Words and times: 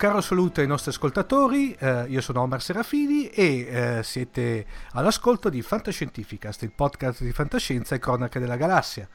caro 0.00 0.22
saluto 0.22 0.62
ai 0.62 0.66
nostri 0.66 0.92
ascoltatori, 0.92 1.76
eh, 1.78 2.06
io 2.08 2.22
sono 2.22 2.40
Omar 2.40 2.62
Serafini 2.62 3.28
e 3.28 3.98
eh, 3.98 4.02
siete 4.02 4.64
all'ascolto 4.92 5.50
di 5.50 5.60
Fantascientificast, 5.60 6.62
il 6.62 6.72
podcast 6.72 7.22
di 7.22 7.32
fantascienza 7.32 7.94
e 7.94 7.98
cronache 7.98 8.40
della 8.40 8.56
galassia. 8.56 9.06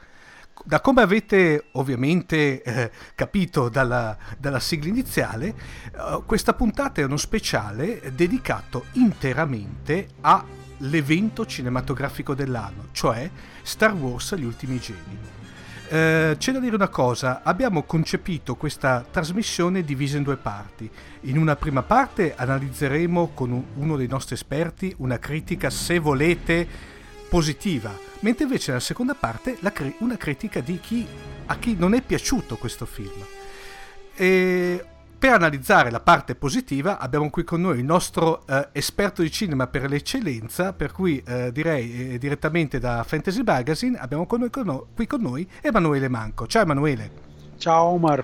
Da 0.63 0.81
come 0.81 1.01
avete 1.01 1.69
ovviamente 1.71 2.61
eh, 2.61 2.91
capito 3.15 3.67
dalla, 3.67 4.15
dalla, 4.37 4.59
sigla 4.59 4.89
iniziale, 4.89 5.47
eh, 5.47 6.21
questa 6.23 6.53
puntata 6.53 7.01
è 7.01 7.03
uno 7.03 7.17
speciale 7.17 8.11
dedicato 8.13 8.85
interamente 8.91 10.09
all'evento 10.21 11.47
cinematografico 11.47 12.35
dell'anno, 12.35 12.89
cioè 12.91 13.27
Star 13.63 13.95
Wars 13.95 14.35
Gli 14.35 14.45
Ultimi 14.45 14.77
Jedi. 14.77 15.34
Eh, 15.87 16.35
c'è 16.39 16.51
da 16.51 16.59
dire 16.59 16.75
una 16.75 16.87
cosa, 16.87 17.41
abbiamo 17.43 17.83
concepito 17.83 18.55
questa 18.55 19.05
trasmissione 19.09 19.83
divisa 19.83 20.17
in 20.17 20.23
due 20.23 20.37
parti. 20.37 20.89
In 21.21 21.37
una 21.37 21.55
prima 21.55 21.83
parte 21.83 22.33
analizzeremo 22.35 23.31
con 23.33 23.65
uno 23.75 23.95
dei 23.95 24.07
nostri 24.07 24.33
esperti 24.33 24.93
una 24.97 25.19
critica, 25.19 25.69
se 25.69 25.99
volete, 25.99 26.67
positiva, 27.29 27.95
mentre 28.21 28.45
invece 28.45 28.71
nella 28.71 28.83
seconda 28.83 29.13
parte 29.13 29.57
cri- 29.73 29.95
una 29.99 30.17
critica 30.17 30.59
di 30.59 30.79
chi, 30.79 31.05
a 31.45 31.57
chi 31.57 31.75
non 31.77 31.93
è 31.93 32.01
piaciuto 32.01 32.55
questo 32.55 32.85
film. 32.85 33.23
E 34.15 34.85
per 35.25 35.33
analizzare 35.33 35.89
la 35.89 36.01
parte 36.01 36.35
positiva 36.35 36.99
abbiamo 36.99 37.31
qui 37.31 37.43
con 37.43 37.59
noi 37.59 37.79
il 37.79 37.83
nostro 37.83 38.45
eh, 38.45 38.69
esperto 38.73 39.23
di 39.23 39.31
cinema 39.31 39.65
per 39.65 39.89
l'eccellenza, 39.89 40.71
per 40.71 40.91
cui 40.91 41.19
eh, 41.25 41.51
direi 41.51 42.13
eh, 42.13 42.17
direttamente 42.19 42.77
da 42.77 43.03
Fantasy 43.03 43.41
Magazine 43.41 43.97
abbiamo 43.97 44.27
con 44.27 44.41
noi, 44.41 44.51
con 44.51 44.65
noi, 44.67 44.83
qui 44.93 45.07
con 45.07 45.21
noi 45.21 45.49
Emanuele 45.61 46.09
Manco. 46.09 46.45
Ciao 46.45 46.61
Emanuele. 46.61 47.09
Ciao 47.57 47.85
Omar. 47.85 48.23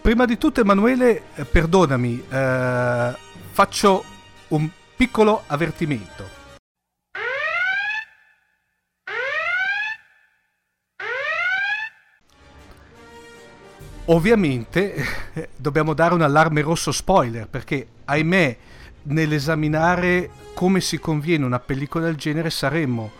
Prima 0.00 0.26
di 0.26 0.38
tutto 0.38 0.60
Emanuele, 0.60 1.22
eh, 1.34 1.44
perdonami, 1.44 2.22
eh, 2.28 3.16
faccio 3.50 4.04
un 4.48 4.70
piccolo 4.94 5.42
avvertimento. 5.44 6.37
Ovviamente 14.10 14.94
eh, 15.34 15.48
dobbiamo 15.54 15.92
dare 15.92 16.14
un 16.14 16.22
allarme 16.22 16.62
rosso 16.62 16.92
spoiler 16.92 17.46
perché 17.46 17.86
ahimè 18.06 18.56
nell'esaminare 19.02 20.30
come 20.54 20.80
si 20.80 20.98
conviene 20.98 21.44
una 21.44 21.58
pellicola 21.58 22.06
del 22.06 22.16
genere 22.16 22.48
saremmo 22.48 23.10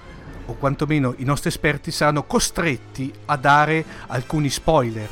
o 0.47 0.55
quantomeno 0.55 1.13
i 1.19 1.25
nostri 1.25 1.51
esperti 1.51 1.91
saranno 1.91 2.23
costretti 2.23 3.13
a 3.27 3.37
dare 3.37 3.85
alcuni 4.07 4.49
spoiler. 4.49 5.09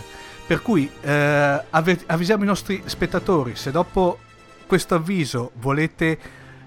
Per 0.47 0.63
cui 0.63 0.91
eh, 1.03 1.63
avvisiamo 1.71 2.43
i 2.43 2.47
nostri 2.47 2.83
spettatori, 2.87 3.55
se 3.55 3.71
dopo 3.71 4.19
questo 4.67 4.95
avviso 4.95 5.51
volete, 5.57 6.19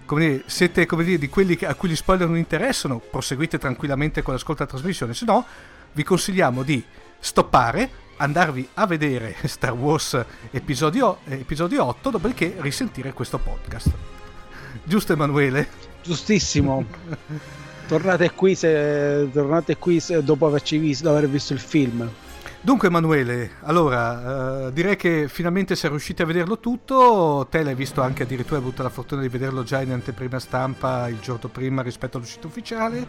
come 0.05 0.27
dire, 0.27 0.43
siete 0.45 0.85
come 0.85 1.03
dire, 1.03 1.17
di 1.17 1.29
quelli 1.29 1.57
a 1.63 1.73
cui 1.73 1.89
gli 1.89 1.95
spoiler 1.95 2.27
non 2.27 2.37
interessano, 2.37 2.99
proseguite 2.99 3.57
tranquillamente 3.57 4.21
con 4.21 4.35
l'ascolto 4.35 4.65
della 4.65 4.77
trasmissione, 4.77 5.15
se 5.15 5.25
no 5.25 5.43
vi 5.93 6.03
consigliamo 6.03 6.61
di 6.61 6.83
stoppare, 7.17 8.07
andarvi 8.19 8.67
a 8.75 8.85
vedere 8.85 9.35
Star 9.45 9.73
Wars 9.73 10.19
episodio, 10.51 11.19
episodio 11.25 11.85
8, 11.85 12.09
dopodiché 12.09 12.55
risentire 12.59 13.13
questo 13.13 13.37
podcast. 13.37 13.91
Giusto 14.83 15.13
Emanuele? 15.13 15.67
Giustissimo. 16.03 16.85
tornate 17.87 18.31
qui, 18.31 18.55
se, 18.55 19.29
tornate 19.31 19.77
qui 19.77 19.99
se, 19.99 20.23
dopo 20.23 20.45
averci 20.45 20.77
visto, 20.77 21.09
aver 21.09 21.29
visto 21.29 21.53
il 21.53 21.59
film. 21.59 22.09
Dunque 22.61 22.89
Emanuele, 22.89 23.51
allora 23.61 24.67
eh, 24.67 24.73
direi 24.73 24.97
che 24.97 25.29
finalmente 25.29 25.77
sei 25.77 25.91
riusciti 25.91 26.23
a 26.23 26.25
vederlo 26.25 26.59
tutto, 26.59 27.47
te 27.49 27.63
l'hai 27.63 27.73
visto 27.73 28.01
anche 28.01 28.23
addirittura, 28.23 28.57
hai 28.57 28.63
avuto 28.63 28.83
la 28.83 28.89
fortuna 28.89 29.21
di 29.21 29.29
vederlo 29.29 29.63
già 29.63 29.81
in 29.81 29.91
anteprima 29.91 30.39
stampa 30.39 31.07
il 31.07 31.19
giorno 31.21 31.47
prima 31.47 31.81
rispetto 31.81 32.17
all'uscita 32.17 32.47
ufficiale. 32.47 33.07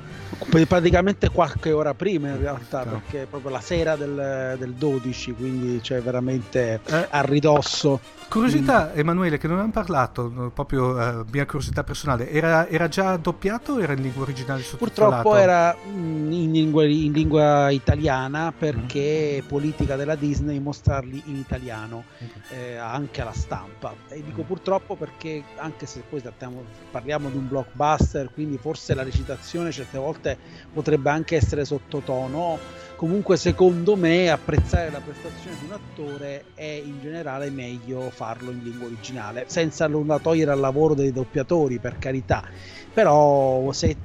Praticamente 0.68 1.30
qualche 1.30 1.72
ora 1.72 1.94
prima 1.94 2.28
in 2.28 2.38
realtà, 2.38 2.84
no. 2.84 2.90
perché 2.92 3.22
è 3.22 3.26
proprio 3.26 3.50
la 3.50 3.60
sera 3.60 3.96
del, 3.96 4.54
del 4.56 4.72
12, 4.72 5.32
quindi 5.32 5.82
cioè 5.82 6.00
veramente 6.00 6.80
eh. 6.86 7.06
a 7.10 7.20
ridosso. 7.22 7.98
Curiosità, 8.30 8.94
Emanuele, 8.94 9.38
che 9.38 9.48
non 9.48 9.56
abbiamo 9.56 9.72
parlato, 9.72 10.52
proprio 10.54 10.94
uh, 10.94 11.24
mia 11.32 11.44
curiosità 11.46 11.82
personale, 11.82 12.30
era, 12.30 12.68
era, 12.68 12.86
già 12.86 13.16
doppiato 13.16 13.72
o 13.72 13.82
era 13.82 13.92
in 13.94 14.02
lingua 14.02 14.22
originale 14.22 14.62
Purtroppo 14.78 15.34
era 15.34 15.74
mm, 15.74 16.30
in 16.30 16.52
lingua, 16.52 16.84
in 16.84 17.10
lingua 17.10 17.70
italiana 17.70 18.52
perché 18.56 19.39
mm. 19.39 19.39
Politica 19.42 19.96
della 19.96 20.14
Disney 20.14 20.58
mostrarli 20.58 21.22
in 21.26 21.36
italiano 21.36 22.04
eh, 22.50 22.76
anche 22.76 23.20
alla 23.20 23.32
stampa. 23.32 23.94
E 24.08 24.22
dico 24.22 24.42
purtroppo 24.42 24.96
perché 24.96 25.42
anche 25.56 25.86
se 25.86 26.02
poi 26.08 26.20
trattiamo, 26.20 26.64
parliamo 26.90 27.30
di 27.30 27.36
un 27.36 27.48
blockbuster, 27.48 28.30
quindi 28.32 28.58
forse 28.58 28.94
la 28.94 29.02
recitazione 29.02 29.70
certe 29.70 29.98
volte 29.98 30.38
potrebbe 30.72 31.10
anche 31.10 31.36
essere 31.36 31.64
sottotono. 31.64 32.58
Comunque 32.96 33.38
secondo 33.38 33.96
me 33.96 34.28
apprezzare 34.28 34.90
la 34.90 35.00
prestazione 35.00 35.56
di 35.58 35.64
un 35.64 35.72
attore 35.72 36.44
è 36.54 36.64
in 36.64 37.00
generale 37.00 37.48
meglio 37.48 38.10
farlo 38.10 38.50
in 38.50 38.62
lingua 38.62 38.88
originale 38.88 39.44
senza 39.46 39.86
nulla 39.86 40.18
togliere 40.18 40.50
al 40.50 40.60
lavoro 40.60 40.92
dei 40.94 41.10
doppiatori 41.10 41.78
per 41.78 41.98
carità. 41.98 42.44
Però 42.92 43.72
se, 43.72 43.96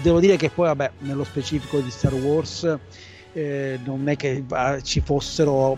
devo 0.00 0.20
dire 0.20 0.36
che 0.36 0.48
poi 0.48 0.66
vabbè 0.68 0.92
nello 1.00 1.24
specifico 1.24 1.80
di 1.80 1.90
Star 1.90 2.14
Wars 2.14 2.78
eh, 3.36 3.78
non 3.84 4.08
è 4.08 4.16
che 4.16 4.42
uh, 4.48 4.80
ci 4.80 5.02
fossero 5.02 5.76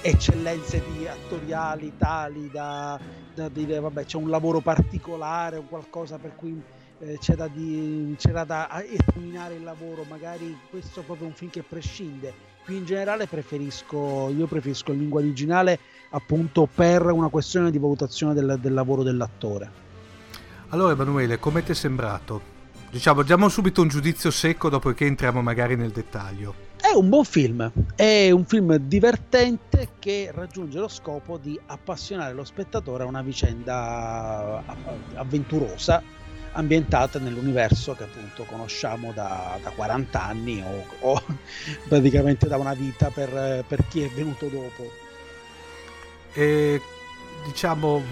eccellenze 0.00 0.80
attoriali 1.08 1.92
tali 1.98 2.48
da, 2.52 2.98
da 3.34 3.48
dire 3.48 3.80
vabbè 3.80 4.04
c'è 4.04 4.16
un 4.16 4.30
lavoro 4.30 4.60
particolare 4.60 5.56
o 5.56 5.62
qualcosa 5.62 6.18
per 6.18 6.36
cui 6.36 6.62
eh, 7.00 7.18
c'era, 7.18 7.48
di, 7.48 8.14
c'era, 8.16 8.44
da 8.44 8.68
esaminare 8.84 9.54
il 9.54 9.64
lavoro, 9.64 10.04
magari 10.08 10.56
questo 10.70 11.00
è 11.00 11.02
proprio 11.02 11.26
un 11.26 11.32
film 11.32 11.50
che 11.50 11.64
prescinde. 11.68 12.32
Più 12.64 12.76
in 12.76 12.84
generale 12.84 13.26
preferisco, 13.26 14.28
io 14.28 14.46
preferisco 14.46 14.92
in 14.92 15.00
lingua 15.00 15.18
originale 15.18 15.80
appunto 16.10 16.68
per 16.72 17.06
una 17.06 17.28
questione 17.28 17.72
di 17.72 17.78
valutazione 17.78 18.34
del, 18.34 18.58
del 18.60 18.72
lavoro 18.72 19.02
dell'attore. 19.02 19.68
Allora 20.68 20.92
Emanuele, 20.92 21.40
come 21.40 21.64
ti 21.64 21.72
è 21.72 21.74
sembrato? 21.74 22.58
Diciamo, 22.88 23.22
diamo 23.22 23.48
subito 23.48 23.82
un 23.82 23.88
giudizio 23.88 24.30
secco 24.30 24.68
dopo 24.68 24.92
che 24.92 25.06
entriamo 25.06 25.42
magari 25.42 25.74
nel 25.74 25.90
dettaglio. 25.90 26.69
È 26.80 26.94
un 26.94 27.08
buon 27.10 27.24
film, 27.24 27.70
è 27.94 28.30
un 28.30 28.46
film 28.46 28.74
divertente 28.76 29.90
che 29.98 30.30
raggiunge 30.34 30.78
lo 30.78 30.88
scopo 30.88 31.36
di 31.36 31.58
appassionare 31.66 32.32
lo 32.32 32.42
spettatore 32.42 33.04
a 33.04 33.06
una 33.06 33.22
vicenda 33.22 34.62
avventurosa 35.14 36.02
ambientata 36.52 37.18
nell'universo 37.18 37.94
che 37.94 38.04
appunto 38.04 38.44
conosciamo 38.44 39.12
da, 39.12 39.58
da 39.62 39.70
40 39.70 40.22
anni 40.22 40.62
o, 40.62 41.10
o, 41.10 41.22
praticamente 41.86 42.48
da 42.48 42.56
una 42.56 42.74
vita 42.74 43.10
per, 43.10 43.64
per 43.68 43.86
chi 43.86 44.02
è 44.02 44.08
venuto 44.08 44.46
dopo. 44.46 44.90
E 46.32 46.80
diciamo 47.44 48.02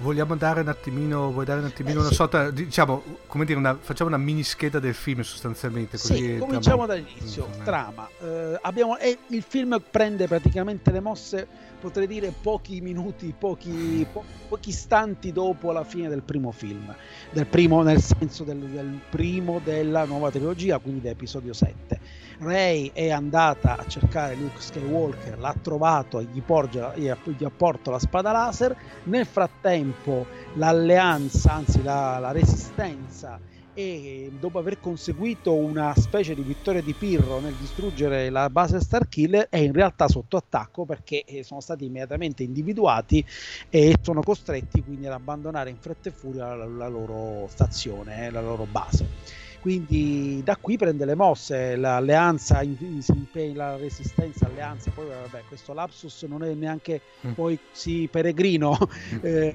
vogliamo 0.00 0.34
dare 0.36 0.60
un 0.60 0.68
attimino, 0.68 1.30
vuoi 1.30 1.44
dare 1.44 1.60
un 1.60 1.66
attimino 1.66 1.98
eh, 1.98 2.00
una 2.00 2.08
sì. 2.08 2.14
sorta, 2.14 2.50
diciamo, 2.50 3.02
come 3.26 3.44
dire, 3.44 3.58
una, 3.58 3.76
facciamo 3.80 4.08
una 4.08 4.18
mini 4.18 4.42
scheda 4.42 4.78
del 4.78 4.94
film 4.94 5.20
sostanzialmente. 5.22 5.98
Così 5.98 6.16
sì, 6.16 6.38
cominciamo 6.38 6.86
dall'inizio, 6.86 7.48
mm, 7.48 7.64
trama. 7.64 8.08
Eh, 8.20 8.58
abbiamo, 8.62 8.98
eh, 8.98 9.18
il 9.28 9.42
film 9.42 9.80
prende 9.90 10.26
praticamente 10.26 10.90
le 10.90 11.00
mosse, 11.00 11.46
potrei 11.80 12.06
dire 12.06 12.32
pochi 12.40 12.80
minuti, 12.80 13.34
pochi, 13.36 14.06
po- 14.10 14.24
pochi 14.48 14.70
istanti 14.70 15.32
dopo 15.32 15.72
la 15.72 15.84
fine 15.84 16.08
del 16.08 16.22
primo 16.22 16.50
film, 16.50 16.94
del 17.30 17.46
primo 17.46 17.82
nel 17.82 18.00
senso 18.00 18.44
del, 18.44 18.58
del 18.58 19.00
primo 19.08 19.60
della 19.62 20.04
nuova 20.04 20.30
trilogia, 20.30 20.78
quindi 20.78 21.02
da 21.02 21.10
episodio 21.10 21.52
7 21.52 22.22
Rey 22.38 22.90
è 22.92 23.10
andata 23.10 23.76
a 23.76 23.86
cercare 23.86 24.34
Luke 24.34 24.60
Skywalker, 24.60 25.38
l'ha 25.38 25.54
trovato 25.60 26.18
e 26.18 26.24
gli, 26.24 26.42
porge, 26.42 26.92
gli 26.96 27.44
apporta 27.44 27.90
la 27.90 27.98
spada 27.98 28.32
laser. 28.32 28.76
Nel 29.04 29.26
frattempo 29.26 30.26
l'alleanza, 30.54 31.52
anzi 31.52 31.82
la, 31.82 32.18
la 32.18 32.32
resistenza 32.32 33.40
e 33.76 34.30
dopo 34.38 34.60
aver 34.60 34.78
conseguito 34.78 35.52
una 35.52 35.92
specie 35.96 36.34
di 36.34 36.42
vittoria 36.42 36.80
di 36.80 36.92
Pirro 36.92 37.40
nel 37.40 37.54
distruggere 37.54 38.30
la 38.30 38.48
base 38.48 38.78
Starkiller 38.80 39.48
è 39.48 39.56
in 39.56 39.72
realtà 39.72 40.06
sotto 40.06 40.36
attacco 40.36 40.84
perché 40.84 41.24
eh, 41.24 41.42
sono 41.42 41.60
stati 41.60 41.84
immediatamente 41.84 42.44
individuati 42.44 43.24
e 43.68 43.96
sono 44.00 44.22
costretti 44.22 44.80
quindi 44.82 45.06
ad 45.06 45.12
abbandonare 45.12 45.70
in 45.70 45.78
fretta 45.78 46.08
e 46.08 46.12
furia 46.12 46.54
la, 46.54 46.66
la 46.66 46.88
loro 46.88 47.48
stazione, 47.48 48.26
eh, 48.26 48.30
la 48.30 48.40
loro 48.40 48.64
base 48.70 49.42
quindi 49.64 50.42
da 50.44 50.58
qui 50.60 50.76
prende 50.76 51.06
le 51.06 51.14
mosse, 51.14 51.74
l'alleanza, 51.76 52.60
si 52.60 53.02
impegna, 53.14 53.70
la 53.70 53.76
resistenza 53.78 54.44
alleanza, 54.44 54.90
poi 54.90 55.06
vabbè 55.06 55.44
questo 55.48 55.72
lapsus 55.72 56.24
non 56.24 56.44
è 56.44 56.52
neanche 56.52 57.00
mm. 57.26 57.32
poi 57.32 57.58
sì 57.72 58.06
peregrino, 58.12 58.76
mm. 58.78 59.18
eh, 59.24 59.54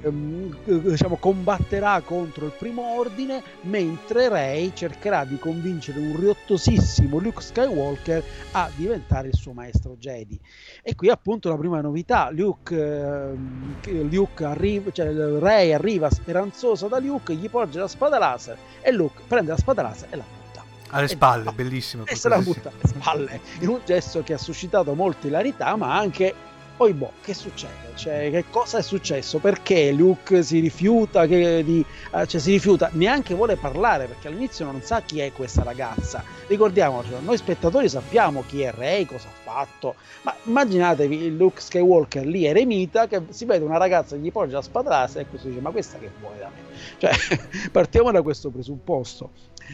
diciamo 0.64 1.18
combatterà 1.18 2.02
contro 2.02 2.48
il 2.48 2.54
primo 2.58 2.98
ordine, 2.98 3.44
mentre 3.62 4.30
Rey 4.30 4.72
cercherà 4.74 5.26
di 5.26 5.38
convincere 5.38 6.00
un 6.00 6.20
riottosissimo 6.20 7.20
Luke 7.20 7.44
Skywalker 7.44 8.24
a 8.54 8.68
diventare 8.76 9.28
il 9.28 9.36
suo 9.36 9.54
maestro 9.54 9.96
Jedi. 10.00 10.40
E 10.82 10.96
qui 10.96 11.10
appunto 11.10 11.50
la 11.50 11.58
prima 11.58 11.82
novità, 11.82 12.32
Luke, 12.32 12.76
eh, 12.76 14.04
Luke 14.10 14.44
arriva, 14.44 14.90
cioè 14.90 15.14
Rey 15.14 15.72
arriva 15.72 16.10
speranzoso 16.10 16.88
da 16.88 16.98
Luke, 16.98 17.36
gli 17.36 17.48
porge 17.48 17.78
la 17.78 17.88
spada 17.88 18.18
laser 18.18 18.58
e 18.82 18.92
Luke 18.92 19.22
prende 19.28 19.52
la 19.52 19.58
spada 19.58 19.84
laser 19.84 19.98
e 20.10 20.16
la 20.16 20.24
butta. 20.24 20.64
Alle 20.90 21.08
spalle, 21.08 21.52
bellissimo. 21.52 22.06
E 22.06 22.16
se 22.16 22.30
la 22.30 22.40
butta 22.40 22.70
alle 22.70 22.88
spalle, 22.88 23.42
in 23.60 23.70
un 23.70 23.80
gesto 23.86 24.24
che 24.24 24.34
ha 24.34 24.38
suscitato 24.38 24.94
molta 24.94 25.28
ilarità, 25.28 25.76
ma 25.76 25.96
anche 25.98 26.34
poi 26.80 26.94
boh, 26.94 27.12
che 27.22 27.34
succede? 27.34 27.92
Cioè, 27.96 28.32
che 28.32 28.46
cosa 28.50 28.78
è 28.78 28.82
successo? 28.82 29.40
Perché 29.40 29.92
Luke 29.92 30.42
si 30.44 30.62
rifiuta, 30.62 31.28
che, 31.28 31.62
di, 31.62 31.86
uh, 32.14 32.24
cioè 32.24 32.40
si 32.40 32.52
rifiuta, 32.52 32.90
neanche 32.94 33.34
vuole 33.34 33.58
parlare 33.58 34.06
perché 34.06 34.30
all'inizio 34.30 34.64
non 34.64 34.82
sa 34.82 35.02
chi 35.02 35.20
è 35.20 35.34
questa 35.34 35.62
ragazza. 35.64 36.24
Ricordiamoci, 36.48 37.10
noi 37.22 37.36
spettatori 37.36 37.90
sappiamo 37.90 38.46
chi 38.48 38.62
è 38.62 38.72
Rey, 38.72 39.04
cosa 39.04 39.28
ha 39.28 39.32
fatto, 39.44 39.96
ma 40.22 40.34
immaginatevi 40.44 41.36
Luke 41.36 41.60
Skywalker 41.60 42.26
lì 42.26 42.46
eremita 42.46 43.10
che 43.10 43.24
si 43.28 43.44
vede 43.44 43.66
una 43.66 43.78
ragazza 43.78 44.16
che 44.16 44.22
gli 44.22 44.32
porge 44.32 44.54
la 44.54 44.62
spada 44.62 44.90
laser 44.90 45.24
e 45.24 45.26
questo 45.28 45.50
dice 45.50 45.60
ma 45.60 45.72
questa 45.72 45.98
che 45.98 46.10
vuole 46.22 46.38
da 46.40 46.48
me? 46.48 46.62
Cioè, 46.98 47.12
partiamo 47.72 48.10
da 48.12 48.22
questo 48.22 48.52
presupposto. 48.52 49.32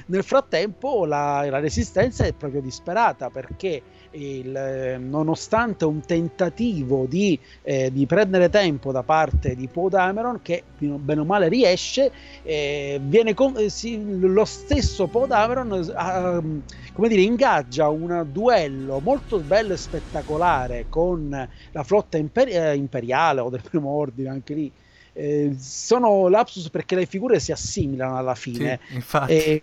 Nel 0.07 0.23
frattempo 0.23 1.05
la, 1.05 1.45
la 1.49 1.59
resistenza 1.59 2.25
è 2.25 2.33
proprio 2.33 2.61
disperata 2.61 3.29
perché 3.29 3.81
il, 4.11 4.55
eh, 4.55 4.97
nonostante 4.97 5.85
un 5.85 6.01
tentativo 6.01 7.05
di, 7.07 7.39
eh, 7.61 7.91
di, 7.91 8.05
prendere 8.05 8.49
tempo 8.49 8.91
da 8.91 9.03
parte 9.03 9.55
di 9.55 9.67
Poe 9.67 9.89
Dameron, 9.89 10.41
che 10.41 10.63
bene 10.77 11.21
o 11.21 11.25
male 11.25 11.47
riesce, 11.47 12.11
eh, 12.43 13.01
con, 13.33 13.53
eh, 13.57 13.69
si, 13.69 14.19
lo 14.19 14.45
stesso 14.45 15.07
Poe 15.07 15.27
Dameron 15.27 15.73
eh, 15.73 16.63
come 16.93 17.07
dire, 17.07 17.21
ingaggia 17.21 17.89
un 17.89 18.27
duello 18.31 18.99
molto 19.01 19.43
bello 19.43 19.73
e 19.73 19.77
spettacolare 19.77 20.87
con 20.89 21.29
la 21.71 21.83
flotta 21.83 22.17
imper- 22.17 22.75
imperiale 22.75 23.41
o 23.41 23.49
del 23.49 23.61
primo 23.61 23.89
ordine, 23.89 24.29
anche 24.29 24.53
lì 24.53 24.73
eh, 25.17 25.55
sono 25.57 26.27
lapsus 26.27 26.69
perché 26.69 26.95
le 26.95 27.05
figure 27.05 27.39
si 27.39 27.53
assimilano 27.53 28.17
alla 28.17 28.35
fine. 28.35 28.79
Sì, 28.89 29.01
eh, 29.27 29.61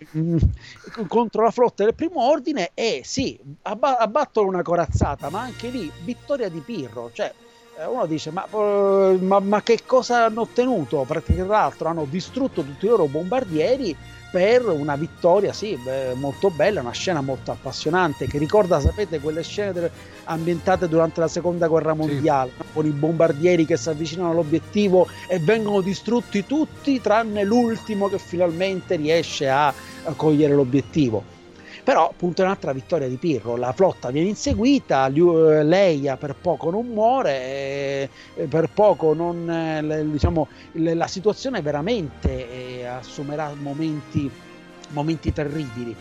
contro 1.07 1.43
la 1.43 1.51
flotta 1.51 1.83
del 1.83 1.93
primo 1.93 2.23
ordine 2.23 2.71
e 2.73 3.01
sì, 3.05 3.39
abba- 3.61 3.99
abbattono 3.99 4.47
una 4.47 4.63
corazzata 4.63 5.29
ma 5.29 5.41
anche 5.41 5.69
lì 5.69 5.91
vittoria 6.03 6.49
di 6.49 6.59
Pirro. 6.59 7.11
Cioè 7.13 7.31
eh, 7.77 7.85
uno 7.85 8.07
dice 8.07 8.31
ma, 8.31 8.47
uh, 8.49 9.17
ma, 9.21 9.39
ma, 9.39 9.61
che 9.61 9.79
cosa 9.85 10.25
hanno 10.25 10.41
ottenuto? 10.41 11.05
Perché 11.07 11.35
tra 11.35 11.45
l'altro 11.45 11.87
hanno 11.87 12.07
distrutto 12.09 12.63
tutti 12.63 12.85
i 12.85 12.89
loro 12.89 13.05
bombardieri 13.05 13.95
per 14.33 14.65
una 14.67 14.95
vittoria, 14.95 15.53
sì, 15.53 15.77
beh, 15.77 16.15
molto 16.15 16.49
bella, 16.49 16.81
una 16.81 16.89
scena 16.89 17.21
molto 17.21 17.51
appassionante 17.51 18.25
che 18.25 18.39
ricorda, 18.39 18.79
sapete, 18.79 19.19
quelle 19.19 19.43
scene 19.43 19.73
delle, 19.73 19.91
ambientate 20.23 20.87
durante 20.87 21.19
la 21.19 21.27
seconda 21.27 21.67
guerra 21.67 21.93
mondiale, 21.93 22.49
sì. 22.57 22.63
con 22.73 22.87
i 22.87 22.89
bombardieri 22.89 23.63
che 23.63 23.77
si 23.77 23.89
avvicinano 23.89 24.31
all'obiettivo 24.31 25.07
e 25.27 25.37
vengono 25.37 25.81
distrutti 25.81 26.47
tutti 26.47 26.99
tranne 26.99 27.43
l'ultimo 27.43 28.09
che 28.09 28.17
finalmente 28.17 28.95
riesce 28.95 29.47
a, 29.47 29.67
a 29.67 30.13
cogliere 30.15 30.55
l'obiettivo. 30.55 31.32
Però 31.83 32.09
appunto 32.09 32.41
è 32.41 32.45
un'altra 32.45 32.71
vittoria 32.71 33.09
di 33.09 33.17
Pirro, 33.17 33.57
la 33.57 33.73
flotta 33.73 34.09
viene 34.09 34.29
inseguita, 34.29 35.07
eh, 35.07 35.63
Leia 35.63 36.15
per 36.15 36.33
poco 36.33 36.69
non 36.69 36.87
muore, 36.87 38.09
per 38.47 38.69
poco 38.73 39.13
non, 39.13 39.49
eh, 39.49 40.09
diciamo, 40.09 40.47
la 40.71 41.07
situazione 41.07 41.61
veramente 41.61 42.79
eh, 42.79 42.85
assumerà 42.85 43.53
momenti, 43.59 44.31
momenti 44.89 45.33
terribili. 45.33 45.93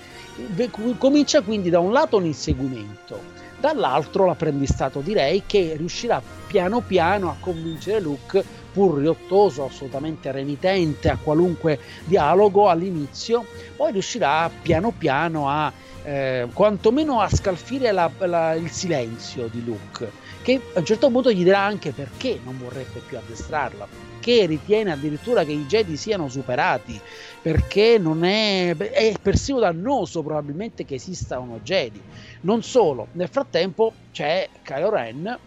Comincia 0.99 1.43
quindi 1.43 1.69
da 1.69 1.81
un 1.81 1.90
lato 1.90 2.17
un 2.17 2.26
inseguimento, 2.26 3.20
dall'altro 3.58 4.26
l'apprendistato 4.26 5.00
direi 5.00 5.43
che 5.46 5.75
riuscirà 5.76 6.23
piano 6.46 6.81
piano 6.81 7.29
a 7.29 7.37
convincere 7.40 8.00
Luke 8.00 8.44
pur 8.73 8.99
riottoso, 8.99 9.65
assolutamente 9.65 10.31
renitente 10.33 11.09
a 11.09 11.19
qualunque 11.23 11.79
dialogo 12.05 12.69
all'inizio, 12.69 13.45
poi 13.77 13.93
riuscirà 13.93 14.51
piano 14.63 14.93
piano 14.97 15.49
a 15.49 15.73
eh, 16.05 16.49
quantomeno 16.53 17.21
a 17.21 17.29
scalfire 17.29 17.93
la, 17.93 18.11
la, 18.19 18.55
il 18.55 18.71
silenzio 18.71 19.49
di 19.49 19.65
Luke, 19.65 20.11
che 20.43 20.61
a 20.73 20.79
un 20.81 20.85
certo 20.85 21.11
punto 21.11 21.31
gli 21.31 21.44
dirà 21.44 21.61
anche 21.61 21.93
perché 21.93 22.41
non 22.44 22.58
vorrebbe 22.58 23.01
più 23.06 23.17
addestrarla, 23.17 23.87
perché 24.23 24.46
ritiene 24.46 24.93
addirittura 24.93 25.44
che 25.44 25.53
i 25.53 25.67
Jedi 25.67 25.96
siano 25.96 26.29
superati, 26.29 26.99
perché 27.41 27.99
non 27.99 28.25
è, 28.25 28.77
è 28.77 29.15
persino 29.20 29.58
dannoso 29.58 30.23
probabilmente 30.23 30.85
che 30.85 30.94
esista 30.94 31.39
uno 31.39 31.61
Jedi. 31.63 32.01
Non 32.41 32.63
solo, 32.63 33.08
nel 33.13 33.29
frattempo 33.29 33.93
c'è 34.13 34.49
Kylo 34.63 34.91
Ren 34.91 35.39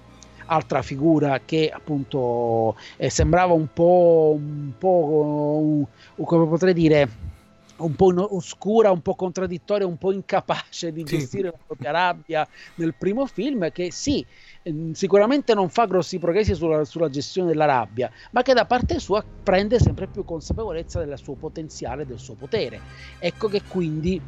altra 0.46 0.82
figura 0.82 1.42
che 1.44 1.70
appunto 1.74 2.76
eh, 2.98 3.10
sembrava 3.10 3.54
un 3.54 3.68
po', 3.74 4.36
un 4.38 4.72
po' 4.78 5.88
come 6.24 6.48
potrei 6.48 6.74
dire 6.74 7.34
un 7.78 7.96
po' 7.96 8.36
oscura, 8.36 8.92
un 8.92 9.02
po' 9.02 9.16
contraddittoria, 9.16 9.86
un 9.86 9.98
po' 9.98 10.12
incapace 10.12 10.92
di 10.92 11.04
sì. 11.06 11.18
gestire 11.18 11.50
la 11.50 11.58
propria 11.66 11.92
rabbia 11.92 12.48
nel 12.76 12.94
primo 12.98 13.26
film, 13.26 13.72
che 13.72 13.92
sì, 13.92 14.26
ehm, 14.64 14.94
sicuramente 14.94 15.54
non 15.54 15.70
fa 15.70 15.86
grossi 15.86 16.20
progressi 16.20 16.56
sulla, 16.56 16.86
sulla, 16.86 17.10
gestione 17.10 17.50
della 17.50 17.66
rabbia, 17.66 18.10
ma 18.32 18.42
che 18.44 18.54
da 18.54 18.66
parte 18.66 19.00
sua 19.00 19.24
prende 19.44 19.80
sempre 19.80 20.08
più 20.08 20.24
consapevolezza 20.24 21.04
del 21.04 21.18
suo 21.18 21.34
potenziale, 21.34 22.06
del 22.06 22.20
suo 22.20 22.36
potere. 22.36 22.80
Ecco 23.20 23.48
che 23.48 23.62
quindi 23.68 24.22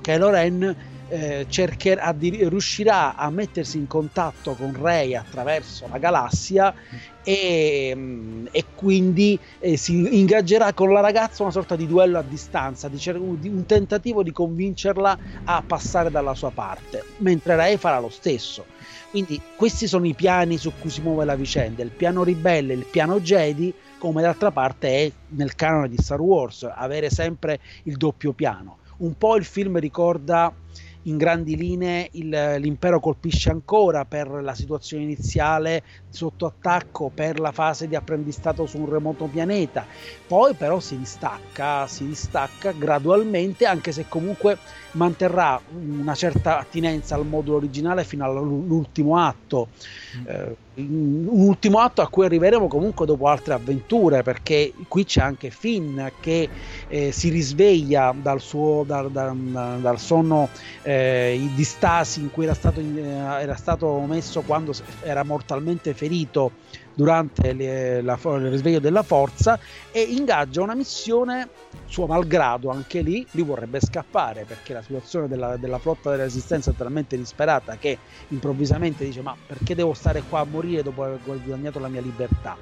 Kylo 0.00 0.30
Ren 0.30 0.76
eh, 1.12 1.46
di, 2.16 2.48
riuscirà 2.48 3.16
a 3.16 3.28
mettersi 3.28 3.76
in 3.76 3.86
contatto 3.86 4.54
con 4.54 4.74
Rey 4.80 5.14
attraverso 5.14 5.86
la 5.90 5.98
galassia 5.98 6.74
e, 7.22 7.92
mm, 7.94 8.46
e 8.50 8.64
quindi 8.74 9.38
eh, 9.58 9.76
si 9.76 10.18
ingaggerà 10.18 10.72
con 10.72 10.90
la 10.90 11.00
ragazza 11.00 11.42
una 11.42 11.52
sorta 11.52 11.76
di 11.76 11.86
duello 11.86 12.18
a 12.18 12.24
distanza, 12.26 12.88
di, 12.88 12.96
di 13.38 13.48
un 13.48 13.66
tentativo 13.66 14.22
di 14.22 14.32
convincerla 14.32 15.18
a 15.44 15.62
passare 15.66 16.10
dalla 16.10 16.34
sua 16.34 16.50
parte, 16.50 17.04
mentre 17.18 17.56
Rey 17.56 17.76
farà 17.76 18.00
lo 18.00 18.08
stesso. 18.08 18.64
Quindi 19.10 19.38
questi 19.56 19.86
sono 19.86 20.06
i 20.06 20.14
piani 20.14 20.56
su 20.56 20.72
cui 20.80 20.88
si 20.88 21.02
muove 21.02 21.26
la 21.26 21.34
vicenda, 21.34 21.82
il 21.82 21.90
piano 21.90 22.24
ribelle, 22.24 22.72
il 22.72 22.86
piano 22.90 23.20
Jedi, 23.20 23.72
come 23.98 24.22
d'altra 24.22 24.50
parte 24.50 24.88
è 24.88 25.12
nel 25.28 25.54
canone 25.54 25.90
di 25.90 25.98
Star 25.98 26.22
Wars, 26.22 26.66
avere 26.74 27.10
sempre 27.10 27.60
il 27.82 27.98
doppio 27.98 28.32
piano. 28.32 28.78
Un 28.98 29.18
po' 29.18 29.36
il 29.36 29.44
film 29.44 29.78
ricorda 29.78 30.54
in 31.02 31.16
grandi 31.16 31.56
linee 31.56 32.08
il, 32.12 32.28
l'impero 32.58 33.00
colpisce 33.00 33.50
ancora 33.50 34.04
per 34.04 34.28
la 34.28 34.54
situazione 34.54 35.02
iniziale 35.02 35.82
sotto 36.12 36.46
attacco, 36.46 37.10
per 37.12 37.40
la 37.40 37.52
fase 37.52 37.88
di 37.88 37.96
apprendistato 37.96 38.66
su 38.66 38.78
un 38.78 38.88
remoto 38.88 39.24
pianeta. 39.26 39.86
Poi 40.26 40.54
però 40.54 40.78
si 40.78 40.98
distacca, 40.98 41.86
si 41.86 42.06
distacca 42.06 42.72
gradualmente, 42.72 43.64
anche 43.64 43.92
se 43.92 44.06
comunque 44.08 44.58
manterrà 44.92 45.60
una 45.70 46.14
certa 46.14 46.58
attinenza 46.58 47.14
al 47.14 47.26
modulo 47.26 47.56
originale 47.56 48.04
fino 48.04 48.24
all'ultimo 48.24 49.16
atto. 49.16 49.68
Mm. 50.16 50.26
Eh, 50.26 50.56
un 50.74 51.28
ultimo 51.28 51.80
atto 51.80 52.00
a 52.00 52.08
cui 52.08 52.24
arriveremo 52.24 52.66
comunque 52.66 53.04
dopo 53.04 53.28
altre 53.28 53.52
avventure 53.52 54.22
perché 54.22 54.72
qui 54.88 55.04
c'è 55.04 55.20
anche 55.20 55.50
Finn 55.50 56.00
che 56.18 56.48
eh, 56.88 57.12
si 57.12 57.28
risveglia 57.28 58.14
dal 58.16 58.40
suo 58.40 58.82
dal, 58.86 59.10
dal, 59.10 59.36
dal 59.36 59.98
sonno 59.98 60.48
eh, 60.80 61.38
di 61.54 61.64
stasi 61.64 62.20
in 62.20 62.30
cui 62.30 62.44
era 62.44 62.54
stato, 62.54 62.80
eh, 62.80 63.02
era 63.02 63.54
stato 63.54 63.98
messo 64.08 64.40
quando 64.40 64.72
era 65.02 65.24
mortalmente 65.24 65.92
ferito 65.92 66.01
durante 66.94 67.52
le, 67.52 68.02
la, 68.02 68.18
il 68.22 68.50
risveglio 68.50 68.80
della 68.80 69.02
forza 69.02 69.58
e 69.90 70.00
ingaggia 70.00 70.62
una 70.62 70.74
missione 70.74 71.48
suo 71.86 72.06
malgrado 72.06 72.70
anche 72.70 73.00
lì 73.00 73.26
lui 73.32 73.44
vorrebbe 73.44 73.80
scappare 73.80 74.44
perché 74.44 74.72
la 74.72 74.82
situazione 74.82 75.28
della, 75.28 75.56
della, 75.56 75.78
flotta 75.78 76.10
della 76.10 76.24
resistenza 76.24 76.70
è 76.70 76.74
talmente 76.74 77.16
disperata 77.16 77.76
che 77.76 77.98
improvvisamente 78.28 79.04
dice 79.04 79.22
ma 79.22 79.34
perché 79.46 79.74
devo 79.74 79.94
stare 79.94 80.22
qua 80.28 80.40
a 80.40 80.44
morire 80.44 80.82
dopo 80.82 81.02
aver 81.04 81.20
guadagnato 81.24 81.78
la 81.78 81.88
mia 81.88 82.00
libertà 82.00 82.56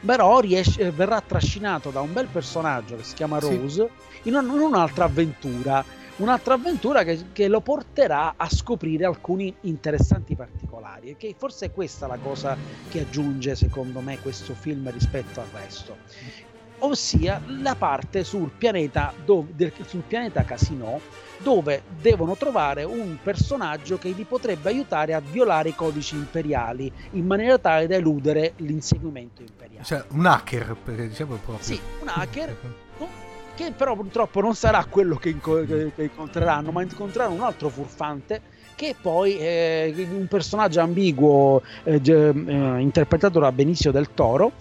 però 0.00 0.40
riesce, 0.40 0.90
verrà 0.90 1.20
trascinato 1.20 1.90
da 1.90 2.00
un 2.00 2.12
bel 2.12 2.28
personaggio 2.30 2.96
che 2.96 3.02
si 3.02 3.14
chiama 3.14 3.38
Rose 3.38 3.88
sì. 4.22 4.28
in, 4.28 4.34
un, 4.34 4.44
in 4.44 4.60
un'altra 4.60 5.04
avventura 5.04 5.84
un'altra 6.18 6.54
avventura 6.54 7.04
che, 7.04 7.26
che, 7.32 7.48
lo 7.48 7.60
porterà 7.60 8.34
a 8.36 8.48
scoprire 8.48 9.04
alcuni 9.04 9.54
interessanti 9.62 10.34
particolari 10.34 11.10
e 11.10 11.16
che 11.16 11.34
forse 11.36 11.66
è 11.66 11.72
questa 11.72 12.06
la 12.06 12.18
cosa 12.18 12.56
che 12.88 13.00
aggiunge 13.00 13.54
secondo 13.54 14.00
me 14.00 14.18
questo 14.20 14.54
film 14.54 14.90
rispetto 14.90 15.40
al 15.40 15.48
resto 15.52 16.46
ossia 16.80 17.40
la 17.46 17.74
parte 17.74 18.24
sul 18.24 18.50
pianeta, 18.56 19.12
dove, 19.24 19.52
del, 19.54 19.72
sul 19.86 20.02
pianeta 20.06 20.44
Casino 20.44 21.00
dove 21.38 21.82
devono 22.00 22.36
trovare 22.36 22.82
un 22.82 23.16
personaggio 23.22 23.96
che 23.96 24.10
li 24.10 24.24
potrebbe 24.24 24.70
aiutare 24.70 25.14
a 25.14 25.20
violare 25.20 25.68
i 25.68 25.74
codici 25.74 26.16
imperiali 26.16 26.92
in 27.12 27.26
maniera 27.26 27.58
tale 27.58 27.86
da 27.86 27.94
eludere 27.94 28.54
l'inseguimento 28.56 29.42
imperiale. 29.42 29.84
Cioè 29.84 30.04
un 30.10 30.26
hacker, 30.26 30.76
perché 30.82 31.08
diciamo 31.08 31.36
proprio. 31.36 31.64
Sì, 31.64 31.80
un 32.00 32.08
hacker 32.08 32.56
che 33.58 33.72
però 33.72 33.96
purtroppo 33.96 34.40
non 34.40 34.54
sarà 34.54 34.86
quello 34.88 35.16
che, 35.16 35.30
inco- 35.30 35.64
che 35.64 35.92
incontreranno, 35.96 36.70
ma 36.70 36.82
incontreranno 36.82 37.34
un 37.34 37.42
altro 37.42 37.68
furfante 37.68 38.40
che 38.76 38.94
poi 39.00 39.36
è 39.36 39.92
un 39.96 40.28
personaggio 40.28 40.80
ambiguo 40.80 41.60
eh, 41.82 42.00
eh, 42.00 42.78
interpretato 42.78 43.40
da 43.40 43.50
Benicio 43.50 43.90
del 43.90 44.14
Toro 44.14 44.52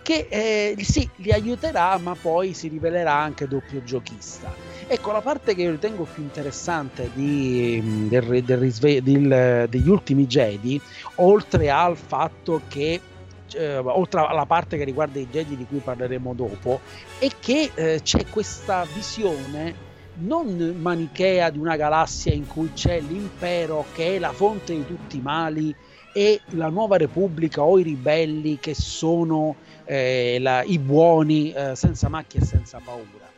che 0.00 0.28
eh, 0.30 0.76
sì, 0.84 1.10
li 1.16 1.32
aiuterà 1.32 1.98
ma 1.98 2.14
poi 2.14 2.54
si 2.54 2.68
rivelerà 2.68 3.14
anche 3.14 3.48
doppio 3.48 3.82
giochista. 3.82 4.54
Ecco, 4.86 5.10
la 5.10 5.20
parte 5.20 5.56
che 5.56 5.62
io 5.62 5.72
ritengo 5.72 6.04
più 6.04 6.22
interessante 6.22 7.10
di, 7.14 8.06
del, 8.08 8.44
del 8.44 9.02
del, 9.02 9.66
degli 9.68 9.88
ultimi 9.88 10.26
Jedi, 10.28 10.80
oltre 11.16 11.68
al 11.68 11.96
fatto 11.96 12.62
che 12.68 13.00
eh, 13.54 13.76
oltre 13.76 14.20
alla 14.26 14.46
parte 14.46 14.76
che 14.76 14.84
riguarda 14.84 15.18
i 15.18 15.28
Jedi 15.28 15.56
di 15.56 15.66
cui 15.66 15.78
parleremo 15.78 16.34
dopo, 16.34 16.80
è 17.18 17.28
che 17.40 17.70
eh, 17.74 18.00
c'è 18.02 18.26
questa 18.26 18.86
visione 18.94 19.84
non 20.18 20.76
manichea 20.80 21.50
di 21.50 21.58
una 21.58 21.76
galassia 21.76 22.32
in 22.32 22.46
cui 22.46 22.72
c'è 22.72 23.00
l'impero 23.00 23.84
che 23.92 24.16
è 24.16 24.18
la 24.18 24.32
fonte 24.32 24.74
di 24.74 24.86
tutti 24.86 25.18
i 25.18 25.20
mali 25.20 25.74
e 26.12 26.40
la 26.52 26.68
nuova 26.68 26.96
repubblica 26.96 27.62
o 27.62 27.78
i 27.78 27.82
ribelli 27.82 28.58
che 28.58 28.74
sono 28.74 29.56
eh, 29.84 30.38
la, 30.40 30.62
i 30.62 30.78
buoni 30.78 31.52
eh, 31.52 31.76
senza 31.76 32.08
macchie 32.08 32.40
e 32.40 32.44
senza 32.44 32.80
paura. 32.82 33.30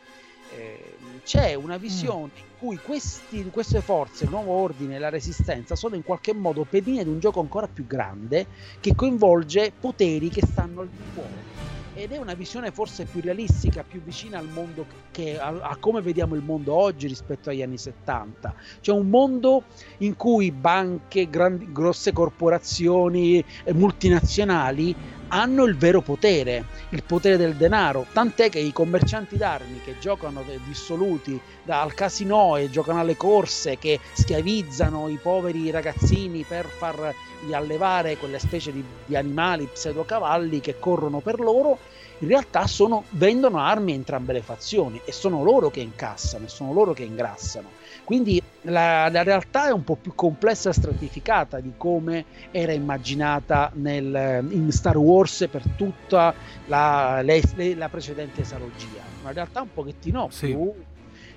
Eh, 0.56 0.94
c'è 1.24 1.54
una 1.54 1.76
visione 1.76 2.30
mm. 2.34 2.38
in 2.38 2.47
cui 2.58 2.78
questi, 2.82 3.48
queste 3.50 3.80
forze, 3.80 4.24
il 4.24 4.30
nuovo 4.30 4.52
ordine 4.52 4.96
e 4.96 4.98
la 4.98 5.08
resistenza 5.08 5.76
sono 5.76 5.94
in 5.94 6.02
qualche 6.02 6.34
modo 6.34 6.64
pedine 6.64 7.04
di 7.04 7.10
un 7.10 7.20
gioco 7.20 7.40
ancora 7.40 7.68
più 7.68 7.86
grande 7.86 8.46
che 8.80 8.94
coinvolge 8.94 9.72
poteri 9.78 10.28
che 10.28 10.42
stanno 10.44 10.80
al 10.80 10.88
di 10.88 10.96
fuori 11.12 11.58
ed 11.98 12.12
è 12.12 12.16
una 12.16 12.34
visione 12.34 12.70
forse 12.70 13.06
più 13.06 13.20
realistica, 13.20 13.82
più 13.82 14.00
vicina 14.00 14.38
al 14.38 14.48
mondo 14.48 14.86
che 15.10 15.36
a, 15.36 15.48
a, 15.48 15.76
come 15.80 16.00
vediamo 16.00 16.36
il 16.36 16.42
mondo 16.42 16.72
oggi 16.72 17.08
rispetto 17.08 17.50
agli 17.50 17.60
anni 17.60 17.76
70. 17.76 18.54
Cioè 18.80 18.96
un 18.96 19.08
mondo 19.08 19.64
in 19.98 20.14
cui 20.14 20.52
banche, 20.52 21.28
grandi, 21.28 21.72
grosse 21.72 22.12
corporazioni 22.12 23.44
eh, 23.64 23.72
multinazionali 23.72 24.94
hanno 25.28 25.64
il 25.64 25.76
vero 25.76 26.00
potere, 26.00 26.64
il 26.90 27.02
potere 27.02 27.36
del 27.36 27.54
denaro, 27.54 28.06
tant'è 28.12 28.48
che 28.48 28.58
i 28.58 28.72
commercianti 28.72 29.36
d'armi 29.36 29.80
che 29.82 29.96
giocano 29.98 30.44
dissoluti 30.64 31.38
al 31.66 31.94
casino 31.94 32.56
e 32.56 32.70
giocano 32.70 33.00
alle 33.00 33.16
corse, 33.16 33.78
che 33.78 34.00
schiavizzano 34.12 35.08
i 35.08 35.18
poveri 35.20 35.70
ragazzini 35.70 36.44
per 36.44 36.66
fargli 36.66 37.52
allevare 37.52 38.16
quelle 38.16 38.38
specie 38.38 38.72
di, 38.72 38.82
di 39.04 39.16
animali 39.16 39.68
pseudocavalli 39.70 40.60
che 40.60 40.78
corrono 40.78 41.20
per 41.20 41.40
loro, 41.40 41.78
in 42.20 42.28
realtà 42.28 42.66
sono, 42.66 43.04
vendono 43.10 43.58
armi 43.58 43.92
a 43.92 43.94
entrambe 43.94 44.32
le 44.32 44.42
fazioni 44.42 45.00
e 45.04 45.12
sono 45.12 45.44
loro 45.44 45.70
che 45.70 45.80
incassano 45.80 46.48
sono 46.48 46.72
loro 46.72 46.92
che 46.92 47.04
ingrassano. 47.04 47.77
Quindi 48.08 48.42
la, 48.62 49.10
la, 49.10 49.22
realtà 49.22 49.68
è 49.68 49.70
un 49.70 49.84
po' 49.84 49.96
più 49.96 50.14
complessa 50.14 50.70
e 50.70 50.72
stratificata 50.72 51.60
di 51.60 51.74
come 51.76 52.24
era 52.50 52.72
immaginata 52.72 53.70
nel, 53.74 54.46
in 54.48 54.72
Star 54.72 54.96
Wars 54.96 55.46
per 55.50 55.62
tutta 55.76 56.32
la, 56.68 57.20
le, 57.20 57.42
la 57.74 57.90
precedente 57.90 58.40
esalogia. 58.40 59.02
Una 59.20 59.32
realtà 59.32 59.60
un 59.60 59.74
pochettino 59.74 60.28
sì. 60.30 60.46
più 60.46 60.72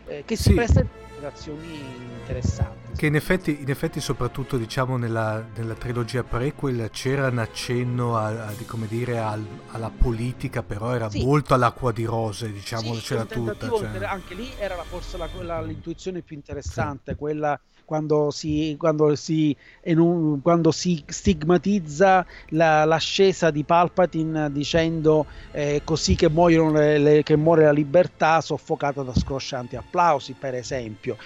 eh, 0.08 0.24
che 0.26 0.38
si 0.38 0.44
sì. 0.44 0.54
presta 0.54 0.86
a 1.28 1.32
interpretazioni 1.32 1.80
interessanti. 2.20 2.94
Che 2.96 3.06
in 3.06 3.16
effetti, 3.16 3.62
in 3.62 3.70
effetti 3.70 4.00
soprattutto 4.00 4.58
diciamo 4.58 4.98
nella, 4.98 5.46
nella, 5.56 5.76
trilogia 5.76 6.24
prequel 6.24 6.90
c'era 6.92 7.28
un 7.28 7.38
accenno 7.38 8.18
a, 8.18 8.48
a, 8.48 8.54
dire, 8.88 9.20
al, 9.20 9.46
alla 9.72 9.92
politica, 9.96 10.64
però 10.64 10.94
era 10.94 11.10
sì. 11.10 11.24
molto 11.24 11.54
all'acqua 11.54 11.92
di 11.92 12.06
rose, 12.06 12.52
diciamo, 12.52 12.94
sì, 12.96 13.02
c'era 13.02 13.26
tutta. 13.26 13.70
Cioè... 13.70 14.04
Anche 14.06 14.34
lì 14.34 14.52
era 14.58 14.76
forse 14.84 15.18
la, 15.18 15.30
la, 15.42 15.62
l'intuizione 15.62 16.22
più 16.22 16.36
interessante, 16.36 17.12
sì. 17.12 17.18
quella 17.18 17.60
quando 17.92 18.32
si, 18.32 18.78
quando 18.80 19.14
si, 19.18 19.54
un, 19.84 20.42
quando 20.42 20.72
si 20.72 21.04
stigmatizza 21.06 22.26
la, 22.52 22.86
l'ascesa 22.86 23.52
di 23.52 23.66
Palpatine 23.66 24.50
dicendo 24.50 25.26
eh, 25.52 25.82
così 25.84 26.16
che, 26.16 26.30
le, 26.30 26.98
le, 26.98 27.22
che 27.24 27.36
muore 27.36 27.66
la 27.66 27.74
libertà 27.74 28.40
soffocata 28.40 29.04
da 29.04 29.14
scroscianti 29.14 29.76
applausi, 29.76 30.38
per 30.40 30.56
esempio. 30.56 31.18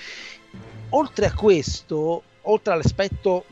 Oltre 0.90 1.28
a 1.28 1.34
questo, 1.36 2.24
oltre 2.42 2.74
all'aspetto, 2.74 3.46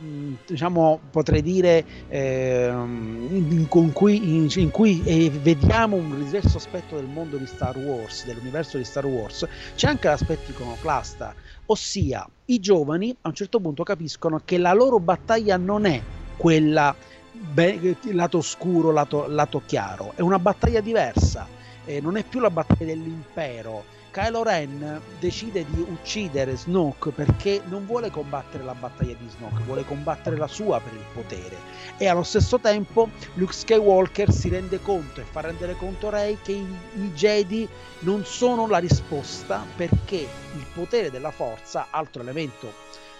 diciamo, 0.47 0.99
potrei 1.11 1.43
dire, 1.43 1.85
eh, 2.09 2.67
in, 2.67 3.67
cui, 3.93 4.35
in, 4.35 4.47
in 4.55 4.71
cui 4.71 5.03
eh, 5.05 5.29
vediamo 5.29 5.97
un 5.97 6.17
diverso 6.17 6.57
aspetto 6.57 6.95
del 6.95 7.05
mondo 7.05 7.37
di 7.37 7.45
Star 7.45 7.77
Wars, 7.77 8.25
dell'universo 8.25 8.79
di 8.79 8.83
Star 8.83 9.05
Wars, 9.05 9.47
c'è 9.75 9.87
anche 9.87 10.07
l'aspetto 10.07 10.49
iconoclasta 10.49 11.35
Ossia, 11.67 12.27
i 12.45 12.59
giovani 12.59 13.15
a 13.21 13.29
un 13.29 13.35
certo 13.35 13.59
punto 13.59 13.83
capiscono 13.83 14.41
che 14.43 14.57
la 14.57 14.73
loro 14.73 14.99
battaglia 14.99 15.57
non 15.57 15.85
è 15.85 16.01
quella 16.35 16.93
be- 17.31 17.97
lato 18.11 18.41
scuro, 18.41 18.91
lato, 18.91 19.27
lato 19.27 19.61
chiaro, 19.65 20.11
è 20.15 20.21
una 20.21 20.39
battaglia 20.39 20.81
diversa, 20.81 21.47
eh, 21.85 22.01
non 22.01 22.17
è 22.17 22.23
più 22.23 22.39
la 22.39 22.49
battaglia 22.49 22.85
dell'impero, 22.85 23.83
Kylo 24.13 24.43
Ren 24.43 25.01
decide 25.19 25.65
di 25.67 25.81
uccidere 25.81 26.55
Snoke 26.55 27.09
perché 27.09 27.63
non 27.65 27.87
vuole 27.87 28.11
combattere 28.11 28.63
la 28.63 28.75
battaglia 28.75 29.15
di 29.15 29.27
Snoke, 29.27 29.63
vuole 29.63 29.83
combattere 29.85 30.37
la 30.37 30.45
sua 30.45 30.79
per 30.79 30.93
il 30.93 31.03
potere. 31.11 31.55
E 31.97 32.05
allo 32.05 32.21
stesso 32.21 32.59
tempo 32.59 33.09
Luke 33.33 33.53
Skywalker 33.53 34.31
si 34.31 34.49
rende 34.49 34.79
conto 34.83 35.19
e 35.19 35.23
fa 35.23 35.41
rendere 35.41 35.73
conto 35.73 36.09
a 36.09 36.11
Rey 36.11 36.37
che 36.43 36.51
i, 36.51 36.77
i 36.97 37.11
Jedi 37.15 37.67
non 38.01 38.23
sono 38.23 38.67
la 38.67 38.77
risposta 38.77 39.65
perché 39.75 40.17
il 40.17 40.65
potere 40.75 41.09
della 41.09 41.31
forza, 41.31 41.87
altro 41.89 42.21
elemento 42.21 42.71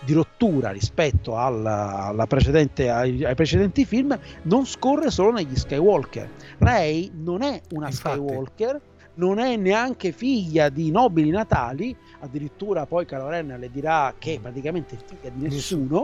di 0.06 0.14
rottura 0.14 0.70
rispetto 0.70 1.38
alla, 1.38 2.06
alla 2.06 2.28
precedente, 2.28 2.90
ai, 2.90 3.26
ai, 3.26 3.34
precedenti 3.34 3.84
film, 3.86 4.16
non 4.44 4.68
scorre 4.68 5.10
solo 5.10 5.32
negli 5.32 5.56
Skywalker. 5.56 6.30
Rey 6.60 7.10
non 7.16 7.42
è 7.42 7.60
una 7.72 7.88
Infatti. 7.88 8.20
Skywalker 8.20 8.82
non 9.15 9.39
è 9.39 9.55
neanche 9.55 10.12
figlia 10.12 10.70
di 10.70 10.91
nobili 10.91 11.29
natali, 11.29 11.96
addirittura 12.24 12.86
poi 12.86 13.06
Caro 13.06 13.27
Ren 13.30 13.56
le 13.60 13.70
dirà 13.70 14.15
che 14.18 14.39
praticamente 14.42 14.96
è 14.96 15.00
figlia 15.06 15.30
di 15.30 15.44
nessuno. 15.44 16.03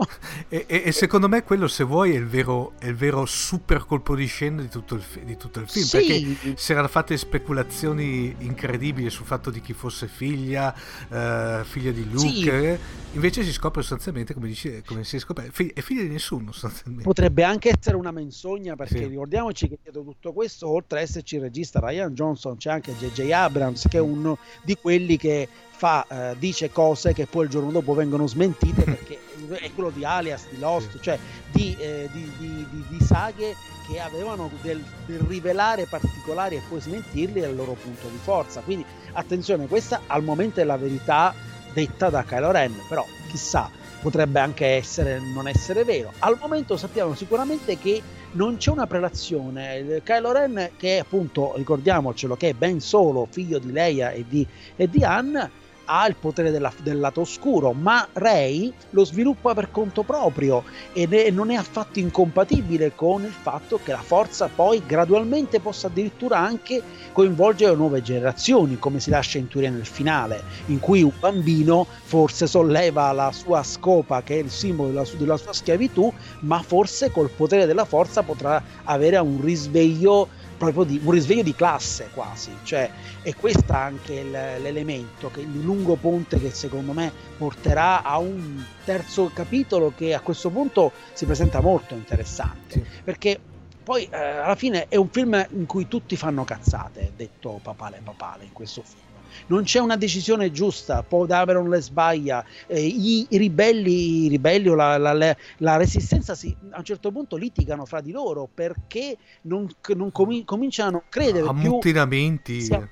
e, 0.49 0.65
e, 0.67 0.83
e, 0.85 0.91
secondo 0.91 1.29
me 1.29 1.43
quello, 1.43 1.67
se 1.67 1.83
vuoi, 1.83 2.13
è 2.13 2.17
il 2.17 2.27
vero, 2.27 2.73
è 2.77 2.88
il 2.88 2.95
vero 2.95 3.25
super 3.25 3.85
colpo 3.85 4.15
di 4.15 4.25
scena 4.25 4.61
di 4.61 4.67
tutto 4.67 4.95
il, 4.95 5.03
di 5.23 5.38
tutto 5.38 5.59
il 5.59 5.69
film, 5.69 5.85
sì. 5.85 5.97
perché 5.97 6.57
si 6.57 6.71
erano 6.73 6.89
fatte 6.89 7.15
speculazioni 7.17 8.35
incredibili 8.39 9.09
sul 9.09 9.25
fatto 9.25 9.49
di 9.49 9.61
chi 9.61 9.73
fosse 9.73 10.07
figlia, 10.07 10.73
uh, 10.73 11.63
figlia 11.63 11.91
di 11.91 12.09
Luke, 12.09 12.79
sì. 12.81 13.15
invece 13.15 13.43
si 13.43 13.53
scopre 13.53 13.81
sostanzialmente, 13.81 14.33
come, 14.33 14.47
dice, 14.47 14.83
come 14.85 15.05
si 15.05 15.19
scopre, 15.19 15.47
è 15.47 15.81
figlia 15.81 16.01
di 16.01 16.09
nessuno 16.09 16.51
sostanzialmente. 16.51 17.05
Potrebbe 17.05 17.43
anche 17.43 17.71
essere 17.77 17.95
una 17.95 18.11
menzogna, 18.11 18.75
perché 18.75 18.97
sì. 18.97 19.05
ricordiamoci 19.05 19.69
che 19.69 19.79
dietro 19.81 20.03
tutto 20.03 20.33
questo, 20.33 20.67
oltre 20.67 20.99
ad 20.99 21.05
esserci 21.05 21.35
il 21.35 21.41
regista 21.41 21.79
Ryan 21.79 22.13
Johnson, 22.13 22.57
c'è 22.57 22.71
anche 22.71 22.93
J.J. 22.97 23.31
Abrams, 23.31 23.88
che 23.88 23.97
è 23.97 24.01
uno 24.01 24.38
di 24.63 24.75
quelli 24.75 25.15
che 25.15 25.47
fa, 25.79 26.05
eh, 26.09 26.36
dice 26.38 26.71
cose 26.71 27.13
che 27.13 27.25
poi 27.25 27.45
il 27.45 27.50
giorno 27.50 27.71
dopo 27.71 27.93
vengono 27.93 28.27
smentite 28.27 28.83
perché 28.83 29.17
è 29.63 29.71
quello 29.74 29.91
di 29.91 30.03
Alias, 30.03 30.48
di 30.50 30.59
Lost, 30.59 31.00
cioè 31.00 31.17
di, 31.51 31.74
eh, 31.79 32.09
di, 32.12 32.29
di, 32.38 32.83
di 32.89 33.03
saghe 33.03 33.55
che 33.88 34.00
avevano 34.01 34.51
del, 34.62 34.83
del, 35.05 35.19
rivelare 35.19 35.86
particolari 35.86 36.57
e 36.57 36.62
poi 36.67 36.81
smentirli 36.81 37.41
al 37.45 37.55
loro 37.55 37.77
punto 37.81 38.09
di 38.09 38.19
forza. 38.21 38.59
Quindi 38.59 38.86
attenzione, 39.13 39.67
questa 39.67 40.01
al 40.07 40.21
momento 40.21 40.59
è 40.59 40.65
la 40.65 40.77
verità 40.77 41.33
detta 41.71 42.09
da 42.09 42.24
Kylo 42.24 42.51
Ren, 42.51 42.75
però 42.89 43.05
chissà, 43.29 43.71
potrebbe 44.01 44.41
anche 44.41 44.65
essere, 44.65 45.19
non 45.33 45.48
essere 45.48 45.86
vero. 45.86 46.12
Al 46.19 46.38
momento 46.39 46.75
sappiamo 46.75 47.15
sicuramente 47.15 47.77
che 47.77 48.01
non 48.33 48.57
c'è 48.57 48.71
una 48.71 48.86
prelazione. 48.86 50.01
Kylo 50.03 50.33
Ren, 50.33 50.71
che 50.75 51.00
appunto, 51.00 51.53
ricordiamocelo, 51.55 52.36
che 52.36 52.50
è 52.50 52.53
ben 52.53 52.81
solo 52.81 53.27
figlio 53.29 53.59
di 53.59 53.71
Leia 53.71 54.12
e 54.12 54.25
di, 54.27 54.45
e 54.75 54.89
di 54.89 55.03
Han, 55.05 55.50
ha 55.91 56.08
il 56.08 56.15
potere 56.15 56.51
della, 56.51 56.72
del 56.84 57.00
lato 57.00 57.22
oscuro, 57.22 57.74
ma 57.74 58.08
Rey 58.13 58.72
lo 58.91 59.03
sviluppa 59.03 59.55
per 59.55 59.72
conto 59.72 60.03
proprio 60.03 60.63
è, 60.93 61.29
non 61.31 61.50
è 61.50 61.55
affatto 61.55 61.98
incompatibile 61.98 62.93
con 62.93 63.24
il 63.24 63.31
fatto 63.31 63.79
che 63.84 63.91
la 63.91 64.01
forza 64.01 64.50
poi 64.53 64.84
gradualmente 64.86 65.60
possa 65.60 65.88
addirittura 65.88 66.38
anche 66.38 66.81
coinvolgere 67.12 67.75
nuove 67.75 68.03
generazioni, 68.03 68.77
come 68.77 69.00
si 69.00 69.10
lascia 69.10 69.39
intuire 69.39 69.69
nel 69.72 69.86
finale, 69.86 70.43
in 70.67 70.79
cui 70.79 71.01
un 71.01 71.12
bambino 71.19 71.88
forse 72.03 72.46
solleva 72.46 73.12
la 73.12 73.31
sua 73.31 73.63
scopa, 73.63 74.22
che 74.22 74.36
è 74.36 74.43
il 74.43 74.51
simbolo 74.51 74.89
della, 74.89 75.05
della 75.17 75.38
sua 75.38 75.53
schiavitù, 75.53 76.13
ma 76.41 76.62
forse 76.62 77.12
col 77.12 77.31
potere 77.31 77.65
della 77.65 77.86
forza 77.86 78.22
potrà 78.22 78.62
avere 78.84 79.17
un 79.17 79.41
risveglio 79.41 80.29
proprio 80.59 80.83
di 80.83 80.99
un 81.01 81.11
risveglio 81.11 81.41
di 81.41 81.55
classe 81.55 82.09
quasi, 82.13 82.51
cioè 82.63 82.91
è 83.21 83.33
questo 83.33 83.71
anche 83.71 84.21
l'elemento, 84.23 85.31
che 85.31 85.39
il 85.39 85.61
lungo 85.61 85.95
ponte 85.95 86.37
che 86.39 86.51
secondo 86.51 86.91
me 86.91 87.11
porterà 87.37 88.03
a 88.03 88.17
un 88.19 88.61
terzo 88.83 89.31
capitolo 89.33 89.93
che 89.95 90.13
a 90.13 90.19
questo 90.19 90.49
punto 90.49 90.91
si 91.13 91.25
presenta 91.25 91.61
molto 91.61 91.95
interessante, 91.95 92.73
sì. 92.73 93.01
perché 93.03 93.39
poi 93.81 94.07
eh, 94.11 94.17
alla 94.17 94.55
fine 94.55 94.87
è 94.89 94.97
un 94.97 95.07
film 95.09 95.47
in 95.51 95.65
cui 95.65 95.87
tutti 95.87 96.17
fanno 96.17 96.43
cazzate, 96.43 97.13
detto 97.15 97.59
papale 97.63 98.01
papale 98.03 98.43
in 98.43 98.51
questo 98.51 98.83
film 98.83 99.08
non 99.48 99.63
c'è 99.63 99.79
una 99.79 99.98
decisione 99.98 100.51
giusta, 100.51 101.03
Paul 101.03 101.27
Dameron 101.27 101.69
le 101.69 101.81
sbaglia, 101.81 102.43
eh, 102.67 102.86
i, 102.86 103.27
i, 103.29 103.38
ribelli, 103.38 104.25
i 104.25 104.27
ribelli 104.27 104.69
o 104.69 104.75
la, 104.75 104.98
la, 104.98 105.13
la, 105.13 105.36
la 105.57 105.77
resistenza 105.77 106.36
si, 106.36 106.55
a 106.71 106.77
un 106.77 106.83
certo 106.83 107.12
punto 107.12 107.36
litigano 107.36 107.86
fra 107.86 108.01
di 108.01 108.12
loro 108.12 108.50
perché 108.53 109.17
non, 109.43 109.67
non 109.95 110.12
comi- 110.12 110.43
cominciano 110.45 110.98
a 110.98 111.03
credere 111.09 111.48
Ammutinamenti. 111.48 112.53
più... 112.57 112.62
Sia, 112.62 112.89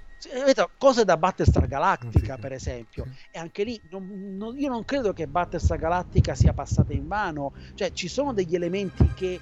cose 0.78 1.06
da 1.06 1.16
Battlestar 1.16 1.68
Galactica 1.68 2.36
sì. 2.36 2.42
per 2.42 2.52
esempio 2.52 3.08
e 3.30 3.38
anche 3.38 3.64
lì 3.64 3.80
non, 3.92 4.36
non, 4.36 4.58
io 4.58 4.68
non 4.68 4.84
credo 4.84 5.14
che 5.14 5.28
Battlestar 5.28 5.78
Galactica 5.78 6.34
sia 6.34 6.54
passata 6.54 6.92
in 6.92 7.08
vano 7.08 7.54
cioè 7.76 7.92
ci 7.94 8.08
sono 8.08 8.34
degli 8.34 8.56
elementi 8.56 9.08
che 9.14 9.40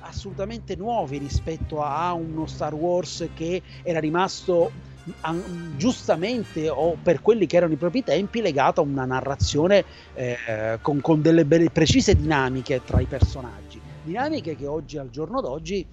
assolutamente 0.00 0.76
nuovi 0.76 1.18
rispetto 1.18 1.82
a 1.82 2.12
uno 2.12 2.46
Star 2.46 2.74
Wars 2.74 3.28
che 3.34 3.62
era 3.82 4.00
rimasto 4.00 4.88
giustamente 5.76 6.68
o 6.68 6.96
per 7.02 7.20
quelli 7.22 7.46
che 7.46 7.56
erano 7.56 7.72
i 7.72 7.76
propri 7.76 8.02
tempi 8.02 8.40
legato 8.40 8.80
a 8.80 8.84
una 8.84 9.04
narrazione 9.04 9.84
eh, 10.14 10.78
con, 10.80 11.00
con, 11.00 11.22
delle 11.22 11.44
precise 11.70 12.14
dinamiche 12.14 12.82
tra 12.84 13.00
i 13.00 13.06
personaggi. 13.06 13.80
Dinamiche 14.02 14.56
che 14.56 14.66
oggi 14.66 14.98
al 14.98 15.10
giorno 15.10 15.40
d'oggi 15.40 15.86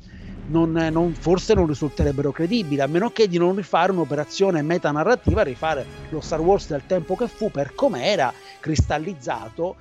non, 0.48 0.72
non, 0.72 1.14
forse 1.14 1.54
non 1.54 1.68
risulterebbero 1.68 2.32
credibili, 2.32 2.82
a 2.82 2.88
meno 2.88 3.10
che 3.10 3.28
di 3.28 3.38
non 3.38 3.56
rifare 3.56 3.92
un'operazione 3.92 4.62
metanarrativa, 4.62 5.44
rifare 5.44 5.86
lo 6.10 6.22
Star 6.22 6.40
Wars 6.40 6.68
del 6.68 6.84
tempo 6.86 7.16
che 7.16 7.28
fu 7.28 7.52
per 7.52 7.74
com'era, 7.76 8.34
cristallizzato, 8.60 9.76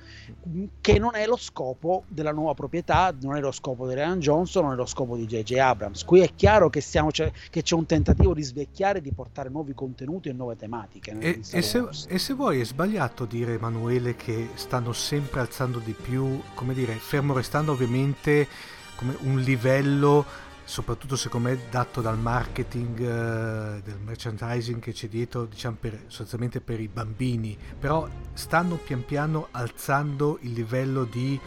che 0.81 0.99
non 0.99 1.15
è 1.15 1.25
lo 1.25 1.37
scopo 1.37 2.03
della 2.07 2.31
nuova 2.31 2.53
proprietà, 2.53 3.13
non 3.21 3.35
è 3.35 3.39
lo 3.39 3.51
scopo 3.51 3.87
di 3.87 3.93
Ryan 3.93 4.19
Johnson, 4.19 4.63
non 4.63 4.73
è 4.73 4.75
lo 4.75 4.85
scopo 4.85 5.15
di 5.15 5.25
J.J. 5.25 5.53
Abrams. 5.57 6.03
Qui 6.03 6.21
è 6.21 6.33
chiaro 6.35 6.69
che, 6.69 6.81
stiamo, 6.81 7.11
cioè, 7.11 7.31
che 7.49 7.61
c'è 7.61 7.75
un 7.75 7.85
tentativo 7.85 8.33
di 8.33 8.43
svecchiare, 8.43 9.01
di 9.01 9.11
portare 9.11 9.49
nuovi 9.49 9.73
contenuti 9.73 10.29
e 10.29 10.33
nuove 10.33 10.55
tematiche. 10.55 11.15
E, 11.19 11.41
e, 11.51 11.61
se, 11.61 11.87
e 12.07 12.17
se 12.17 12.33
vuoi 12.33 12.59
è 12.59 12.65
sbagliato 12.65 13.25
dire, 13.25 13.53
Emanuele, 13.53 14.15
che 14.15 14.49
stanno 14.55 14.93
sempre 14.93 15.39
alzando 15.39 15.79
di 15.79 15.93
più, 15.93 16.41
come 16.53 16.73
dire, 16.73 16.93
fermo 16.93 17.33
restando 17.33 17.71
ovviamente 17.71 18.47
come 18.95 19.15
un 19.21 19.39
livello 19.39 20.25
soprattutto 20.67 21.15
secondo 21.15 21.47
me 21.47 21.59
dato 21.71 22.01
dal 22.01 22.19
marketing, 22.19 22.99
eh, 22.99 23.81
del 23.81 23.97
merchandising 24.03 24.81
che 24.81 24.91
c'è 24.91 25.07
dietro, 25.07 25.45
diciamo 25.45 25.77
per, 25.79 26.03
sostanzialmente 26.07 26.59
per 26.59 26.81
i 26.81 26.89
bambini, 26.89 27.57
però 27.79 28.05
stanno 28.33 28.75
pian 28.75 29.05
piano 29.05 29.47
alzando 29.51 30.37
il 30.41 30.51
livello 30.51 31.05
di, 31.05 31.39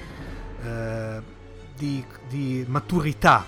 eh, 0.64 1.20
di, 1.76 2.02
di 2.28 2.64
maturità. 2.66 3.44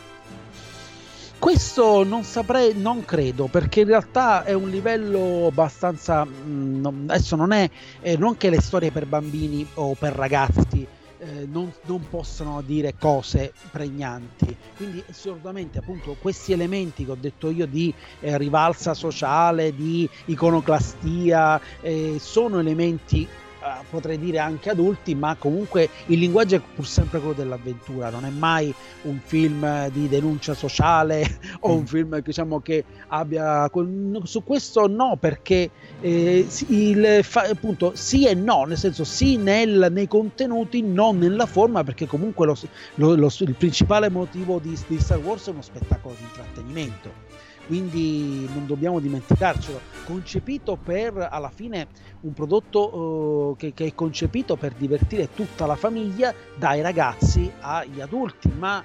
Questo 1.39 2.05
non 2.05 2.23
saprei, 2.23 2.75
non 2.77 3.05
credo, 3.07 3.47
perché 3.47 3.81
in 3.81 3.87
realtà 3.87 4.45
è 4.45 4.53
un 4.53 4.69
livello 4.69 5.47
abbastanza. 5.47 6.25
Mh, 6.25 6.87
mm, 6.87 7.09
adesso 7.09 7.35
non 7.35 7.51
è 7.51 7.69
eh, 8.03 8.17
non 8.19 8.37
che 8.37 8.51
le 8.51 8.61
storie 8.61 8.93
per 8.93 9.07
bambini 9.07 9.67
o 9.75 9.95
per 9.95 10.13
ragazzi 10.13 10.87
eh, 11.23 11.47
non, 11.47 11.73
non, 11.83 12.05
possano 12.09 12.63
dire 12.63 12.95
cose 12.99 13.53
pregnanti. 13.71 14.57
Quindi 14.77 15.03
assolutamente 15.09 15.79
appunto 15.79 16.17
questi 16.21 16.53
elementi 16.53 17.05
che 17.05 17.13
ho 17.13 17.17
detto 17.19 17.51
io 17.51 17.67
di 17.67 17.95
eh, 18.21 18.37
rivalsa 18.37 18.93
sociale, 18.93 19.75
di 19.75 20.09
iconoclastia, 20.27 21.61
eh, 21.81 22.17
sono 22.19 22.59
elementi 22.59 23.27
eh, 23.62 23.85
potrei 23.88 24.18
dire 24.18 24.38
anche 24.38 24.70
adulti, 24.70 25.14
ma 25.14 25.37
comunque 25.38 25.88
il 26.07 26.18
linguaggio 26.18 26.57
è 26.57 26.61
pur 26.75 26.85
sempre 26.85 27.20
quello 27.20 27.35
dell'avventura, 27.35 28.11
non 28.11 28.25
è 28.25 28.31
mai 28.31 28.75
un 29.03 29.20
film 29.22 29.88
di 29.90 30.09
denuncia 30.09 30.53
sociale 30.55 31.38
o 31.61 31.75
un 31.75 31.83
mm. 31.83 31.85
film 31.85 32.20
diciamo, 32.20 32.61
che 32.61 32.85
abbia... 33.09 33.70
Su 34.25 34.42
questo 34.42 34.88
no, 34.88 35.16
perché 35.18 35.70
eh, 36.01 36.46
il, 36.68 37.20
fa, 37.22 37.42
appunto 37.42 37.92
sì 37.94 38.27
e 38.27 38.35
no, 38.35 38.64
nel 38.64 38.77
senso 38.77 39.05
sì 39.05 39.37
nel, 39.37 39.88
nei 39.92 40.09
contenuti, 40.09 40.83
non 40.83 41.18
nella 41.18 41.46
forma, 41.46 41.85
perché 41.85 42.07
comunque 42.07 42.46
lo, 42.46 42.59
lo, 42.96 43.14
lo, 43.14 43.31
il 43.38 43.55
principale 43.55 44.11
motivo 44.11 44.59
di, 44.59 44.77
di 44.88 44.98
Star 44.98 45.18
Wars 45.18 45.46
è 45.46 45.51
uno 45.51 45.62
spettacolo 45.62 46.14
di 46.18 46.25
intrattenimento 46.25 47.32
quindi 47.66 48.48
non 48.53 48.66
dobbiamo 48.66 49.01
dimenticarcelo. 49.01 49.81
Concepito 50.05 50.77
per 50.77 51.29
alla 51.31 51.51
fine 51.51 51.88
un 52.20 52.33
prodotto 52.33 52.96
uh, 52.96 53.57
che, 53.57 53.72
che, 53.72 53.87
è 53.87 53.94
concepito 53.94 54.57
per 54.57 54.72
divertire 54.72 55.33
tutta 55.35 55.66
la 55.66 55.77
famiglia, 55.77 56.35
dai 56.57 56.81
ragazzi 56.81 57.51
agli 57.61 58.01
adulti, 58.01 58.51
ma 58.57 58.85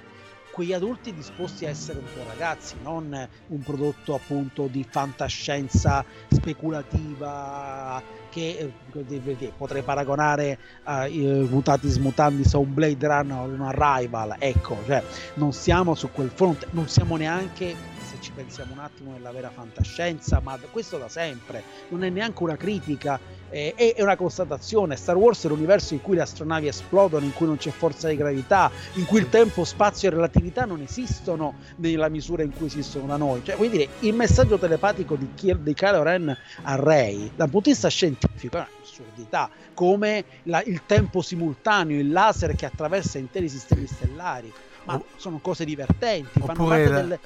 quegli 0.58 0.72
adulti 0.72 1.14
disposti 1.14 1.66
a 1.66 1.68
essere 1.68 1.98
un 1.98 2.04
po' 2.04 2.28
ragazzi, 2.28 2.74
non 2.82 3.28
un 3.46 3.60
prodotto 3.60 4.14
appunto 4.14 4.66
di 4.66 4.84
fantascienza 4.88 6.04
speculativa 6.28 8.02
che 8.28 8.72
eh, 8.92 9.52
potrei 9.56 9.82
paragonare 9.82 10.58
a 10.82 11.06
uh, 11.06 11.46
Mutatis 11.48 11.96
Mutandis 11.98 12.54
a 12.54 12.58
un 12.58 12.74
Blade 12.74 13.06
Runner 13.06 13.38
o 13.38 13.44
un 13.44 13.60
Arrival, 13.60 14.34
ecco, 14.40 14.78
cioè 14.84 15.00
non 15.34 15.52
siamo 15.52 15.94
su 15.94 16.10
quel 16.10 16.30
fronte, 16.34 16.66
non 16.72 16.88
siamo 16.88 17.16
neanche 17.16 17.97
ci 18.20 18.32
pensiamo 18.32 18.72
un 18.72 18.78
attimo 18.80 19.12
nella 19.12 19.30
vera 19.30 19.50
fantascienza, 19.50 20.40
ma 20.42 20.58
questo 20.70 20.98
da 20.98 21.08
sempre, 21.08 21.62
non 21.88 22.04
è 22.04 22.10
neanche 22.10 22.42
una 22.42 22.56
critica, 22.56 23.18
eh, 23.50 23.74
è, 23.74 24.02
una 24.02 24.16
constatazione. 24.16 24.96
Star 24.96 25.16
Wars 25.16 25.44
è 25.44 25.48
l'universo 25.48 25.94
in 25.94 26.02
cui 26.02 26.16
le 26.16 26.22
astronavi 26.22 26.68
esplodono, 26.68 27.24
in 27.24 27.32
cui 27.32 27.46
non 27.46 27.56
c'è 27.56 27.70
forza 27.70 28.08
di 28.08 28.16
gravità, 28.16 28.70
in 28.94 29.06
cui 29.06 29.20
il 29.20 29.28
tempo, 29.28 29.64
spazio 29.64 30.08
e 30.08 30.12
relatività 30.12 30.64
non 30.64 30.80
esistono 30.80 31.54
nella 31.76 32.08
misura 32.08 32.42
in 32.42 32.52
cui 32.52 32.66
esistono 32.66 33.06
da 33.06 33.16
noi. 33.16 33.42
Cioè, 33.44 33.56
vuol 33.56 33.70
dire, 33.70 33.88
il 34.00 34.14
messaggio 34.14 34.58
telepatico 34.58 35.16
di, 35.16 35.28
Kier, 35.34 35.58
di 35.58 35.74
Kylo 35.74 36.02
Ren 36.02 36.36
a 36.62 36.74
Rey, 36.76 37.32
dal 37.34 37.48
punto 37.48 37.68
di 37.68 37.72
vista 37.72 37.88
scientifico, 37.88 38.58
è 38.58 38.66
un'assurdità, 38.78 39.50
come 39.74 40.24
la, 40.44 40.62
il 40.62 40.82
tempo 40.86 41.22
simultaneo, 41.22 41.98
il 41.98 42.10
laser 42.10 42.54
che 42.54 42.66
attraversa 42.66 43.18
interi 43.18 43.48
sistemi 43.48 43.86
stellari 43.86 44.52
ma 44.88 45.00
sono 45.16 45.38
cose 45.38 45.66
divertenti, 45.66 46.40
fanno 46.40 46.66
parte 46.66 46.90
delle, 46.90 47.20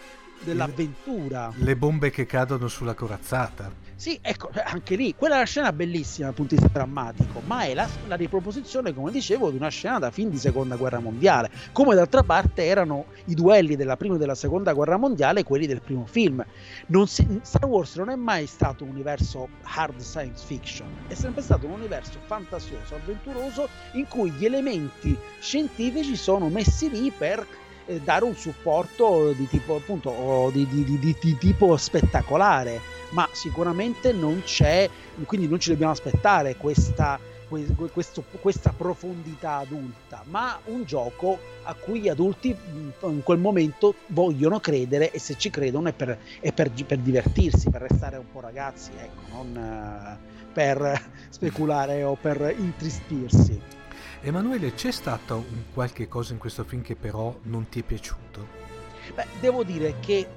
dell'avventura. 0.45 1.53
Le 1.57 1.77
bombe 1.77 2.11
che 2.11 2.27
cadono 2.27 2.69
sulla 2.69 2.95
corazzata. 2.95 3.83
Sì, 4.03 4.19
ecco, 4.21 4.51
anche 4.65 4.97
lì, 4.97 5.15
quella 5.15 5.35
è 5.35 5.37
una 5.37 5.47
scena 5.47 5.73
bellissima 5.73 6.27
dal 6.27 6.35
punto 6.35 6.57
di 6.57 6.61
vista 6.61 6.77
drammatico, 6.77 7.41
ma 7.47 7.63
è 7.63 7.73
la, 7.73 7.89
la, 8.09 8.17
riproposizione, 8.17 8.93
come 8.93 9.13
dicevo, 9.13 9.51
di 9.51 9.57
una 9.57 9.69
scena 9.69 10.01
da 10.01 10.11
fin 10.11 10.29
di 10.29 10.39
seconda 10.39 10.75
guerra 10.75 10.99
mondiale, 10.99 11.53
come 11.71 11.95
d'altra 11.95 12.25
parte 12.25 12.65
erano 12.65 13.05
i 13.27 13.35
duelli 13.35 13.77
della 13.77 13.97
prima 13.97 14.17
e 14.17 14.19
della 14.19 14.35
seconda 14.35 14.73
guerra 14.73 14.97
mondiale 14.97 15.45
quelli 15.45 15.69
del 15.69 15.83
primo 15.83 16.05
film. 16.05 16.45
Si, 17.05 17.41
Star 17.43 17.67
Wars 17.67 17.95
non 17.95 18.11
è 18.11 18.17
mai 18.17 18.47
stato 18.47 18.83
un 18.83 18.91
universo 18.91 19.49
hard 19.63 20.01
science 20.01 20.45
fiction, 20.45 20.89
è 21.07 21.15
sempre 21.15 21.43
stato 21.43 21.67
un 21.67 21.73
universo 21.75 22.19
fantasioso, 22.25 22.97
avventuroso, 22.97 23.69
in 23.93 24.09
cui 24.09 24.33
gli 24.33 24.47
elementi 24.47 25.17
scientifici 25.39 26.17
sono 26.17 26.49
messi 26.49 26.91
lì 26.91 27.13
per 27.17 27.47
eh, 27.93 28.01
dare 28.01 28.25
un 28.25 28.35
supporto 28.35 29.33
di 29.33 29.47
tipo 29.49 29.77
appunto 29.77 30.51
di, 30.53 30.67
di, 30.67 30.99
di, 30.99 31.39
tipo 31.39 31.77
spettacolare 31.77 32.81
ma 33.11 33.29
sicuramente 33.33 34.13
non 34.13 34.43
c'è 34.45 34.89
quindi 35.27 35.49
non 35.49 35.61
ci 35.61 35.71
dobbiamo 35.71 35.93
aspettare 35.93 36.57
questa, 36.57 37.19
questo, 37.93 38.25
questa 38.41 38.73
profondità 38.77 39.57
adulta 39.57 40.23
ma 40.29 40.59
un 40.67 40.85
gioco 40.85 41.39
a 41.65 41.75
cui 41.75 42.01
gli 42.01 42.09
adulti 42.09 42.57
in 43.03 43.23
quel 43.23 43.39
momento 43.39 43.95
vogliono 44.09 44.61
credere 44.61 45.11
e 45.11 45.19
se 45.19 45.37
ci 45.37 45.51
credono 45.51 45.89
è 45.89 45.93
per, 45.93 46.19
è 46.41 46.53
per, 46.53 46.71
per 46.87 46.99
divertirsi 46.99 47.71
per 47.71 47.83
restare 47.83 48.17
un 48.17 48.31
po' 48.31 48.41
ragazzi 48.41 48.91
ecco 48.97 49.21
non 49.31 50.19
uh, 50.19 50.51
per 50.53 51.11
speculare 51.29 52.03
o 52.03 52.17
per 52.21 52.55
intristirsi 52.57 53.81
Emanuele, 54.25 54.75
c'è 54.75 54.93
stato 54.93 55.35
un 55.37 55.65
qualche 55.75 56.07
cosa 56.07 56.33
in 56.33 56.39
questo 56.39 56.63
film 56.63 56.81
che 56.81 56.95
però 56.95 57.37
non 57.43 57.69
ti 57.69 57.81
è 57.81 57.83
piaciuto? 57.83 58.47
Beh, 59.15 59.27
devo 59.41 59.65
dire 59.65 59.97
che 59.99 60.29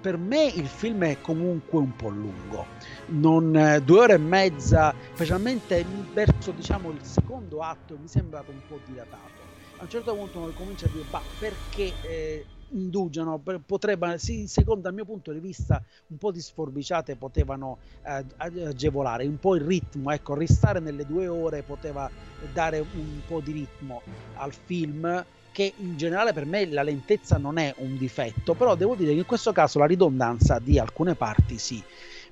per 0.00 0.16
me 0.16 0.46
il 0.46 0.66
film 0.66 1.04
è 1.04 1.20
comunque 1.20 1.78
un 1.78 1.94
po' 1.94 2.08
lungo, 2.08 2.66
non, 3.06 3.56
eh, 3.56 3.80
due 3.82 4.00
ore 4.00 4.14
e 4.14 4.18
mezza, 4.18 4.92
specialmente 5.14 5.84
verso 6.12 6.50
diciamo, 6.50 6.90
il 6.90 7.04
secondo 7.04 7.60
atto 7.60 7.96
mi 7.96 8.06
è 8.06 8.08
sembrato 8.08 8.50
un 8.50 8.62
po' 8.66 8.80
dilatato 8.84 9.40
a 9.80 9.84
un 9.84 9.88
certo 9.88 10.14
punto 10.14 10.52
comincia 10.54 10.86
a 10.86 10.90
dire, 10.92 11.04
ma 11.10 11.22
perché 11.38 11.92
eh, 12.02 12.46
indugiano, 12.70 13.40
potrebbe, 13.64 14.18
sì, 14.18 14.46
secondo 14.46 14.88
il 14.88 14.94
mio 14.94 15.04
punto 15.04 15.32
di 15.32 15.40
vista, 15.40 15.82
un 16.08 16.18
po' 16.18 16.30
di 16.30 16.40
sforbiciate 16.40 17.16
potevano 17.16 17.78
eh, 18.04 18.24
agevolare, 18.36 19.26
un 19.26 19.38
po' 19.38 19.56
il 19.56 19.62
ritmo, 19.62 20.10
ecco, 20.10 20.34
restare 20.34 20.80
nelle 20.80 21.06
due 21.06 21.26
ore 21.26 21.62
poteva 21.62 22.10
dare 22.52 22.78
un 22.78 23.20
po' 23.26 23.40
di 23.40 23.52
ritmo 23.52 24.02
al 24.34 24.52
film 24.52 25.24
che 25.52 25.72
in 25.76 25.96
generale 25.96 26.32
per 26.32 26.46
me 26.46 26.66
la 26.66 26.82
lentezza 26.82 27.36
non 27.36 27.58
è 27.58 27.74
un 27.78 27.96
difetto, 27.96 28.54
però 28.54 28.74
devo 28.76 28.94
dire 28.94 29.12
che 29.12 29.18
in 29.18 29.26
questo 29.26 29.52
caso 29.52 29.78
la 29.78 29.86
ridondanza 29.86 30.58
di 30.58 30.78
alcune 30.78 31.14
parti 31.14 31.58
sì. 31.58 31.82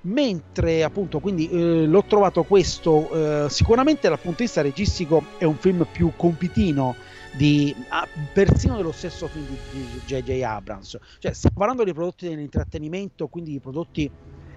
Mentre 0.03 0.85
appunto 0.85 1.18
quindi 1.18 1.51
eh, 1.51 1.85
l'ho 1.85 2.05
trovato 2.05 2.44
questo 2.44 3.44
eh, 3.44 3.51
sicuramente 3.51 4.09
dal 4.09 4.20
punto 4.20 4.38
di 4.38 4.44
vista 4.44 4.62
registico 4.62 5.24
è 5.38 5.44
un 5.44 5.57
film 5.57 5.85
più 5.90 6.12
compitino 6.14 6.94
di, 7.38 7.72
ah, 7.90 8.07
persino 8.33 8.77
dello 8.77 8.90
stesso 8.90 9.29
film 9.29 9.46
di 9.46 10.01
J.J. 10.07 10.42
Abrams. 10.42 10.98
Cioè, 11.20 11.33
stiamo 11.33 11.57
parlando 11.57 11.85
di 11.85 11.92
prodotti 11.92 12.29
dell'intrattenimento, 12.29 13.29
quindi 13.29 13.53
di 13.53 13.61
prodotti 13.61 14.11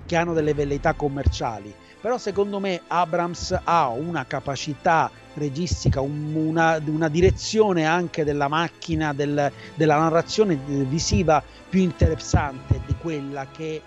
che 0.07 0.15
hanno 0.15 0.33
delle 0.33 0.55
velleità 0.55 0.93
commerciali. 0.93 1.71
Però 2.01 2.17
secondo 2.17 2.59
me 2.59 2.81
Abrams 2.87 3.55
ha 3.63 3.89
una 3.89 4.25
capacità 4.25 5.11
registica, 5.35 6.01
un, 6.01 6.33
una, 6.33 6.81
una, 6.83 7.07
direzione 7.07 7.85
anche 7.85 8.23
della 8.23 8.47
macchina, 8.47 9.13
del, 9.13 9.51
della 9.75 9.97
narrazione 9.99 10.55
visiva 10.55 11.43
più 11.69 11.81
interessante 11.81 12.81
di 12.87 12.95
quella 12.99 13.45
che 13.45 13.79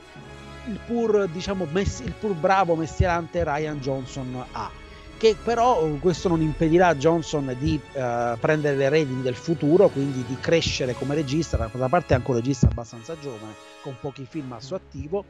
il 0.66 0.78
pur, 0.86 1.28
diciamo, 1.28 1.66
mess- 1.72 2.04
il 2.04 2.12
pur 2.12 2.32
bravo 2.34 2.76
mestierante 2.76 3.42
Ryan 3.42 3.80
Johnson 3.80 4.44
ha. 4.52 4.83
Che 5.24 5.36
però 5.42 5.88
questo 6.00 6.28
non 6.28 6.42
impedirà 6.42 6.88
a 6.88 6.94
Johnson 6.96 7.56
di 7.58 7.80
uh, 7.80 8.38
prendere 8.38 8.76
le 8.76 8.90
redini 8.90 9.22
del 9.22 9.36
futuro, 9.36 9.88
quindi 9.88 10.22
di 10.22 10.36
crescere 10.38 10.92
come 10.92 11.14
regista, 11.14 11.56
da 11.56 11.88
parte 11.88 12.12
è 12.12 12.18
anche 12.18 12.30
un 12.30 12.36
regista 12.36 12.66
abbastanza 12.66 13.18
giovane, 13.18 13.54
con 13.80 13.96
pochi 13.98 14.26
film 14.28 14.52
al 14.52 14.60
suo 14.60 14.76
attivo. 14.76 15.24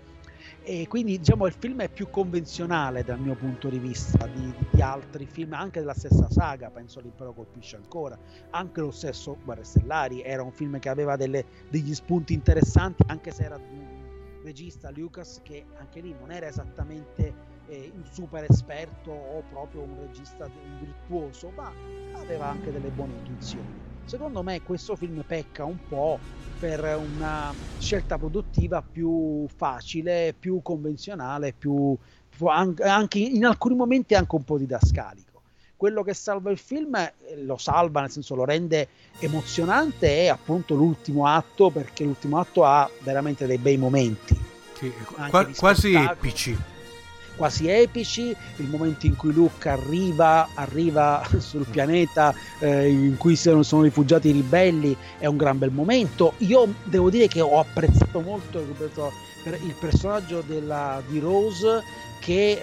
E 0.65 0.89
quindi 0.89 1.17
diciamo 1.17 1.47
il 1.47 1.55
film 1.57 1.81
è 1.83 1.89
più 1.89 2.11
convenzionale 2.11 3.05
dal 3.05 3.21
mio 3.21 3.37
punto 3.37 3.69
di 3.69 3.79
vista 3.79 4.27
di, 4.27 4.53
di 4.69 4.83
altri 4.83 5.27
film 5.27 5.53
anche 5.53 5.79
della 5.79 5.95
stessa 5.95 6.29
saga 6.29 6.71
penso 6.71 6.99
l'impero 6.99 7.33
colpisce 7.33 7.77
ancora. 7.77 8.19
Anche 8.51 8.81
lo 8.81 8.91
stesso 8.91 9.37
Guerre 9.45 9.63
Stellari 9.63 10.23
era 10.23 10.43
un 10.43 10.51
film 10.51 10.77
che 10.81 10.89
aveva 10.89 11.15
delle, 11.15 11.45
degli 11.69 11.95
spunti 11.95 12.33
interessanti 12.33 13.05
anche 13.07 13.31
se 13.31 13.45
era 13.45 13.59
di 13.59 13.79
un 13.79 14.43
regista 14.43 14.91
Lucas 14.91 15.39
che 15.45 15.65
anche 15.79 16.01
lì 16.01 16.13
non 16.19 16.33
era 16.33 16.49
esattamente 16.49 17.54
eh, 17.69 17.93
un 17.95 18.05
super 18.11 18.45
esperto 18.49 19.11
o 19.11 19.43
proprio 19.51 19.83
un 19.83 19.97
regista 20.01 20.45
un 20.45 20.79
virtuoso 20.79 21.51
ma 21.55 21.73
aveva 22.15 22.49
anche 22.49 22.71
delle 22.71 22.89
buone 22.89 23.13
intuizioni 23.13 23.93
secondo 24.05 24.43
me 24.43 24.63
questo 24.63 24.97
film 24.97 25.23
pecca 25.27 25.65
un 25.65 25.79
po' 25.89 26.19
per 26.59 26.83
una 26.97 27.53
scelta 27.79 28.17
produttiva 28.17 28.83
più 28.83 29.47
facile, 29.55 30.35
più 30.39 30.61
convenzionale, 30.63 31.53
più, 31.53 31.97
anche 32.47 33.19
in 33.19 33.45
alcuni 33.45 33.75
momenti 33.75 34.15
anche 34.15 34.35
un 34.35 34.45
po' 34.45 34.57
didascalico. 34.57 35.43
Quello 35.77 36.03
che 36.03 36.15
salva 36.15 36.51
il 36.51 36.59
film, 36.59 36.95
eh, 36.95 37.13
lo 37.43 37.59
salva, 37.59 38.01
nel 38.01 38.11
senso 38.11 38.35
lo 38.35 38.45
rende 38.45 38.89
emozionante, 39.19 40.23
è 40.23 40.29
appunto 40.29 40.75
l'ultimo 40.75 41.27
atto, 41.27 41.69
perché 41.71 42.05
l'ultimo 42.05 42.39
atto 42.39 42.65
ha 42.65 42.89
veramente 43.01 43.47
dei 43.47 43.59
bei 43.59 43.77
momenti. 43.77 44.35
Sì, 44.75 44.91
qua, 45.29 45.45
quasi 45.55 45.93
epici 45.95 46.73
quasi 47.37 47.69
epici, 47.69 48.35
il 48.57 48.69
momento 48.69 49.07
in 49.07 49.17
cui 49.17 49.33
Luke 49.33 49.69
arriva, 49.69 50.49
arriva 50.55 51.23
sul 51.39 51.67
pianeta 51.67 52.35
eh, 52.59 52.89
in 52.89 53.17
cui 53.17 53.37
sono, 53.37 53.63
sono, 53.63 53.83
rifugiati 53.83 54.29
i 54.29 54.33
ribelli, 54.33 54.97
è 55.19 55.27
un 55.27 55.37
gran 55.37 55.59
bel 55.59 55.71
momento. 55.71 56.35
Io 56.39 56.75
devo 56.85 57.11
dire 57.11 57.29
che 57.29 57.41
ho 57.41 57.59
apprezzato 57.59 58.21
molto 58.21 58.59
il 58.59 59.75
personaggio 59.79 60.43
della, 60.47 61.03
di 61.07 61.19
Rose 61.19 61.83
che, 62.19 62.59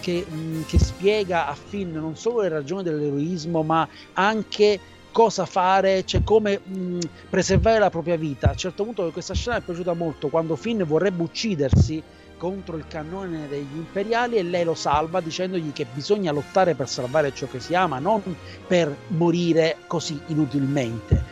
che, 0.00 0.26
mm, 0.28 0.62
che 0.66 0.78
spiega 0.78 1.46
a 1.46 1.54
Finn 1.54 1.94
non 1.94 2.16
solo 2.16 2.40
le 2.40 2.48
ragioni 2.48 2.82
dell'eroismo, 2.82 3.62
ma 3.62 3.86
anche 4.14 4.80
cosa 5.12 5.46
fare, 5.46 6.04
cioè 6.04 6.24
come 6.24 6.60
mh, 6.60 6.76
mm, 6.76 6.98
preservare 7.30 7.78
la 7.78 7.90
propria 7.90 8.16
vita. 8.16 8.48
A 8.48 8.50
un 8.50 8.56
certo 8.56 8.82
punto 8.82 9.08
questa 9.12 9.32
scena 9.32 9.56
mi 9.56 9.62
è 9.62 9.64
piaciuta 9.64 9.92
molto 9.92 10.28
quando 10.28 10.56
Finn 10.56 10.82
vorrebbe 10.82 11.22
uccidersi 11.22 12.02
contro 12.44 12.76
il 12.76 12.86
cannone 12.86 13.48
degli 13.48 13.74
imperiali 13.74 14.36
e 14.36 14.42
lei 14.42 14.64
lo 14.64 14.74
salva 14.74 15.22
dicendogli 15.22 15.72
che 15.72 15.86
bisogna 15.90 16.30
lottare 16.30 16.74
per 16.74 16.90
salvare 16.90 17.32
ciò 17.32 17.46
che 17.46 17.58
si 17.58 17.74
ama, 17.74 17.98
non 17.98 18.20
per 18.66 18.94
morire 19.06 19.78
così 19.86 20.20
inutilmente 20.26 21.24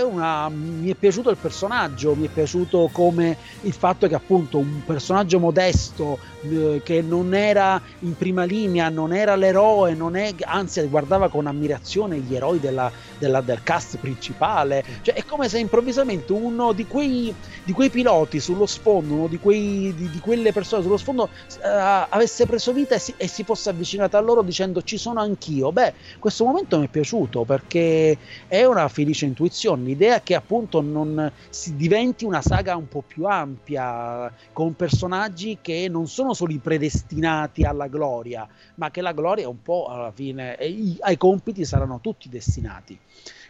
una, 0.00 0.48
mi 0.48 0.90
è 0.90 0.94
piaciuto 0.94 1.30
il 1.30 1.36
personaggio, 1.36 2.14
mi 2.14 2.26
è 2.26 2.30
piaciuto 2.30 2.88
come 2.92 3.36
il 3.62 3.72
fatto 3.72 4.06
che 4.06 4.14
appunto 4.14 4.58
un 4.58 4.82
personaggio 4.84 5.38
modesto 5.38 6.18
eh, 6.42 6.80
che 6.84 7.02
non 7.02 7.34
era 7.34 7.80
in 8.00 8.16
prima 8.16 8.44
linea, 8.44 8.88
non 8.88 9.12
era 9.12 9.36
l'eroe, 9.36 9.94
non 9.94 10.16
è, 10.16 10.34
anzi 10.44 10.80
guardava 10.86 11.28
con 11.28 11.46
ammirazione 11.46 12.18
gli 12.18 12.34
eroi 12.34 12.60
della, 12.60 12.90
della, 13.18 13.40
del 13.40 13.62
cast 13.62 13.98
principale, 13.98 14.84
cioè 15.02 15.14
è 15.14 15.24
come 15.24 15.48
se 15.48 15.58
improvvisamente 15.58 16.32
uno 16.32 16.72
di 16.72 16.86
quei, 16.86 17.34
di 17.64 17.72
quei 17.72 17.90
piloti 17.90 18.40
sullo 18.40 18.66
sfondo, 18.66 19.14
uno 19.14 19.26
di, 19.26 19.38
quei, 19.38 19.94
di, 19.96 20.10
di 20.10 20.18
quelle 20.20 20.52
persone 20.52 20.82
sullo 20.82 20.96
sfondo 20.96 21.28
eh, 21.62 21.68
avesse 22.08 22.46
preso 22.46 22.72
vita 22.72 22.94
e 22.94 22.98
si, 22.98 23.14
e 23.16 23.26
si 23.26 23.44
fosse 23.44 23.70
avvicinato 23.70 24.16
a 24.16 24.20
loro 24.20 24.42
dicendo 24.42 24.82
ci 24.82 24.96
sono 24.98 25.20
anch'io. 25.20 25.72
Beh, 25.72 25.94
questo 26.18 26.44
momento 26.44 26.78
mi 26.78 26.86
è 26.86 26.88
piaciuto 26.88 27.44
perché 27.44 28.16
è 28.46 28.64
una 28.64 28.88
felice 28.88 29.24
intuizione 29.26 29.69
Fiction, 29.70 29.84
l'idea 29.84 30.20
che 30.20 30.34
appunto 30.34 30.80
non 30.80 31.30
si 31.48 31.76
diventi 31.76 32.24
una 32.24 32.42
saga 32.42 32.76
un 32.76 32.88
po' 32.88 33.02
più 33.06 33.24
ampia, 33.24 34.32
con 34.52 34.74
personaggi 34.74 35.58
che 35.60 35.88
non 35.88 36.08
sono 36.08 36.34
solo 36.34 36.52
i 36.52 36.58
predestinati 36.58 37.62
alla 37.62 37.86
gloria, 37.86 38.48
ma 38.76 38.90
che 38.90 39.00
la 39.00 39.12
gloria 39.12 39.48
un 39.48 39.62
po' 39.62 39.86
alla 39.86 40.10
fine, 40.12 40.56
ai 40.56 41.16
compiti 41.16 41.64
saranno 41.64 42.00
tutti 42.00 42.28
destinati. 42.28 42.98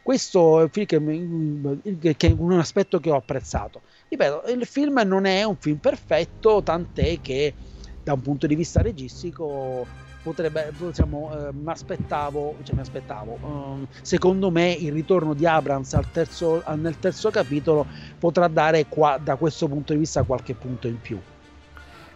Questo 0.03 0.61
è 0.63 0.97
un 0.97 2.57
aspetto 2.59 3.01
che 3.01 3.11
ho 3.11 3.17
apprezzato. 3.17 3.83
Ripeto, 4.09 4.45
il 4.49 4.67
film 4.67 5.01
non 5.05 5.25
è 5.25 5.45
un 5.45 5.57
film 5.57 5.77
perfetto, 5.77 6.63
tant'è 6.63 7.21
che 7.21 7.55
da 8.03 8.15
un 8.15 8.23
punto 8.23 8.47
di 8.47 8.55
vista 8.55 8.81
registico 8.81 9.87
potrebbe, 10.23 10.73
diciamo, 10.79 11.49
eh, 11.49 11.53
mi 11.53 11.71
aspettavo, 11.71 12.57
cioè 12.63 12.75
mi 12.75 12.81
aspettavo, 12.81 13.39
um, 13.41 13.87
secondo 14.03 14.51
me 14.51 14.71
il 14.73 14.93
ritorno 14.93 15.35
di 15.35 15.47
Abrams 15.47 15.95
al 15.95 16.11
terzo, 16.11 16.63
nel 16.77 16.99
terzo 16.99 17.31
capitolo 17.31 17.87
potrà 18.19 18.49
dare 18.49 18.87
qua, 18.89 19.19
da 19.23 19.37
questo 19.37 19.69
punto 19.69 19.93
di 19.93 20.01
vista 20.01 20.23
qualche 20.23 20.55
punto 20.55 20.87
in 20.87 21.01
più. 21.01 21.19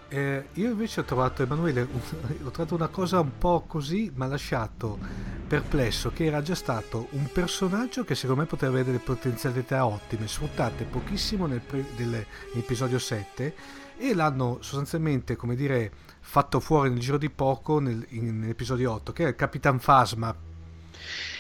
Eh, 0.09 0.47
io 0.53 0.71
invece 0.71 1.01
ho 1.01 1.05
trovato 1.05 1.43
Emanuele, 1.43 1.83
ho 2.45 2.51
trovato 2.51 2.75
una 2.75 2.89
cosa 2.89 3.19
un 3.21 3.37
po' 3.37 3.65
così, 3.67 4.13
mi 4.15 4.25
ha 4.25 4.29
lasciato 4.29 4.99
perplesso, 5.47 6.13
che 6.13 6.27
era 6.27 6.41
già 6.43 6.55
stato 6.55 7.09
un 7.11 7.29
personaggio 7.33 8.05
che 8.05 8.15
secondo 8.15 8.43
me 8.43 8.47
poteva 8.47 8.71
avere 8.71 8.87
delle 8.87 9.03
potenzialità 9.03 9.87
ottime, 9.87 10.29
sfruttate 10.29 10.85
pochissimo 10.85 11.47
nel 11.47 11.61
pre- 11.61 11.87
nell'episodio 11.97 12.99
7 12.99 13.55
e 13.97 14.15
l'hanno 14.15 14.59
sostanzialmente, 14.61 15.37
come 15.37 15.57
dire, 15.57 15.91
fatto 16.35 16.59
fuori 16.59 16.91
nel 16.91 16.99
giro 16.99 17.17
di 17.17 17.31
poco 17.31 17.79
nel, 17.79 18.05
in, 18.09 18.41
nell'episodio 18.41 18.91
8, 18.95 19.13
che 19.13 19.25
è 19.25 19.29
il 19.29 19.37
Capitan 19.37 19.79
Phasma. 19.79 20.35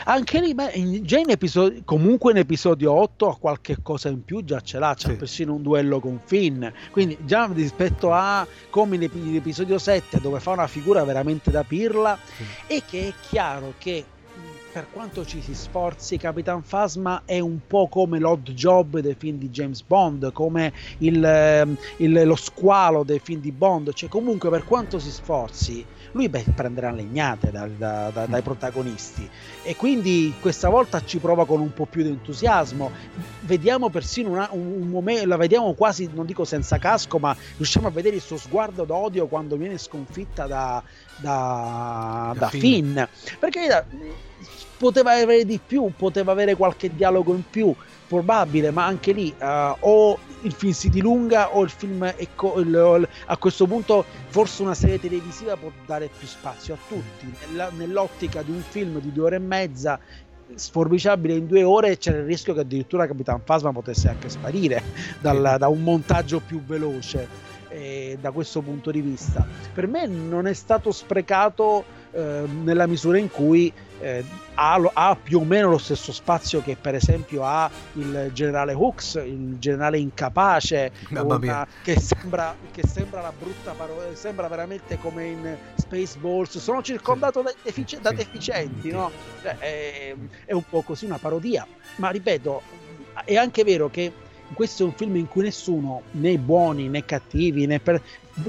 Anche 0.04 0.38
lì, 0.38 0.54
beh, 0.54 1.00
già 1.02 1.18
in 1.18 1.30
episodio, 1.30 1.82
comunque 1.84 2.30
in 2.30 2.36
episodio 2.36 2.92
8 2.92 3.28
ha 3.28 3.36
qualche 3.36 3.78
cosa 3.82 4.08
in 4.08 4.24
più, 4.24 4.44
già 4.44 4.60
ce 4.60 4.78
l'ha, 4.78 4.94
c'è 4.94 5.08
sì. 5.08 5.14
persino 5.16 5.54
un 5.54 5.62
duello 5.62 5.98
con 5.98 6.20
Finn. 6.24 6.64
Quindi 6.92 7.18
già 7.24 7.50
rispetto 7.52 8.12
a 8.12 8.46
come 8.70 8.94
in 8.94 9.34
episodio 9.34 9.78
7 9.78 10.20
dove 10.20 10.38
fa 10.38 10.52
una 10.52 10.68
figura 10.68 11.02
veramente 11.02 11.50
da 11.50 11.64
pirla 11.64 12.16
sì. 12.22 12.44
e 12.68 12.82
che 12.88 13.08
è 13.08 13.12
chiaro 13.28 13.74
che 13.78 14.04
per 14.74 14.88
quanto 14.90 15.24
ci 15.24 15.40
si 15.40 15.54
sforzi, 15.54 16.16
Capitan 16.16 16.60
Phasma 16.60 17.22
è 17.24 17.38
un 17.38 17.60
po' 17.64 17.86
come 17.86 18.18
l'odd 18.18 18.50
job 18.50 18.98
dei 18.98 19.14
film 19.16 19.38
di 19.38 19.48
James 19.48 19.84
Bond, 19.84 20.32
come 20.32 20.72
il, 20.98 21.24
ehm, 21.24 21.76
il, 21.98 22.26
lo 22.26 22.34
squalo 22.34 23.04
dei 23.04 23.20
film 23.20 23.40
di 23.40 23.52
Bond, 23.52 23.92
cioè 23.92 24.08
comunque 24.08 24.50
per 24.50 24.64
quanto 24.64 24.98
si 24.98 25.12
sforzi, 25.12 25.86
lui 26.10 26.28
beh, 26.28 26.46
prenderà 26.56 26.90
legnate 26.90 27.52
da, 27.52 27.68
da, 27.68 28.10
da, 28.10 28.26
dai 28.26 28.42
protagonisti 28.42 29.28
e 29.62 29.76
quindi 29.76 30.34
questa 30.40 30.68
volta 30.68 31.04
ci 31.04 31.18
prova 31.18 31.46
con 31.46 31.60
un 31.60 31.72
po' 31.72 31.86
più 31.86 32.02
di 32.02 32.08
entusiasmo. 32.08 32.90
Vediamo 33.42 33.90
persino 33.90 34.30
una, 34.30 34.48
un, 34.50 34.88
momento, 34.88 35.24
la 35.28 35.36
vediamo 35.36 35.72
quasi, 35.74 36.10
non 36.12 36.26
dico 36.26 36.44
senza 36.44 36.78
casco, 36.78 37.20
ma 37.20 37.36
riusciamo 37.56 37.86
a 37.86 37.90
vedere 37.90 38.16
il 38.16 38.22
suo 38.22 38.38
sguardo 38.38 38.82
d'odio 38.84 39.28
quando 39.28 39.56
viene 39.56 39.78
sconfitta 39.78 40.48
da, 40.48 40.82
da, 41.18 42.34
da 42.36 42.48
Finn. 42.48 42.60
Finn. 42.60 43.00
Perché 43.38 43.84
poteva 44.76 45.12
avere 45.12 45.44
di 45.44 45.60
più, 45.64 45.90
poteva 45.96 46.32
avere 46.32 46.54
qualche 46.54 46.94
dialogo 46.94 47.34
in 47.34 47.42
più, 47.48 47.74
probabile, 48.06 48.70
ma 48.70 48.84
anche 48.84 49.12
lì 49.12 49.34
uh, 49.38 49.74
o 49.80 50.18
il 50.42 50.52
film 50.52 50.72
si 50.72 50.88
dilunga 50.90 51.56
o 51.56 51.62
il 51.62 51.70
film 51.70 52.12
co- 52.34 52.60
il, 52.60 53.08
a 53.26 53.36
questo 53.36 53.66
punto 53.66 54.04
forse 54.28 54.62
una 54.62 54.74
serie 54.74 55.00
televisiva 55.00 55.56
può 55.56 55.70
dare 55.86 56.10
più 56.16 56.26
spazio 56.26 56.74
a 56.74 56.78
tutti. 56.86 57.32
Nella, 57.46 57.70
nell'ottica 57.74 58.42
di 58.42 58.50
un 58.50 58.62
film 58.62 59.00
di 59.00 59.12
due 59.12 59.24
ore 59.24 59.36
e 59.36 59.40
mezza 59.40 59.98
sforbiciabile 60.54 61.34
in 61.34 61.46
due 61.46 61.62
ore 61.62 61.96
c'era 61.96 62.18
il 62.18 62.24
rischio 62.24 62.52
che 62.52 62.60
addirittura 62.60 63.06
Capitan 63.06 63.42
Phasma 63.42 63.72
potesse 63.72 64.08
anche 64.08 64.28
sparire 64.28 64.82
dal, 65.18 65.56
da 65.58 65.68
un 65.68 65.82
montaggio 65.82 66.40
più 66.40 66.62
veloce 66.62 67.52
eh, 67.74 68.16
da 68.20 68.30
questo 68.30 68.60
punto 68.60 68.90
di 68.90 69.00
vista. 69.00 69.44
Per 69.72 69.88
me 69.88 70.06
non 70.06 70.46
è 70.46 70.52
stato 70.52 70.92
sprecato 70.92 71.84
eh, 72.12 72.44
nella 72.62 72.86
misura 72.86 73.18
in 73.18 73.28
cui 73.28 73.72
eh, 74.00 74.24
ha, 74.54 74.90
ha, 74.92 75.16
più 75.20 75.40
o 75.40 75.44
meno 75.44 75.70
lo 75.70 75.78
stesso 75.78 76.12
spazio 76.12 76.62
che 76.62 76.76
per 76.80 76.94
esempio 76.94 77.44
ha 77.44 77.68
il 77.94 78.30
generale 78.32 78.74
Hooks, 78.74 79.14
il 79.24 79.58
generale 79.58 79.98
incapace, 79.98 80.92
una, 81.10 81.66
che, 81.82 81.98
sembra, 81.98 82.54
che 82.70 82.86
sembra 82.86 83.20
la 83.20 83.32
brutta 83.36 83.72
parola, 83.72 84.14
sembra 84.14 84.46
veramente 84.46 84.98
come 84.98 85.26
in 85.26 85.56
Spaceballs, 85.74 86.58
sono 86.58 86.80
circondato 86.80 87.42
da, 87.42 87.52
defici- 87.60 88.00
da 88.00 88.12
deficienti, 88.12 88.90
no? 88.92 89.10
Cioè, 89.42 89.58
è, 89.58 90.14
è 90.44 90.52
un 90.52 90.62
po' 90.68 90.82
così 90.82 91.06
una 91.06 91.18
parodia, 91.18 91.66
ma 91.96 92.10
ripeto, 92.10 92.62
è 93.24 93.36
anche 93.36 93.64
vero 93.64 93.88
che 93.90 94.12
questo 94.52 94.82
è 94.82 94.86
un 94.86 94.92
film 94.92 95.16
in 95.16 95.28
cui 95.28 95.42
nessuno, 95.44 96.02
né 96.12 96.38
buoni 96.38 96.88
né 96.88 97.04
cattivi, 97.04 97.66
né 97.66 97.80
per, 97.80 98.00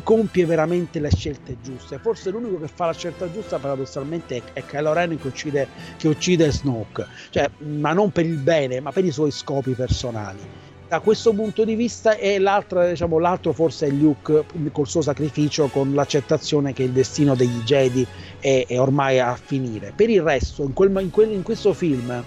compie 0.03 0.45
veramente 0.45 0.99
le 0.99 1.09
scelte 1.15 1.57
giuste. 1.61 1.99
Forse 1.99 2.29
l'unico 2.31 2.59
che 2.59 2.67
fa 2.67 2.87
la 2.87 2.93
scelta 2.93 3.31
giusta, 3.31 3.59
paradossalmente, 3.59 4.41
è, 4.53 4.63
Kylo 4.65 4.93
Ren 4.93 5.19
che 5.19 5.27
uccide, 5.27 5.67
che 5.97 6.07
uccide 6.07 6.51
Snoke, 6.51 7.05
cioè, 7.29 7.49
ma 7.59 7.93
non 7.93 8.11
per 8.11 8.25
il 8.25 8.37
bene, 8.37 8.79
ma 8.79 8.91
per 8.91 9.05
i 9.05 9.11
suoi 9.11 9.31
scopi 9.31 9.71
personali. 9.71 10.63
Da 10.87 10.99
questo 10.99 11.33
punto 11.33 11.65
di 11.65 11.73
vista 11.73 12.15
e 12.15 12.39
diciamo, 12.39 13.17
l'altro 13.17 13.53
forse 13.53 13.87
è 13.87 13.89
Luke 13.89 14.45
col 14.71 14.87
suo 14.87 15.01
sacrificio 15.01 15.67
con 15.67 15.95
l'accettazione 15.95 16.73
che 16.73 16.83
il 16.83 16.91
destino 16.91 17.33
degli 17.33 17.63
Jedi 17.63 18.05
è, 18.39 18.65
è 18.67 18.79
ormai 18.79 19.19
a 19.19 19.35
finire. 19.35 19.93
Per 19.95 20.09
il 20.11 20.21
resto 20.21 20.61
in, 20.61 20.73
quel, 20.73 20.95
in, 21.01 21.09
quel, 21.09 21.31
in 21.31 21.41
questo 21.41 21.73
film 21.73 22.23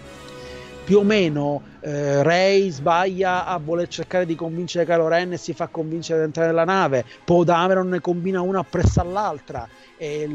più 0.88 1.00
o 1.00 1.02
meno 1.02 1.60
eh, 1.80 2.22
Ray 2.22 2.70
sbaglia 2.70 3.44
a 3.44 3.58
voler 3.62 3.88
cercare 3.88 4.24
di 4.24 4.34
convincere 4.34 4.86
Kylo 4.86 5.06
Ren 5.06 5.34
e 5.34 5.36
si 5.36 5.52
fa 5.52 5.66
convincere 5.66 6.20
ad 6.20 6.24
entrare 6.24 6.48
nella 6.48 6.64
nave, 6.64 7.04
Poe 7.26 7.44
Dameron 7.44 7.90
ne 7.90 8.00
combina 8.00 8.40
una 8.40 8.60
appresso 8.60 9.02
all'altra. 9.02 9.68
E 9.98 10.26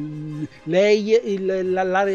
lei, 0.66 1.20
il, 1.24 1.72
la, 1.72 1.82
la, 1.82 2.06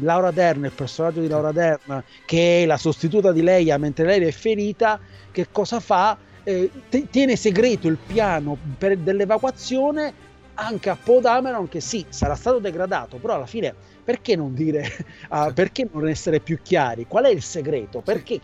Laura 0.00 0.30
Dern, 0.30 0.64
il 0.64 0.70
personaggio 0.70 1.20
di 1.20 1.28
Laura 1.28 1.52
Dern, 1.52 2.02
che 2.24 2.62
è 2.62 2.64
la 2.64 2.78
sostituta 2.78 3.30
di 3.30 3.42
Leia 3.42 3.76
mentre 3.76 4.06
lei 4.06 4.24
è 4.24 4.30
ferita, 4.30 4.98
che 5.30 5.48
cosa 5.52 5.78
fa? 5.78 6.16
Eh, 6.44 6.70
t- 6.88 7.10
tiene 7.10 7.36
segreto 7.36 7.88
il 7.88 7.98
piano 7.98 8.56
per, 8.78 8.96
dell'evacuazione 8.96 10.14
anche 10.54 10.88
a 10.88 10.96
Poe 10.96 11.20
Dameron 11.20 11.68
che 11.68 11.80
sì, 11.80 12.06
sarà 12.08 12.36
stato 12.36 12.58
degradato, 12.58 13.18
però 13.18 13.34
alla 13.34 13.44
fine 13.44 13.74
perché 14.06 14.36
non 14.36 14.54
dire, 14.54 14.88
uh, 15.30 15.52
perché 15.52 15.88
non 15.90 16.08
essere 16.08 16.38
più 16.38 16.60
chiari? 16.62 17.06
Qual 17.08 17.24
è 17.24 17.30
il 17.30 17.42
segreto? 17.42 18.00
Perché 18.00 18.40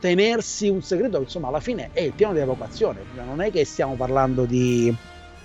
tenersi 0.00 0.68
un 0.68 0.82
segreto? 0.82 1.20
Insomma, 1.20 1.46
alla 1.46 1.60
fine 1.60 1.90
è 1.92 2.00
il 2.00 2.12
piano 2.12 2.34
di 2.34 2.40
evacuazione, 2.40 3.04
non 3.14 3.40
è 3.40 3.52
che 3.52 3.64
stiamo 3.64 3.94
parlando 3.94 4.44
di 4.44 4.92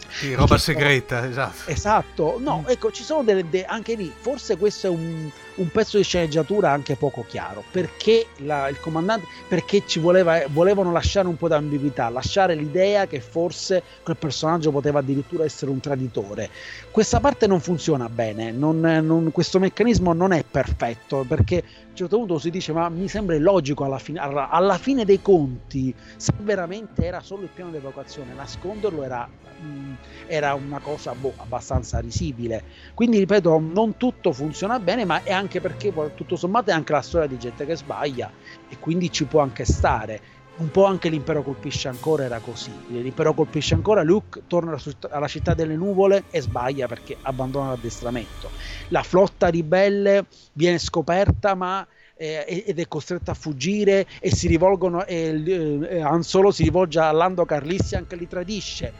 sì, 0.09 0.33
roba 0.33 0.57
segreta, 0.57 1.27
esatto. 1.27 1.69
Esatto, 1.69 2.37
no, 2.39 2.63
mm. 2.65 2.69
ecco, 2.71 2.91
ci 2.91 3.03
sono 3.03 3.23
delle, 3.23 3.47
de- 3.47 3.65
anche 3.65 3.93
lì, 3.93 4.11
forse 4.13 4.57
questo 4.57 4.87
è 4.87 4.89
un, 4.89 5.29
un, 5.55 5.69
pezzo 5.69 5.97
di 5.97 6.03
sceneggiatura 6.03 6.71
anche 6.71 6.95
poco 6.95 7.25
chiaro, 7.27 7.63
perché 7.71 8.27
la, 8.37 8.67
il 8.67 8.79
comandante, 8.79 9.27
perché 9.47 9.83
ci 9.85 9.99
voleva, 9.99 10.43
volevano 10.47 10.91
lasciare 10.91 11.27
un 11.27 11.37
po' 11.37 11.47
di 11.47 11.53
ambiguità, 11.53 12.09
lasciare 12.09 12.55
l'idea 12.55 13.07
che 13.07 13.19
forse 13.19 13.83
quel 14.03 14.17
personaggio 14.17 14.71
poteva 14.71 14.99
addirittura 14.99 15.43
essere 15.43 15.71
un 15.71 15.79
traditore. 15.79 16.49
Questa 16.91 17.19
parte 17.19 17.47
non 17.47 17.59
funziona 17.59 18.09
bene, 18.09 18.51
non, 18.51 18.79
non, 18.79 19.31
questo 19.31 19.59
meccanismo 19.59 20.13
non 20.13 20.31
è 20.31 20.43
perfetto, 20.49 21.25
perché 21.27 21.57
a 21.57 21.89
un 21.89 21.95
certo 21.95 22.17
punto 22.17 22.39
si 22.39 22.49
dice 22.49 22.71
ma 22.71 22.89
mi 22.89 23.07
sembra 23.07 23.35
illogico 23.35 23.83
alla 23.83 23.99
fine, 23.99 24.19
alla, 24.19 24.49
alla 24.49 24.77
fine 24.77 25.05
dei 25.05 25.21
conti, 25.21 25.93
se 26.15 26.31
veramente 26.39 27.05
era 27.05 27.21
solo 27.21 27.43
il 27.43 27.49
piano 27.53 27.71
di 27.71 27.77
evacuazione, 27.77 28.33
nasconderlo 28.33 29.03
era 29.03 29.29
mh, 29.61 29.95
era 30.27 30.53
una 30.53 30.79
cosa 30.79 31.13
boh, 31.13 31.33
abbastanza 31.37 31.99
risibile. 31.99 32.63
Quindi 32.93 33.19
ripeto, 33.19 33.59
non 33.59 33.97
tutto 33.97 34.31
funziona 34.31 34.79
bene, 34.79 35.05
ma 35.05 35.23
è 35.23 35.31
perché 35.47 35.93
tutto 36.15 36.35
sommato 36.35 36.69
è 36.69 36.73
anche 36.73 36.91
la 36.91 37.01
storia 37.01 37.27
di 37.27 37.37
gente 37.37 37.65
che 37.65 37.75
sbaglia 37.75 38.31
e 38.69 38.77
quindi 38.79 39.11
ci 39.11 39.25
può 39.25 39.41
anche 39.41 39.65
stare. 39.65 40.39
Un 40.57 40.69
po' 40.69 40.85
anche 40.85 41.09
l'impero 41.09 41.41
colpisce 41.41 41.87
ancora 41.87 42.25
era 42.25 42.39
così. 42.39 42.71
L'impero 42.89 43.33
colpisce 43.33 43.73
ancora, 43.73 44.03
Luke 44.03 44.43
torna 44.47 44.77
alla 45.09 45.27
città 45.27 45.53
delle 45.53 45.75
nuvole 45.75 46.25
e 46.29 46.41
sbaglia 46.41 46.87
perché 46.87 47.17
abbandona 47.21 47.69
l'addestramento. 47.69 48.51
La 48.89 49.01
flotta 49.01 49.47
ribelle 49.47 50.25
viene 50.53 50.77
scoperta, 50.77 51.55
ma 51.55 51.87
eh, 52.21 52.63
ed 52.67 52.77
è 52.77 52.87
costretta 52.87 53.31
a 53.31 53.33
fuggire 53.33 54.05
e 54.19 54.29
si 54.29 54.47
rivolgono 54.47 55.05
e 55.05 55.41
eh, 55.43 56.01
Han 56.01 56.21
Solo 56.21 56.51
si 56.51 56.61
rivolge 56.61 56.99
a 56.99 57.11
Lando 57.11 57.45
Carlissian 57.45 58.05
che 58.05 58.15
li 58.15 58.27
tradisce 58.27 58.93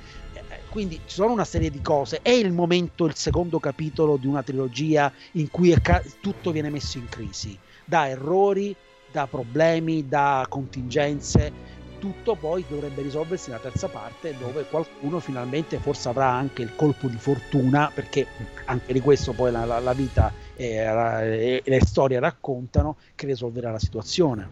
quindi 0.72 1.02
ci 1.06 1.16
sono 1.16 1.34
una 1.34 1.44
serie 1.44 1.70
di 1.70 1.82
cose. 1.82 2.20
È 2.22 2.30
il 2.30 2.54
momento, 2.54 3.06
il 3.06 3.16
secondo 3.16 3.60
capitolo 3.60 4.16
di 4.16 4.26
una 4.26 4.42
trilogia 4.42 5.12
in 5.34 5.52
cui 5.52 5.76
ca- 5.82 6.02
tutto 6.22 6.52
viene 6.52 6.70
messo 6.70 6.98
in 6.98 7.10
crisi, 7.10 7.58
da 7.84 8.08
errori, 8.08 8.74
da 9.12 9.28
problemi, 9.28 10.08
da 10.08 10.46
contingenze. 10.48 11.80
Tutto 12.00 12.36
poi 12.36 12.64
dovrebbe 12.68 13.02
risolversi 13.02 13.50
nella 13.50 13.62
terza 13.62 13.88
parte 13.90 14.36
dove 14.40 14.64
qualcuno 14.64 15.20
finalmente 15.20 15.78
forse 15.78 16.10
avrà 16.10 16.30
anche 16.32 16.64
il 16.64 16.74
colpo 16.76 17.08
di 17.08 17.18
fortuna 17.18 17.92
perché 17.94 18.26
anche 18.66 18.92
di 18.92 19.02
questo 19.02 19.34
poi 19.34 19.52
la, 19.52 19.66
la, 19.66 19.78
la 19.78 19.94
vita 19.94 20.34
e, 20.56 21.62
e 21.64 21.64
le 21.64 21.82
storie 21.86 22.18
raccontano 22.20 22.96
che 23.14 23.28
risolverà 23.28 23.70
la 23.70 23.78
situazione. 23.78 24.48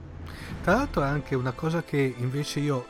Tra 0.62 0.74
l'altro 0.74 1.02
anche 1.02 1.34
una 1.34 1.54
cosa 1.54 1.82
che 1.82 2.14
invece 2.18 2.60
io 2.60 2.86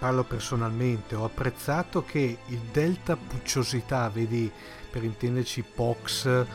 parlo 0.00 0.24
personalmente, 0.24 1.14
ho 1.14 1.24
apprezzato 1.26 2.02
che 2.02 2.38
il 2.46 2.58
delta 2.72 3.16
pucciosità, 3.16 4.08
vedi 4.08 4.50
per 4.90 5.04
intenderci 5.04 5.62
POX, 5.62 6.46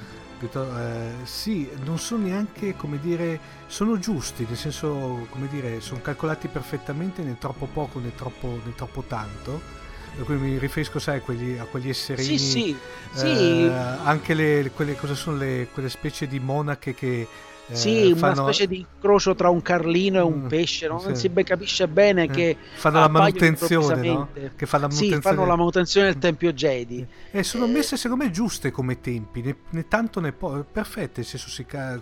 eh, 0.41 1.11
sì, 1.23 1.69
non 1.83 1.99
sono 1.99 2.25
neanche, 2.25 2.75
come 2.75 2.99
dire, 2.99 3.39
sono 3.67 3.99
giusti, 3.99 4.45
nel 4.47 4.57
senso, 4.57 5.27
come 5.29 5.47
dire, 5.47 5.79
sono 5.79 6.01
calcolati 6.01 6.47
perfettamente 6.47 7.21
né 7.21 7.37
troppo 7.37 7.67
poco 7.71 7.99
né 7.99 8.13
troppo, 8.15 8.59
né 8.63 8.73
troppo 8.75 9.03
tanto. 9.03 9.61
mi 10.25 10.57
riferisco, 10.57 10.97
sai, 10.97 11.17
a 11.17 11.21
quegli, 11.21 11.55
a 11.57 11.65
quegli 11.65 11.89
esserini. 11.89 12.39
Sì, 12.39 12.49
sì, 12.49 12.69
eh, 12.71 12.77
sì. 13.13 13.71
Anche 14.03 14.33
le, 14.33 14.71
quelle, 14.73 14.95
cosa 14.95 15.13
sono 15.13 15.37
le, 15.37 15.67
quelle 15.71 15.89
specie 15.89 16.27
di 16.27 16.39
monache 16.39 16.95
che 16.95 17.27
sì, 17.71 18.11
eh, 18.11 18.15
fanno... 18.15 18.41
una 18.41 18.43
specie 18.43 18.67
di 18.67 18.77
incrocio 18.79 19.33
tra 19.35 19.49
un 19.49 19.61
carlino 19.61 20.19
e 20.19 20.21
un 20.21 20.43
mm, 20.43 20.47
pesce, 20.47 20.87
no? 20.87 21.01
non 21.03 21.15
si 21.15 21.31
capisce 21.31 21.87
bene 21.87 22.23
eh. 22.23 22.27
che 22.27 22.57
fanno 22.75 22.99
la 22.99 23.07
manutenzione, 23.07 24.07
no? 24.07 24.29
che 24.55 24.65
fa 24.65 24.77
la 24.77 24.87
manutenzione. 24.87 25.15
Sì, 25.15 25.21
fanno 25.21 25.45
la 25.45 25.55
manutenzione 25.55 26.07
del 26.07 26.17
Tempio 26.19 26.53
Jedi. 26.53 27.05
E 27.31 27.43
sono 27.43 27.67
messe 27.67 27.97
secondo 27.97 28.23
me 28.23 28.31
giuste 28.31 28.71
come 28.71 28.99
tempi, 29.01 29.41
né, 29.41 29.55
né 29.71 29.87
tanto 29.87 30.19
né 30.19 30.31
po', 30.31 30.65
perfette, 30.71 31.23
senso 31.23 31.49
si, 31.49 31.65
eh, 31.69 31.99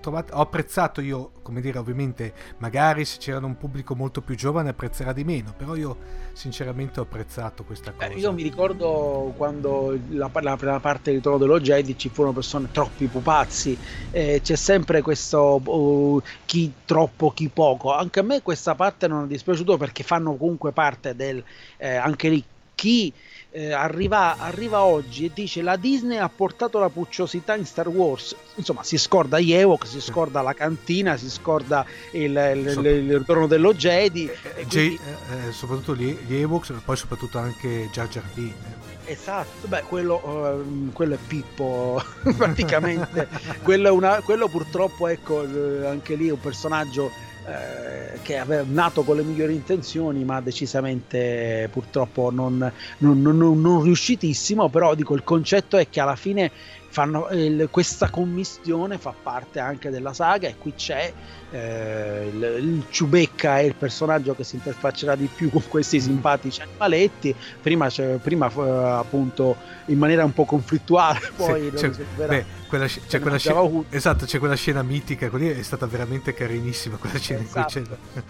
trovato, 0.00 0.34
ho 0.34 0.40
apprezzato 0.40 1.00
io, 1.00 1.32
come 1.42 1.60
dire, 1.60 1.78
ovviamente, 1.78 2.32
magari 2.58 3.04
se 3.04 3.18
c'era 3.18 3.44
un 3.44 3.56
pubblico 3.56 3.94
molto 3.94 4.22
più 4.22 4.34
giovane 4.34 4.70
apprezzerà 4.70 5.12
di 5.12 5.24
meno, 5.24 5.54
però 5.56 5.76
io 5.76 6.24
sinceramente 6.36 7.00
ho 7.00 7.04
apprezzato 7.04 7.64
questa 7.64 7.92
cosa. 7.92 8.08
Eh, 8.08 8.18
io 8.18 8.30
mi 8.30 8.42
ricordo 8.42 9.32
quando 9.38 9.98
la, 10.10 10.30
la 10.34 10.56
prima 10.56 10.78
parte 10.80 11.10
di 11.10 11.20
Trono 11.20 11.38
dello 11.38 11.58
Jedi 11.58 11.96
ci 11.96 12.10
furono 12.10 12.34
persone 12.34 12.68
troppi 12.70 13.06
pupazzi, 13.06 13.76
eh, 14.10 14.40
c'è 14.42 14.54
sempre 14.54 15.00
questo 15.00 15.60
uh, 15.64 16.22
chi 16.44 16.70
troppo, 16.84 17.30
chi 17.30 17.48
poco. 17.48 17.94
Anche 17.94 18.20
a 18.20 18.22
me 18.22 18.42
questa 18.42 18.74
parte 18.74 19.08
non 19.08 19.24
è 19.24 19.26
dispiaciuto 19.26 19.78
perché 19.78 20.02
fanno 20.02 20.36
comunque 20.36 20.72
parte 20.72 21.16
del 21.16 21.42
eh, 21.78 21.96
anche 21.96 22.28
lì 22.28 22.44
chi 22.74 23.10
eh, 23.56 23.72
arriva, 23.72 24.36
arriva, 24.36 24.82
oggi 24.82 25.24
e 25.24 25.30
dice 25.32 25.62
la 25.62 25.76
Disney 25.76 26.18
ha 26.18 26.28
portato 26.28 26.78
la 26.78 26.90
pucciosità 26.90 27.54
in 27.54 27.64
Star 27.64 27.88
Wars. 27.88 28.36
Insomma 28.56 28.82
si 28.82 28.98
scorda 28.98 29.40
gli 29.40 29.54
Ewok 29.54 29.86
si 29.86 29.98
scorda 29.98 30.42
la 30.42 30.52
cantina 30.52 31.16
si 31.16 31.30
scorda 31.30 31.86
il, 32.12 32.22
il, 32.22 32.76
il, 32.78 32.86
il 32.86 33.18
ritorno 33.18 33.46
dello 33.46 33.72
Jedi. 33.72 34.28
Eh, 34.28 34.66
quindi... 34.66 35.00
eh, 35.48 35.52
soprattutto 35.52 35.96
gli, 35.96 36.14
gli 36.26 36.34
Ewoks 36.34 36.74
poi 36.84 36.96
soprattutto 36.98 37.38
anche 37.38 37.88
Jar 37.90 38.08
Jar 38.08 38.24
Binks. 38.34 38.74
Esatto, 39.06 39.68
beh, 39.68 39.84
quello, 39.88 40.16
uh, 40.16 40.92
quello 40.92 41.14
è 41.14 41.18
Pippo, 41.24 42.02
praticamente. 42.36 43.28
quello, 43.62 43.94
una, 43.94 44.20
quello, 44.20 44.48
purtroppo, 44.48 45.06
ecco, 45.06 45.46
anche 45.86 46.16
lì 46.16 46.28
un 46.28 46.40
personaggio 46.40 47.12
eh, 47.46 48.18
che 48.22 48.40
è 48.40 48.62
nato 48.64 49.02
con 49.02 49.16
le 49.16 49.22
migliori 49.22 49.54
intenzioni, 49.54 50.24
ma 50.24 50.40
decisamente 50.40 51.68
purtroppo 51.70 52.30
non, 52.30 52.70
non, 52.98 53.22
non, 53.22 53.60
non 53.60 53.82
riuscitissimo. 53.82 54.68
Però 54.68 54.94
dico, 54.94 55.14
il 55.14 55.22
concetto 55.22 55.76
è 55.76 55.88
che 55.88 56.00
alla 56.00 56.16
fine 56.16 56.50
fanno, 56.88 57.28
il, 57.30 57.68
questa 57.70 58.10
commistione 58.10 58.98
fa 58.98 59.14
parte 59.22 59.60
anche 59.60 59.90
della 59.90 60.12
saga 60.12 60.48
e 60.48 60.56
qui 60.56 60.74
c'è 60.74 61.12
eh, 61.50 62.30
il, 62.32 62.42
il 62.58 62.84
Ciubecca 62.90 63.58
è 63.58 63.62
il 63.62 63.74
personaggio 63.74 64.34
che 64.34 64.44
si 64.44 64.56
interfaccerà 64.56 65.14
di 65.14 65.28
più 65.32 65.50
con 65.50 65.62
questi 65.68 66.00
simpatici 66.00 66.62
animaletti. 66.62 67.34
Prima, 67.60 67.88
prima 68.20 68.50
uh, 68.52 68.60
appunto 68.60 69.56
in 69.86 69.98
maniera 69.98 70.24
un 70.24 70.32
po' 70.32 70.44
conflittuale 70.44 71.20
poi 71.36 71.70
sì, 71.74 71.78
cioè, 71.78 71.90
beh, 71.90 72.44
quella, 72.68 72.86
c'è 72.86 73.20
quella 73.20 73.38
scena, 73.38 73.62
esatto, 73.90 74.24
c'è 74.24 74.38
quella 74.38 74.56
scena 74.56 74.82
mitica, 74.82 75.30
quella 75.30 75.50
è 75.50 75.62
stata 75.62 75.86
veramente 75.86 76.34
carinissima 76.34 76.96
quella 76.96 77.18
scena 77.18 77.42
esatto. 77.42 77.78
in 77.78 77.84
cui 77.84 77.94
c'è... 77.94 78.22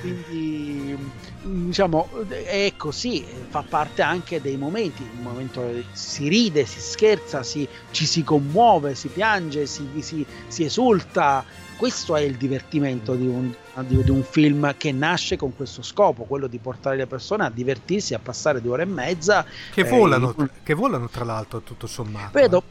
Quindi, 0.00 0.96
diciamo, 1.42 2.08
è 2.28 2.72
così, 2.76 3.24
fa 3.48 3.64
parte 3.66 4.02
anche 4.02 4.40
dei 4.40 4.56
momenti, 4.56 5.02
il 5.02 5.22
momento 5.22 5.66
si 5.92 6.28
ride, 6.28 6.66
si 6.66 6.80
scherza, 6.80 7.42
si, 7.42 7.66
ci 7.90 8.04
si 8.04 8.22
commuove, 8.24 8.94
si 8.94 9.08
piange, 9.08 9.66
si, 9.66 9.88
si, 10.00 10.26
si 10.48 10.64
esulta, 10.64 11.44
questo 11.76 12.16
è 12.16 12.20
il 12.20 12.36
divertimento 12.36 13.14
di 13.14 13.26
un, 13.26 13.52
di, 13.86 14.02
di 14.02 14.10
un, 14.10 14.22
film 14.22 14.74
che 14.76 14.92
nasce 14.92 15.36
con 15.36 15.54
questo 15.54 15.82
scopo, 15.82 16.24
quello 16.24 16.46
di 16.46 16.58
portare 16.58 16.96
le 16.96 17.06
persone 17.06 17.44
a 17.44 17.50
divertirsi, 17.50 18.14
a 18.14 18.18
passare 18.18 18.60
due 18.60 18.72
ore 18.72 18.82
e 18.82 18.86
mezza. 18.86 19.44
Che 19.72 19.84
volano, 19.84 20.34
eh, 20.38 20.48
che 20.62 20.74
volano 20.74 21.08
tra 21.08 21.24
l'altro, 21.24 21.60
tutto 21.60 21.86
sommato. 21.86 22.30
Vedo, 22.32 22.62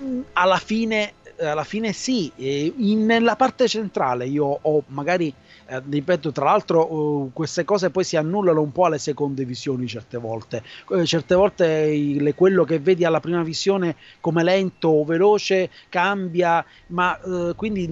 eh. 0.00 0.22
alla 0.34 0.58
fine, 0.58 1.14
alla 1.44 1.64
fine 1.64 1.92
sì, 1.92 2.30
in, 2.36 3.04
nella 3.04 3.36
parte 3.36 3.68
centrale 3.68 4.26
io 4.26 4.58
ho 4.60 4.82
magari 4.88 5.34
eh, 5.72 5.82
ripeto, 5.88 6.32
tra 6.32 6.44
l'altro, 6.44 6.92
uh, 6.92 7.30
queste 7.32 7.64
cose 7.64 7.88
poi 7.88 8.04
si 8.04 8.16
annullano 8.16 8.60
un 8.60 8.72
po' 8.72 8.84
alle 8.84 8.98
seconde 8.98 9.44
visioni 9.44 9.86
certe 9.86 10.18
volte. 10.18 10.62
Eh, 10.90 11.06
certe 11.06 11.34
volte 11.34 11.66
il, 11.66 12.34
quello 12.34 12.64
che 12.64 12.78
vedi 12.78 13.04
alla 13.04 13.20
prima 13.20 13.42
visione 13.42 13.96
come 14.20 14.42
lento 14.42 14.88
o 14.88 15.04
veloce 15.04 15.70
cambia, 15.88 16.64
ma 16.88 17.18
uh, 17.22 17.54
quindi 17.54 17.88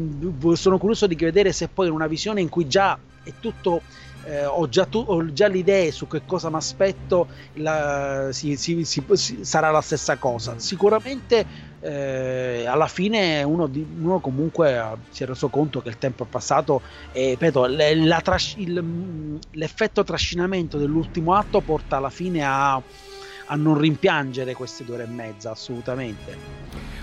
sono 0.55 0.79
curioso 0.79 1.07
di 1.07 1.15
vedere 1.15 1.53
se 1.53 1.69
poi 1.69 1.87
in 1.87 1.93
una 1.93 2.07
visione 2.07 2.43
in 2.43 2.51
cui 2.51 2.67
già 2.67 2.99
è 3.23 3.33
tutto 3.41 3.83
eh, 4.25 4.45
ho, 4.45 4.69
già 4.69 4.85
tu, 4.85 5.03
ho, 5.07 5.33
già 5.33 5.47
l'idea 5.47 5.91
su 5.91 6.07
che 6.07 6.23
cosa 6.27 6.51
mi 6.51 6.57
aspetto, 6.57 7.29
si, 8.31 8.57
si, 8.57 8.85
si, 8.85 9.05
sarà 9.41 9.71
la 9.71 9.81
stessa 9.81 10.17
cosa. 10.17 10.59
Sicuramente 10.59 11.70
eh, 11.81 12.65
alla 12.67 12.87
fine 12.87 13.43
uno, 13.43 13.67
di, 13.67 13.87
uno, 14.01 14.21
comunque 14.21 14.77
eh, 14.77 14.97
si 15.11 15.23
è 15.23 15.27
reso 15.27 15.49
conto 15.49 15.81
che 15.81 15.89
il 15.89 15.99
tempo 15.99 16.25
è 16.25 16.27
passato 16.27 16.83
e 17.13 17.31
ripeto, 17.31 17.67
le, 17.67 18.21
tras- 18.23 18.55
il, 18.57 19.39
l'effetto 19.53 20.05
trascinamento 20.05 20.79
dell'ultimo 20.79 21.35
atto 21.35 21.61
porta 21.61 21.97
alla 21.97 22.11
fine 22.11 22.45
a, 22.45 22.75
a 22.75 23.55
non 23.57 23.79
rimpiangere 23.79 24.55
queste 24.55 24.85
due 24.85 24.97
ore 24.97 25.05
e 25.05 25.09
mezza, 25.09 25.51
assolutamente. 25.51 26.37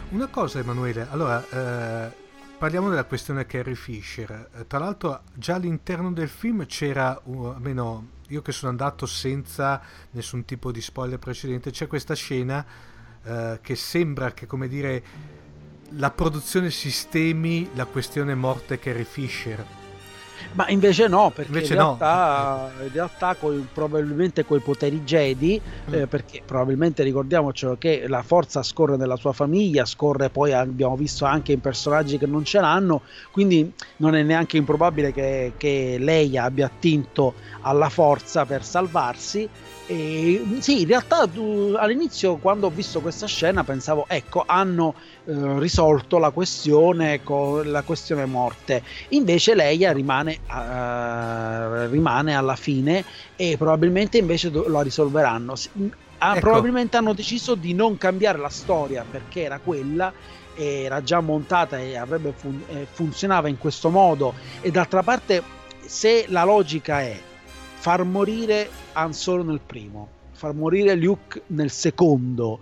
Una 0.10 0.28
cosa 0.28 0.60
Emanuele, 0.60 1.08
allora... 1.10 1.44
Eh 1.50 2.26
Parliamo 2.58 2.90
della 2.90 3.04
questione 3.04 3.46
Carrie 3.46 3.76
Fisher. 3.76 4.50
Tra 4.66 4.80
l'altro, 4.80 5.22
già 5.36 5.54
all'interno 5.54 6.12
del 6.12 6.28
film 6.28 6.66
c'era, 6.66 7.22
almeno 7.24 8.08
io 8.30 8.42
che 8.42 8.52
sono 8.52 8.72
andato 8.72 9.06
senza 9.06 9.80
nessun 10.12 10.44
tipo 10.44 10.72
di 10.72 10.82
spoiler 10.82 11.20
precedente, 11.20 11.70
c'è 11.70 11.86
questa 11.86 12.16
scena 12.16 12.66
uh, 13.28 13.60
che 13.62 13.76
sembra 13.76 14.32
che, 14.32 14.46
come 14.46 14.68
dire, 14.68 15.04
la 15.92 16.12
produzione 16.12 16.70
sistemi 16.70 17.70
la 17.74 17.86
questione 17.86 18.36
morte 18.36 18.78
Carrie 18.78 19.06
Fisher 19.06 19.66
ma 20.54 20.68
invece 20.70 21.08
no, 21.08 21.32
perché 21.34 21.52
invece 21.52 21.74
in, 21.74 21.80
realtà, 21.80 22.72
no. 22.76 22.84
in 22.84 22.92
realtà 22.92 23.36
coi, 23.36 23.68
probabilmente 23.72 24.46
coi 24.46 24.60
poteri 24.60 25.02
Jedi, 25.02 25.60
mm. 25.62 25.94
eh, 25.94 26.08
perché 26.08 26.42
probabilmente 26.46 27.04
ricordiamoci 27.04 27.68
che 27.78 28.06
la 28.08 28.24
forza 28.24 28.64
scorre 28.64 28.98
nella 28.98 29.16
sua 29.18 29.34
famiglia, 29.34 29.86
scorre 29.86 30.30
poi 30.30 30.54
abbiamo 30.54 30.96
visto 30.96 31.26
anche 31.26 31.52
in 31.52 31.60
personaggi 31.60 32.18
che 32.18 32.26
non 32.26 32.44
ce 32.44 32.60
l'hanno, 32.60 33.02
quindi 33.32 33.72
non 33.98 34.16
è 34.16 34.24
neanche 34.24 34.58
improbabile 34.58 35.12
che, 35.12 35.54
che 35.58 35.98
lei 36.00 36.38
abbia 36.38 36.68
attinto 36.68 37.34
alla 37.62 37.90
forza 37.90 38.46
per 38.46 38.64
salvarsi 38.64 39.48
e, 39.88 40.44
sì, 40.60 40.82
in 40.82 40.88
realtà 40.88 41.26
tu, 41.28 41.74
all'inizio 41.78 42.36
quando 42.38 42.68
ho 42.68 42.70
visto 42.70 43.00
questa 43.00 43.26
scena 43.26 43.64
pensavo, 43.64 44.06
ecco, 44.10 44.44
hanno 44.46 44.96
eh, 45.24 45.60
risolto 45.60 46.18
la 46.18 46.32
questione 46.32 47.24
con 47.24 47.72
la 47.72 47.84
questione 47.84 48.26
morte. 48.26 48.84
Invece 49.10 49.56
Leia 49.56 49.94
rimane, 49.94 50.40
uh, 50.50 51.90
rimane 51.90 52.36
alla 52.36 52.58
fine 52.58 53.06
e 53.38 53.56
probabilmente 53.58 54.18
invece 54.18 54.52
do- 54.52 54.68
la 54.68 54.82
risolveranno. 54.82 55.54
Ah, 56.18 56.32
ecco. 56.32 56.40
Probabilmente 56.40 56.98
hanno 56.98 57.14
deciso 57.14 57.56
di 57.56 57.74
non 57.74 57.98
cambiare 57.98 58.40
la 58.40 58.50
storia 58.50 59.06
perché 59.10 59.44
era 59.44 59.60
quella 59.60 60.12
era 60.60 61.04
già 61.04 61.20
montata 61.22 61.78
e 61.78 61.96
avrebbe 61.96 62.34
fun- 62.36 62.64
eh, 62.70 62.88
funzionava 62.92 63.48
in 63.48 63.60
questo 63.60 63.90
modo 63.90 64.34
e 64.62 64.72
d'altra 64.72 65.04
parte 65.04 65.44
se 65.86 66.26
la 66.30 66.44
logica 66.44 67.02
è 67.02 67.22
far 67.88 68.04
morire 68.04 68.70
Han 68.92 69.14
Solo 69.14 69.44
nel 69.44 69.62
primo, 69.66 70.10
far 70.34 70.54
morire 70.54 70.94
Luke 70.96 71.44
nel 71.48 71.72
secondo 71.72 72.60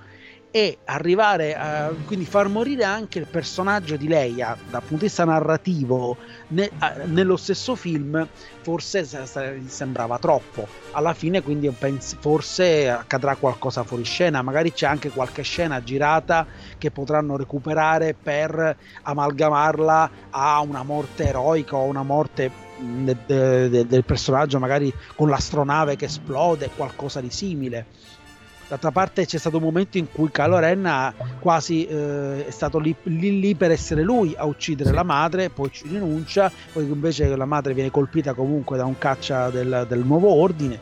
e 0.51 0.77
arrivare 0.85 1.55
a 1.55 1.91
quindi 2.05 2.25
far 2.25 2.47
morire 2.47 2.83
anche 2.83 3.17
il 3.17 3.25
personaggio 3.25 3.97
di 3.97 4.07
Leia 4.07 4.55
dal 4.69 4.81
punto 4.81 4.97
di 4.97 5.05
vista 5.05 5.25
narrativo 5.25 6.15
ne, 6.49 6.69
a, 6.77 6.93
nello 7.05 7.37
stesso 7.37 7.75
film 7.75 8.25
forse 8.61 9.03
sembrava 9.65 10.19
troppo. 10.19 10.67
Alla 10.91 11.15
fine 11.15 11.41
quindi 11.41 11.67
penso, 11.71 12.17
forse 12.19 12.87
accadrà 12.87 13.35
qualcosa 13.35 13.83
fuori 13.83 14.03
scena 14.03 14.43
magari 14.43 14.73
c'è 14.73 14.85
anche 14.85 15.09
qualche 15.09 15.41
scena 15.41 15.81
girata 15.81 16.45
che 16.77 16.91
potranno 16.91 17.35
recuperare 17.35 18.13
per 18.13 18.77
amalgamarla 19.01 20.11
a 20.29 20.59
una 20.59 20.83
morte 20.83 21.25
eroica 21.25 21.77
o 21.77 21.85
una 21.85 22.03
morte 22.03 22.64
de, 22.77 23.15
de, 23.25 23.85
del 23.85 24.03
personaggio 24.03 24.59
magari 24.59 24.93
con 25.15 25.29
l'astronave 25.29 25.95
che 25.95 26.05
esplode 26.05 26.69
qualcosa 26.75 27.21
di 27.21 27.29
simile 27.29 27.85
D'altra 28.67 28.89
parte 28.89 29.27
c'è 29.27 29.37
stato 29.37 29.57
un 29.57 29.63
momento 29.63 29.99
in 29.99 30.11
cui 30.11 30.31
Kylo 30.31 30.57
Ren 30.57 30.85
ha 30.87 31.13
quasi 31.39 31.85
eh, 31.85 32.47
è 32.47 32.49
stato 32.49 32.79
lì, 32.79 32.95
lì, 33.03 33.39
lì, 33.39 33.53
per 33.53 33.69
essere 33.69 34.01
lui 34.01 34.33
a 34.35 34.45
uccidere 34.45 34.89
sì. 34.89 34.95
la 34.95 35.03
madre, 35.03 35.51
poi 35.51 35.69
ci 35.71 35.87
rinuncia, 35.87 36.51
poi 36.73 36.85
invece 36.85 37.35
la 37.35 37.45
madre 37.45 37.75
viene 37.75 37.91
colpita 37.91 38.33
comunque 38.33 38.75
da 38.75 38.85
un 38.85 38.97
caccia 38.97 39.51
del, 39.51 39.85
del 39.87 39.99
nuovo 39.99 40.33
ordine. 40.33 40.79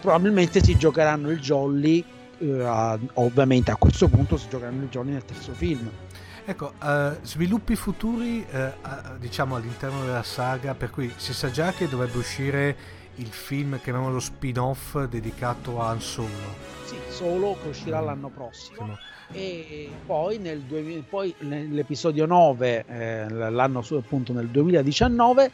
Probabilmente 0.00 0.62
si 0.62 0.76
giocheranno 0.76 1.30
il 1.30 1.40
jolly, 1.40 2.04
eh, 2.38 2.62
a, 2.62 2.96
ovviamente 3.14 3.72
a 3.72 3.76
questo 3.76 4.06
punto 4.06 4.36
si 4.36 4.46
giocheranno 4.48 4.84
il 4.84 4.88
jolly 4.88 5.10
nel 5.10 5.24
terzo 5.24 5.52
film. 5.52 5.90
Ecco, 6.46 6.74
uh, 6.78 7.16
sviluppi 7.22 7.74
futuri 7.74 8.44
uh, 8.50 9.16
diciamo 9.18 9.56
all'interno 9.56 10.04
della 10.04 10.22
saga, 10.22 10.74
per 10.74 10.90
cui 10.90 11.10
si 11.16 11.32
sa 11.32 11.50
già 11.50 11.72
che 11.72 11.88
dovrebbe 11.88 12.18
uscire 12.18 12.76
il 13.14 13.28
film, 13.28 13.80
chiamiamolo 13.80 14.20
spin-off 14.20 15.02
dedicato 15.04 15.80
a 15.80 15.88
Han 15.88 16.00
Solo. 16.02 16.72
Sì, 16.84 16.96
Solo 17.08 17.56
che 17.62 17.68
uscirà 17.68 18.02
mm. 18.02 18.04
l'anno 18.04 18.28
prossimo. 18.28 18.98
E 19.32 19.90
poi, 20.04 20.36
nel 20.36 20.60
2000, 20.60 21.04
poi 21.08 21.34
nell'episodio 21.38 22.26
9, 22.26 22.84
eh, 22.86 23.28
l'anno 23.30 23.80
su, 23.80 23.94
appunto 23.94 24.34
nel 24.34 24.48
2019, 24.48 25.50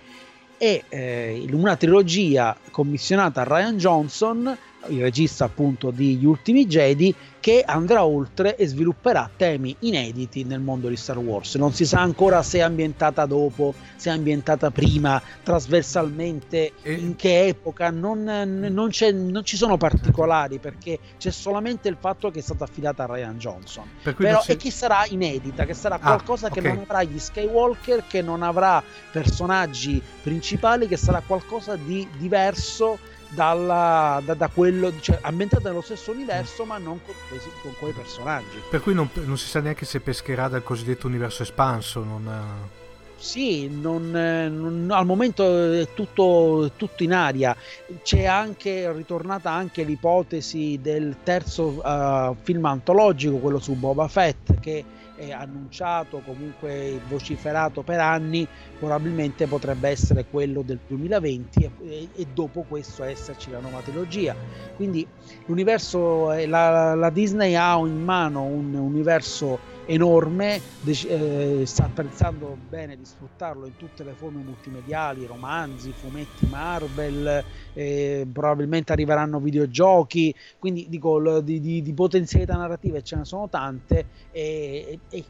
è 0.57 0.85
eh, 0.89 1.47
una 1.53 1.77
trilogia 1.77 2.57
commissionata 2.73 3.43
a 3.43 3.45
Ryan 3.45 3.77
Johnson 3.77 4.59
il 4.89 5.01
regista 5.01 5.45
appunto 5.45 5.91
di 5.91 6.17
Gli 6.17 6.25
Ultimi 6.25 6.67
Jedi, 6.67 7.15
che 7.41 7.63
andrà 7.67 8.05
oltre 8.05 8.57
e 8.57 8.67
svilupperà 8.67 9.31
temi 9.35 9.75
inediti 9.81 10.45
nel 10.45 10.61
mondo 10.61 10.89
di 10.89 10.97
Star 10.97 11.19
Wars. 11.19 11.55
Non 11.55 11.73
si 11.73 11.87
sa 11.87 12.01
ancora 12.01 12.43
se 12.43 12.59
è 12.59 12.61
ambientata 12.61 13.25
dopo, 13.25 13.75
se 13.97 14.11
è 14.11 14.13
ambientata 14.13 14.71
prima, 14.71 15.21
trasversalmente, 15.43 16.73
e... 16.83 16.93
in 16.93 17.17
che 17.17 17.47
epoca, 17.47 17.91
non, 17.91 18.23
non, 18.23 18.91
non, 18.91 19.45
ci 19.45 19.57
sono 19.57 19.77
particolari 19.79 20.59
perché 20.59 20.99
c'è 21.19 21.31
solamente 21.31 21.89
il 21.89 21.97
fatto 21.99 22.31
che 22.31 22.41
è 22.41 22.43
stata 22.43 22.65
affidata 22.65 23.05
a 23.05 23.15
Ryan 23.15 23.39
Johnson. 23.39 23.85
Però, 24.03 24.43
si... 24.43 24.53
E 24.53 24.57
che 24.57 24.71
sarà 24.71 25.07
inedita, 25.09 25.65
che 25.65 25.75
sarà 25.75 25.95
ah, 25.95 25.99
qualcosa 25.99 26.49
okay. 26.49 26.63
che 26.63 26.69
non 26.69 26.79
avrà 26.79 27.03
gli 27.03 27.19
Skywalker, 27.19 28.05
che 28.07 28.21
non 28.21 28.43
avrà 28.43 28.83
personaggi 29.11 30.01
principali, 30.23 30.87
che 30.87 30.99
sarà 30.99 31.23
qualcosa 31.27 31.77
di 31.77 32.07
diverso 32.19 32.99
dalla, 33.31 34.21
da, 34.25 34.35
da, 34.35 34.49
quello, 34.49 34.93
cioè 35.01 35.19
ambientata 35.23 35.69
nello 35.69 35.81
stesso 35.81 36.11
universo 36.11 36.65
ma 36.65 36.79
non 36.79 37.01
con, 37.05 37.15
con 37.63 37.75
quei 37.79 37.93
personaggi. 37.93 38.61
Per 38.69 38.81
cui 38.81 38.95
non, 38.95 39.09
non, 39.15 39.39
si 39.39 39.47
sa 39.47 39.61
neanche 39.61 39.85
se 39.85 40.01
pescherà 40.01 40.49
dal 40.49 40.63
cosiddetto 40.63 41.07
universo 41.07 41.43
espanso. 41.43 42.03
Non... 42.03 42.69
Sì, 43.17 43.69
non, 43.69 44.11
non, 44.11 44.89
al 44.91 45.05
momento 45.05 45.73
è 45.73 45.89
tutto, 45.95 46.71
tutto, 46.77 47.03
in 47.03 47.13
aria. 47.13 47.55
C'è 48.03 48.25
anche 48.25 48.91
ritornata 48.93 49.51
anche 49.51 49.83
l'ipotesi 49.83 50.79
del 50.81 51.17
terzo 51.23 51.81
uh, 51.85 52.35
film 52.43 52.65
antologico, 52.65 53.37
quello 53.37 53.59
su 53.59 53.75
Boba 53.75 54.09
Fett, 54.09 54.59
che 54.59 54.85
annunciato, 55.29 56.21
comunque 56.21 57.01
vociferato 57.07 57.83
per 57.83 58.01
anni, 58.01 58.47
probabilmente 58.79 59.47
potrebbe 59.47 59.91
essere 59.91 60.25
quello 60.29 60.63
del 60.63 60.81
2020 60.87 61.71
e, 61.83 62.09
e 62.15 62.27
dopo 62.33 62.65
questo 62.67 63.05
esserci 63.05 63.51
la 63.51 63.61
nuova 63.61 63.81
trilogia. 63.83 64.35
Quindi 64.75 65.07
l'universo, 65.47 66.33
la, 66.47 66.95
la 66.95 67.11
Disney 67.11 67.55
ha 67.55 67.77
in 67.79 68.03
mano 68.03 68.45
un 68.45 68.75
universo 68.75 69.59
enorme, 69.91 70.63
eh, 70.87 71.65
sta 71.67 71.91
pensando 71.93 72.57
bene 72.57 72.97
di 72.97 73.05
sfruttarlo 73.05 73.67
in 73.67 73.75
tutte 73.77 74.05
le 74.05 74.15
forme 74.15 74.41
multimediali, 74.43 75.27
romanzi, 75.27 75.93
fumetti 75.93 76.47
Marvel, 76.47 77.45
eh, 77.73 78.29
probabilmente 78.33 78.93
arriveranno 78.93 79.41
videogiochi, 79.41 80.35
quindi 80.59 80.87
dico 80.89 81.41
di, 81.41 81.61
di, 81.61 81.83
di 81.83 81.95
potenzialità 81.95 82.57
narrative 82.57 83.03
ce 83.03 83.17
ne 83.17 83.25
sono 83.25 83.49
tante 83.49 84.07
e, 84.31 85.01
e 85.09 85.25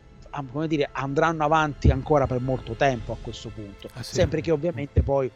come 0.50 0.68
dire, 0.68 0.88
andranno 0.92 1.42
avanti 1.44 1.88
ancora 1.90 2.26
per 2.26 2.40
molto 2.40 2.76
tempo 2.76 3.12
a 3.12 3.16
questo 3.20 3.48
punto. 3.48 3.88
Ah, 3.94 4.02
sì. 4.02 4.14
Sempre 4.14 4.40
che 4.40 4.50
ovviamente 4.52 5.02
poi 5.02 5.30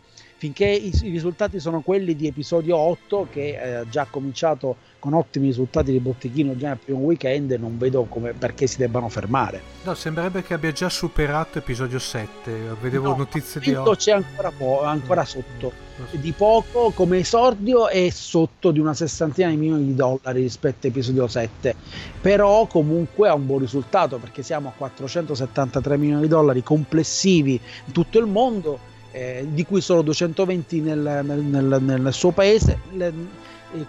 finché 0.45 0.67
i, 0.67 0.93
i, 0.95 1.09
risultati 1.09 1.59
sono 1.59 1.81
quelli 1.81 2.15
di 2.15 2.27
episodio 2.27 2.77
8 2.77 3.29
che 3.31 3.59
ha 3.59 3.67
eh, 3.67 3.89
già 3.89 4.07
cominciato 4.11 4.77
con 4.99 5.15
ottimi 5.15 5.47
risultati 5.47 5.91
di 5.91 6.01
botteghino 6.01 6.55
già 6.55 6.69
nel 6.69 6.79
primo 6.85 6.99
weekend 6.99 7.53
non 7.53 7.79
vedo 7.79 8.05
come, 8.05 8.35
perché 8.35 8.67
si 8.67 8.77
debbano 8.77 9.09
fermare. 9.09 9.63
No 9.85 9.95
sembrerebbe 9.95 10.43
che 10.43 10.53
abbia 10.53 10.71
già 10.73 10.91
superato 10.91 11.57
episodio 11.57 11.99
7 11.99 12.77
vedevo 12.79 13.09
no, 13.09 13.17
notizie 13.17 13.59
di 13.59 13.73
8 13.73 13.95
c'è 13.95 14.13
ancora, 14.13 14.51
po- 14.51 14.83
ancora 14.83 15.23
mm. 15.23 15.25
sotto 15.25 15.73
di 16.11 16.33
poco 16.33 16.91
come 16.91 17.19
esordio 17.19 17.89
è 17.89 18.11
sotto 18.11 18.71
di 18.71 18.81
una 18.81 18.95
sessantina 18.95 19.49
di 19.49 19.57
milioni 19.57 19.85
di 19.85 19.95
dollari 19.95 20.43
rispetto 20.43 20.89
a 20.89 20.91
episodio 20.91 21.29
7 21.29 21.75
però 22.21 22.67
comunque 22.67 23.29
ha 23.29 23.35
un 23.35 23.47
buon 23.47 23.61
risultato 23.61 24.19
perché 24.19 24.43
siamo 24.43 24.71
a 24.71 24.73
473 24.77 25.97
milioni 25.97 26.23
di 26.23 26.29
dollari 26.29 26.65
complessivi 26.65 27.61
in 27.87 27.93
tutto 27.93 28.19
il 28.19 28.27
mondo 28.27 28.93
eh, 29.15 29.47
di 29.49 29.65
cui 29.65 29.81
solo 29.81 30.03
220 30.03 30.81
nel, 30.81 31.21
nel, 31.23 31.79
nel, 31.81 32.12
suo 32.12 32.33
paese. 32.33 32.81
Le, 32.93 33.12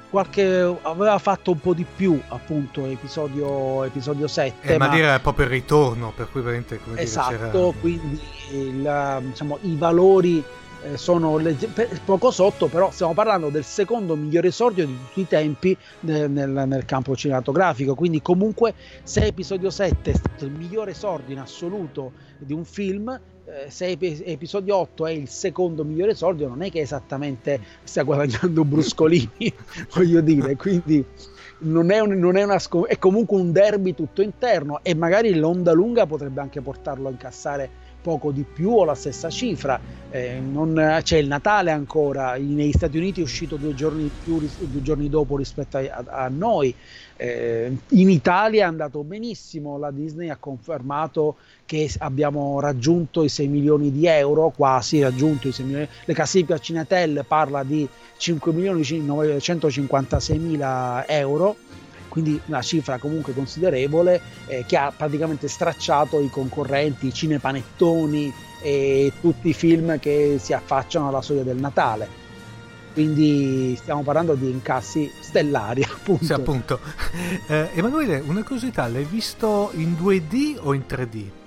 qualche, 0.09 0.78
aveva 0.82 1.17
fatto 1.17 1.51
un 1.51 1.59
po' 1.59 1.73
di 1.73 1.86
più 1.95 2.19
appunto 2.30 2.86
episodio, 2.86 3.84
episodio 3.84 4.28
7 4.28 4.73
eh, 4.73 4.78
ma, 4.78 4.88
ma 4.88 4.93
dire 4.93 5.19
proprio 5.19 5.45
il 5.45 5.51
ritorno 5.51 6.11
per 6.15 6.30
cui 6.32 6.41
veramente 6.41 6.80
come 6.80 6.99
esatto 6.99 7.36
dire, 7.36 7.73
quindi 7.82 8.19
il, 8.51 9.21
diciamo, 9.26 9.59
i 9.61 9.76
valori 9.78 10.43
eh, 10.84 10.97
sono 10.97 11.38
legge- 11.38 11.69
poco 12.03 12.32
sotto 12.32 12.65
però 12.65 12.89
stiamo 12.89 13.13
parlando 13.13 13.49
del 13.49 13.63
secondo 13.63 14.15
migliore 14.15 14.47
esordio 14.47 14.88
di 14.88 14.97
tutti 15.05 15.21
i 15.21 15.28
tempi 15.28 15.78
nel, 15.99 16.32
nel, 16.32 16.63
nel 16.65 16.86
campo 16.86 17.15
cinematografico 17.15 17.93
quindi 17.93 18.23
comunque 18.23 18.73
se 19.03 19.26
episodio 19.26 19.69
7 19.69 20.11
è 20.11 20.15
stato 20.15 20.45
il 20.45 20.51
migliore 20.51 20.91
esordio 20.91 21.34
in 21.34 21.41
assoluto 21.41 22.11
di 22.39 22.53
un 22.53 22.65
film 22.65 23.19
eh, 23.47 23.69
se 23.69 23.97
episodio 23.99 24.75
8 24.75 25.05
è 25.05 25.11
il 25.11 25.27
secondo 25.27 25.83
migliore 25.83 26.11
esordio, 26.11 26.47
non 26.47 26.63
è 26.63 26.71
che 26.71 26.79
esattamente 26.79 27.59
stia 27.83 28.03
guadagnando 28.03 28.65
bruscolini, 28.65 29.53
voglio 29.93 30.21
dire, 30.21 30.55
quindi 30.55 31.05
non 31.59 31.91
è, 31.91 31.99
un, 31.99 32.13
non 32.13 32.37
è, 32.37 32.43
una, 32.43 32.59
è 32.87 32.97
comunque 32.97 33.37
un 33.37 33.51
derby 33.51 33.93
tutto 33.93 34.21
interno 34.21 34.79
e 34.81 34.95
magari 34.95 35.35
l'onda 35.35 35.73
lunga 35.73 36.05
potrebbe 36.05 36.41
anche 36.41 36.61
portarlo 36.61 37.07
a 37.07 37.11
incassare 37.11 37.69
poco 38.06 38.30
di 38.30 38.43
più 38.43 38.70
o 38.70 38.84
la 38.84 38.93
stessa 38.93 39.32
cifra. 39.32 39.82
Eh, 40.12 40.39
non, 40.39 40.99
c'è 41.01 41.18
il 41.18 41.28
Natale 41.28 41.72
ancora, 41.72 42.36
negli 42.36 42.72
Stati 42.72 42.97
Uniti 42.97 43.22
è 43.22 43.24
uscito 43.24 43.56
due 43.56 43.74
giorni, 43.74 44.12
più, 44.22 44.39
due 44.60 44.82
giorni 44.84 45.10
dopo 45.10 45.36
rispetto 45.36 45.78
a, 45.78 45.82
a, 45.82 46.26
a 46.26 46.28
noi. 46.30 46.74
Eh, 47.18 47.76
in 47.89 48.10
Italia 48.12 48.66
è 48.66 48.68
andato 48.68 49.03
benissimo, 49.03 49.80
la 49.80 49.89
Disney 49.89 50.30
ha 50.30 50.38
confermato 50.38 51.38
che 51.66 51.89
abbiamo 51.97 52.60
raggiunto 52.60 53.24
i 53.24 53.30
6 53.30 53.47
milioni 53.47 53.91
di 53.91 54.06
euro, 54.06 54.53
quasi 54.56 55.01
raggiunto 55.01 55.47
i 55.47 55.51
6 55.51 55.66
milioni. 55.66 55.88
Le 56.06 56.14
classifiche 56.14 56.60
Cinetel 56.60 57.26
parla 57.28 57.64
di 57.64 57.88
5 58.18 58.53
milioni 58.53 58.84
956 58.99 60.38
mila 60.38 61.06
euro 61.08 61.56
quindi 62.16 62.39
una 62.45 62.61
cifra 62.61 62.97
comunque 62.97 63.34
considerevole 63.34 64.22
eh, 64.47 64.63
che 64.66 64.78
ha 64.78 64.93
praticamente 64.95 65.49
stracciato 65.49 66.22
i 66.22 66.30
concorrenti, 66.30 67.07
i 67.07 67.13
cinepanettoni 67.13 68.34
e 68.61 69.11
tutti 69.20 69.49
i 69.49 69.53
film 69.53 69.99
che 69.99 70.38
si 70.39 70.53
affacciano 70.53 71.09
alla 71.09 71.22
soglia 71.22 71.43
del 71.43 71.57
Natale. 71.57 72.07
Quindi 72.93 73.76
stiamo 73.76 74.01
parlando 74.03 74.36
di 74.36 74.49
incassi 74.49 75.11
stellari, 75.20 75.84
appunto. 75.91 76.24
Sì, 76.24 76.32
appunto. 76.32 76.80
Eh, 77.47 77.72
Emanuele, 77.74 78.24
una 78.26 78.43
curiosità, 78.43 78.88
l'hai 78.88 79.03
visto 79.03 79.72
in 79.74 79.93
2D 79.99 80.57
o 80.61 80.74
in 80.74 80.84
3D? 80.88 81.44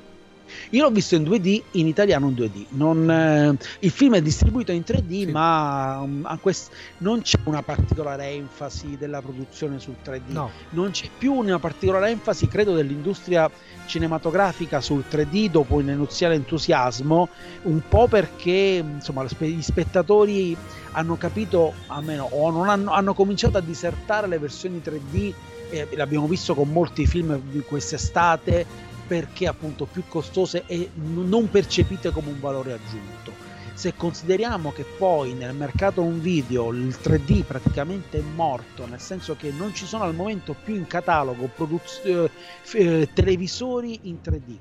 Io 0.70 0.82
l'ho 0.82 0.90
visto 0.90 1.14
in 1.14 1.22
2D, 1.22 1.62
in 1.72 1.86
italiano 1.86 2.28
in 2.28 2.34
2D. 2.34 2.66
Non, 2.70 3.10
eh, 3.10 3.56
il 3.80 3.90
film 3.90 4.14
è 4.14 4.22
distribuito 4.22 4.72
in 4.72 4.82
3D, 4.86 5.24
sì. 5.24 5.26
ma 5.26 6.00
um, 6.00 6.38
quest- 6.40 6.72
non 6.98 7.22
c'è 7.22 7.38
una 7.44 7.62
particolare 7.62 8.28
enfasi 8.28 8.96
della 8.98 9.22
produzione 9.22 9.78
sul 9.78 9.96
3D. 10.04 10.20
No. 10.26 10.50
Non 10.70 10.90
c'è 10.90 11.08
più 11.16 11.32
una 11.32 11.58
particolare 11.58 12.10
enfasi, 12.10 12.48
credo, 12.48 12.74
dell'industria 12.74 13.50
cinematografica 13.86 14.80
sul 14.80 15.04
3D 15.10 15.50
dopo 15.50 15.76
un 15.76 15.88
iniziale 15.88 16.34
entusiasmo, 16.34 17.28
un 17.62 17.82
po' 17.88 18.06
perché 18.06 18.84
insomma, 18.84 19.24
gli 19.38 19.62
spettatori 19.62 20.56
hanno 20.92 21.16
capito, 21.16 21.72
almeno, 21.86 22.28
o 22.30 22.50
non 22.50 22.68
hanno, 22.68 22.92
hanno 22.92 23.14
cominciato 23.14 23.56
a 23.56 23.60
disertare 23.60 24.26
le 24.26 24.38
versioni 24.38 24.82
3D. 24.84 25.32
Eh, 25.70 25.86
l'abbiamo 25.92 26.26
visto 26.26 26.54
con 26.54 26.68
molti 26.70 27.06
film 27.06 27.38
di 27.50 27.60
quest'estate 27.60 28.87
perché 29.08 29.48
appunto 29.48 29.86
più 29.86 30.04
costose 30.06 30.64
e 30.66 30.90
non 30.94 31.48
percepite 31.50 32.10
come 32.10 32.28
un 32.28 32.38
valore 32.38 32.74
aggiunto. 32.74 33.46
Se 33.72 33.94
consideriamo 33.94 34.72
che 34.72 34.84
poi 34.84 35.34
nel 35.34 35.54
mercato 35.54 36.02
un 36.02 36.20
video 36.20 36.72
il 36.72 36.98
3D 37.00 37.44
praticamente 37.44 38.18
è 38.18 38.22
morto, 38.34 38.86
nel 38.86 39.00
senso 39.00 39.34
che 39.36 39.50
non 39.50 39.72
ci 39.72 39.86
sono 39.86 40.02
al 40.04 40.14
momento 40.14 40.54
più 40.62 40.74
in 40.74 40.86
catalogo 40.86 41.48
produz- 41.54 42.04
eh, 42.04 42.28
eh 42.74 43.08
televisori 43.14 44.00
in 44.02 44.18
3D, 44.22 44.56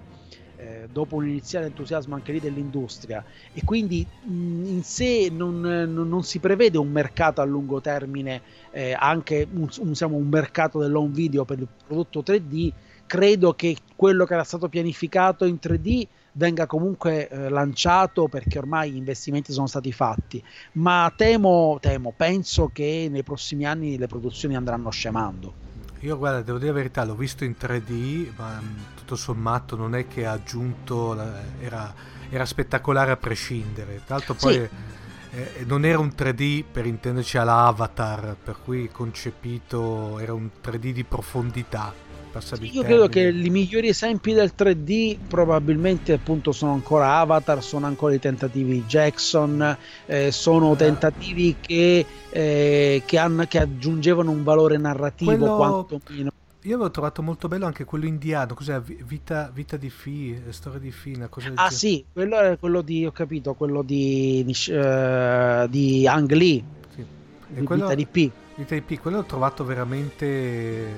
eh, 0.58 0.88
dopo 0.92 1.16
un 1.16 1.28
iniziale 1.28 1.66
entusiasmo 1.66 2.16
anche 2.16 2.32
lì 2.32 2.40
dell'industria 2.40 3.24
e 3.54 3.64
quindi 3.64 4.06
mh, 4.06 4.66
in 4.66 4.84
sé 4.84 5.30
non, 5.32 5.62
non, 5.62 6.08
non, 6.08 6.24
si 6.24 6.40
prevede 6.40 6.78
un 6.78 6.90
mercato 6.90 7.42
a 7.42 7.44
lungo 7.44 7.82
termine, 7.82 8.42
eh, 8.72 8.94
anche 8.94 9.48
un, 9.52 9.68
un, 9.80 9.88
diciamo, 9.88 10.16
un 10.16 10.28
mercato 10.28 10.80
dell'home 10.80 11.12
video 11.12 11.44
per 11.44 11.60
il 11.60 11.68
prodotto 11.86 12.22
3D, 12.22 12.72
credo 13.08 13.54
che 13.54 13.76
quello 13.96 14.26
che 14.26 14.34
era 14.34 14.44
stato 14.44 14.70
pianificato 14.70 15.46
in 15.46 15.58
3D 15.60 16.08
venga 16.34 16.68
comunque 16.68 17.28
eh, 17.28 17.50
lanciato 17.50 18.28
perché 18.28 18.60
ormai 18.60 18.92
gli 18.92 18.96
investimenti 18.96 19.52
sono 19.52 19.66
stati 19.66 19.92
fatti, 19.92 20.44
ma 20.74 21.12
temo, 21.16 21.80
temo, 21.82 22.14
penso 22.16 22.70
che 22.72 23.08
nei 23.10 23.24
prossimi 23.24 23.66
anni 23.66 23.98
le 23.98 24.08
produzioni 24.08 24.56
andranno 24.56 24.92
scemando. 24.92 25.66
Io 26.02 26.16
guarda, 26.16 26.44
devo 26.44 26.60
dire 26.60 26.70
la 26.70 26.78
verità, 26.78 27.04
l'ho 27.04 27.16
visto 27.16 27.44
in 27.44 27.56
3D, 27.60 28.30
ma 28.36 28.62
mm, 28.62 28.96
tutto 28.98 29.16
sommato 29.16 29.76
non 29.76 29.96
è 29.96 30.08
che 30.08 30.28
ha 30.28 30.34
aggiunto, 30.34 31.20
era, 31.60 31.92
era, 32.30 32.46
spettacolare 32.46 33.12
a 33.12 33.18
prescindere. 33.18 34.02
Tra 34.06 34.16
l'altro 34.18 34.36
poi... 34.36 34.54
Sì. 34.54 34.96
Eh, 35.30 35.66
non 35.66 35.84
era 35.84 36.00
un 36.00 36.14
3D 36.18 36.64
per 36.72 36.86
intenderci 36.86 37.38
all'avatar, 37.38 38.38
per 38.42 38.60
cui 38.64 38.88
concepito 38.88 40.20
era 40.20 40.34
un 40.34 40.50
3D 40.64 40.92
di 40.92 41.04
profondità 41.04 41.94
passami 42.32 42.70
Io 42.74 42.84
credo 42.84 43.08
che 43.08 43.28
i 43.28 43.50
migliori 43.50 43.90
esempi 43.90 44.34
del 44.34 44.54
3D 44.58 45.18
probabilmente 45.28 46.14
appunto 46.14 46.52
sono 46.52 46.74
ancora 46.74 47.18
Avatar, 47.18 47.64
sono 47.64 47.86
ancora 47.86 48.14
i 48.14 48.20
tentativi 48.20 48.74
di 48.74 48.84
Jackson, 48.86 49.78
eh, 50.06 50.32
sono 50.32 50.74
eh. 50.74 50.78
tentativi 50.78 51.56
che, 51.60 52.06
eh, 52.30 53.04
che, 53.06 53.18
hanno, 53.18 53.46
che, 53.48 53.60
aggiungevano 53.60 54.32
un 54.32 54.44
valore 54.44 54.78
narrativo 54.78 55.36
Quello... 55.36 55.56
quantomeno. 55.56 56.32
Io 56.64 56.74
avevo 56.76 56.92
trovato 56.92 57.22
molto 57.22 57.48
bello 57.48 57.66
anche 57.66 57.86
quello 57.86 58.08
indiano, 58.08 58.54
cos'è? 58.54 58.82
Vita, 58.82 59.50
vita 59.54 59.78
di 59.78 59.90
Fi, 59.90 60.42
eh, 60.46 60.52
storia 60.52 60.80
di 60.80 60.92
Fi, 60.92 61.14
una 61.16 61.28
cosa 61.28 61.48
del 61.48 61.58
Ah 61.58 61.70
sì, 61.70 62.04
quello 62.12 62.38
è 62.40 62.58
quello 62.60 62.82
di, 62.82 63.06
ho 63.06 63.12
capito, 63.12 63.54
quello 63.54 63.82
di, 63.84 64.44
uh, 64.46 65.68
di 65.68 66.06
Ang 66.08 66.32
Lee, 66.32 66.64
sì. 66.94 67.06
di 67.48 67.64
quello... 67.64 67.84
Vita 67.84 67.96
di 67.96 68.06
P 68.06 68.32
di 68.58 68.66
TP, 68.66 69.00
quello 69.00 69.18
l'ho 69.18 69.24
trovato 69.24 69.64
veramente 69.64 70.26
eh, 70.26 70.92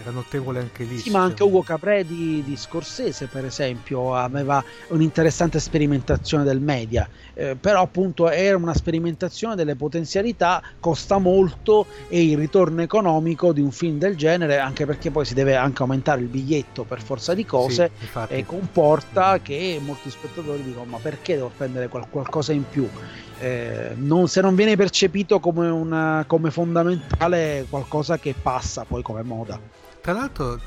era 0.00 0.12
notevole 0.12 0.60
anche 0.60 0.84
lì. 0.84 0.96
Sì, 0.96 1.10
ma 1.10 1.22
anche 1.22 1.42
Ugo 1.42 1.60
Caprè 1.60 2.04
di, 2.04 2.40
di, 2.46 2.56
Scorsese, 2.56 3.26
per 3.26 3.44
esempio, 3.44 4.14
aveva 4.14 4.62
un'interessante 4.88 5.58
sperimentazione 5.58 6.44
del 6.44 6.60
media, 6.60 7.08
eh, 7.34 7.56
però 7.56 7.82
appunto 7.82 8.30
era 8.30 8.56
una 8.56 8.74
sperimentazione 8.74 9.56
delle 9.56 9.74
potenzialità, 9.74 10.62
costa 10.78 11.18
molto 11.18 11.86
e 12.08 12.22
il 12.22 12.38
ritorno 12.38 12.80
economico 12.80 13.52
di 13.52 13.60
un 13.60 13.72
film 13.72 13.98
del 13.98 14.16
genere, 14.16 14.58
anche 14.60 14.86
perché 14.86 15.10
poi 15.10 15.24
si 15.24 15.34
deve 15.34 15.56
anche 15.56 15.82
aumentare 15.82 16.20
il 16.20 16.28
biglietto 16.28 16.84
per 16.84 17.02
forza 17.02 17.34
di 17.34 17.44
cose, 17.44 17.90
sì, 17.98 18.06
e 18.28 18.46
comporta 18.46 19.40
che 19.40 19.80
molti 19.82 20.10
spettatori 20.10 20.62
dicono 20.62 20.84
ma 20.84 20.98
perché 20.98 21.34
devo 21.34 21.50
spendere 21.52 21.88
qual- 21.88 22.08
qualcosa 22.08 22.52
in 22.52 22.62
più? 22.68 22.88
Eh, 23.40 23.94
non, 23.96 24.28
se 24.28 24.42
non 24.42 24.54
viene 24.54 24.76
percepito 24.76 25.40
come, 25.40 25.66
una, 25.66 26.24
come 26.26 26.50
fondamentale 26.50 26.99
qualcosa 27.68 28.18
che 28.18 28.34
passa 28.34 28.84
poi 28.84 29.02
come 29.02 29.22
moda. 29.22 29.58
Tra 30.00 30.14
l'altro 30.14 30.58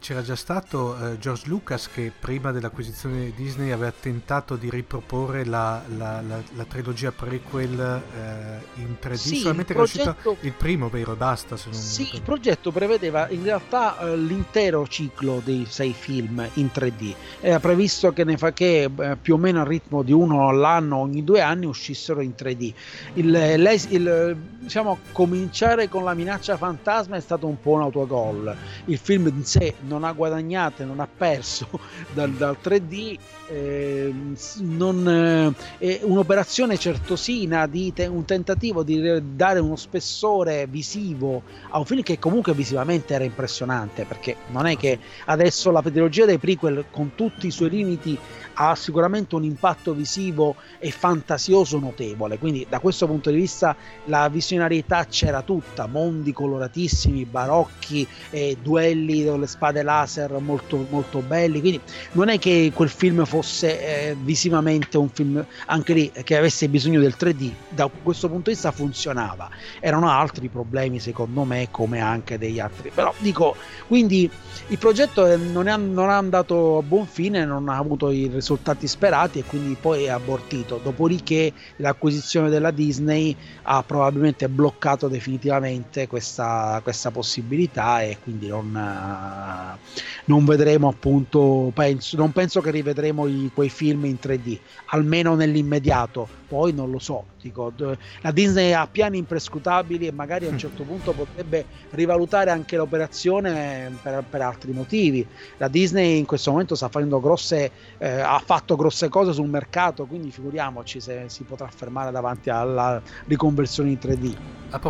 c'era 0.00 0.20
già 0.22 0.34
stato 0.34 0.96
uh, 0.98 1.16
George 1.16 1.44
Lucas 1.46 1.88
che 1.88 2.10
prima 2.18 2.50
dell'acquisizione 2.50 3.26
di 3.26 3.34
Disney 3.36 3.70
aveva 3.70 3.92
tentato 3.92 4.56
di 4.56 4.68
riproporre 4.68 5.44
la, 5.44 5.80
la, 5.96 6.20
la, 6.20 6.42
la 6.56 6.64
trilogia 6.64 7.12
prequel 7.12 7.78
uh, 7.78 8.80
in 8.80 8.96
3D, 9.00 9.14
sì, 9.14 9.36
solamente 9.36 9.72
il 9.72 9.78
progetto... 9.78 10.02
era 10.02 10.10
uscito 10.10 10.36
il 10.40 10.52
primo, 10.52 10.88
vero? 10.88 11.14
Basta. 11.14 11.56
Se 11.56 11.68
non 11.70 11.78
sì, 11.78 12.10
il 12.14 12.22
progetto 12.22 12.72
prevedeva 12.72 13.28
in 13.28 13.44
realtà 13.44 13.96
uh, 14.00 14.16
l'intero 14.16 14.84
ciclo 14.88 15.40
dei 15.44 15.66
sei 15.68 15.92
film 15.92 16.44
in 16.54 16.70
3D. 16.74 17.14
Era 17.40 17.60
previsto 17.60 18.12
che, 18.12 18.24
ne 18.24 18.36
fa, 18.36 18.52
che 18.52 18.90
più 19.22 19.34
o 19.34 19.38
meno 19.38 19.60
al 19.60 19.66
ritmo 19.66 20.02
di 20.02 20.12
uno 20.12 20.48
all'anno, 20.48 20.96
ogni 20.96 21.22
due 21.22 21.40
anni, 21.40 21.64
uscissero 21.64 22.22
in 22.22 22.32
3D. 22.36 22.72
Il, 23.14 23.86
il, 23.90 24.36
diciamo, 24.58 24.98
cominciare 25.12 25.88
con 25.88 26.02
la 26.02 26.14
minaccia 26.14 26.56
fantasma 26.56 27.14
è 27.14 27.20
stato 27.20 27.46
un 27.46 27.60
po' 27.60 27.70
un 27.70 27.82
autogol 27.82 28.56
il 28.86 28.98
film 28.98 29.26
in 29.28 29.44
sé 29.44 29.74
non 29.80 30.04
ha 30.04 30.12
guadagnato, 30.12 30.84
non 30.84 31.00
ha 31.00 31.08
perso 31.08 31.68
dal, 32.12 32.30
dal 32.32 32.56
3D, 32.62 33.18
eh, 33.48 34.14
non, 34.60 35.54
eh, 35.78 35.96
è 35.96 36.00
un'operazione 36.02 36.78
certosina, 36.78 37.66
di 37.66 37.92
te, 37.92 38.06
un 38.06 38.24
tentativo 38.24 38.82
di 38.82 39.20
dare 39.34 39.58
uno 39.58 39.76
spessore 39.76 40.66
visivo 40.68 41.42
a 41.70 41.78
un 41.78 41.84
film 41.84 42.02
che 42.02 42.18
comunque 42.18 42.54
visivamente 42.54 43.14
era 43.14 43.24
impressionante, 43.24 44.04
perché 44.04 44.36
non 44.48 44.66
è 44.66 44.76
che 44.76 44.98
adesso 45.26 45.70
la 45.70 45.82
trilogia 45.82 46.24
dei 46.24 46.38
prequel 46.38 46.86
con 46.90 47.12
tutti 47.14 47.46
i 47.46 47.50
suoi 47.50 47.70
limiti 47.70 48.18
ha 48.54 48.74
sicuramente 48.74 49.34
un 49.34 49.44
impatto 49.44 49.92
visivo 49.94 50.56
e 50.78 50.90
fantasioso 50.90 51.78
notevole, 51.78 52.38
quindi 52.38 52.66
da 52.68 52.78
questo 52.78 53.06
punto 53.06 53.30
di 53.30 53.36
vista 53.36 53.76
la 54.04 54.28
visionarietà 54.28 55.06
c'era 55.06 55.42
tutta, 55.42 55.86
mondi 55.86 56.32
coloratissimi, 56.32 57.24
barocchi, 57.24 58.06
eh, 58.30 58.56
duelli 58.60 59.24
con 59.24 59.40
le 59.40 59.46
spade 59.46 59.82
laser 59.82 60.32
molto, 60.40 60.86
molto 60.90 61.20
belli, 61.20 61.60
quindi 61.60 61.80
non 62.12 62.28
è 62.28 62.38
che 62.38 62.70
quel 62.74 62.88
film 62.88 63.24
fosse 63.24 64.08
eh, 64.10 64.16
visivamente 64.18 64.98
un 64.98 65.08
film 65.08 65.44
anche 65.66 65.92
lì 65.92 66.10
che 66.24 66.36
avesse 66.36 66.68
bisogno 66.68 67.00
del 67.00 67.14
3D, 67.18 67.50
da 67.68 67.90
questo 68.02 68.28
punto 68.28 68.50
di 68.50 68.56
vista 68.56 68.70
funzionava, 68.70 69.48
erano 69.80 70.08
altri 70.10 70.48
problemi 70.48 71.00
secondo 71.00 71.44
me 71.44 71.68
come 71.70 72.00
anche 72.00 72.38
degli 72.38 72.58
altri, 72.58 72.90
però 72.94 73.12
dico, 73.18 73.56
quindi 73.86 74.30
il 74.68 74.78
progetto 74.78 75.36
non 75.36 75.66
è, 75.66 75.76
non 75.76 76.08
è 76.10 76.12
andato 76.12 76.78
a 76.78 76.82
buon 76.82 77.06
fine, 77.06 77.44
non 77.44 77.68
ha 77.68 77.76
avuto 77.76 78.10
i 78.10 78.28
risultati 78.40 78.88
sperati 78.88 79.38
e 79.38 79.44
quindi 79.44 79.76
poi 79.80 80.04
è 80.04 80.08
abortito. 80.08 80.80
Dopodiché 80.82 81.52
l'acquisizione 81.76 82.48
della 82.48 82.70
Disney 82.70 83.36
ha 83.62 83.82
probabilmente 83.82 84.48
bloccato 84.48 85.06
definitivamente 85.08 86.08
questa, 86.08 86.80
questa 86.82 87.10
possibilità 87.10 88.02
e 88.02 88.18
quindi 88.22 88.48
non, 88.48 89.78
non 90.24 90.44
vedremo 90.44 90.88
appunto, 90.88 91.70
penso, 91.74 92.16
non 92.16 92.32
penso 92.32 92.60
che 92.60 92.70
rivedremo 92.70 93.26
i, 93.26 93.50
quei 93.54 93.68
film 93.68 94.06
in 94.06 94.18
3D, 94.20 94.58
almeno 94.86 95.34
nell'immediato 95.34 96.40
poi 96.50 96.72
non 96.72 96.90
lo 96.90 96.98
so. 96.98 97.26
Dico, 97.40 97.72
la 97.76 98.32
Disney 98.32 98.72
ha 98.72 98.88
piani 98.88 99.18
imprescrutabili 99.18 100.08
e 100.08 100.12
magari 100.12 100.46
a 100.46 100.50
un 100.50 100.58
certo 100.58 100.82
punto 100.82 101.12
potrebbe 101.12 101.64
rivalutare 101.90 102.50
anche 102.50 102.76
l'operazione 102.76 103.96
per, 104.02 104.24
per 104.28 104.42
altri 104.42 104.72
motivi. 104.72 105.24
La 105.58 105.68
Disney 105.68 106.18
in 106.18 106.26
questo 106.26 106.50
momento 106.50 106.74
sta 106.74 106.88
facendo 106.88 107.20
grosse, 107.20 107.70
eh, 107.98 108.20
ha 108.32 108.38
fatto 108.38 108.76
grosse 108.76 109.08
cose 109.08 109.32
sul 109.32 109.48
mercato, 109.48 110.06
quindi 110.06 110.30
figuriamoci 110.30 111.00
se 111.00 111.24
si 111.26 111.42
potrà 111.42 111.66
fermare 111.66 112.12
davanti 112.12 112.48
alla 112.48 113.02
riconversione 113.26 113.90
in 113.90 113.98
3D. 114.00 114.36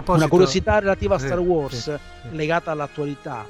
Una 0.06 0.28
curiosità 0.28 0.78
relativa 0.78 1.14
a 1.14 1.18
Star 1.18 1.38
Wars 1.38 1.74
sì, 1.74 1.80
sì. 1.90 2.36
legata 2.36 2.70
all'attualità. 2.70 3.46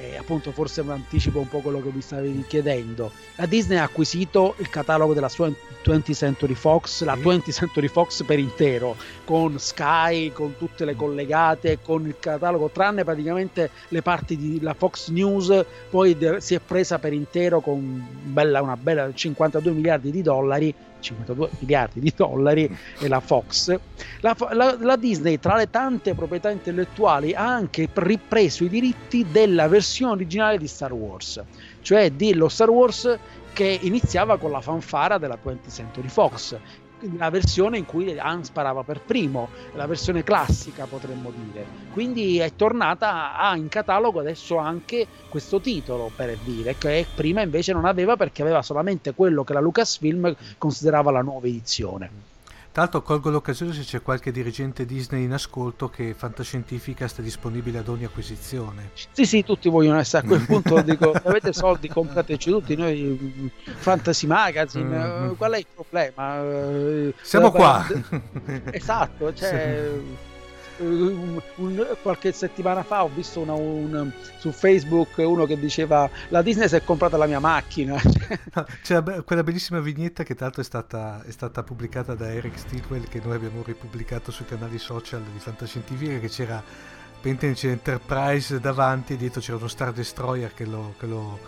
Eh, 0.00 0.16
appunto 0.16 0.52
forse 0.52 0.84
anticipo 0.86 1.40
un 1.40 1.48
po' 1.48 1.58
quello 1.58 1.82
che 1.82 1.90
mi 1.92 2.00
stavi 2.00 2.44
chiedendo. 2.46 3.10
La 3.34 3.46
Disney 3.46 3.78
ha 3.78 3.82
acquisito 3.82 4.54
il 4.58 4.70
catalogo 4.70 5.12
della 5.12 5.28
sua 5.28 5.50
20th 5.82 6.12
Century 6.12 6.54
Fox, 6.54 7.02
la 7.02 7.16
20th 7.16 7.50
Century 7.50 7.88
Fox 7.88 8.22
per 8.22 8.38
intero, 8.38 8.96
con 9.24 9.58
Sky, 9.58 10.30
con 10.30 10.56
tutte 10.56 10.84
le 10.84 10.94
collegate, 10.94 11.80
con 11.82 12.06
il 12.06 12.14
catalogo, 12.20 12.70
tranne 12.72 13.02
praticamente 13.02 13.70
le 13.88 14.00
parti 14.00 14.58
della 14.58 14.74
Fox 14.74 15.08
News, 15.08 15.64
poi 15.90 16.16
de- 16.16 16.40
si 16.40 16.54
è 16.54 16.60
presa 16.60 17.00
per 17.00 17.12
intero 17.12 17.60
con 17.60 18.06
bella, 18.22 18.62
una 18.62 18.76
bella 18.76 19.12
52 19.12 19.72
miliardi 19.72 20.12
di 20.12 20.22
dollari 20.22 20.72
52 21.00 21.50
miliardi 21.60 22.00
di 22.00 22.12
dollari 22.14 22.76
e 23.00 23.08
la 23.08 23.20
Fox, 23.20 23.78
la, 24.20 24.36
la, 24.52 24.76
la, 24.78 24.96
Disney 24.96 25.38
tra 25.38 25.56
le 25.56 25.70
tante 25.70 26.14
proprietà 26.14 26.50
intellettuali 26.50 27.34
ha 27.34 27.46
anche 27.46 27.88
ripreso 27.92 28.64
i 28.64 28.68
diritti 28.68 29.26
della 29.30 29.68
versione 29.68 30.12
originale 30.12 30.58
di 30.58 30.66
Star 30.66 30.92
Wars, 30.92 31.42
cioè 31.80 32.10
dello 32.10 32.48
Star 32.48 32.70
Wars 32.70 33.18
che 33.52 33.78
iniziava 33.82 34.38
con 34.38 34.50
la 34.50 34.60
fanfara 34.60 35.18
della 35.18 35.38
20th 35.42 35.70
Century 35.70 36.08
Fox 36.08 36.56
la 37.16 37.30
versione 37.30 37.78
in 37.78 37.84
cui 37.84 38.18
Han 38.18 38.44
sparava 38.44 38.82
per 38.82 39.02
primo, 39.04 39.50
la 39.72 39.86
versione 39.86 40.22
classica 40.22 40.86
potremmo 40.86 41.30
dire. 41.30 41.68
Quindi 41.90 42.38
è 42.38 42.54
tornata 42.54 43.36
a 43.36 43.56
in 43.56 43.68
catalogo 43.68 44.20
adesso 44.20 44.56
anche 44.56 45.08
questo 45.28 45.60
titolo 45.60 46.10
per 46.14 46.38
dire 46.38 46.76
che 46.76 47.08
prima 47.12 47.42
invece 47.42 47.72
non 47.72 47.84
aveva 47.84 48.16
perché 48.16 48.42
aveva 48.42 48.62
solamente 48.62 49.14
quello 49.14 49.44
che 49.44 49.52
la 49.52 49.60
Lucasfilm 49.60 50.34
considerava 50.56 51.10
la 51.10 51.22
nuova 51.22 51.46
edizione. 51.46 52.10
Tra 52.78 52.86
l'altro 52.86 53.02
colgo 53.02 53.30
l'occasione 53.30 53.72
se 53.72 53.82
c'è 53.82 54.02
qualche 54.02 54.30
dirigente 54.30 54.86
Disney 54.86 55.24
in 55.24 55.32
ascolto 55.32 55.88
che 55.88 56.14
Fantascientifica 56.14 57.08
sta 57.08 57.22
disponibile 57.22 57.78
ad 57.78 57.88
ogni 57.88 58.04
acquisizione. 58.04 58.90
Sì, 59.10 59.26
sì, 59.26 59.42
tutti 59.42 59.68
vogliono 59.68 59.98
essere 59.98 60.24
a 60.24 60.28
quel 60.28 60.42
punto, 60.46 60.80
dico, 60.82 61.10
avete 61.10 61.52
soldi, 61.52 61.88
comprateci 61.88 62.48
tutti, 62.48 62.76
noi 62.76 63.18
mm, 63.20 63.46
Fantasy 63.78 64.28
Magazine, 64.28 64.96
mm-hmm. 64.96 65.32
qual 65.32 65.54
è 65.54 65.58
il 65.58 65.66
problema? 65.74 66.40
Eh, 66.40 67.14
Siamo 67.20 67.50
qua. 67.50 67.84
Esatto, 68.70 69.34
cioè... 69.34 69.90
Sì 69.90 70.27
un, 70.78 71.40
un, 71.56 71.96
qualche 72.02 72.32
settimana 72.32 72.82
fa 72.82 73.04
ho 73.04 73.10
visto 73.12 73.40
una, 73.40 73.54
un, 73.54 74.10
su 74.38 74.50
Facebook 74.52 75.18
uno 75.18 75.46
che 75.46 75.58
diceva 75.58 76.08
la 76.28 76.42
Disney 76.42 76.68
si 76.68 76.76
è 76.76 76.84
comprata 76.84 77.16
la 77.16 77.26
mia 77.26 77.40
macchina. 77.40 77.96
C'è 78.82 79.02
quella 79.24 79.42
bellissima 79.42 79.80
vignetta 79.80 80.22
che 80.22 80.34
tra 80.34 80.46
l'altro 80.46 80.62
è 80.62 80.64
stata, 80.64 81.22
è 81.24 81.30
stata 81.30 81.62
pubblicata 81.62 82.14
da 82.14 82.32
Eric 82.32 82.58
Stilwell 82.58 83.08
che 83.08 83.20
noi 83.22 83.36
abbiamo 83.36 83.62
ripubblicato 83.64 84.30
sui 84.30 84.46
canali 84.46 84.78
social 84.78 85.22
di 85.22 85.38
Fantascientifica 85.38 86.18
che 86.18 86.28
c'era 86.28 86.62
c'è 87.20 87.68
Enterprise 87.68 88.60
davanti 88.60 89.14
e 89.14 89.16
dietro 89.16 89.40
c'era 89.40 89.56
uno 89.56 89.66
Star 89.66 89.92
Destroyer 89.92 90.54
che 90.54 90.64
lo, 90.64 90.94
che 90.98 91.06
lo 91.06 91.38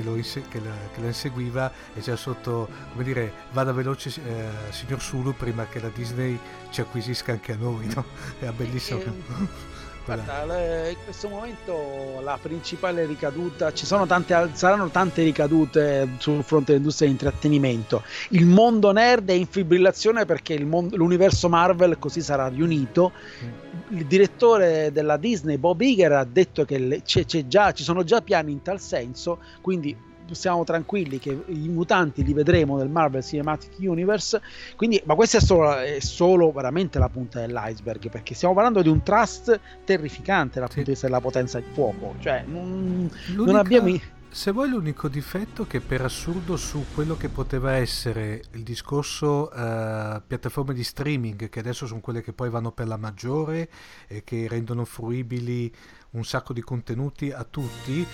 che 0.00 0.08
lo, 0.08 0.16
inse- 0.16 0.44
che 0.48 0.60
la, 0.60 0.72
che 0.92 1.00
la 1.00 1.06
inseguiva 1.08 1.70
e 1.94 2.00
c'era 2.00 2.16
sotto, 2.16 2.68
come 2.92 3.04
dire, 3.04 3.32
vada 3.52 3.72
veloce 3.72 4.08
eh, 4.08 4.72
signor 4.72 5.00
Sulu 5.00 5.34
prima 5.34 5.66
che 5.66 5.80
la 5.80 5.90
Disney 5.94 6.38
ci 6.70 6.80
acquisisca 6.80 7.32
anche 7.32 7.52
a 7.52 7.56
noi, 7.56 7.90
no? 7.94 8.04
È 8.38 8.50
bellissimo. 8.50 9.00
Guarda, 10.02 10.88
in 10.88 10.96
questo 11.04 11.28
momento 11.28 12.20
la 12.24 12.36
principale 12.40 13.04
ricaduta, 13.04 13.72
ci 13.72 13.86
sono 13.86 14.06
tante, 14.06 14.50
saranno 14.54 14.88
tante 14.88 15.22
ricadute 15.22 16.08
sul 16.18 16.42
fronte 16.42 16.72
dell'industria 16.72 17.06
di 17.06 17.12
intrattenimento. 17.12 18.02
Il 18.30 18.46
mondo 18.46 18.90
nerd 18.92 19.28
è 19.28 19.34
in 19.34 19.46
fibrillazione 19.46 20.24
perché 20.24 20.58
mondo, 20.64 20.96
l'universo 20.96 21.48
Marvel 21.48 21.98
così 21.98 22.22
sarà 22.22 22.48
riunito. 22.48 23.12
Mm 23.44 23.69
il 23.90 24.06
direttore 24.06 24.90
della 24.92 25.16
Disney, 25.16 25.56
Bob 25.56 25.80
Iger, 25.80 26.12
ha 26.12 26.24
detto 26.24 26.64
che 26.64 26.78
le, 26.78 27.02
c'è, 27.02 27.24
c'è 27.24 27.46
già, 27.46 27.72
ci 27.72 27.82
sono 27.82 28.04
già 28.04 28.20
piani 28.20 28.52
in 28.52 28.62
tal 28.62 28.80
senso, 28.80 29.38
quindi 29.60 29.96
siamo 30.32 30.64
tranquilli 30.64 31.18
che 31.18 31.36
i 31.46 31.68
mutanti 31.68 32.22
li 32.22 32.32
vedremo 32.32 32.76
nel 32.76 32.88
Marvel 32.88 33.22
Cinematic 33.22 33.74
Universe. 33.78 34.40
Quindi, 34.76 35.00
ma 35.04 35.14
questa 35.14 35.38
è 35.38 35.40
solo, 35.40 35.76
è 35.76 35.98
solo 36.00 36.52
veramente 36.52 36.98
la 36.98 37.08
punta 37.08 37.40
dell'iceberg, 37.40 38.08
perché 38.08 38.34
stiamo 38.34 38.54
parlando 38.54 38.82
di 38.82 38.88
un 38.88 39.02
trust 39.02 39.58
terrificante 39.84 40.60
dal 40.60 40.68
sì. 40.68 40.76
punto 40.76 40.90
di 40.90 40.90
vista 40.92 41.06
della 41.06 41.20
potenza 41.20 41.58
di 41.58 41.66
fuoco. 41.72 42.14
Cioè, 42.20 42.44
non, 42.46 43.10
non 43.34 43.56
abbiamo 43.56 43.88
se 44.32 44.52
vuoi 44.52 44.68
l'unico 44.68 45.08
difetto 45.08 45.66
che 45.66 45.80
per 45.80 46.02
assurdo 46.02 46.56
su 46.56 46.86
quello 46.94 47.16
che 47.16 47.28
poteva 47.28 47.72
essere 47.72 48.44
il 48.52 48.62
discorso 48.62 49.50
uh, 49.52 50.22
piattaforme 50.24 50.72
di 50.72 50.84
streaming 50.84 51.48
che 51.48 51.58
adesso 51.58 51.84
sono 51.84 51.98
quelle 51.98 52.22
che 52.22 52.32
poi 52.32 52.48
vanno 52.48 52.70
per 52.70 52.86
la 52.86 52.96
maggiore 52.96 53.68
e 54.06 54.22
che 54.22 54.46
rendono 54.46 54.84
fruibili 54.84 55.74
un 56.10 56.24
sacco 56.24 56.52
di 56.52 56.60
contenuti 56.60 57.32
a 57.32 57.42
tutti 57.42 58.06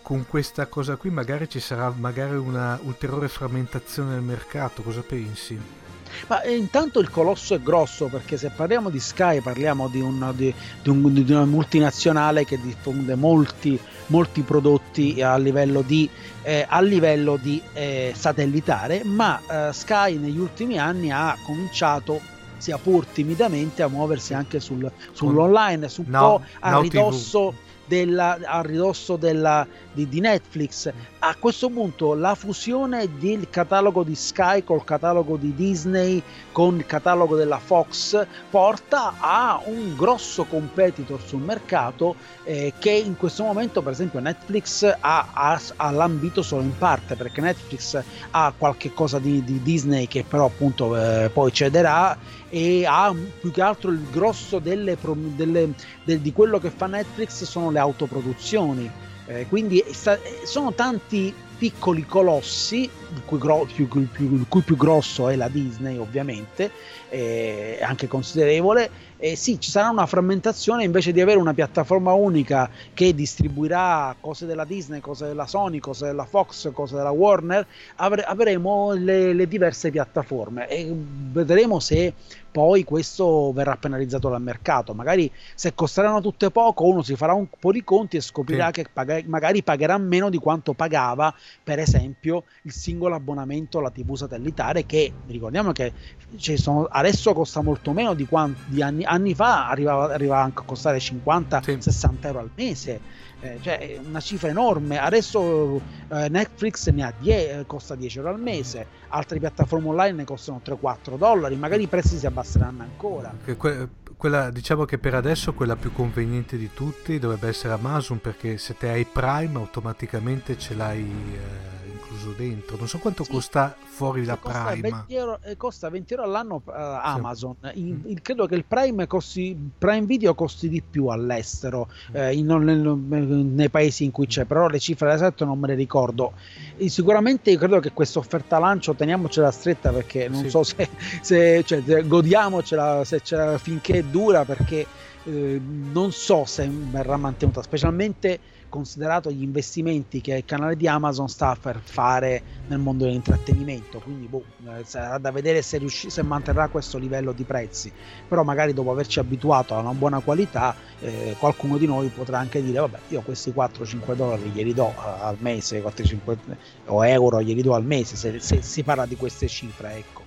con 0.00 0.26
questa 0.26 0.66
cosa 0.68 0.96
qui 0.96 1.10
magari 1.10 1.46
ci 1.50 1.60
sarà 1.60 1.90
magari 1.90 2.34
una 2.34 2.80
ulteriore 2.84 3.28
frammentazione 3.28 4.12
del 4.12 4.22
mercato 4.22 4.80
cosa 4.80 5.02
pensi? 5.02 5.91
Ma 6.28 6.42
eh, 6.42 6.56
intanto 6.56 7.00
il 7.00 7.10
colosso 7.10 7.54
è 7.54 7.60
grosso 7.60 8.06
perché 8.06 8.36
se 8.36 8.50
parliamo 8.50 8.90
di 8.90 9.00
Sky 9.00 9.40
parliamo 9.40 9.88
di, 9.88 10.00
un, 10.00 10.32
di, 10.34 10.52
di, 10.82 10.88
un, 10.88 11.12
di 11.12 11.32
una 11.32 11.44
multinazionale 11.44 12.44
che 12.44 12.60
diffonde 12.60 13.14
molti, 13.14 13.78
molti 14.06 14.42
prodotti 14.42 15.22
a 15.22 15.36
livello 15.36 15.82
di, 15.82 16.08
eh, 16.42 16.66
a 16.68 16.80
livello 16.80 17.38
eh, 17.72 18.12
satellitare, 18.16 19.02
ma 19.04 19.40
eh, 19.68 19.72
Sky 19.72 20.16
negli 20.16 20.38
ultimi 20.38 20.78
anni 20.78 21.10
ha 21.10 21.36
cominciato 21.44 22.20
sia 22.56 22.78
pur 22.78 23.06
timidamente 23.06 23.82
a 23.82 23.88
muoversi 23.88 24.34
anche 24.34 24.60
sul, 24.60 24.88
sull'online, 25.10 25.88
su 25.88 26.02
un 26.02 26.10
no, 26.10 26.20
po' 26.20 26.42
a 26.60 26.80
ridosso... 26.80 27.50
TV 27.50 27.70
della, 27.92 28.38
a 28.42 28.62
ridosso 28.62 29.16
della, 29.16 29.66
di, 29.92 30.08
di, 30.08 30.20
Netflix. 30.20 30.90
A 31.24 31.36
questo 31.38 31.68
punto 31.68 32.14
la 32.14 32.34
fusione 32.34 33.08
del 33.16 33.48
catalogo 33.48 34.02
di 34.02 34.16
Sky 34.16 34.64
col 34.64 34.82
catalogo 34.82 35.36
di 35.36 35.54
Disney 35.54 36.20
con 36.50 36.78
il 36.78 36.84
catalogo 36.84 37.36
della 37.36 37.60
Fox 37.60 38.26
porta 38.50 39.14
a 39.20 39.62
un 39.66 39.94
grosso 39.94 40.42
competitor 40.42 41.22
sul 41.22 41.42
mercato 41.42 42.16
eh, 42.42 42.72
che 42.76 42.90
in 42.90 43.16
questo 43.16 43.44
momento 43.44 43.82
per 43.82 43.92
esempio 43.92 44.18
Netflix 44.18 44.82
ha, 44.82 45.28
ha, 45.32 45.60
ha, 45.76 45.90
lambito 45.92 46.42
solo 46.42 46.62
in 46.62 46.76
parte 46.76 47.14
perché 47.14 47.40
Netflix 47.40 48.02
ha 48.32 48.52
qualche 48.58 48.92
cosa 48.92 49.20
di, 49.20 49.44
di 49.44 49.62
Disney 49.62 50.08
che 50.08 50.24
però 50.24 50.46
appunto 50.46 50.96
eh, 50.96 51.30
poi 51.32 51.52
cederà 51.52 52.18
e 52.48 52.84
ha 52.84 53.14
più 53.40 53.52
che 53.52 53.62
altro 53.62 53.92
il 53.92 54.04
grosso 54.10 54.58
delle, 54.58 54.98
delle, 55.36 55.72
del, 56.02 56.18
di 56.18 56.32
quello 56.32 56.58
che 56.58 56.70
fa 56.70 56.88
Netflix 56.88 57.44
sono 57.44 57.70
le 57.70 57.78
autoproduzioni 57.78 59.10
Eh, 59.24 59.46
quindi 59.46 59.84
sta, 59.92 60.18
sono 60.44 60.74
tanti 60.74 61.32
piccoli 61.62 62.04
colossi, 62.04 62.90
il 63.14 63.22
cui, 63.24 63.38
gro- 63.38 63.68
più, 63.72 63.86
più, 63.86 64.34
il 64.34 64.46
cui 64.48 64.62
più 64.62 64.76
grosso 64.76 65.28
è 65.28 65.36
la 65.36 65.48
Disney 65.48 65.96
ovviamente, 65.96 66.72
eh, 67.08 67.78
anche 67.80 68.08
considerevole, 68.08 68.90
eh, 69.16 69.36
sì, 69.36 69.60
ci 69.60 69.70
sarà 69.70 69.90
una 69.90 70.06
frammentazione 70.06 70.82
invece 70.82 71.12
di 71.12 71.20
avere 71.20 71.38
una 71.38 71.54
piattaforma 71.54 72.12
unica 72.14 72.68
che 72.92 73.14
distribuirà 73.14 74.16
cose 74.18 74.44
della 74.44 74.64
Disney, 74.64 74.98
cose 74.98 75.28
della 75.28 75.46
Sony, 75.46 75.78
cose 75.78 76.06
della 76.06 76.24
Fox, 76.24 76.72
cose 76.72 76.96
della 76.96 77.12
Warner, 77.12 77.64
avre- 77.96 78.24
avremo 78.24 78.92
le, 78.94 79.32
le 79.32 79.46
diverse 79.46 79.90
piattaforme. 79.92 80.66
E 80.68 80.92
vedremo 80.92 81.78
se 81.78 82.14
poi 82.52 82.84
questo 82.84 83.50
verrà 83.52 83.76
penalizzato 83.76 84.28
dal 84.28 84.42
mercato. 84.42 84.92
Magari 84.92 85.32
se 85.54 85.74
costeranno 85.74 86.20
tutte 86.20 86.50
poco, 86.50 86.84
uno 86.84 87.02
si 87.02 87.16
farà 87.16 87.32
un 87.32 87.48
po' 87.58 87.72
di 87.72 87.82
conti 87.82 88.18
e 88.18 88.20
scoprirà 88.20 88.66
sì. 88.66 88.72
che 88.72 88.86
pag- 88.92 89.24
magari 89.24 89.62
pagherà 89.62 89.96
meno 89.96 90.28
di 90.28 90.36
quanto 90.36 90.74
pagava, 90.74 91.34
per 91.64 91.78
esempio, 91.78 92.44
il 92.62 92.72
singolo 92.72 93.14
abbonamento 93.14 93.78
alla 93.78 93.90
TV 93.90 94.14
satellitare, 94.14 94.84
che 94.84 95.10
ricordiamo 95.26 95.72
che 95.72 95.92
sono, 96.36 96.84
adesso 96.84 97.32
costa 97.32 97.62
molto 97.62 97.92
meno 97.92 98.12
di, 98.12 98.26
quanti, 98.26 98.82
anni, 98.82 99.04
anni, 99.04 99.34
fa, 99.34 99.68
arrivava, 99.68 100.12
arrivava, 100.12 100.42
anche 100.42 100.60
a 100.60 100.64
costare 100.64 100.98
50-60 100.98 101.90
sì. 101.90 102.08
euro 102.20 102.38
al 102.38 102.50
mese. 102.54 103.00
Eh, 103.42 103.58
cioè 103.60 103.98
una 104.06 104.20
cifra 104.20 104.48
enorme. 104.48 104.98
Adesso 104.98 105.80
eh, 106.08 106.28
Netflix 106.28 106.88
ne 106.90 107.02
ha 107.02 107.12
10, 107.18 107.64
costa 107.66 107.96
10 107.96 108.18
euro 108.18 108.30
al 108.30 108.40
mese, 108.40 108.86
altre 109.08 109.40
piattaforme 109.40 109.88
online 109.88 110.12
ne 110.18 110.24
costano 110.24 110.60
3-4 110.64 111.16
dollari, 111.16 111.56
magari 111.56 111.82
i 111.82 111.88
prezzi 111.88 112.18
si 112.18 112.26
abbasseranno 112.26 112.82
ancora. 112.82 113.34
Que- 113.44 113.88
quella, 114.22 114.50
diciamo 114.50 114.84
che 114.84 114.98
per 114.98 115.16
adesso 115.16 115.52
quella 115.52 115.74
più 115.74 115.90
conveniente 115.90 116.56
di 116.56 116.70
tutti 116.72 117.18
dovrebbe 117.18 117.48
essere 117.48 117.72
Amazon 117.72 118.20
perché 118.20 118.56
se 118.56 118.76
te 118.76 118.88
hai 118.88 119.04
Prime 119.04 119.58
automaticamente 119.58 120.56
ce 120.56 120.76
l'hai 120.76 121.00
eh, 121.00 121.82
incluso 122.12 122.34
dentro. 122.36 122.76
Non 122.76 122.86
so 122.86 122.98
quanto 122.98 123.24
sì. 123.24 123.30
costa 123.30 123.74
fuori 123.82 124.24
da 124.24 124.36
Prime. 124.36 124.80
20 124.80 125.14
euro, 125.14 125.38
eh, 125.42 125.56
costa 125.56 125.88
20 125.88 126.12
euro 126.14 126.26
all'anno 126.26 126.62
uh, 126.64 126.70
Amazon. 126.72 127.56
Sì. 127.60 127.80
In, 127.80 128.02
mm. 128.06 128.14
credo 128.22 128.46
che 128.46 128.54
il 128.54 128.64
Prime, 128.64 129.06
costi, 129.06 129.56
Prime 129.78 130.06
Video 130.06 130.34
costi 130.34 130.68
di 130.68 130.82
più 130.82 131.06
all'estero, 131.06 131.88
mm. 132.10 132.16
eh, 132.16 132.34
in, 132.34 132.48
in, 132.50 133.54
nei 133.54 133.70
paesi 133.70 134.04
in 134.04 134.10
cui 134.10 134.26
c'è, 134.26 134.44
però 134.44 134.68
le 134.68 134.78
cifre 134.78 135.12
esatto 135.12 135.44
non 135.44 135.58
me 135.58 135.68
le 135.68 135.74
ricordo. 135.74 136.32
E 136.76 136.88
sicuramente 136.88 137.50
io 137.50 137.58
credo 137.58 137.80
che 137.80 137.92
questa 137.92 138.18
offerta 138.18 138.58
lancio 138.58 138.94
teniamocela 138.94 139.50
stretta 139.50 139.90
perché 139.90 140.28
non 140.28 140.42
sì. 140.42 140.50
so 140.50 140.62
se, 140.62 140.88
se, 141.20 141.62
cioè, 141.64 142.06
godiamocela 142.06 143.04
se 143.04 143.20
finché 143.58 144.10
dura 144.12 144.44
perché 144.44 144.86
eh, 145.24 145.58
non 145.60 146.12
so 146.12 146.44
se 146.44 146.68
verrà 146.70 147.16
mantenuta, 147.16 147.62
specialmente 147.62 148.38
considerato 148.68 149.30
gli 149.30 149.42
investimenti 149.42 150.20
che 150.20 150.34
il 150.36 150.44
canale 150.44 150.76
di 150.76 150.88
Amazon 150.88 151.28
sta 151.28 151.56
per 151.60 151.82
fare 151.84 152.42
nel 152.66 152.78
mondo 152.78 153.04
dell'intrattenimento. 153.04 154.00
Quindi 154.00 154.28
boh, 154.28 154.44
eh, 154.78 154.84
sarà 154.84 155.18
da 155.18 155.30
vedere 155.30 155.62
se, 155.62 155.78
riusci- 155.78 156.10
se 156.10 156.22
manterrà 156.22 156.68
questo 156.68 156.98
livello 156.98 157.32
di 157.32 157.44
prezzi. 157.44 157.92
Però 158.26 158.42
magari 158.44 158.72
dopo 158.72 158.90
averci 158.90 159.18
abituato 159.18 159.74
a 159.74 159.80
una 159.80 159.92
buona 159.92 160.20
qualità, 160.20 160.74
eh, 160.98 161.36
qualcuno 161.38 161.76
di 161.78 161.86
noi 161.86 162.08
potrà 162.10 162.38
anche 162.38 162.62
dire: 162.62 162.78
Vabbè, 162.80 163.02
io 163.08 163.22
questi 163.22 163.50
4-5 163.52 164.14
dollari 164.14 164.50
glieli 164.50 164.72
do 164.72 164.94
al 164.96 165.36
mese, 165.40 165.80
4-5 165.82 166.58
o 166.86 167.04
euro 167.04 167.42
glieli 167.42 167.62
do 167.62 167.74
al 167.74 167.84
mese, 167.84 168.16
se, 168.16 168.40
se 168.40 168.62
si 168.62 168.82
parla 168.82 169.06
di 169.06 169.16
queste 169.16 169.48
cifre, 169.48 169.96
ecco. 169.96 170.21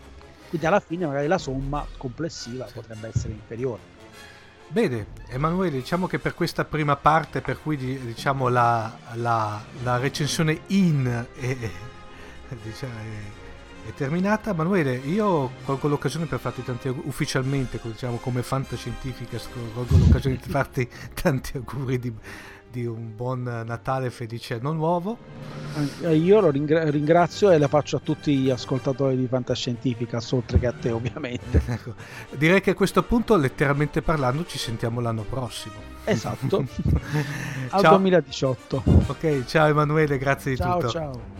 Quindi 0.56 0.74
alla 0.74 0.80
fine 0.80 1.06
magari 1.06 1.28
la 1.28 1.38
somma 1.38 1.86
complessiva 1.97 2.66
potrebbe 2.74 3.10
essere 3.14 3.34
inferiore. 3.34 3.82
Bene, 4.70 5.08
Emanuele, 5.28 5.80
diciamo 5.80 6.08
che 6.08 6.18
per 6.18 6.34
questa 6.34 6.64
prima 6.64 6.95
parte, 6.95 7.41
per 7.41 7.62
cui 7.62 7.76
diciamo 7.76 8.47
la, 8.47 8.97
la, 9.16 9.62
la 9.84 9.97
recensione 9.97 10.62
in 10.68 11.26
è, 11.38 11.58
diciamo, 12.64 12.93
è, 12.93 13.89
è, 13.89 13.93
terminata. 13.95 14.51
Emanuele, 14.51 14.95
io 14.95 15.51
colgo 15.66 15.89
l'occasione 15.89 16.26
per 16.26 16.39
farti 16.39 16.64
tanti 16.64 16.88
auguri, 16.88 17.06
ufficialmente, 17.10 17.78
diciamo 17.84 18.16
come 18.16 18.41
fantascientifica, 18.41 19.38
colgo 19.74 19.97
l'occasione 19.97 20.39
di 20.41 20.49
farti 20.49 20.89
tanti 21.22 21.58
auguri 21.58 21.99
di, 21.99 22.14
di 22.76 22.86
un 22.86 23.15
buon 23.15 23.43
Natale 23.43 24.09
felice 24.09 24.55
anno 24.55 24.73
nuovo. 24.73 25.17
Eh, 26.01 26.15
io 26.15 26.41
lo 26.41 26.49
ringra- 26.49 26.89
ringrazio 26.89 27.51
e 27.51 27.57
la 27.57 27.69
faccio 27.69 27.95
a 27.95 27.99
tutti 28.03 28.36
gli 28.36 28.49
ascoltatori 28.49 29.15
di 29.15 29.28
Fantascientifica, 29.28 30.19
oltre 30.32 30.59
che 30.59 30.67
a 30.67 30.73
te 30.73 30.91
ovviamente. 30.91 31.61
Ecco. 31.76 31.93
Direi 32.32 32.61
che 32.61 32.71
a 32.71 32.73
questo 32.73 33.03
punto, 33.03 33.36
letteralmente 33.38 34.01
parlando, 34.01 34.45
ci 34.45 34.57
sentiamo 34.57 34.99
l'anno 34.99 35.23
prossimo. 35.23 35.76
Esatto, 36.03 36.65
al 37.69 37.82
2018. 37.82 38.84
Ok, 39.07 39.45
ciao 39.45 39.67
Emanuele, 39.67 40.17
grazie 40.17 40.51
di 40.51 40.57
ciao, 40.57 40.80
tutto. 40.80 40.89
Ciao, 40.89 41.13
ciao. 41.13 41.34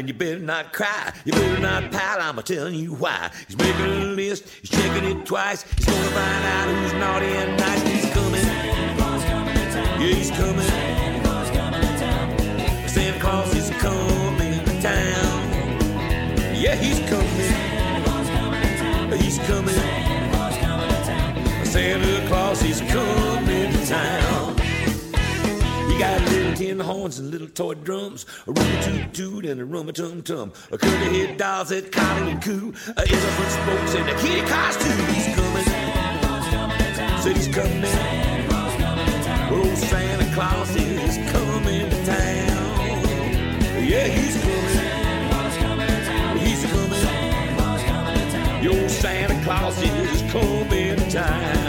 And 0.00 0.08
you 0.08 0.14
better 0.14 0.38
not 0.38 0.72
cry. 0.72 1.12
You 1.26 1.32
better 1.32 1.60
not 1.60 1.92
pout, 1.92 2.20
I'm 2.22 2.42
telling 2.42 2.74
you 2.74 2.94
why. 2.94 3.30
He's 3.46 3.58
making 3.58 3.84
a 3.84 4.04
list, 4.16 4.48
he's 4.48 4.70
checking 4.70 5.04
it 5.04 5.26
twice. 5.26 5.62
He's 5.76 5.84
gonna 5.84 6.08
find 6.08 6.44
out 6.46 6.68
who's 6.74 6.92
naughty 6.94 7.26
and 7.26 7.56
nice. 7.58 7.82
He's 7.82 8.10
coming. 8.14 8.46
Yeah, 10.00 10.14
he's 10.14 10.30
coming. 10.30 10.66
Santa 12.88 13.20
Claus 13.20 13.54
is 13.54 13.70
coming 13.76 14.64
to 14.64 14.80
town. 14.80 15.50
Yeah, 16.56 16.76
he's 16.76 17.00
coming. 17.10 17.52
He's 19.20 19.38
coming. 19.40 19.74
Santa 21.66 22.26
Claus 22.26 22.62
is 22.64 22.80
coming 22.80 23.72
to 23.72 23.86
town 23.86 24.59
got 26.00 26.20
little 26.30 26.54
tin 26.54 26.80
horns 26.80 27.18
and 27.18 27.30
little 27.30 27.46
toy 27.48 27.74
drums, 27.74 28.24
a 28.46 28.52
rumma 28.52 28.84
toot 28.84 29.12
toot 29.12 29.44
and 29.44 29.60
a 29.60 29.64
rumma 29.64 29.92
tum 29.92 30.22
tum, 30.22 30.50
a 30.72 30.78
curly 30.78 31.26
head 31.26 31.36
dolls 31.36 31.68
that 31.68 31.92
collar 31.92 32.24
and 32.24 32.42
coo, 32.42 32.72
a 32.96 33.00
elephant 33.00 33.50
spokes 33.50 33.94
and 33.96 34.08
a 34.08 34.14
kitty 34.18 34.40
costume. 34.48 34.96
He's 35.12 35.26
coming, 35.36 35.64
said 37.20 37.36
he's 37.36 37.48
coming. 37.48 37.84
Oh, 39.52 39.74
Santa 39.76 40.34
Claus 40.34 40.74
is 40.74 41.18
coming 41.32 41.90
to 41.90 42.06
town. 42.06 43.84
Yeah, 43.84 44.06
he's 44.06 44.40
coming. 44.40 44.78
He's 46.38 46.64
coming. 46.72 48.64
Your 48.64 48.88
Santa 48.88 49.44
Claus 49.44 49.82
is 49.82 50.22
coming 50.32 50.96
to 50.96 51.10
town. 51.10 51.59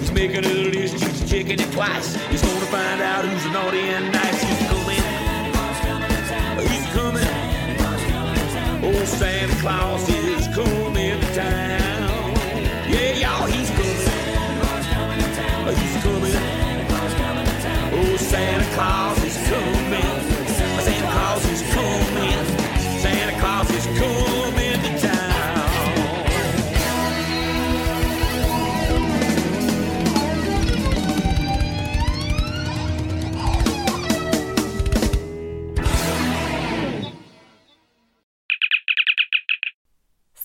He's 0.00 0.12
making 0.12 0.44
a 0.44 0.48
list, 0.48 1.02
he's 1.02 1.30
checking 1.30 1.58
it 1.58 1.72
twice. 1.72 2.16
He's 2.30 2.42
gonna 2.42 2.66
find 2.66 3.00
out 3.00 3.24
who's 3.24 3.46
naughty 3.52 3.80
and 3.80 4.12
nice. 4.12 4.42
He's 4.42 4.68
coming, 4.68 5.04
he's 6.68 6.86
coming. 6.92 7.30
Old 8.84 9.08
Santa 9.08 9.54
Claus 9.62 10.08
is 10.08 10.46
coming 10.54 11.20
to 11.20 11.34
town. 11.34 12.34
Yeah, 12.88 13.12
y'all, 13.22 13.46
he's 13.46 13.70
coming. 13.70 13.84
He's 15.80 16.02
coming. 16.02 16.36
Oh, 17.96 18.16
Santa 18.18 18.74
Claus 18.74 19.24
is 19.24 19.48
coming. 19.48 19.83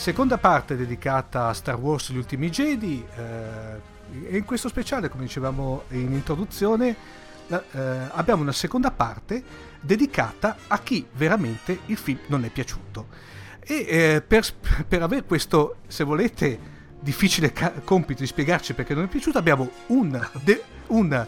Seconda 0.00 0.38
parte 0.38 0.78
dedicata 0.78 1.48
a 1.48 1.52
Star 1.52 1.76
Wars 1.76 2.10
Gli 2.10 2.16
ultimi 2.16 2.48
Jedi 2.48 3.04
eh, 3.16 4.30
e 4.30 4.38
in 4.38 4.46
questo 4.46 4.68
speciale, 4.70 5.10
come 5.10 5.24
dicevamo 5.24 5.82
in 5.90 6.12
introduzione, 6.12 6.96
eh, 7.48 7.58
abbiamo 8.12 8.40
una 8.40 8.50
seconda 8.50 8.90
parte 8.92 9.44
dedicata 9.78 10.56
a 10.68 10.78
chi 10.78 11.06
veramente 11.12 11.80
il 11.84 11.98
film 11.98 12.18
non 12.28 12.46
è 12.46 12.48
piaciuto. 12.48 13.08
E 13.60 13.74
eh, 13.86 14.22
per, 14.26 14.46
per 14.88 15.02
avere 15.02 15.24
questo, 15.24 15.76
se 15.86 16.02
volete, 16.02 16.58
difficile 16.98 17.52
ca- 17.52 17.74
compito 17.84 18.22
di 18.22 18.26
spiegarci 18.26 18.72
perché 18.72 18.94
non 18.94 19.04
è 19.04 19.06
piaciuto, 19.06 19.36
abbiamo 19.36 19.68
un, 19.88 20.28
de- 20.42 20.62
un 20.86 21.26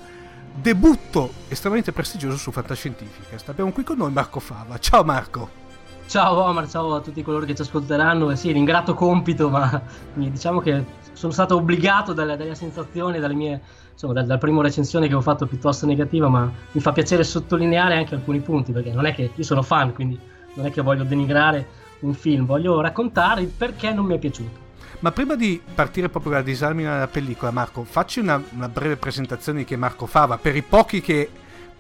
debutto 0.55 1.31
estremamente 1.49 1.93
prestigioso 1.93 2.39
su 2.39 2.51
Fantascientificast. 2.51 3.51
Abbiamo 3.51 3.71
qui 3.71 3.85
con 3.85 3.99
noi 3.99 4.13
Marco 4.13 4.41
Fava. 4.41 4.79
Ciao 4.79 5.05
Marco! 5.05 5.62
Ciao 6.07 6.43
Omar, 6.43 6.69
ciao 6.69 6.95
a 6.95 7.01
tutti 7.01 7.23
coloro 7.23 7.47
che 7.47 7.55
ci 7.55 7.63
ascolteranno. 7.63 8.31
Eh 8.31 8.37
sì, 8.37 8.51
un 8.51 8.57
ingrato 8.57 8.93
compito, 8.95 9.49
ma 9.49 9.81
diciamo 10.13 10.61
che 10.61 10.85
sono 11.13 11.33
stato 11.33 11.57
obbligato 11.57 12.13
dalle, 12.13 12.37
dalle 12.37 12.55
sensazioni, 12.55 13.19
dalle 13.19 13.35
mie, 13.35 13.61
insomma, 13.93 14.13
dal, 14.13 14.27
dal 14.27 14.39
primo 14.39 14.61
recensione 14.61 15.09
che 15.09 15.15
ho 15.15 15.21
fatto 15.21 15.47
piuttosto 15.47 15.87
negativa, 15.87 16.29
ma 16.29 16.51
mi 16.73 16.81
fa 16.81 16.93
piacere 16.93 17.25
sottolineare 17.25 17.97
anche 17.97 18.15
alcuni 18.15 18.41
punti, 18.41 18.73
perché 18.73 18.93
non 18.93 19.07
è 19.07 19.15
che 19.15 19.31
io 19.35 19.45
sono 19.45 19.63
fan, 19.63 19.95
quindi 19.95 20.19
non 20.55 20.67
è 20.67 20.71
che 20.71 20.83
voglio 20.83 21.05
denigrare 21.05 21.67
un 22.01 22.13
film, 22.13 22.45
voglio 22.45 22.81
raccontare 22.81 23.43
il 23.43 23.49
perché 23.49 23.93
non 23.93 24.05
mi 24.05 24.15
è 24.15 24.19
piaciuto. 24.19 24.61
Ma 24.99 25.13
prima 25.13 25.35
di 25.35 25.61
partire 25.75 26.09
proprio 26.09 26.33
dalla 26.33 26.45
disamina 26.45 26.93
della 26.93 27.09
pellicola, 27.09 27.51
Marco, 27.51 27.85
facci 27.85 28.21
una, 28.21 28.41
una 28.51 28.69
breve 28.69 28.97
presentazione 28.97 29.61
di 29.61 29.65
chi 29.65 29.75
è 29.75 29.77
Marco 29.77 30.07
Fava, 30.07 30.37
per 30.37 30.55
i 30.57 30.63
pochi 30.63 31.01
che, 31.01 31.31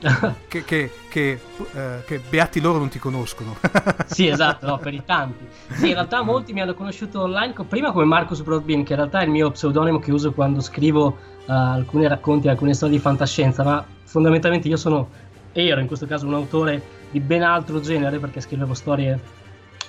che, 0.48 0.64
che- 0.64 0.90
che, 1.08 1.38
eh, 1.74 2.02
che 2.04 2.18
beati 2.28 2.60
loro 2.60 2.78
non 2.78 2.88
ti 2.88 2.98
conoscono. 2.98 3.56
Sì, 4.06 4.26
esatto, 4.28 4.66
no, 4.66 4.78
per 4.78 4.92
i 4.92 5.02
tanti. 5.04 5.46
Sì, 5.72 5.88
in 5.88 5.94
realtà 5.94 6.22
molti 6.22 6.52
mi 6.52 6.60
hanno 6.60 6.74
conosciuto 6.74 7.22
online, 7.22 7.54
prima 7.66 7.92
come 7.92 8.04
Marcus 8.04 8.42
Broadbean, 8.42 8.82
che 8.84 8.92
in 8.92 8.98
realtà 8.98 9.20
è 9.20 9.24
il 9.24 9.30
mio 9.30 9.50
pseudonimo 9.50 9.98
che 10.00 10.12
uso 10.12 10.32
quando 10.32 10.60
scrivo 10.60 11.16
eh, 11.46 11.52
alcuni 11.52 12.06
racconti, 12.06 12.48
alcune 12.48 12.74
storie 12.74 12.96
di 12.96 13.00
fantascienza, 13.02 13.62
ma 13.62 13.84
fondamentalmente 14.04 14.68
io 14.68 14.76
sono, 14.76 15.08
ero 15.52 15.80
in 15.80 15.86
questo 15.86 16.06
caso 16.06 16.26
un 16.26 16.34
autore 16.34 16.82
di 17.10 17.20
ben 17.20 17.42
altro 17.42 17.80
genere, 17.80 18.18
perché 18.18 18.40
scrivevo 18.40 18.74
storie 18.74 19.18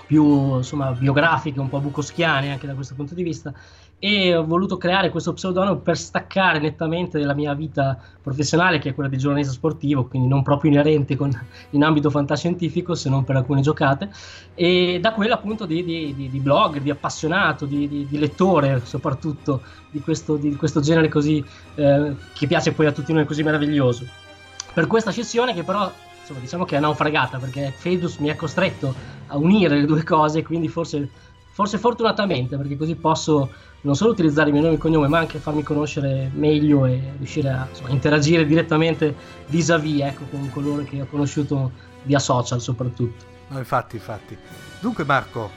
più 0.05 0.57
insomma 0.57 0.91
biografiche, 0.91 1.59
un 1.59 1.69
po' 1.69 1.79
bukowskiane 1.79 2.51
anche 2.51 2.67
da 2.67 2.73
questo 2.73 2.95
punto 2.95 3.13
di 3.13 3.23
vista 3.23 3.53
e 4.03 4.35
ho 4.35 4.45
voluto 4.45 4.75
creare 4.75 5.09
questo 5.09 5.31
pseudonimo 5.31 5.77
per 5.77 5.97
staccare 5.97 6.59
nettamente 6.59 7.19
dalla 7.19 7.33
mia 7.33 7.53
vita 7.53 7.97
professionale 8.21 8.77
che 8.77 8.89
è 8.89 8.93
quella 8.93 9.07
di 9.07 9.17
giornalista 9.17 9.53
sportivo, 9.53 10.07
quindi 10.07 10.27
non 10.27 10.43
proprio 10.43 10.71
inerente 10.71 11.15
con, 11.15 11.31
in 11.69 11.83
ambito 11.85 12.09
fantascientifico 12.09 12.95
se 12.95 13.07
non 13.07 13.23
per 13.23 13.37
alcune 13.37 13.61
giocate 13.61 14.09
e 14.55 14.99
da 15.01 15.13
quello 15.13 15.33
appunto 15.33 15.65
di, 15.65 15.85
di- 15.85 16.13
di- 16.13 16.29
di 16.29 16.39
blog, 16.39 16.79
di 16.79 16.89
appassionato, 16.89 17.65
di, 17.65 18.05
lettore 18.11 18.81
soprattutto 18.83 19.61
di 19.89 20.01
questo, 20.01 20.37
questo 20.57 20.81
genere 20.81 21.07
così 21.07 21.41
eh, 21.75 22.15
che 22.33 22.45
piace 22.45 22.73
poi 22.73 22.87
a 22.87 22.91
tutti 22.91 23.13
noi 23.13 23.23
così 23.23 23.41
meraviglioso. 23.41 24.05
Per 24.73 24.85
questa 24.85 25.11
scissione 25.11 25.53
che 25.53 25.63
però 25.63 25.89
insomma, 26.23 26.39
diciamo 26.39 26.63
che 26.65 26.77
è 26.77 26.79
naufragata 26.79 27.37
perché 27.37 27.73
Fedus 27.75 28.17
mi 28.17 28.29
ha 28.29 28.35
costretto 28.35 28.95
a 29.27 29.37
unire 29.37 29.79
le 29.79 29.85
due 29.85 30.03
cose, 30.03 30.41
quindi 30.41 30.69
forse, 30.69 31.07
forse 31.51 31.77
fortunatamente 31.77 32.55
perché 32.57 32.77
così 32.77 32.95
posso 32.95 33.51
non 33.81 33.95
solo 33.95 34.11
utilizzare 34.11 34.47
il 34.47 34.53
mio 34.53 34.63
nome 34.63 34.75
e 34.75 34.77
cognome 34.77 35.09
ma 35.09 35.19
anche 35.19 35.39
farmi 35.39 35.61
conoscere 35.61 36.31
meglio 36.33 36.85
e 36.85 37.13
riuscire 37.17 37.49
a 37.49 37.67
insomma, 37.69 37.89
interagire 37.89 38.45
direttamente 38.45 39.13
vis-à-vis 39.47 40.01
ecco, 40.01 40.23
con 40.31 40.49
coloro 40.49 40.83
che 40.83 41.01
ho 41.01 41.05
conosciuto 41.05 41.71
via 42.03 42.19
social 42.19 42.61
soprattutto. 42.61 43.25
No, 43.49 43.57
infatti, 43.57 43.97
infatti. 43.97 44.37
Dunque, 44.79 45.03
Marco, 45.03 45.51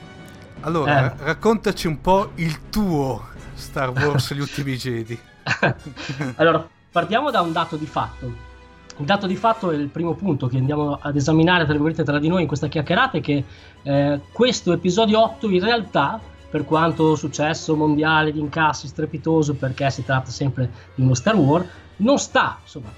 allora 0.60 1.12
Eh. 1.14 1.24
raccontaci 1.24 1.86
un 1.86 2.00
po' 2.00 2.32
il 2.36 2.68
tuo 2.68 3.28
Star 3.54 3.90
Wars 3.90 4.34
Gli 4.34 4.40
ultimi 4.40 4.76
Jedi. 4.76 5.18
allora, 6.36 6.68
partiamo 6.90 7.30
da 7.30 7.40
un 7.40 7.52
dato 7.52 7.76
di 7.76 7.86
fatto. 7.86 8.54
Dato 8.98 9.26
di 9.26 9.36
fatto 9.36 9.70
è 9.70 9.74
il 9.76 9.88
primo 9.88 10.14
punto 10.14 10.46
che 10.46 10.56
andiamo 10.56 10.98
ad 11.00 11.16
esaminare 11.16 11.66
tra, 11.66 12.02
tra 12.02 12.18
di 12.18 12.28
noi 12.28 12.42
in 12.42 12.46
questa 12.48 12.68
chiacchierata, 12.68 13.18
è 13.18 13.20
che 13.20 13.44
eh, 13.82 14.20
questo 14.32 14.72
episodio 14.72 15.22
8 15.22 15.50
in 15.50 15.60
realtà, 15.60 16.18
per 16.48 16.64
quanto 16.64 17.14
successo 17.14 17.76
mondiale 17.76 18.32
di 18.32 18.40
incassi 18.40 18.86
strepitoso, 18.88 19.54
perché 19.54 19.90
si 19.90 20.02
tratta 20.02 20.30
sempre 20.30 20.70
di 20.94 21.02
uno 21.02 21.12
Star 21.12 21.36
Wars, 21.36 21.66
non 21.98 22.18
sta 22.18 22.58
insomma, 22.62 22.88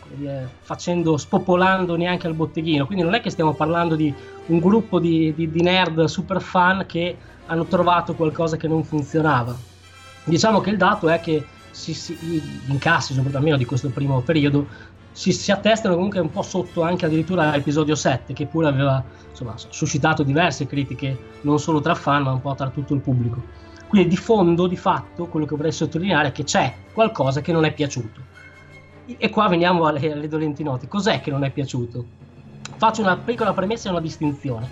facendo, 0.60 1.16
spopolando 1.16 1.96
neanche 1.96 2.28
al 2.28 2.34
botteghino. 2.34 2.86
Quindi 2.86 3.04
non 3.04 3.14
è 3.14 3.20
che 3.20 3.30
stiamo 3.30 3.54
parlando 3.54 3.96
di 3.96 4.14
un 4.46 4.58
gruppo 4.60 5.00
di, 5.00 5.34
di- 5.34 5.50
di 5.50 5.62
nerd 5.62 6.04
super 6.04 6.40
fan 6.40 6.84
che 6.86 7.16
hanno 7.46 7.64
trovato 7.64 8.14
qualcosa 8.14 8.56
che 8.56 8.68
non 8.68 8.84
funzionava. 8.84 9.56
Diciamo 10.24 10.60
che 10.60 10.70
il 10.70 10.76
dato 10.76 11.08
è 11.08 11.20
che 11.20 11.44
si- 11.70 11.94
si- 11.94 12.14
gli 12.20 12.40
incassi, 12.70 13.12
soprattutto 13.12 13.38
almeno 13.38 13.56
di 13.56 13.64
questo 13.64 13.88
primo 13.88 14.20
periodo, 14.20 14.66
si, 15.18 15.32
si 15.32 15.50
attestano 15.50 15.96
comunque 15.96 16.20
un 16.20 16.30
po' 16.30 16.42
sotto 16.42 16.82
anche 16.82 17.06
addirittura 17.06 17.50
l'episodio 17.50 17.96
7, 17.96 18.32
che 18.32 18.46
pure 18.46 18.68
aveva 18.68 19.02
insomma, 19.28 19.54
suscitato 19.56 20.22
diverse 20.22 20.68
critiche, 20.68 21.18
non 21.40 21.58
solo 21.58 21.80
tra 21.80 21.96
fan, 21.96 22.22
ma 22.22 22.30
un 22.30 22.40
po' 22.40 22.54
tra 22.54 22.68
tutto 22.68 22.94
il 22.94 23.00
pubblico. 23.00 23.42
Quindi 23.88 24.10
di 24.10 24.16
fondo, 24.16 24.68
di 24.68 24.76
fatto, 24.76 25.26
quello 25.26 25.44
che 25.44 25.56
vorrei 25.56 25.72
sottolineare 25.72 26.28
è 26.28 26.32
che 26.32 26.44
c'è 26.44 26.72
qualcosa 26.92 27.40
che 27.40 27.50
non 27.50 27.64
è 27.64 27.72
piaciuto. 27.72 28.20
E 29.06 29.28
qua 29.30 29.48
veniamo 29.48 29.86
alle, 29.86 30.12
alle 30.12 30.28
dolenti 30.28 30.62
note. 30.62 30.86
Cos'è 30.86 31.20
che 31.20 31.32
non 31.32 31.42
è 31.42 31.50
piaciuto? 31.50 32.04
Faccio 32.76 33.00
una 33.00 33.16
piccola 33.16 33.52
premessa 33.52 33.88
e 33.88 33.90
una 33.90 34.00
distinzione. 34.00 34.68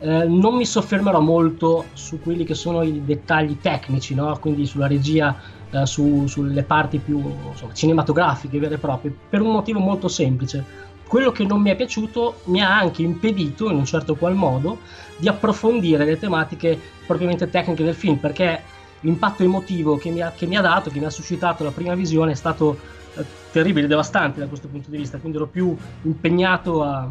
Eh, 0.00 0.24
non 0.26 0.54
mi 0.54 0.66
soffermerò 0.66 1.20
molto 1.20 1.86
su 1.94 2.20
quelli 2.20 2.44
che 2.44 2.54
sono 2.54 2.82
i 2.82 3.02
dettagli 3.06 3.58
tecnici, 3.58 4.14
no? 4.14 4.36
quindi 4.38 4.66
sulla 4.66 4.86
regia, 4.86 5.34
eh, 5.70 5.86
su- 5.86 6.26
sulle 6.26 6.62
parti 6.62 6.98
più 6.98 7.22
insomma, 7.50 7.72
cinematografiche 7.72 8.58
vere 8.58 8.76
e 8.76 8.78
proprie, 8.78 9.14
per 9.28 9.40
un 9.40 9.52
motivo 9.52 9.78
molto 9.78 10.08
semplice. 10.08 10.86
Quello 11.06 11.32
che 11.32 11.44
non 11.44 11.62
mi 11.62 11.70
è 11.70 11.76
piaciuto 11.76 12.40
mi 12.44 12.60
ha 12.60 12.76
anche 12.76 13.02
impedito, 13.02 13.70
in 13.70 13.76
un 13.76 13.84
certo 13.86 14.14
qual 14.14 14.34
modo, 14.34 14.80
di 15.16 15.26
approfondire 15.26 16.04
le 16.04 16.18
tematiche 16.18 16.78
propriamente 17.06 17.48
tecniche 17.48 17.82
del 17.82 17.94
film, 17.94 18.16
perché 18.16 18.62
l'impatto 19.00 19.42
emotivo 19.42 19.96
che 19.96 20.10
mi 20.10 20.20
ha, 20.20 20.32
che 20.32 20.46
mi 20.46 20.56
ha 20.56 20.60
dato, 20.60 20.90
che 20.90 20.98
mi 20.98 21.06
ha 21.06 21.10
suscitato 21.10 21.64
la 21.64 21.70
prima 21.70 21.94
visione 21.94 22.32
è 22.32 22.34
stato 22.34 22.78
eh, 23.14 23.24
terribili, 23.50 23.86
devastanti 23.86 24.40
da 24.40 24.46
questo 24.46 24.68
punto 24.68 24.90
di 24.90 24.98
vista, 24.98 25.18
quindi 25.18 25.38
ero 25.38 25.46
più 25.46 25.74
impegnato 26.02 26.82
a, 26.82 27.10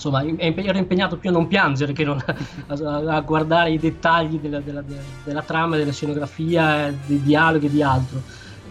insomma, 0.00 0.24
ero 0.24 0.78
impegnato 0.78 1.18
più 1.18 1.28
a 1.28 1.32
non 1.32 1.46
piangere 1.46 1.92
che 1.92 2.04
non 2.04 2.18
a, 2.26 3.16
a 3.16 3.20
guardare 3.20 3.72
i 3.72 3.78
dettagli 3.78 4.38
della, 4.38 4.60
della, 4.60 4.82
della, 5.22 5.42
trama, 5.42 5.76
della 5.76 5.92
scenografia, 5.92 6.92
dei 7.06 7.20
dialoghi 7.22 7.66
e 7.66 7.70
di 7.70 7.82
altro. 7.82 8.22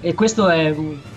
E 0.01 0.15
questa 0.15 0.53
è 0.53 0.73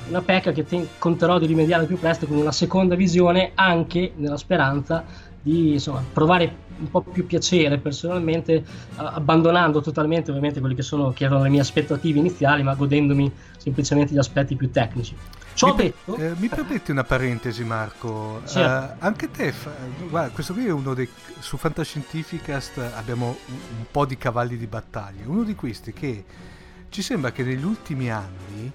una 0.08 0.22
pecca 0.22 0.52
che 0.52 0.66
te- 0.66 0.88
conterò 0.98 1.38
di 1.38 1.46
rimediare 1.46 1.86
più 1.86 1.98
presto 1.98 2.26
con 2.26 2.36
una 2.36 2.52
seconda 2.52 2.94
visione, 2.94 3.52
anche 3.54 4.12
nella 4.16 4.36
speranza 4.36 5.04
di 5.40 5.72
insomma, 5.72 6.04
provare 6.12 6.60
un 6.78 6.90
po' 6.90 7.00
più 7.00 7.24
piacere 7.26 7.78
personalmente, 7.78 8.64
abbandonando 8.96 9.80
totalmente 9.80 10.30
ovviamente 10.30 10.60
quelli 10.60 10.74
che, 10.74 10.82
sono, 10.82 11.12
che 11.12 11.24
erano 11.24 11.42
le 11.42 11.48
mie 11.48 11.60
aspettative 11.60 12.18
iniziali, 12.18 12.62
ma 12.62 12.74
godendomi 12.74 13.30
semplicemente 13.56 14.14
gli 14.14 14.18
aspetti 14.18 14.56
più 14.56 14.70
tecnici. 14.70 15.16
Ciò 15.54 15.74
mi, 15.74 15.82
detto, 15.82 16.16
eh, 16.16 16.32
mi 16.36 16.48
permetti 16.48 16.90
una 16.90 17.04
parentesi, 17.04 17.64
Marco? 17.64 18.40
Certo. 18.46 18.94
Uh, 18.94 18.96
anche 19.04 19.30
te, 19.30 19.52
fa, 19.52 19.70
guarda, 20.08 20.32
questo 20.32 20.52
qui 20.52 20.66
è 20.66 20.70
uno 20.70 20.94
dei. 20.94 21.08
Su 21.38 21.56
Fantascientificast 21.56 22.78
abbiamo 22.96 23.36
un, 23.46 23.54
un, 23.78 23.84
po' 23.90 24.06
di 24.06 24.16
cavalli 24.16 24.56
di 24.56 24.66
battaglia. 24.66 25.22
Uno 25.26 25.42
di 25.42 25.54
questi 25.54 25.92
che 25.92 26.24
ci 26.88 27.02
sembra 27.02 27.32
che 27.32 27.42
negli 27.42 27.64
ultimi 27.64 28.10
anni 28.10 28.70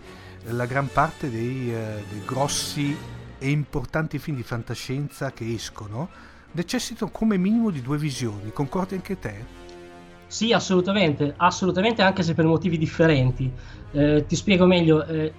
la 0.49 0.65
gran 0.65 0.89
parte 0.91 1.29
dei, 1.29 1.69
uh, 1.69 2.03
dei 2.09 2.23
grossi 2.25 2.95
e 3.39 3.49
importanti 3.49 4.19
film 4.19 4.37
di 4.37 4.43
fantascienza 4.43 5.31
che 5.31 5.53
escono 5.53 6.09
necessitano 6.51 7.11
come 7.11 7.37
minimo 7.37 7.69
di 7.69 7.81
due 7.81 7.97
visioni. 7.97 8.51
Concordi 8.51 8.95
anche 8.95 9.19
te? 9.19 9.45
Sì, 10.27 10.51
assolutamente, 10.51 11.33
assolutamente, 11.37 12.01
anche 12.01 12.23
se 12.23 12.33
per 12.33 12.45
motivi 12.45 12.77
differenti. 12.77 13.51
Eh, 13.91 14.25
ti 14.27 14.35
spiego 14.35 14.65
meglio. 14.65 15.05
Eh, 15.05 15.33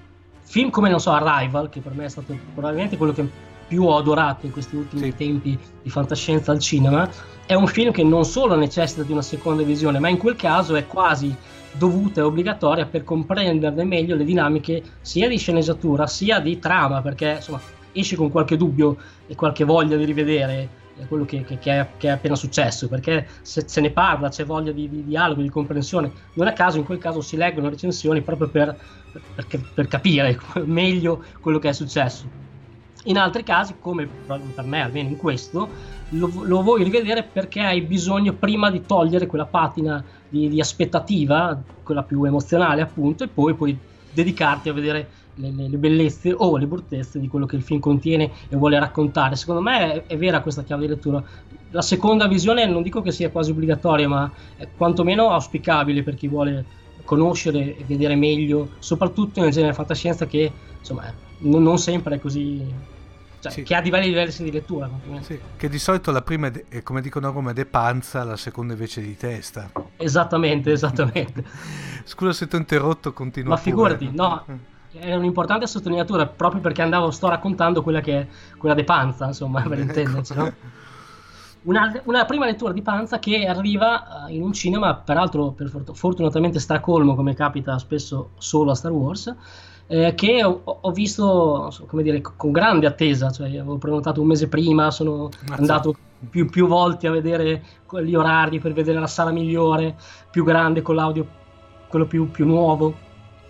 film 0.48 0.70
come, 0.70 0.88
non 0.88 0.98
so, 0.98 1.10
Arrival, 1.10 1.68
che 1.68 1.80
per 1.80 1.92
me 1.92 2.06
è 2.06 2.08
stato 2.08 2.36
probabilmente 2.54 2.96
quello 2.96 3.12
che 3.12 3.28
più 3.68 3.84
ho 3.84 3.98
adorato 3.98 4.46
in 4.46 4.52
questi 4.52 4.76
ultimi 4.76 5.10
sì. 5.10 5.14
tempi 5.14 5.58
di 5.82 5.90
fantascienza 5.90 6.52
al 6.52 6.58
cinema, 6.58 7.08
è 7.44 7.52
un 7.52 7.66
film 7.66 7.92
che 7.92 8.02
non 8.02 8.24
solo 8.24 8.56
necessita 8.56 9.02
di 9.02 9.12
una 9.12 9.22
seconda 9.22 9.62
visione, 9.62 9.98
ma 9.98 10.08
in 10.08 10.16
quel 10.16 10.36
caso 10.36 10.74
è 10.74 10.86
quasi 10.86 11.36
dovuta 11.72 12.20
e 12.20 12.24
obbligatoria 12.24 12.86
per 12.86 13.04
comprenderne 13.04 13.84
meglio 13.84 14.16
le 14.16 14.24
dinamiche 14.24 14.82
sia 15.02 15.28
di 15.28 15.36
sceneggiatura 15.36 16.06
sia 16.06 16.40
di 16.40 16.58
trama, 16.58 17.02
perché 17.02 17.34
insomma 17.36 17.60
esci 17.92 18.16
con 18.16 18.30
qualche 18.30 18.56
dubbio 18.56 18.96
e 19.26 19.34
qualche 19.34 19.64
voglia 19.64 19.96
di 19.96 20.04
rivedere 20.04 20.86
quello 21.06 21.24
che, 21.24 21.44
che, 21.44 21.58
che, 21.58 21.78
è, 21.78 21.86
che, 21.96 22.08
è, 22.08 22.10
appena 22.10 22.34
successo, 22.34 22.88
perché 22.88 23.26
se 23.42 23.62
se 23.66 23.80
ne 23.80 23.90
parla, 23.90 24.28
c'è 24.28 24.44
voglia 24.44 24.72
di, 24.72 24.88
di, 24.88 25.04
dialogo, 25.04 25.42
di 25.42 25.48
comprensione. 25.48 26.10
Non 26.34 26.48
a 26.48 26.52
caso 26.52 26.78
in 26.78 26.84
quel 26.84 26.98
caso 26.98 27.20
si 27.20 27.36
leggono 27.36 27.68
recensioni 27.68 28.20
proprio 28.22 28.48
per, 28.48 28.76
per, 29.34 29.46
per 29.74 29.88
capire 29.88 30.38
meglio 30.64 31.22
quello 31.40 31.58
che 31.58 31.70
è 31.70 31.72
successo. 31.72 32.46
In 33.04 33.16
altri 33.16 33.42
casi, 33.42 33.74
come 33.80 34.08
per 34.26 34.64
me, 34.64 34.82
almeno 34.82 35.08
in 35.08 35.16
questo, 35.16 35.68
lo, 36.10 36.30
lo, 36.42 36.62
vuoi 36.62 36.82
rivedere 36.82 37.22
perché 37.22 37.60
hai 37.60 37.80
bisogno 37.82 38.32
prima 38.32 38.70
di 38.70 38.82
togliere 38.84 39.26
quella 39.26 39.46
patina 39.46 40.02
di, 40.28 40.48
di 40.48 40.60
aspettativa, 40.60 41.60
quella 41.82 42.02
più 42.02 42.24
emozionale 42.24 42.82
appunto, 42.82 43.24
e 43.24 43.28
poi 43.28 43.54
puoi 43.54 43.78
dedicarti 44.12 44.68
a 44.68 44.72
vedere 44.72 45.08
le, 45.34 45.52
le, 45.52 45.68
le, 45.68 45.76
bellezze 45.76 46.34
o 46.36 46.56
le 46.56 46.66
bruttezze 46.66 47.20
di 47.20 47.28
quello 47.28 47.46
che 47.46 47.56
il 47.56 47.62
film 47.62 47.80
contiene 47.80 48.30
e 48.48 48.56
vuole 48.56 48.78
raccontare. 48.78 49.36
Secondo 49.36 49.60
me 49.60 49.92
è, 49.92 50.06
è, 50.06 50.16
vera 50.16 50.40
questa 50.40 50.64
chiave 50.64 50.82
di 50.82 50.88
lettura. 50.88 51.22
La 51.70 51.82
seconda 51.82 52.26
visione 52.26 52.66
non 52.66 52.82
dico 52.82 53.00
che 53.00 53.12
sia 53.12 53.30
quasi 53.30 53.50
obbligatoria, 53.50 54.08
ma 54.08 54.30
è 54.56 54.66
quantomeno 54.76 55.30
auspicabile 55.30 56.02
per 56.02 56.14
chi 56.14 56.28
vuole 56.28 56.64
conoscere 57.08 57.74
e 57.74 57.84
vedere 57.86 58.16
meglio, 58.16 58.72
soprattutto 58.80 59.40
nel 59.40 59.50
genere 59.50 59.72
fantascienza 59.72 60.26
che 60.26 60.52
insomma 60.78 61.10
non, 61.38 61.62
non 61.62 61.78
sempre 61.78 62.16
è 62.16 62.20
così 62.20 62.62
cioè, 63.40 63.50
sì. 63.50 63.62
che 63.62 63.74
ha 63.74 63.80
diversi 63.80 64.12
livelli 64.12 64.30
di 64.30 64.50
lettura. 64.50 64.90
Sì, 65.20 65.40
che 65.56 65.70
di 65.70 65.78
solito 65.78 66.10
la 66.10 66.20
prima 66.20 66.50
è, 66.68 66.82
come 66.82 67.00
dicono 67.00 67.28
a 67.28 67.30
Roma, 67.30 67.52
è 67.52 67.54
de 67.54 67.64
panza, 67.64 68.24
la 68.24 68.36
seconda 68.36 68.74
invece 68.74 69.00
di 69.00 69.16
testa. 69.16 69.72
Esattamente, 69.96 70.70
esattamente. 70.70 71.42
Scusa 72.04 72.34
se 72.34 72.46
ti 72.46 72.56
ho 72.56 72.58
interrotto, 72.58 73.14
continua. 73.14 73.54
Ma 73.54 73.56
figurati, 73.56 74.10
no, 74.12 74.44
mm 74.50 74.54
è 74.90 75.14
un'importante 75.14 75.66
sottolineatura 75.66 76.26
proprio 76.26 76.60
perché 76.60 76.82
andavo, 76.82 77.10
sto 77.10 77.28
raccontando 77.28 77.82
quella 77.82 78.00
che 78.00 78.20
è 78.20 78.26
quella 78.56 78.74
di 78.74 78.84
Panza, 78.84 79.26
insomma, 79.26 79.60
per 79.60 79.72
ecco. 79.78 79.82
intenderci, 79.82 80.34
no? 80.34 80.52
Una, 81.68 82.00
una, 82.04 82.24
prima 82.24 82.46
lettura 82.46 82.72
di 82.72 82.80
Panza 82.80 83.18
che 83.18 83.44
arriva 83.44 84.24
uh, 84.26 84.32
in 84.32 84.42
un 84.42 84.54
cinema, 84.54 84.94
peraltro 84.94 85.50
per 85.50 85.68
fort- 85.68 85.92
fortunatamente 85.92 86.58
stracolmo, 86.60 87.14
come 87.14 87.34
capita 87.34 87.78
spesso 87.78 88.30
solo 88.38 88.70
a 88.70 88.74
Star 88.74 88.90
Wars, 88.90 89.34
eh, 89.86 90.14
che 90.14 90.42
ho, 90.42 90.62
ho 90.64 90.90
visto 90.92 91.70
come 91.86 92.02
dire, 92.02 92.22
con 92.22 92.52
grande 92.52 92.86
attesa, 92.86 93.30
cioè 93.30 93.48
avevo 93.48 93.76
prenotato 93.76 94.22
un 94.22 94.28
mese 94.28 94.48
prima, 94.48 94.90
sono 94.90 95.28
Mazza. 95.46 95.54
andato 95.56 95.94
più, 96.30 96.48
più 96.48 96.66
volte 96.66 97.06
a 97.06 97.10
vedere 97.10 97.62
gli 98.02 98.14
orari 98.14 98.60
per 98.60 98.72
vedere 98.72 98.98
la 98.98 99.06
sala 99.06 99.30
migliore, 99.30 99.94
più 100.30 100.44
grande, 100.44 100.80
con 100.80 100.94
l'audio 100.94 101.36
quello 101.86 102.06
più, 102.06 102.30
più 102.30 102.46
nuovo 102.46 103.06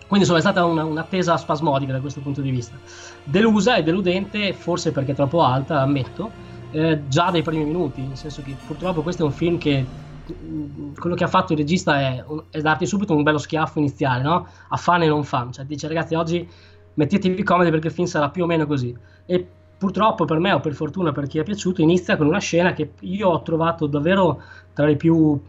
quindi 0.09 0.25
insomma 0.25 0.39
è 0.39 0.41
stata 0.41 0.65
una, 0.65 0.83
un'attesa 0.83 1.37
spasmodica 1.37 1.91
da 1.91 1.99
questo 1.99 2.19
punto 2.19 2.41
di 2.41 2.49
vista. 2.49 2.75
Delusa 3.23 3.75
e 3.75 3.83
deludente, 3.83 4.53
forse 4.53 4.91
perché 4.91 5.13
troppo 5.13 5.43
alta, 5.43 5.81
ammetto, 5.81 6.31
eh, 6.71 7.07
già 7.07 7.31
dai 7.31 7.41
primi 7.41 7.65
minuti, 7.65 8.05
nel 8.05 8.17
senso 8.17 8.41
che 8.41 8.57
purtroppo 8.63 9.01
questo 9.01 9.23
è 9.23 9.25
un 9.25 9.31
film 9.31 9.57
che 9.57 9.87
mm, 10.31 10.93
quello 10.95 11.15
che 11.15 11.23
ha 11.23 11.27
fatto 11.27 11.53
il 11.53 11.59
regista 11.59 11.99
è, 11.99 12.23
è 12.49 12.61
darti 12.61 12.85
subito 12.85 13.15
un 13.15 13.23
bello 13.23 13.37
schiaffo 13.37 13.79
iniziale, 13.79 14.23
no? 14.23 14.47
A 14.69 14.77
fan 14.77 15.03
e 15.03 15.07
non 15.07 15.23
fan, 15.23 15.51
cioè 15.51 15.65
dice 15.65 15.87
ragazzi 15.87 16.15
oggi 16.15 16.47
mettetevi 16.93 17.43
comodi 17.43 17.69
perché 17.69 17.87
il 17.87 17.93
film 17.93 18.07
sarà 18.07 18.29
più 18.29 18.43
o 18.43 18.45
meno 18.45 18.65
così. 18.65 18.95
E 19.25 19.47
purtroppo 19.77 20.25
per 20.25 20.39
me 20.39 20.51
o 20.51 20.59
per 20.59 20.73
fortuna 20.73 21.11
per 21.11 21.27
chi 21.27 21.39
è 21.39 21.43
piaciuto 21.43 21.81
inizia 21.81 22.17
con 22.17 22.27
una 22.27 22.39
scena 22.39 22.73
che 22.73 22.93
io 23.01 23.29
ho 23.29 23.41
trovato 23.41 23.87
davvero 23.87 24.41
tra 24.73 24.85
le 24.85 24.97
più 24.97 25.39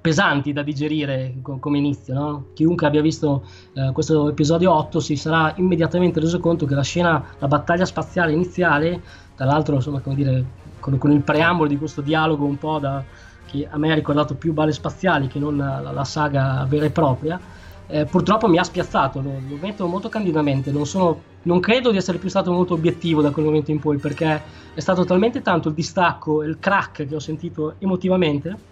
pesanti 0.00 0.52
da 0.52 0.62
digerire 0.62 1.36
co- 1.42 1.58
come 1.58 1.78
inizio. 1.78 2.14
No? 2.14 2.46
Chiunque 2.54 2.86
abbia 2.86 3.00
visto 3.00 3.44
eh, 3.74 3.90
questo 3.92 4.28
episodio 4.28 4.72
8 4.72 5.00
si 5.00 5.16
sarà 5.16 5.52
immediatamente 5.56 6.20
reso 6.20 6.38
conto 6.38 6.66
che 6.66 6.74
la 6.74 6.82
scena, 6.82 7.24
la 7.38 7.48
battaglia 7.48 7.84
spaziale 7.84 8.32
iniziale, 8.32 9.02
tra 9.34 9.46
l'altro 9.46 9.76
insomma, 9.76 10.00
come 10.00 10.14
dire, 10.14 10.44
con, 10.80 10.98
con 10.98 11.10
il 11.10 11.22
preambolo 11.22 11.68
di 11.68 11.78
questo 11.78 12.00
dialogo 12.00 12.44
un 12.44 12.58
po' 12.58 12.78
da, 12.78 13.02
che 13.46 13.68
a 13.70 13.78
me 13.78 13.92
ha 13.92 13.94
ricordato 13.94 14.34
più 14.34 14.52
balle 14.52 14.72
spaziali 14.72 15.28
che 15.28 15.38
non 15.38 15.56
la, 15.56 15.80
la 15.80 16.04
saga 16.04 16.64
vera 16.68 16.86
e 16.86 16.90
propria, 16.90 17.40
eh, 17.86 18.06
purtroppo 18.06 18.48
mi 18.48 18.58
ha 18.58 18.64
spiazzato, 18.64 19.20
lo, 19.20 19.32
lo 19.48 19.56
metto 19.60 19.86
molto 19.86 20.08
candidamente, 20.08 20.70
non, 20.70 20.86
sono, 20.86 21.20
non, 21.42 21.60
credo 21.60 21.90
di 21.90 21.98
essere 21.98 22.18
più 22.18 22.28
stato 22.28 22.52
molto 22.52 22.74
obiettivo 22.74 23.20
da 23.20 23.30
quel 23.30 23.44
momento 23.44 23.70
in 23.70 23.80
poi 23.80 23.98
perché 23.98 24.42
è 24.72 24.80
stato 24.80 25.04
talmente 25.04 25.42
tanto 25.42 25.68
il 25.68 25.74
distacco 25.74 26.42
e 26.42 26.46
il 26.46 26.58
crack 26.58 27.06
che 27.06 27.14
ho 27.14 27.20
sentito 27.20 27.74
emotivamente 27.78 28.70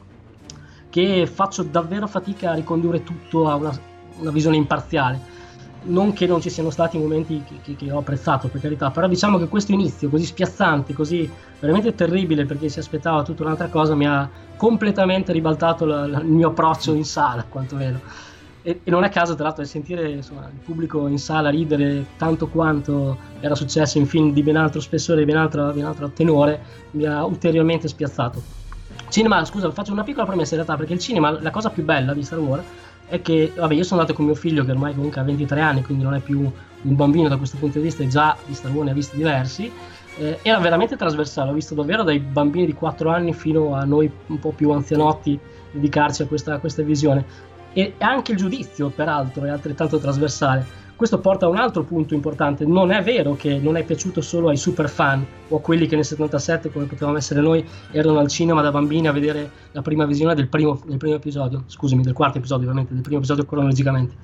che 0.88 1.26
faccio 1.26 1.62
davvero 1.62 2.06
fatica 2.06 2.50
a 2.50 2.54
ricondurre 2.54 3.02
tutto 3.02 3.48
a 3.48 3.54
una, 3.54 3.78
una 4.18 4.30
visione 4.30 4.56
imparziale. 4.56 5.38
Non 5.82 6.12
che 6.12 6.26
non 6.26 6.40
ci 6.42 6.50
siano 6.50 6.70
stati 6.70 6.98
momenti 6.98 7.42
che, 7.42 7.54
che, 7.62 7.76
che, 7.76 7.90
ho 7.90 7.98
apprezzato, 7.98 8.48
per 8.48 8.60
carità, 8.60 8.90
però 8.90 9.08
diciamo 9.08 9.38
che 9.38 9.48
questo 9.48 9.72
inizio 9.72 10.10
così 10.10 10.26
spiazzante, 10.26 10.92
così 10.92 11.28
veramente 11.58 11.94
terribile 11.94 12.44
perché 12.44 12.68
si 12.68 12.78
aspettava 12.78 13.22
tutta 13.22 13.44
un'altra 13.44 13.68
cosa, 13.68 13.94
mi 13.94 14.06
ha 14.06 14.28
completamente 14.56 15.32
ribaltato 15.32 15.86
la, 15.86 16.06
la, 16.06 16.20
il 16.20 16.26
mio 16.26 16.48
approccio 16.48 16.92
in 16.92 17.04
sala, 17.04 17.44
quantomeno. 17.48 18.00
E, 18.62 18.80
e 18.84 18.90
non 18.90 19.04
a 19.04 19.08
caso, 19.08 19.34
tra 19.34 19.44
l'altro, 19.44 19.64
sentire 19.64 20.10
insomma, 20.10 20.50
il 20.52 20.60
pubblico 20.62 21.06
in 21.06 21.18
sala 21.18 21.48
ridere 21.48 22.08
tanto 22.18 22.48
quanto 22.48 23.16
era 23.40 23.54
successo 23.54 23.96
in 23.96 24.06
film 24.06 24.32
di 24.34 24.42
ben 24.42 24.56
altro 24.56 24.80
spessore 24.80 25.24
ben 25.24 25.36
altro, 25.36 25.72
ben 25.72 25.86
altro 25.86 26.10
tenore, 26.10 26.60
mi 26.90 27.06
ha 27.06 27.24
ulteriormente 27.24 27.88
spiazzato. 27.88 28.42
Cinema, 29.08 29.44
scusa, 29.44 29.70
faccio 29.70 29.92
una 29.92 30.04
piccola 30.04 30.26
promessa 30.26 30.54
in 30.54 30.62
realtà, 30.62 30.76
perché 30.76 30.92
il 30.92 31.00
cinema, 31.00 31.40
la 31.40 31.50
cosa 31.50 31.70
più 31.70 31.84
bella 31.84 32.12
di 32.12 32.22
Star 32.22 32.38
Wars 32.38 32.64
è 33.11 33.20
che, 33.22 33.52
vabbè, 33.54 33.74
io 33.74 33.82
sono 33.82 34.00
andato 34.00 34.16
con 34.16 34.24
mio 34.24 34.36
figlio 34.36 34.64
che 34.64 34.70
ormai 34.70 34.94
comunque 34.94 35.20
ha 35.20 35.24
23 35.24 35.61
anni, 35.61 35.82
quindi 35.82 36.04
non 36.04 36.14
è 36.14 36.20
più 36.20 36.38
un 36.38 36.96
bambino 36.96 37.28
da 37.28 37.36
questo 37.36 37.56
punto 37.58 37.78
di 37.78 37.84
vista, 37.84 38.04
e 38.04 38.06
già 38.06 38.36
di 38.46 38.54
Star 38.54 38.70
Wars 38.70 38.84
ne 38.84 38.90
ha 38.92 38.94
visti 38.94 39.16
diversi. 39.16 39.70
Eh, 40.16 40.38
era 40.42 40.61
veramente 40.61 40.96
trasversale, 40.96 41.50
ho 41.50 41.54
visto 41.54 41.74
davvero 41.74 42.04
dai 42.04 42.20
bambini 42.20 42.66
di 42.66 42.72
4 42.72 43.11
anni 43.11 43.34
fino 43.34 43.74
a 43.74 43.84
noi 43.84 44.08
un 44.28 44.38
po' 44.38 44.52
più 44.52 44.70
anzianotti 44.70 45.38
dedicarci 45.72 46.22
a 46.22 46.26
questa, 46.26 46.54
a 46.54 46.58
questa 46.61 46.82
visione. 46.82 47.24
E 47.72 47.94
anche 47.98 48.32
il 48.32 48.38
giudizio, 48.38 48.90
peraltro, 48.90 49.44
è 49.44 49.48
altrettanto 49.50 49.98
trasversale 49.98 50.64
questo 51.01 51.18
porta 51.18 51.46
a 51.46 51.48
un 51.48 51.57
altro 51.57 51.82
punto 51.82 52.12
importante. 52.12 52.66
Non 52.66 52.90
è 52.90 53.03
vero 53.03 53.34
che 53.34 53.57
non 53.57 53.78
è 53.78 53.84
piaciuto 53.84 54.20
solo 54.20 54.51
ai 54.51 54.59
super 54.59 54.86
fan 54.86 55.24
o 55.48 55.57
a 55.57 55.61
quelli 55.62 55.86
che 55.86 55.94
nel 55.94 56.05
77, 56.05 56.70
come 56.70 56.84
potevamo 56.84 57.16
essere 57.16 57.40
noi, 57.40 57.66
erano 57.90 58.18
al 58.18 58.28
cinema 58.28 58.61
da 58.61 58.70
bambini 58.70 59.09
a 59.09 59.12
vedere 59.12 59.51
la 59.72 59.80
prima 59.80 60.05
visione 60.05 60.34
del 60.34 60.48
primo, 60.48 60.78
del 60.84 60.98
primo 60.98 61.14
episodio, 61.14 61.62
scusami, 61.64 62.03
del 62.03 62.12
quarto 62.12 62.36
episodio 62.36 62.64
ovviamente, 62.64 62.92
del 62.92 63.01
primo 63.01 63.16
episodio 63.16 63.46
cronologicamente. 63.46 64.14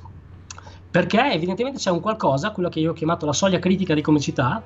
Perché 0.91 1.33
evidentemente 1.33 1.79
c'è 1.79 1.89
un 1.89 2.01
qualcosa, 2.01 2.51
quello 2.51 2.69
che 2.69 2.81
io 2.81 2.91
ho 2.91 2.95
chiamato 2.95 3.25
la 3.25 3.33
soglia 3.33 3.59
critica 3.59 3.95
di 3.95 4.03
comicità, 4.03 4.63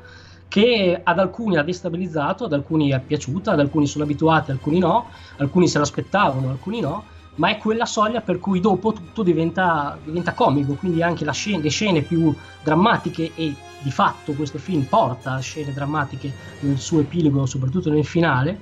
che 0.49 1.01
ad 1.01 1.19
alcuni 1.21 1.59
ha 1.59 1.63
destabilizzato, 1.63 2.47
ad 2.47 2.53
alcuni 2.53 2.91
è 2.91 2.99
piaciuta, 2.99 3.53
ad 3.53 3.61
alcuni 3.61 3.87
sono 3.87 4.03
abituati, 4.03 4.51
alcuni 4.51 4.81
no, 4.81 5.07
alcuni 5.37 5.69
se 5.69 5.79
l'aspettavano, 5.79 6.51
alcuni 6.51 6.81
no, 6.81 7.05
ma 7.41 7.49
è 7.49 7.57
quella 7.57 7.87
soglia 7.87 8.21
per 8.21 8.39
cui 8.39 8.61
dopo 8.61 8.93
tutto 8.93 9.23
diventa, 9.23 9.99
diventa 10.05 10.35
comico, 10.35 10.75
quindi 10.75 11.03
anche 11.03 11.29
scena, 11.33 11.63
le 11.63 11.71
scene 11.71 12.03
più 12.03 12.35
drammatiche 12.63 13.33
e 13.35 13.55
di 13.81 13.91
fatto 13.91 14.35
questo 14.35 14.59
film 14.59 14.83
porta 14.83 15.33
a 15.33 15.39
scene 15.41 15.73
drammatiche 15.73 16.31
nel 16.61 16.77
suo 16.77 17.01
epilogo, 17.01 17.47
soprattutto 17.47 17.91
nel 17.91 18.05
finale, 18.05 18.61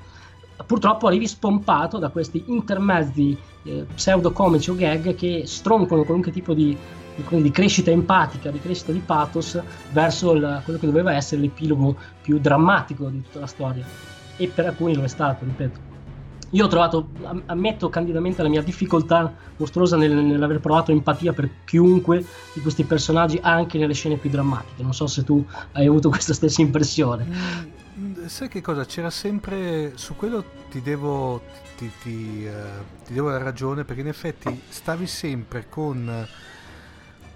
purtroppo 0.65 1.09
arrivi 1.09 1.27
spompato 1.27 1.99
da 1.99 2.11
questi 2.11 2.45
intermezzi 2.47 3.37
eh, 3.65 3.85
pseudo-comici 3.93 4.71
o 4.71 4.77
gag 4.77 5.17
che 5.17 5.43
stroncano 5.45 6.05
qualunque 6.05 6.31
tipo 6.31 6.55
di, 6.55 6.77
di, 7.17 7.43
di, 7.43 7.51
crescita 7.51 7.91
empatica, 7.91 8.53
di 8.53 8.61
crescita 8.61 8.93
di 8.93 9.01
pathos 9.01 9.61
verso 9.91 10.35
il, 10.35 10.61
quello 10.63 10.79
che 10.79 10.87
doveva 10.87 11.13
essere 11.13 11.41
l'epilogo 11.41 11.97
più 12.23 12.39
drammatico 12.39 13.09
di 13.09 13.23
tutta 13.23 13.41
la 13.41 13.47
storia. 13.49 13.85
E 14.37 14.47
per 14.47 14.67
alcuni 14.67 14.95
lo 14.95 15.03
è 15.03 15.09
stato, 15.09 15.45
ripeto. 15.45 15.88
Io 16.51 16.65
ho 16.65 16.69
trovato, 16.69 17.11
ammetto 17.47 17.91
candidamente 17.91 18.43
la 18.43 18.49
mia 18.49 18.63
difficoltà 18.63 19.35
mostruosa 19.57 19.97
nel, 19.97 20.15
nell'aver 20.15 20.61
provato 20.61 20.93
empatia 20.93 21.35
per 21.35 21.51
chiunque 21.65 22.25
di 22.55 22.61
questi 22.61 22.85
personaggi, 22.85 23.39
anche 23.43 23.77
nelle 23.77 23.93
scene 23.93 24.17
più 24.17 24.31
drammatiche. 24.31 24.83
Non 24.83 24.95
so 24.95 25.07
se 25.07 25.25
tu 25.25 25.45
hai 25.73 25.87
avuto 25.87 26.09
questa 26.11 26.33
stessa 26.33 26.63
impressione. 26.63 27.27
Mm, 27.99 28.27
sai 28.27 28.49
che 28.49 28.63
cosa? 28.63 28.87
C'era 28.87 29.11
sempre. 29.11 29.93
Su 29.97 30.17
quello 30.17 30.43
ti 30.71 30.81
devo. 30.81 31.43
Ti, 31.77 31.91
ti, 32.03 32.47
uh, 32.47 33.05
ti 33.05 33.13
devo 33.13 33.31
dare 33.31 33.45
ragione 33.45 33.85
perché 33.85 34.01
in 34.01 34.09
effetti 34.09 34.63
stavi 34.69 35.07
sempre 35.07 35.67
con. 35.69 36.27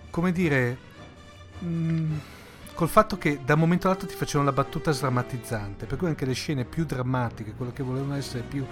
come 0.09 0.33
dire. 0.33 0.79
Mh, 1.59 1.67
mm, 1.67 2.13
col 2.75 2.89
fatto 2.89 3.18
che 3.18 3.41
da 3.45 3.55
un 3.55 3.61
momento 3.61 3.87
all'altro 3.87 4.09
ti 4.09 4.14
facevano 4.14 4.51
la 4.51 4.55
battuta 4.55 4.91
sdrammatizzante, 4.91 5.87
per 5.87 5.99
cui 5.99 6.09
anche 6.09 6.25
le 6.25 6.33
scene 6.33 6.64
più 6.64 6.85
drammatiche, 6.85 7.53
quello 7.53 7.73
che 7.73 7.83
volevano 7.83 8.14
essere 8.16 8.43
più... 8.43 8.64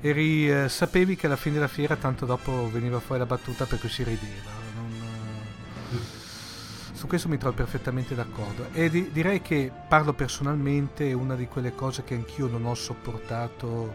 Eri, 0.00 0.50
eh, 0.50 0.68
sapevi 0.68 1.14
che 1.16 1.26
alla 1.26 1.36
fine 1.36 1.54
della 1.54 1.68
fiera 1.68 1.96
tanto 1.96 2.26
dopo 2.26 2.68
veniva 2.70 2.98
fuori 2.98 3.20
la 3.20 3.26
battuta 3.26 3.66
per 3.66 3.78
cui 3.78 3.88
si 3.88 4.02
rideva. 4.02 4.50
Non, 4.74 4.90
eh, 5.92 6.20
su 7.02 7.08
questo 7.08 7.28
mi 7.28 7.36
trovo 7.36 7.56
perfettamente 7.56 8.14
d'accordo 8.14 8.68
e 8.72 8.88
di, 8.88 9.10
direi 9.10 9.42
che 9.42 9.72
parlo 9.88 10.12
personalmente 10.12 11.12
una 11.12 11.34
di 11.34 11.48
quelle 11.48 11.74
cose 11.74 12.04
che 12.04 12.14
anch'io 12.14 12.46
non 12.46 12.64
ho 12.64 12.74
sopportato 12.74 13.92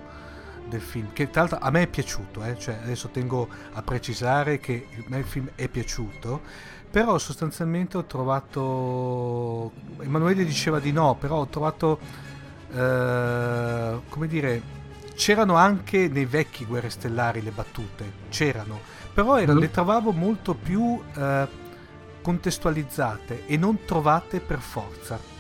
del 0.68 0.82
film 0.82 1.14
che 1.14 1.30
tra 1.30 1.44
l'altro 1.44 1.60
a 1.60 1.72
me 1.72 1.84
è 1.84 1.88
piaciuto 1.88 2.44
eh? 2.44 2.58
cioè, 2.60 2.80
adesso 2.84 3.08
tengo 3.08 3.48
a 3.72 3.82
precisare 3.82 4.60
che 4.60 4.88
a 4.94 5.04
me 5.08 5.20
il 5.20 5.24
film 5.24 5.50
è 5.56 5.70
piaciuto 5.70 6.42
però 6.90 7.18
sostanzialmente 7.18 7.98
ho 7.98 8.06
trovato 8.06 9.72
Emanuele 10.00 10.46
diceva 10.46 10.80
di 10.80 10.92
no 10.92 11.16
però 11.20 11.38
ho 11.38 11.48
trovato 11.48 12.00
eh, 12.74 14.00
come 14.10 14.28
dire 14.28 14.62
c'erano 15.16 15.56
anche 15.56 16.08
nei 16.08 16.26
vecchi 16.26 16.66
Guerre 16.66 16.90
Stellari 16.90 17.42
le 17.42 17.52
battute 17.52 18.12
c'erano 18.30 18.80
però 19.14 19.38
erano, 19.38 19.60
mm. 19.60 19.62
le 19.62 19.72
trovavo 19.72 20.12
molto 20.12 20.54
più 20.54 21.02
eh, 21.16 21.48
contestualizzate 22.22 23.46
e 23.46 23.58
non 23.58 23.86
trovate 23.86 24.40
per 24.40 24.60
forza 24.60 25.37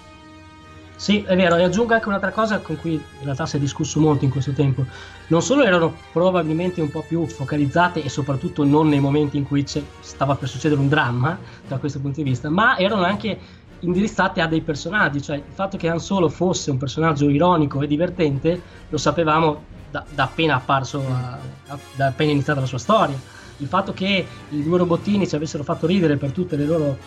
sì, 0.97 1.21
è 1.21 1.35
vero, 1.35 1.55
e 1.57 1.63
aggiungo 1.63 1.93
anche 1.93 2.07
un'altra 2.07 2.31
cosa 2.31 2.57
con 2.57 2.75
cui 2.75 2.93
in 2.93 3.23
realtà 3.23 3.45
si 3.45 3.57
è 3.57 3.59
discusso 3.59 3.99
molto 3.99 4.25
in 4.25 4.31
questo 4.31 4.51
tempo. 4.51 4.83
Non 5.27 5.43
solo 5.43 5.63
erano 5.63 5.95
probabilmente 6.11 6.81
un 6.81 6.89
po' 6.89 7.03
più 7.07 7.27
focalizzate 7.27 8.03
e 8.03 8.09
soprattutto 8.09 8.63
non 8.63 8.89
nei 8.89 8.99
momenti 8.99 9.37
in 9.37 9.45
cui 9.45 9.63
stava 9.99 10.35
per 10.35 10.49
succedere 10.49 10.81
un 10.81 10.89
dramma, 10.89 11.37
da 11.67 11.77
questo 11.77 11.99
punto 11.99 12.23
di 12.23 12.27
vista, 12.27 12.49
ma 12.49 12.79
erano 12.79 13.03
anche 13.03 13.37
indirizzate 13.81 14.41
a 14.41 14.47
dei 14.47 14.61
personaggi, 14.61 15.21
cioè 15.21 15.35
il 15.35 15.43
fatto 15.53 15.77
che 15.77 15.87
Han 15.87 15.99
Solo 15.99 16.29
fosse 16.29 16.71
un 16.71 16.77
personaggio 16.77 17.29
ironico 17.29 17.79
e 17.83 17.87
divertente 17.87 18.59
lo 18.89 18.97
sapevamo 18.97 19.65
da, 19.91 20.03
da 20.09 20.23
appena 20.23 20.55
apparso, 20.55 21.05
a, 21.07 21.37
a, 21.67 21.77
da 21.95 22.07
appena 22.07 22.31
iniziata 22.31 22.59
la 22.59 22.65
sua 22.65 22.79
storia. 22.79 23.15
Il 23.57 23.67
fatto 23.67 23.93
che 23.93 24.25
i 24.49 24.63
due 24.63 24.79
robottini 24.79 25.27
ci 25.27 25.35
avessero 25.35 25.63
fatto 25.63 25.85
ridere 25.85 26.17
per 26.17 26.31
tutte 26.31 26.55
le 26.55 26.65
loro 26.65 26.97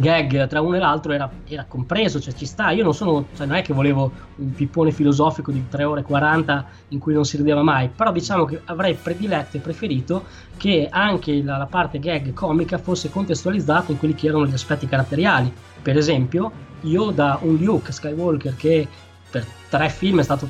gag 0.00 0.46
tra 0.46 0.60
uno 0.60 0.76
e 0.76 0.78
l'altro 0.78 1.12
era, 1.12 1.30
era, 1.46 1.64
compreso, 1.66 2.20
cioè 2.20 2.34
ci 2.34 2.46
sta. 2.46 2.70
Io 2.70 2.82
non 2.82 2.94
sono, 2.94 3.26
cioè 3.36 3.46
non 3.46 3.56
è 3.56 3.62
che 3.62 3.72
volevo 3.72 4.10
un 4.36 4.52
pippone 4.52 4.90
filosofico 4.90 5.50
di 5.50 5.64
3 5.68 5.84
ore 5.84 6.00
e 6.00 6.04
40 6.04 6.66
in 6.88 6.98
cui 6.98 7.14
non 7.14 7.24
si 7.24 7.36
rideva 7.36 7.62
mai, 7.62 7.88
però 7.88 8.12
diciamo 8.12 8.44
che 8.44 8.60
avrei 8.66 8.94
prediletto 8.94 9.56
e 9.56 9.60
preferito 9.60 10.24
che 10.56 10.88
anche 10.90 11.42
la, 11.42 11.56
la 11.56 11.66
parte 11.66 11.98
gag 11.98 12.32
comica 12.32 12.78
fosse 12.78 13.10
contestualizzata 13.10 13.92
in 13.92 13.98
quelli 13.98 14.14
che 14.14 14.28
erano 14.28 14.46
gli 14.46 14.54
aspetti 14.54 14.86
caratteriali. 14.86 15.52
Per 15.82 15.96
esempio, 15.96 16.50
io 16.82 17.10
da 17.10 17.38
un 17.42 17.56
Luke 17.56 17.92
Skywalker 17.92 18.56
che 18.56 18.88
per 19.30 19.46
tre 19.68 19.88
film 19.88 20.20
è 20.20 20.22
stato 20.22 20.48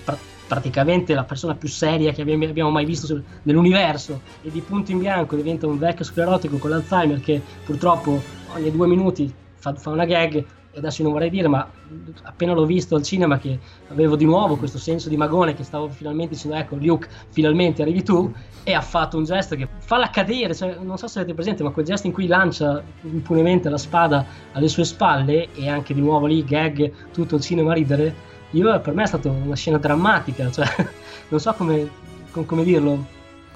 praticamente 0.53 1.15
la 1.15 1.25
persona 1.25 1.55
più 1.55 1.67
seria 1.67 2.13
che 2.13 2.21
abbiamo, 2.21 2.69
mai 2.69 2.85
visto 2.85 3.23
nell'universo 3.45 4.21
e 4.43 4.51
di 4.51 4.61
punto 4.61 4.91
in 4.91 4.99
bianco 4.99 5.35
diventa 5.35 5.67
un 5.67 5.79
vecchio 5.79 6.05
sclerotico 6.05 6.59
con 6.59 6.69
l'Alzheimer 6.69 7.21
che 7.21 7.41
purtroppo 7.65 8.21
ogni 8.55 8.71
due 8.71 8.87
minuti 8.87 9.33
fa, 9.55 9.75
fa 9.75 9.89
una 9.89 10.05
gag 10.05 10.35
e 10.75 10.79
adesso 10.79 11.03
non 11.03 11.13
vorrei 11.13 11.31
dire, 11.31 11.49
ma 11.49 11.67
appena 12.25 12.53
l'ho 12.53 12.67
visto 12.67 12.95
al 12.97 13.03
cinema 13.03 13.39
che 13.39 13.59
avevo 13.89 14.15
di 14.15 14.27
nuovo 14.27 14.57
questo 14.57 14.77
senso 14.77 15.09
di 15.09 15.17
magone 15.17 15.55
che 15.55 15.65
stavo 15.65 15.89
finalmente 15.89 16.35
dicendo 16.35 16.57
ecco 16.59 16.77
Luke 16.77 17.09
finalmente 17.31 17.81
arrivi 17.81 18.03
tu 18.03 18.31
e 18.63 18.75
ha 18.75 18.83
fatto 18.83 19.17
un 19.17 19.25
gesto 19.25 19.57
che 19.57 19.67
falla 19.79 20.11
cadere, 20.11 20.55
cioè, 20.55 20.77
non 20.83 20.99
so 20.99 21.07
se 21.07 21.21
avete 21.21 21.33
presente 21.33 21.63
ma 21.63 21.71
quel 21.71 21.87
gesto 21.87 22.07
in 22.07 22.13
cui 22.13 22.27
lancia 22.27 22.83
impunemente 23.05 23.71
la 23.71 23.79
spada 23.79 24.27
alle 24.53 24.69
sue 24.69 24.85
spalle 24.85 25.51
e 25.55 25.71
anche 25.71 25.95
di 25.95 26.01
nuovo 26.03 26.27
lì 26.27 26.45
gag 26.45 26.93
tutto 27.11 27.37
il 27.37 27.41
cinema 27.41 27.71
a 27.71 27.75
ridere, 27.75 28.32
io, 28.53 28.81
per 28.81 28.95
me 28.95 29.03
è 29.03 29.07
stata 29.07 29.29
una 29.31 29.57
scena 29.57 29.79
drammatica, 29.79 30.51
cioè 30.51 30.67
non 31.29 31.41
so 31.41 31.53
come, 31.55 31.89
come 32.31 32.65
dirlo, 32.65 33.05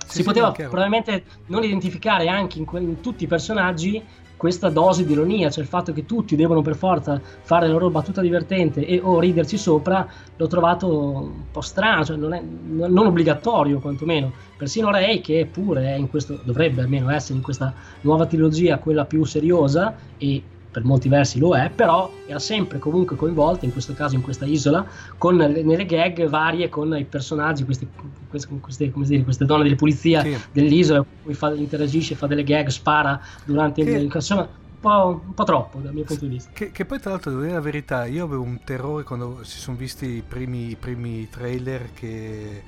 si 0.06 0.18
sì, 0.18 0.22
poteva 0.22 0.52
sì, 0.54 0.62
probabilmente 0.62 1.24
non 1.46 1.64
identificare 1.64 2.28
anche 2.28 2.58
in, 2.58 2.64
que- 2.64 2.80
in, 2.80 3.00
tutti 3.00 3.24
i 3.24 3.26
personaggi 3.26 4.02
questa 4.36 4.68
dose 4.68 5.06
di 5.06 5.12
ironia, 5.12 5.50
cioè 5.50 5.62
il 5.62 5.68
fatto 5.68 5.92
che 5.92 6.04
tutti 6.04 6.36
devono 6.36 6.60
per 6.60 6.76
forza 6.76 7.18
fare 7.20 7.66
la 7.66 7.72
loro 7.72 7.88
battuta 7.88 8.20
divertente 8.20 8.84
e 8.84 9.00
o 9.02 9.18
riderci 9.18 9.56
sopra, 9.56 10.06
l'ho 10.36 10.46
trovato 10.46 10.88
un 10.88 11.50
po' 11.50 11.62
strano, 11.62 12.04
cioè 12.04 12.16
non, 12.16 12.34
è, 12.34 12.42
non 12.42 13.06
obbligatorio 13.06 13.78
quantomeno. 13.78 14.30
Persino 14.56 14.90
Ray, 14.90 15.22
che 15.22 15.48
pure 15.50 15.94
è 15.94 15.96
in 15.96 16.10
questo, 16.10 16.38
dovrebbe 16.42 16.82
almeno 16.82 17.10
essere 17.10 17.38
in 17.38 17.42
questa 17.42 17.72
nuova 18.02 18.26
trilogia 18.26 18.78
quella 18.78 19.06
più 19.06 19.24
seriosa 19.24 19.96
e 20.18 20.42
per 20.76 20.84
molti 20.84 21.08
versi 21.08 21.38
lo 21.38 21.56
è, 21.56 21.70
però 21.74 22.12
era 22.26 22.38
sempre 22.38 22.78
comunque 22.78 23.16
coinvolta, 23.16 23.64
in 23.64 23.72
questo 23.72 23.94
caso 23.94 24.14
in 24.14 24.20
questa 24.20 24.44
isola, 24.44 24.86
con 25.16 25.36
nelle 25.36 25.86
gag 25.86 26.28
varie 26.28 26.68
con 26.68 26.94
i 26.94 27.06
personaggi, 27.06 27.64
questi, 27.64 27.88
queste, 28.28 28.92
dire, 28.92 29.22
queste, 29.22 29.46
donne 29.46 29.70
di 29.70 29.74
polizia 29.74 30.20
sì. 30.20 30.36
dell'isola, 30.52 30.98
con 30.98 31.08
cui 31.22 31.32
fa, 31.32 31.54
interagisce, 31.54 32.14
fa 32.14 32.26
delle 32.26 32.44
gag, 32.44 32.66
spara 32.66 33.18
durante 33.46 33.82
che... 33.84 33.90
il... 33.90 34.10
Insomma, 34.12 34.42
un 34.42 34.78
po', 34.78 35.22
un 35.24 35.32
po', 35.32 35.44
troppo 35.44 35.78
dal 35.78 35.94
mio 35.94 36.04
punto 36.04 36.26
di 36.26 36.32
vista. 36.32 36.50
Che, 36.52 36.70
che, 36.70 36.84
poi 36.84 37.00
tra 37.00 37.12
l'altro 37.12 37.30
devo 37.30 37.42
dire 37.44 37.54
la 37.54 37.60
verità, 37.62 38.04
io 38.04 38.24
avevo 38.24 38.42
un 38.42 38.60
terrore 38.62 39.02
quando 39.04 39.38
si 39.44 39.58
sono 39.58 39.78
visti 39.78 40.04
i 40.04 40.22
primi, 40.28 40.72
i 40.72 40.76
primi 40.76 41.26
trailer 41.30 41.88
che... 41.94 42.62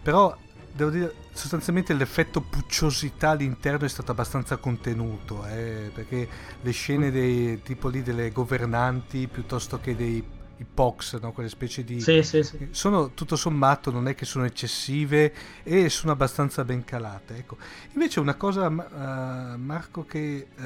Però 0.00 0.32
devo 0.72 0.90
dire, 0.90 1.12
sostanzialmente 1.38 1.94
l'effetto 1.94 2.40
pucciosità 2.40 3.30
all'interno 3.30 3.86
è 3.86 3.88
stato 3.88 4.10
abbastanza 4.10 4.56
contenuto, 4.56 5.46
eh, 5.46 5.90
perché 5.94 6.28
le 6.60 6.70
scene 6.72 7.10
dei, 7.10 7.62
tipo 7.62 7.88
lì 7.88 8.02
delle 8.02 8.30
governanti 8.32 9.28
piuttosto 9.28 9.78
che 9.78 9.94
dei 9.94 10.36
i 10.60 10.64
POX, 10.64 11.20
no? 11.20 11.30
quelle 11.30 11.48
specie 11.48 11.84
di... 11.84 12.00
Sì, 12.00 12.20
sì, 12.24 12.42
sì. 12.42 12.66
Sono 12.72 13.12
tutto 13.12 13.36
sommato, 13.36 13.92
non 13.92 14.08
è 14.08 14.16
che 14.16 14.24
sono 14.24 14.44
eccessive 14.44 15.32
e 15.62 15.88
sono 15.88 16.10
abbastanza 16.10 16.64
ben 16.64 16.82
calate. 16.82 17.36
Ecco. 17.36 17.58
Invece 17.92 18.18
una 18.18 18.34
cosa, 18.34 18.66
uh, 18.66 19.56
Marco, 19.56 20.04
che 20.04 20.48
uh, 20.56 20.62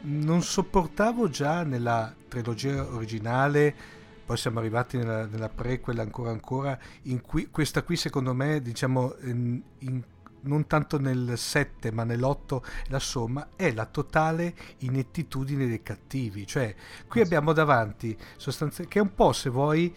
non 0.00 0.42
sopportavo 0.42 1.28
già 1.28 1.62
nella 1.62 2.12
trilogia 2.28 2.84
originale 2.92 3.94
poi 4.26 4.36
siamo 4.36 4.58
arrivati 4.58 4.96
nella, 4.96 5.24
nella 5.26 5.48
prequel 5.48 6.00
ancora 6.00 6.30
ancora, 6.30 6.76
in 7.02 7.20
cui 7.20 7.48
questa 7.48 7.84
qui 7.84 7.94
secondo 7.94 8.34
me, 8.34 8.60
diciamo, 8.60 9.14
in, 9.22 9.62
in, 9.78 10.02
non 10.42 10.66
tanto 10.66 10.98
nel 10.98 11.34
7 11.36 11.90
ma 11.92 12.04
nell'8 12.04 12.62
la 12.88 12.98
somma, 12.98 13.48
è 13.56 13.72
la 13.72 13.86
totale 13.86 14.54
inettitudine 14.78 15.66
dei 15.66 15.82
cattivi. 15.82 16.46
Cioè, 16.46 16.74
qui 17.08 17.20
abbiamo 17.20 17.52
davanti 17.52 18.16
sostanze 18.36 18.86
che 18.86 18.98
è 18.98 19.02
un 19.02 19.14
po' 19.14 19.32
se 19.32 19.50
vuoi 19.50 19.94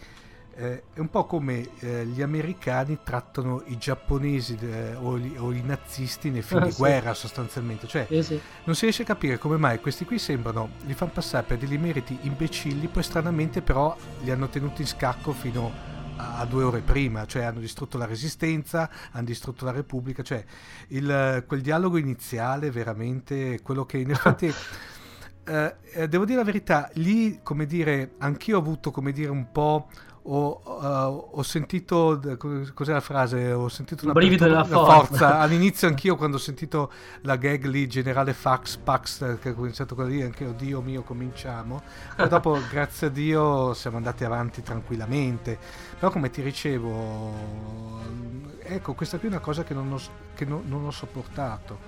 eh, 0.60 0.82
è 0.92 0.98
un 0.98 1.08
po' 1.08 1.24
come 1.24 1.68
eh, 1.78 2.04
gli 2.04 2.20
americani 2.20 2.98
trattano 3.02 3.62
i 3.66 3.78
giapponesi 3.78 4.58
eh, 4.60 4.94
o, 4.94 5.16
gli, 5.16 5.34
o, 5.36 5.52
i 5.52 5.62
nazisti 5.62 6.28
nei 6.28 6.42
film 6.42 6.62
ah, 6.62 6.66
di 6.66 6.72
sì. 6.72 6.78
guerra 6.78 7.14
sostanzialmente, 7.14 7.86
cioè 7.86 8.06
sì. 8.20 8.38
non 8.64 8.74
si 8.74 8.82
riesce 8.82 9.02
a 9.02 9.06
capire 9.06 9.38
come 9.38 9.56
mai 9.56 9.80
questi 9.80 10.04
qui 10.04 10.18
sembrano, 10.18 10.70
li 10.84 10.92
fanno 10.94 11.12
passare 11.12 11.46
per 11.46 11.56
degli 11.56 11.78
meriti 11.78 12.18
imbecilli, 12.22 12.88
poi 12.88 13.02
stranamente 13.02 13.62
però 13.62 13.96
li 14.20 14.30
hanno 14.30 14.48
tenuti 14.48 14.82
in 14.82 14.88
scacco 14.88 15.32
fino 15.32 15.72
a, 15.99 15.99
a 16.38 16.44
due 16.44 16.62
ore 16.62 16.80
prima, 16.80 17.26
cioè 17.26 17.42
hanno 17.42 17.60
distrutto 17.60 17.98
la 17.98 18.06
resistenza, 18.06 18.90
hanno 19.12 19.26
distrutto 19.26 19.64
la 19.64 19.72
Repubblica, 19.72 20.22
cioè 20.22 20.44
il, 20.88 21.44
quel 21.46 21.60
dialogo 21.60 21.96
iniziale 21.96 22.70
veramente 22.70 23.60
quello 23.62 23.84
che 23.84 23.98
in 23.98 24.10
effetti... 24.10 24.52
Eh, 25.42 25.74
eh, 25.94 26.08
devo 26.08 26.26
dire 26.26 26.38
la 26.38 26.44
verità, 26.44 26.90
lì, 26.94 27.40
come 27.42 27.66
dire, 27.66 28.12
anch'io 28.18 28.56
ho 28.56 28.60
avuto, 28.60 28.92
come 28.92 29.10
dire, 29.10 29.30
un 29.30 29.50
po' 29.50 29.88
ho, 30.22 30.60
uh, 30.64 31.38
ho 31.38 31.42
sentito 31.42 32.20
cos'è 32.74 32.92
la 32.92 33.00
frase? 33.00 33.52
Ho 33.52 33.68
sentito 33.68 34.04
una 34.04 34.12
brivido 34.12 34.44
della 34.44 34.64
forza. 34.64 35.06
forza. 35.06 35.38
All'inizio 35.38 35.88
anch'io 35.88 36.16
quando 36.16 36.36
ho 36.36 36.40
sentito 36.40 36.92
la 37.22 37.36
gag 37.36 37.64
lì 37.64 37.88
generale 37.88 38.32
Fax 38.32 38.76
Pax 38.76 39.38
che 39.38 39.50
ho 39.50 39.54
cominciato 39.54 39.94
con 39.94 40.08
lì 40.08 40.22
anche 40.22 40.44
oddio 40.44 40.80
mio 40.82 41.02
cominciamo. 41.02 41.82
Ma 42.16 42.26
dopo 42.28 42.58
grazie 42.70 43.06
a 43.06 43.10
Dio 43.10 43.72
siamo 43.74 43.96
andati 43.96 44.24
avanti 44.24 44.62
tranquillamente. 44.62 45.58
Però 45.98 46.10
come 46.10 46.30
ti 46.30 46.42
ricevo 46.42 48.00
ecco, 48.62 48.94
questa 48.94 49.18
qui 49.18 49.28
è 49.28 49.30
una 49.30 49.40
cosa 49.40 49.64
che 49.64 49.74
non 49.74 49.92
ho, 49.92 50.00
che 50.34 50.44
no, 50.44 50.62
non 50.64 50.84
ho 50.84 50.90
sopportato. 50.90 51.78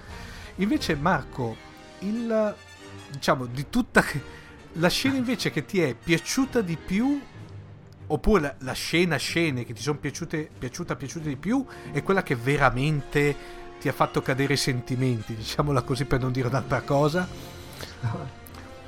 Invece 0.57 0.97
Marco, 0.97 1.57
il 2.01 2.55
diciamo 3.11 3.47
di 3.47 3.68
tutta 3.68 4.05
la 4.76 4.89
scena 4.89 5.16
invece 5.16 5.51
che 5.51 5.64
ti 5.64 5.80
è 5.80 5.95
piaciuta 5.95 6.61
di 6.61 6.76
più 6.76 7.20
oppure 8.13 8.57
la, 8.59 8.73
scena, 8.73 9.17
scene 9.17 9.65
che 9.65 9.73
ti 9.73 9.81
sono 9.81 9.99
piaciute, 9.99 10.49
piaciuta, 10.59 10.97
piaciuta 10.97 11.29
di 11.29 11.37
più 11.37 11.65
è 11.93 12.03
quella 12.03 12.23
che 12.23 12.37
veramente 12.37 13.35
ti 13.81 13.89
ha 13.89 13.93
fatto 13.93 14.21
cadere 14.23 14.53
i 14.53 14.59
sentimenti, 14.59 15.35
diciamola 15.35 15.83
così 15.83 16.05
per 16.05 16.21
non 16.21 16.31
dire 16.31 16.49
un'altra 16.49 16.83
cosa. 16.83 17.27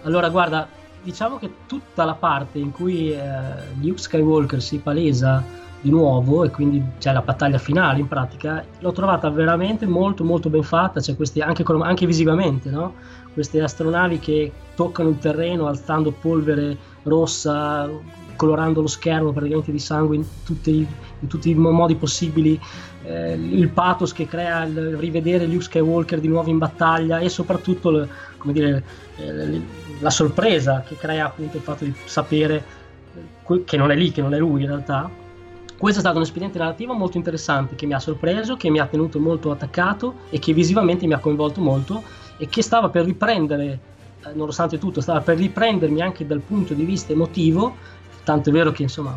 Allora, 0.02 0.28
guarda, 0.28 0.68
diciamo 1.02 1.38
che 1.38 1.50
tutta 1.66 2.04
la 2.04 2.14
parte 2.14 2.58
in 2.58 2.70
cui 2.70 3.12
eh, 3.12 3.20
Luke 3.80 3.98
Skywalker 3.98 4.62
si 4.62 4.78
palesa 4.78 5.42
di 5.80 5.90
nuovo 5.90 6.44
e 6.44 6.50
quindi 6.50 6.82
c'è 6.98 7.12
la 7.12 7.22
battaglia 7.22 7.58
finale 7.58 8.00
in 8.00 8.08
pratica, 8.08 8.64
l'ho 8.78 8.92
trovata 8.92 9.28
veramente 9.30 9.86
molto 9.86 10.24
molto 10.24 10.48
ben 10.48 10.62
fatta, 10.62 11.00
cioè 11.00 11.16
questi, 11.16 11.40
anche, 11.40 11.64
anche 11.66 12.06
visivamente, 12.06 12.70
no? 12.70 12.94
queste 13.32 13.60
astronavi 13.60 14.18
che 14.18 14.52
toccano 14.74 15.10
il 15.10 15.18
terreno 15.18 15.66
alzando 15.66 16.12
polvere 16.12 16.76
rossa, 17.02 17.88
colorando 18.36 18.80
lo 18.80 18.86
schermo 18.86 19.32
praticamente 19.32 19.72
di 19.72 19.78
sangue 19.78 20.16
in 20.16 20.24
tutti, 20.44 20.86
in 21.20 21.28
tutti 21.28 21.50
i 21.50 21.54
modi 21.54 21.94
possibili, 21.96 22.58
eh, 23.04 23.34
il 23.34 23.68
pathos 23.68 24.12
che 24.12 24.26
crea 24.26 24.64
il 24.64 24.96
rivedere 24.96 25.46
Luke 25.46 25.64
Skywalker 25.64 26.20
di 26.20 26.28
nuovo 26.28 26.50
in 26.50 26.58
battaglia 26.58 27.18
e 27.18 27.28
soprattutto 27.28 28.08
come 28.38 28.52
dire, 28.52 28.84
eh, 29.16 29.60
la 30.00 30.10
sorpresa 30.10 30.82
che 30.86 30.96
crea 30.96 31.26
appunto 31.26 31.56
il 31.56 31.62
fatto 31.62 31.84
di 31.84 31.94
sapere 32.04 32.82
che 33.64 33.76
non 33.76 33.90
è 33.90 33.96
lì, 33.96 34.10
che 34.10 34.22
non 34.22 34.34
è 34.34 34.38
lui 34.38 34.62
in 34.62 34.68
realtà. 34.68 35.10
Questo 35.76 35.98
è 35.98 36.02
stato 36.02 36.18
un 36.18 36.24
espediente 36.24 36.58
narrativo 36.58 36.94
molto 36.94 37.16
interessante 37.16 37.74
che 37.74 37.84
mi 37.86 37.94
ha 37.94 37.98
sorpreso, 37.98 38.56
che 38.56 38.70
mi 38.70 38.78
ha 38.78 38.86
tenuto 38.86 39.18
molto 39.18 39.50
attaccato 39.50 40.14
e 40.30 40.38
che 40.38 40.52
visivamente 40.52 41.06
mi 41.06 41.12
ha 41.14 41.18
coinvolto 41.18 41.60
molto 41.60 42.02
e 42.38 42.48
che 42.48 42.62
stava 42.62 42.88
per 42.88 43.04
riprendere, 43.04 43.80
eh, 44.24 44.32
nonostante 44.34 44.78
tutto, 44.78 45.00
stava 45.00 45.20
per 45.20 45.36
riprendermi 45.36 46.00
anche 46.00 46.26
dal 46.26 46.40
punto 46.40 46.74
di 46.74 46.84
vista 46.84 47.12
emotivo 47.12 47.76
tanto 48.24 48.48
è 48.48 48.52
vero 48.52 48.72
che 48.72 48.82
insomma 48.82 49.16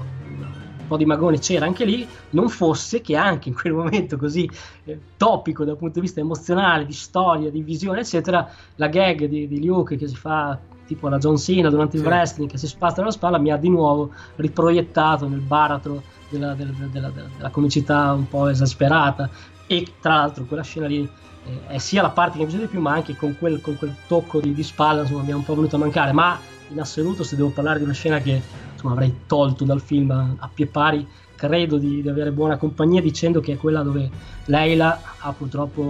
un 0.87 0.87
po' 0.87 0.97
di 0.97 1.05
magone 1.05 1.39
c'era 1.39 1.65
anche 1.65 1.83
lì, 1.83 2.07
non 2.29 2.47
fosse 2.47 3.01
che 3.01 3.17
anche 3.17 3.49
in 3.49 3.55
quel 3.55 3.73
momento 3.73 4.17
così 4.17 4.49
eh, 4.85 4.97
topico 5.17 5.65
dal 5.65 5.75
punto 5.75 5.95
di 5.95 6.01
vista 6.01 6.21
emozionale, 6.21 6.85
di 6.85 6.93
storia, 6.93 7.51
di 7.51 7.61
visione, 7.61 7.99
eccetera, 7.99 8.49
la 8.75 8.87
gag 8.87 9.25
di, 9.25 9.49
di 9.49 9.65
Luke 9.65 9.97
che 9.97 10.07
si 10.07 10.15
fa 10.15 10.57
tipo 10.87 11.09
la 11.09 11.17
John 11.17 11.37
Cena 11.37 11.69
durante 11.69 11.97
il 11.97 12.01
sì. 12.03 12.07
wrestling 12.07 12.49
che 12.49 12.57
si 12.57 12.67
spasta 12.67 13.01
nella 13.01 13.11
spalla 13.11 13.37
mi 13.37 13.51
ha 13.51 13.57
di 13.57 13.69
nuovo 13.69 14.11
riproiettato 14.37 15.27
nel 15.27 15.41
baratro 15.41 16.01
della, 16.29 16.53
della, 16.53 16.71
della, 16.89 17.09
della 17.09 17.49
comicità 17.49 18.13
un 18.13 18.27
po' 18.27 18.47
esasperata 18.47 19.29
e 19.67 19.85
tra 19.99 20.15
l'altro 20.15 20.45
quella 20.45 20.63
scena 20.63 20.87
lì 20.87 21.01
eh, 21.03 21.67
è 21.67 21.77
sia 21.77 22.01
la 22.01 22.09
parte 22.09 22.37
che 22.37 22.45
mi 22.45 22.49
piace 22.49 22.63
di 22.63 22.69
più 22.69 22.79
ma 22.79 22.93
anche 22.93 23.17
con 23.17 23.35
quel, 23.37 23.59
con 23.59 23.77
quel 23.77 23.93
tocco 24.07 24.39
di, 24.39 24.53
di 24.53 24.63
spalla 24.63 25.01
insomma 25.01 25.23
mi 25.23 25.31
è 25.31 25.33
un 25.33 25.43
po' 25.43 25.55
venuto 25.55 25.75
a 25.75 25.79
mancare 25.79 26.13
ma 26.13 26.39
in 26.69 26.79
assoluto 26.79 27.23
se 27.23 27.35
devo 27.35 27.49
parlare 27.49 27.79
di 27.79 27.83
una 27.83 27.93
scena 27.93 28.19
che 28.19 28.41
insomma, 28.87 28.93
avrei 28.93 29.13
tolto 29.27 29.65
dal 29.65 29.81
film 29.81 30.11
a 30.11 30.49
pie 30.53 30.67
pari, 30.67 31.07
credo 31.35 31.77
di, 31.77 32.01
di, 32.01 32.09
avere 32.09 32.31
buona 32.31 32.57
compagnia 32.57 33.01
dicendo 33.01 33.39
che 33.39 33.53
è 33.53 33.57
quella 33.57 33.83
dove 33.83 34.09
Leila 34.45 34.99
ha 35.19 35.31
purtroppo, 35.33 35.83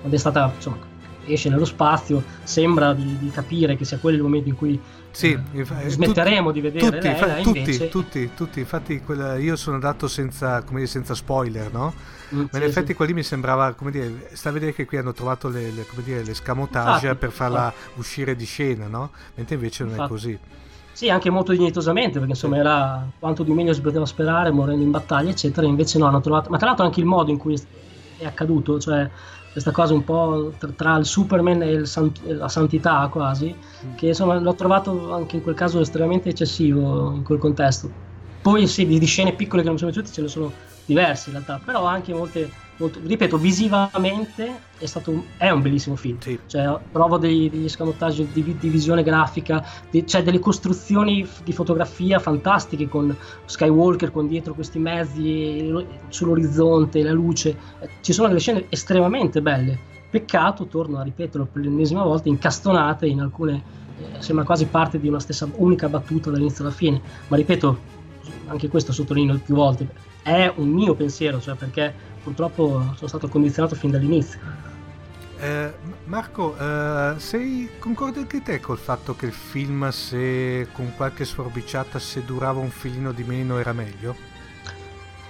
quando 0.00 0.16
è 0.16 0.18
stata, 0.18 0.52
insomma, 0.54 0.78
esce 1.26 1.48
nello 1.48 1.64
spazio, 1.64 2.22
sembra 2.42 2.92
di, 2.92 3.16
di 3.18 3.30
capire 3.30 3.76
che 3.76 3.84
sia 3.84 3.98
quello 3.98 4.16
il 4.18 4.22
momento 4.22 4.48
in 4.48 4.56
cui 4.56 4.80
sì, 5.10 5.38
eh, 5.52 5.64
smetteremo 5.88 6.48
tutti, 6.48 6.60
di 6.60 6.68
vedere 6.68 6.90
tutti, 6.90 7.06
Leila, 7.06 7.34
tutti, 7.40 7.58
invece... 7.58 7.88
tutti, 7.88 8.30
tutti, 8.34 8.58
infatti 8.58 9.00
quella, 9.00 9.36
io 9.36 9.54
sono 9.54 9.76
andato 9.76 10.08
senza, 10.08 10.62
dire, 10.68 10.86
senza 10.86 11.14
spoiler, 11.14 11.72
no? 11.72 11.94
Mm, 12.34 12.40
Ma 12.40 12.48
sì, 12.50 12.56
in 12.56 12.62
effetti 12.64 12.88
sì. 12.88 12.94
quelli 12.94 13.12
mi 13.12 13.22
sembrava, 13.22 13.72
come 13.74 13.92
dire, 13.92 14.30
sta 14.32 14.48
a 14.48 14.52
vedere 14.52 14.74
che 14.74 14.86
qui 14.86 14.98
hanno 14.98 15.12
trovato 15.12 15.48
le, 15.48 15.70
le, 15.70 15.86
dire, 16.02 16.24
le 16.24 16.34
scamotage 16.34 17.06
infatti, 17.06 17.16
per 17.16 17.30
farla 17.30 17.66
infatti. 17.66 18.00
uscire 18.00 18.34
di 18.34 18.44
scena, 18.44 18.88
no? 18.88 19.12
Mentre 19.36 19.54
invece 19.54 19.84
non 19.84 20.02
è 20.02 20.08
così. 20.08 20.36
Sì, 20.96 21.08
anche 21.10 21.28
molto 21.28 21.50
dignitosamente, 21.50 22.18
perché 22.20 22.34
insomma 22.34 22.56
era 22.56 23.12
quanto 23.18 23.42
di 23.42 23.52
meglio 23.52 23.72
si 23.72 23.80
poteva 23.80 24.06
sperare, 24.06 24.52
morendo 24.52 24.84
in 24.84 24.90
battaglia, 24.92 25.30
eccetera. 25.30 25.66
Invece 25.66 25.98
no, 25.98 26.06
hanno 26.06 26.20
trovato. 26.20 26.50
Ma 26.50 26.56
tra 26.56 26.68
l'altro 26.68 26.84
anche 26.84 27.00
il 27.00 27.06
modo 27.06 27.32
in 27.32 27.36
cui 27.38 27.60
è 28.16 28.24
accaduto, 28.24 28.78
cioè 28.78 29.10
questa 29.50 29.72
cosa 29.72 29.92
un 29.92 30.04
po' 30.04 30.54
tra, 30.76 30.96
il 30.96 31.04
Superman 31.04 31.62
e 31.62 31.84
sant- 31.84 32.20
la 32.22 32.48
santità 32.48 33.08
quasi, 33.08 33.58
mm. 33.86 33.94
che 33.96 34.06
insomma 34.08 34.38
l'ho 34.38 34.54
trovato 34.54 35.12
anche 35.12 35.34
in 35.36 35.42
quel 35.42 35.56
caso 35.56 35.80
estremamente 35.80 36.28
eccessivo 36.28 37.12
in 37.16 37.24
quel 37.24 37.38
contesto. 37.38 37.96
Poi 38.40 38.68
sì, 38.68 38.86
di, 38.86 38.98
di 39.00 39.06
scene 39.06 39.34
piccole 39.34 39.62
che 39.62 39.68
non 39.68 39.78
sono 39.78 39.90
piaciute 39.90 40.14
ce 40.14 40.22
ne 40.22 40.28
sono 40.28 40.54
diverse 40.84 41.30
in 41.30 41.34
realtà, 41.34 41.58
però 41.58 41.84
anche 41.86 42.14
molte 42.14 42.58
molto, 42.78 43.00
ripeto, 43.02 43.38
visivamente 43.38 44.60
è, 44.78 44.86
stato 44.86 45.10
un, 45.10 45.22
è 45.36 45.50
un 45.50 45.62
bellissimo 45.62 45.96
film. 45.96 46.18
Sì. 46.20 46.38
Cioè, 46.46 46.78
provo 46.90 47.18
dei, 47.18 47.48
degli 47.48 47.68
scamottaggi 47.68 48.28
di, 48.32 48.56
di, 48.58 48.68
visione 48.68 49.02
grafica, 49.02 49.64
di, 49.90 50.06
cioè 50.06 50.22
delle 50.22 50.38
costruzioni 50.38 51.26
di 51.42 51.52
fotografia 51.52 52.18
fantastiche 52.18 52.88
con 52.88 53.14
Skywalker 53.44 54.10
con 54.10 54.26
dietro 54.26 54.54
questi 54.54 54.78
mezzi 54.78 55.72
sull'orizzonte, 56.08 57.02
la 57.02 57.12
luce. 57.12 57.56
Ci 58.00 58.12
sono 58.12 58.28
delle 58.28 58.40
scene 58.40 58.66
estremamente 58.68 59.40
belle. 59.40 59.92
Peccato, 60.10 60.66
torno 60.66 60.98
a 60.98 61.02
ripeterlo 61.02 61.48
per 61.50 61.62
l'ennesima 61.62 62.02
volta, 62.04 62.28
incastonate 62.28 63.06
in 63.06 63.20
alcune, 63.20 63.62
eh, 63.98 64.22
sembra 64.22 64.44
quasi 64.44 64.66
parte 64.66 65.00
di 65.00 65.08
una 65.08 65.18
stessa 65.18 65.48
unica 65.56 65.88
battuta 65.88 66.30
dall'inizio 66.30 66.64
alla 66.64 66.72
fine. 66.72 67.00
Ma 67.28 67.36
ripeto, 67.36 67.78
anche 68.46 68.68
questo 68.68 68.92
sottolineo 68.92 69.38
più 69.38 69.54
volte, 69.54 69.88
è 70.22 70.52
un 70.56 70.68
mio 70.68 70.94
pensiero, 70.94 71.40
cioè 71.40 71.54
perché 71.54 72.12
purtroppo 72.24 72.94
sono 72.96 73.06
stato 73.08 73.28
condizionato 73.28 73.76
fin 73.76 73.90
dall'inizio. 73.90 74.40
Eh, 75.38 75.72
Marco, 76.06 76.56
eh, 76.58 77.14
sei 77.18 77.68
concordi 77.78 78.20
anche 78.20 78.42
te 78.42 78.60
col 78.60 78.78
fatto 78.78 79.14
che 79.14 79.26
il 79.26 79.32
film, 79.32 79.88
se 79.90 80.68
con 80.72 80.92
qualche 80.96 81.24
sforbiciata, 81.24 81.98
se 81.98 82.24
durava 82.24 82.60
un 82.60 82.70
filino 82.70 83.12
di 83.12 83.24
meno, 83.24 83.58
era 83.58 83.72
meglio? 83.72 84.16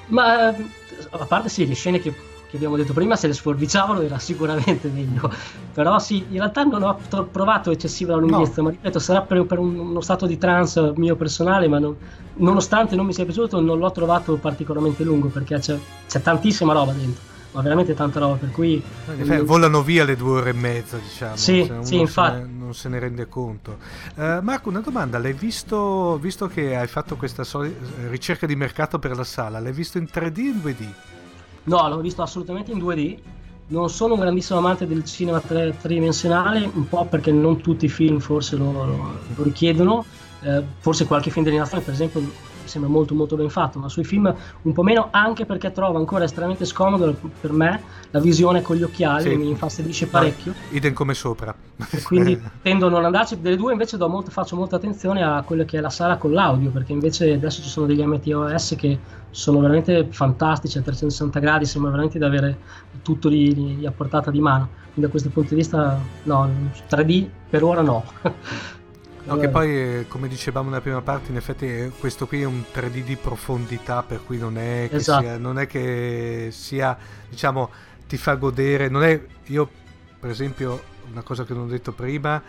Ma 0.06 0.48
a 0.48 1.26
parte 1.26 1.48
sì, 1.48 1.66
le 1.66 1.74
scene 1.74 1.98
che 1.98 2.14
che 2.54 2.60
abbiamo 2.64 2.76
detto 2.76 2.92
prima, 2.92 3.16
se 3.16 3.26
le 3.26 3.32
sforbiciavano 3.32 4.00
era 4.00 4.18
sicuramente 4.20 4.88
meglio. 4.88 5.30
Però 5.72 5.98
sì, 5.98 6.24
in 6.28 6.36
realtà 6.36 6.62
non 6.62 6.82
ho 6.84 6.96
provato 7.30 7.72
eccessiva 7.72 8.14
lunghezza, 8.14 8.62
no. 8.62 8.68
ma 8.68 8.70
ripeto, 8.70 9.00
sarà 9.00 9.22
per, 9.22 9.44
per 9.44 9.58
un, 9.58 9.76
uno 9.76 10.00
stato 10.00 10.26
di 10.26 10.38
trance 10.38 10.92
mio 10.94 11.16
personale, 11.16 11.66
ma 11.66 11.80
non, 11.80 11.96
nonostante 12.34 12.94
non 12.94 13.06
mi 13.06 13.12
sia 13.12 13.24
piaciuto, 13.24 13.60
non 13.60 13.78
l'ho 13.78 13.90
trovato 13.90 14.36
particolarmente 14.36 15.02
lungo 15.02 15.28
perché 15.28 15.58
c'è, 15.58 15.76
c'è 16.06 16.22
tantissima 16.22 16.72
roba 16.72 16.92
dentro 16.92 17.32
ma 17.54 17.62
veramente 17.62 17.94
tanta 17.94 18.18
roba 18.18 18.34
per 18.34 18.50
cui 18.50 18.82
eh, 19.16 19.40
volano 19.42 19.80
via 19.80 20.02
le 20.02 20.16
due 20.16 20.40
ore 20.40 20.50
e 20.50 20.54
mezza 20.54 20.96
diciamo 20.96 21.36
sì, 21.36 21.72
sì 21.82 22.00
infatti 22.00 22.38
ne, 22.38 22.48
non 22.58 22.74
se 22.74 22.88
ne 22.88 22.98
rende 22.98 23.28
conto 23.28 23.78
uh, 24.16 24.40
Marco 24.42 24.70
una 24.70 24.80
domanda 24.80 25.18
l'hai 25.18 25.34
visto 25.34 26.18
visto 26.20 26.48
che 26.48 26.74
hai 26.74 26.88
fatto 26.88 27.14
questa 27.14 27.44
so- 27.44 27.64
ricerca 28.08 28.46
di 28.46 28.56
mercato 28.56 28.98
per 28.98 29.14
la 29.14 29.22
sala 29.22 29.60
l'hai 29.60 29.72
visto 29.72 29.98
in 29.98 30.08
3D 30.12 30.36
o 30.36 30.40
in 30.40 30.60
2D? 30.64 31.13
No, 31.64 31.88
l'ho 31.88 32.00
visto 32.00 32.22
assolutamente 32.22 32.72
in 32.72 32.78
2D. 32.78 33.18
Non 33.66 33.88
sono 33.88 34.14
un 34.14 34.20
grandissimo 34.20 34.58
amante 34.58 34.86
del 34.86 35.04
cinema 35.04 35.40
tre, 35.40 35.74
tridimensionale, 35.80 36.70
un 36.74 36.86
po' 36.88 37.06
perché 37.06 37.32
non 37.32 37.60
tutti 37.60 37.86
i 37.86 37.88
film 37.88 38.18
forse 38.18 38.56
lo, 38.56 38.72
lo, 38.72 39.18
lo 39.34 39.42
richiedono. 39.42 40.04
Eh, 40.42 40.62
forse 40.78 41.06
qualche 41.06 41.30
film 41.30 41.44
d'animazione, 41.44 41.82
per 41.82 41.94
esempio, 41.94 42.20
sembra 42.68 42.90
molto 42.90 43.14
molto 43.14 43.36
ben 43.36 43.48
fatto, 43.48 43.78
ma 43.78 43.88
sui 43.88 44.04
film 44.04 44.34
un 44.62 44.72
po' 44.72 44.82
meno 44.82 45.08
anche 45.10 45.44
perché 45.46 45.72
trovo 45.72 45.98
ancora 45.98 46.24
estremamente 46.24 46.64
scomodo 46.64 47.16
per 47.40 47.52
me 47.52 47.82
la 48.10 48.20
visione 48.20 48.62
con 48.62 48.76
gli 48.76 48.82
occhiali, 48.82 49.30
sì. 49.30 49.36
mi 49.36 49.48
infastidisce 49.48 50.06
parecchio. 50.06 50.52
No, 50.52 50.76
idem 50.76 50.92
come 50.92 51.14
sopra. 51.14 51.54
Quindi 52.04 52.40
tendo 52.62 52.86
a 52.86 52.90
non 52.90 53.04
andarci, 53.04 53.40
delle 53.40 53.56
due 53.56 53.72
invece 53.72 53.96
molto, 53.96 54.30
faccio 54.30 54.56
molta 54.56 54.76
attenzione 54.76 55.22
a 55.22 55.42
quella 55.42 55.64
che 55.64 55.78
è 55.78 55.80
la 55.80 55.90
sala 55.90 56.16
con 56.16 56.32
l'audio, 56.32 56.70
perché 56.70 56.92
invece 56.92 57.32
adesso 57.32 57.62
ci 57.62 57.68
sono 57.68 57.86
degli 57.86 58.02
MTOS 58.02 58.74
che 58.76 58.98
sono 59.30 59.58
veramente 59.58 60.06
fantastici 60.10 60.78
a 60.78 60.82
360 60.82 61.40
gradi, 61.40 61.64
sembra 61.64 61.90
veramente 61.90 62.18
di 62.18 62.24
avere 62.24 62.58
tutto 63.02 63.28
lì, 63.28 63.76
lì 63.76 63.86
a 63.86 63.90
portata 63.90 64.30
di 64.30 64.40
mano. 64.40 64.68
Quindi 64.92 65.00
da 65.00 65.08
questo 65.08 65.28
punto 65.30 65.50
di 65.50 65.56
vista 65.56 65.98
no, 66.22 66.48
3D 66.88 67.28
per 67.50 67.64
ora 67.64 67.82
no. 67.82 68.04
No, 69.26 69.38
che 69.38 69.48
poi, 69.48 69.70
eh, 70.00 70.06
come 70.06 70.28
dicevamo 70.28 70.68
nella 70.68 70.82
prima 70.82 71.00
parte, 71.00 71.30
in 71.30 71.36
effetti 71.38 71.64
eh, 71.66 71.92
questo 71.98 72.26
qui 72.26 72.42
è 72.42 72.44
un 72.44 72.62
3D 72.70 73.02
di 73.02 73.16
profondità, 73.16 74.02
per 74.02 74.22
cui 74.22 74.36
non 74.36 74.58
è 74.58 74.92
che, 74.92 74.96
esatto. 74.96 75.22
sia, 75.22 75.38
non 75.38 75.58
è 75.58 75.66
che 75.66 76.48
sia, 76.52 76.98
diciamo, 77.28 77.70
ti 78.06 78.18
fa 78.18 78.34
godere. 78.34 78.88
Non 78.90 79.02
è, 79.02 79.24
io, 79.46 79.70
per 80.20 80.28
esempio, 80.28 80.82
una 81.10 81.22
cosa 81.22 81.44
che 81.44 81.54
non 81.54 81.64
ho 81.64 81.66
detto 81.68 81.92
prima, 81.92 82.42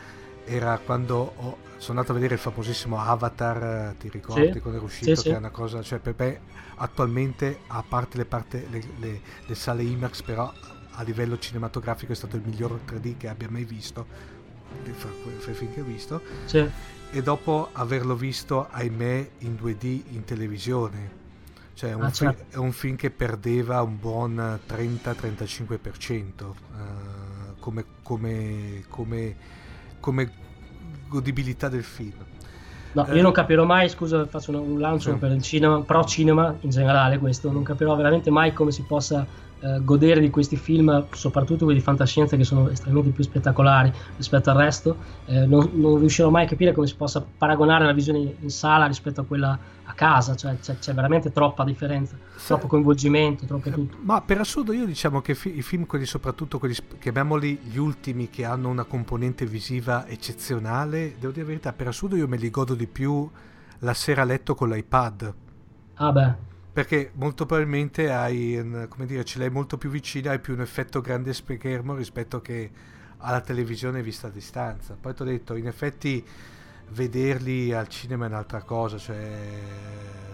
era 0.43 0.77
quando 0.79 1.15
ho, 1.37 1.57
sono 1.77 1.99
andato 1.99 2.11
a 2.11 2.15
vedere 2.15 2.33
il 2.35 2.39
famosissimo 2.41 2.99
Avatar, 2.99 3.63
eh, 3.93 3.95
ti 3.97 4.09
ricordi 4.09 4.51
Sì. 4.51 4.59
quando 4.59 4.77
era 4.79 4.85
uscito? 4.85 5.15
Sì, 5.15 5.21
che 5.21 5.29
sì. 5.29 5.29
è 5.33 5.37
una 5.37 5.51
cosa, 5.51 5.81
cioè 5.81 5.99
per 5.99 6.15
me 6.17 6.41
attualmente, 6.75 7.61
a 7.67 7.83
parte 7.87 8.17
le, 8.17 8.25
parte- 8.25 8.67
le- 8.69 8.83
le- 8.97 9.21
le 9.45 9.55
sale 9.55 9.83
IMAX, 9.83 10.23
però 10.23 10.51
a 10.97 11.03
livello 11.03 11.37
cinematografico 11.37 12.11
è 12.11 12.15
stato 12.15 12.35
il 12.35 12.41
miglior 12.45 12.81
3D 12.85 13.15
che 13.17 13.27
abbia 13.29 13.49
mai 13.49 13.63
visto, 13.65 14.05
fra, 14.91 15.09
fra 15.37 15.51
i 15.51 15.53
film 15.55 15.73
che 15.73 15.81
ho 15.81 15.83
visto, 15.83 16.21
Sì. 16.45 16.65
e 17.11 17.21
dopo 17.23 17.69
averlo 17.73 18.15
visto, 18.15 18.67
ahimè, 18.69 19.29
in 19.39 19.55
2D 19.61 20.01
in 20.11 20.23
televisione. 20.25 21.23
Cioè, 21.73 21.89
è 21.89 21.93
un, 21.93 22.03
Ah, 22.03 22.09
fi- 22.09 22.15
certo. 22.15 22.45
è 22.51 22.57
un 22.57 22.71
film 22.71 22.95
che 22.95 23.09
perdeva 23.11 23.81
un 23.81 23.99
buon 23.99 24.59
30-35% 24.65 26.53
eh, 26.53 27.53
come, 27.59 27.85
come, 28.01 28.83
come, 28.87 29.35
come 29.99 30.31
godibilità 31.07 31.67
del 31.67 31.83
film. 31.83 32.13
No, 32.93 33.05
Eh. 33.07 33.15
io 33.15 33.21
non 33.21 33.33
capirò 33.33 33.65
mai, 33.65 33.89
scusa, 33.89 34.25
faccio 34.25 34.51
un, 34.51 34.71
un 34.71 34.79
lancio 34.79 35.11
Sì. 35.11 35.17
per 35.17 35.31
il 35.31 35.41
cinema, 35.41 35.81
pro 35.81 36.05
cinema 36.05 36.55
in 36.61 36.69
generale 36.69 37.17
questo, 37.17 37.51
non 37.51 37.63
capirò 37.63 37.93
veramente 37.95 38.29
mai 38.29 38.53
come 38.53 38.71
si 38.71 38.83
possa 38.83 39.25
eh, 39.59 39.79
godere 39.83 40.19
di 40.19 40.29
questi 40.29 40.55
film, 40.55 41.07
soprattutto 41.11 41.65
quelli 41.65 41.79
di 41.79 41.85
fantascienza 41.85 42.35
che 42.35 42.43
sono 42.43 42.69
estremamente 42.69 43.11
più 43.11 43.23
spettacolari 43.23 43.91
rispetto 44.17 44.49
al 44.49 44.57
resto. 44.57 44.97
Eh, 45.25 45.45
non, 45.45 45.69
non 45.73 45.99
riuscirò 45.99 46.29
mai 46.29 46.45
a 46.45 46.47
capire 46.47 46.71
come 46.71 46.87
si 46.87 46.95
possa 46.95 47.25
paragonare 47.37 47.85
la 47.85 47.93
visione 47.93 48.35
in 48.39 48.49
sala 48.49 48.85
rispetto 48.85 49.21
a 49.21 49.25
quella 49.25 49.59
a 49.87 49.93
casa, 49.93 50.35
cioè 50.35 50.57
c'è, 50.59 50.79
c'è 50.79 50.93
veramente 50.93 51.31
troppa 51.31 51.63
differenza, 51.63 52.17
troppo 52.45 52.67
coinvolgimento, 52.67 53.45
troppo 53.45 53.69
tutto. 53.69 53.97
Ma 54.01 54.21
per 54.21 54.39
assurdo 54.39 54.73
io 54.73 54.85
diciamo 54.85 55.21
che 55.21 55.35
fi- 55.35 55.57
i 55.57 55.61
film, 55.61 55.85
quelli 55.85 56.05
soprattutto 56.05 56.57
quelli, 56.57 56.75
chiamiamoli 56.99 57.59
gli 57.63 57.77
ultimi 57.77 58.29
che 58.29 58.45
hanno 58.45 58.69
una 58.69 58.83
componente 58.83 59.45
visiva 59.45 60.07
eccezionale, 60.07 61.15
devo 61.19 61.31
dire 61.31 61.41
la 61.41 61.47
verità, 61.47 61.73
per 61.73 61.87
assurdo 61.87 62.15
io 62.15 62.27
me 62.27 62.37
li 62.37 62.49
godo 62.49 62.73
di 62.73 62.87
più 62.87 63.29
la 63.79 63.93
sera 63.93 64.23
a 64.23 64.25
letto 64.25 64.55
con 64.55 64.69
l'iPad. 64.69 65.33
Ah 65.95 66.11
beh, 66.11 66.33
Perché 66.75 67.11
molto 67.13 67.45
probabilmente 67.45 68.11
hai, 68.11 68.85
come 68.89 69.05
dire, 69.05 69.23
ce 69.23 69.39
l'hai 69.39 69.49
molto 69.49 69.77
più 69.77 69.89
vicina, 69.89 70.31
hai 70.31 70.41
più 70.41 70.51
un 70.51 70.59
effetto 70.59 70.99
grande 70.99 71.33
schermo 71.33 71.95
rispetto 71.95 72.41
che 72.41 72.69
alla 73.19 73.39
televisione 73.39 74.03
vista 74.03 74.27
a 74.27 74.29
distanza. 74.29 74.97
Poi 74.99 75.13
ti 75.13 75.21
ho 75.21 75.25
detto, 75.25 75.55
in 75.55 75.67
effetti 75.67 76.21
vederli 76.89 77.71
al 77.71 77.87
cinema 77.87 78.25
è 78.25 78.27
un'altra 78.27 78.61
cosa, 78.63 78.97
cioè 78.97 79.61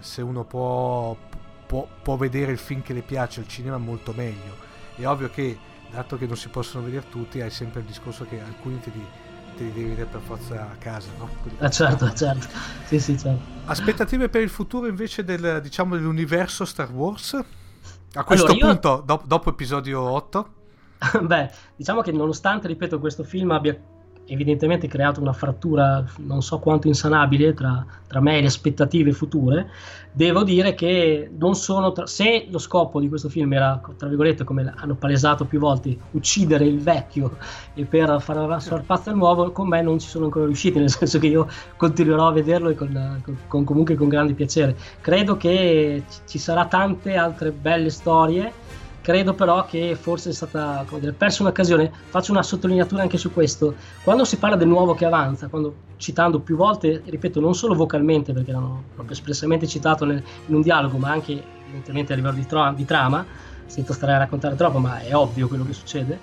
se 0.00 0.20
uno 0.20 0.42
può, 0.44 1.16
può, 1.64 1.86
può 2.02 2.16
vedere 2.16 2.50
il 2.50 2.58
film 2.58 2.82
che 2.82 2.92
le 2.92 3.02
piace 3.02 3.38
al 3.38 3.46
cinema 3.46 3.78
molto 3.78 4.12
meglio. 4.12 4.56
È 4.96 5.06
ovvio 5.06 5.30
che, 5.30 5.56
dato 5.92 6.18
che 6.18 6.26
non 6.26 6.36
si 6.36 6.48
possono 6.48 6.82
vedere 6.84 7.08
tutti, 7.08 7.40
hai 7.40 7.50
sempre 7.50 7.82
il 7.82 7.86
discorso 7.86 8.24
che 8.24 8.40
alcuni 8.40 8.80
te 8.80 8.90
li, 8.92 9.06
te 9.56 9.64
li 9.64 9.72
devi 9.72 9.88
vedere 9.90 10.06
per 10.08 10.20
forza 10.20 10.70
a 10.70 10.76
casa, 10.76 11.08
no? 11.18 11.28
Eh, 11.58 11.70
certo, 11.70 12.12
certo, 12.12 12.46
sì 12.86 12.98
sì 12.98 13.18
certo. 13.18 13.40
Aspettative 13.66 14.28
per 14.28 14.42
il 14.42 14.48
futuro 14.48 14.86
invece 14.86 15.24
del, 15.24 15.60
diciamo, 15.62 15.94
dell'universo 15.96 16.64
Star 16.64 16.90
Wars? 16.90 17.34
A 18.14 18.24
questo 18.24 18.46
Allora, 18.46 18.58
io- 18.58 18.66
punto, 18.72 19.02
dop- 19.04 19.26
dopo 19.26 19.50
episodio 19.50 20.00
8? 20.00 20.52
Beh, 21.22 21.50
diciamo 21.76 22.00
che 22.02 22.12
nonostante, 22.12 22.66
ripeto, 22.68 22.98
questo 22.98 23.24
film 23.24 23.50
abbia 23.52 23.76
evidentemente 24.26 24.88
creato 24.88 25.20
una 25.20 25.32
frattura 25.32 26.04
non 26.18 26.42
so 26.42 26.58
quanto 26.58 26.86
insanabile 26.86 27.54
tra, 27.54 27.84
tra 28.06 28.20
me 28.20 28.38
e 28.38 28.40
le 28.40 28.46
aspettative 28.46 29.12
future, 29.12 29.68
devo 30.12 30.44
dire 30.44 30.74
che 30.74 31.30
non 31.36 31.54
sono 31.54 31.92
tra- 31.92 32.06
se 32.06 32.46
lo 32.50 32.58
scopo 32.58 33.00
di 33.00 33.08
questo 33.08 33.28
film 33.28 33.52
era, 33.52 33.80
tra 33.96 34.08
virgolette, 34.08 34.44
come 34.44 34.72
hanno 34.76 34.94
palesato 34.94 35.44
più 35.44 35.58
volte, 35.58 35.96
uccidere 36.12 36.64
il 36.66 36.80
vecchio 36.80 37.36
e 37.74 37.84
per 37.84 38.20
far 38.20 38.84
pazzo 38.84 39.10
al 39.10 39.16
nuovo, 39.16 39.50
con 39.52 39.68
me 39.68 39.82
non 39.82 39.98
ci 39.98 40.08
sono 40.08 40.26
ancora 40.26 40.46
riusciti, 40.46 40.78
nel 40.78 40.90
senso 40.90 41.18
che 41.18 41.26
io 41.26 41.48
continuerò 41.76 42.28
a 42.28 42.32
vederlo 42.32 42.74
con, 42.74 43.22
con- 43.48 43.64
comunque 43.64 43.94
con 43.94 44.08
grande 44.08 44.34
piacere. 44.34 44.76
Credo 45.00 45.36
che 45.36 46.04
ci 46.26 46.38
sarà 46.38 46.66
tante 46.66 47.14
altre 47.14 47.52
belle 47.52 47.90
storie 47.90 48.61
Credo 49.02 49.34
però 49.34 49.64
che 49.64 49.96
forse 49.96 50.30
è 50.30 50.32
stata 50.32 50.84
come 50.86 51.00
dire, 51.00 51.12
persa 51.14 51.42
un'occasione. 51.42 51.92
Faccio 52.08 52.30
una 52.30 52.42
sottolineatura 52.44 53.02
anche 53.02 53.18
su 53.18 53.32
questo. 53.32 53.76
Quando 54.00 54.24
si 54.24 54.38
parla 54.38 54.54
del 54.54 54.68
nuovo 54.68 54.94
che 54.94 55.04
avanza, 55.04 55.48
quando 55.48 55.86
citando 55.96 56.40
più 56.42 56.54
volte, 56.54 57.02
ripeto, 57.04 57.40
non 57.40 57.54
solo 57.54 57.74
vocalmente, 57.74 58.32
perché 58.32 58.52
l'hanno 58.52 58.90
proprio 58.94 59.16
espressamente 59.16 59.66
citato 59.66 60.04
nel- 60.04 60.22
in 60.44 60.54
un 60.54 60.60
dialogo, 60.62 60.98
ma 60.98 61.10
anche 61.10 61.54
evidentemente 61.62 62.12
a 62.12 62.16
livello 62.16 62.36
di, 62.36 62.46
tra- 62.46 62.72
di 62.72 62.84
trama, 62.84 63.26
senza 63.66 63.92
stare 63.92 64.12
a 64.12 64.18
raccontare 64.18 64.54
troppo, 64.54 64.78
ma 64.78 65.00
è 65.00 65.12
ovvio 65.14 65.48
quello 65.48 65.64
che 65.64 65.72
succede. 65.72 66.22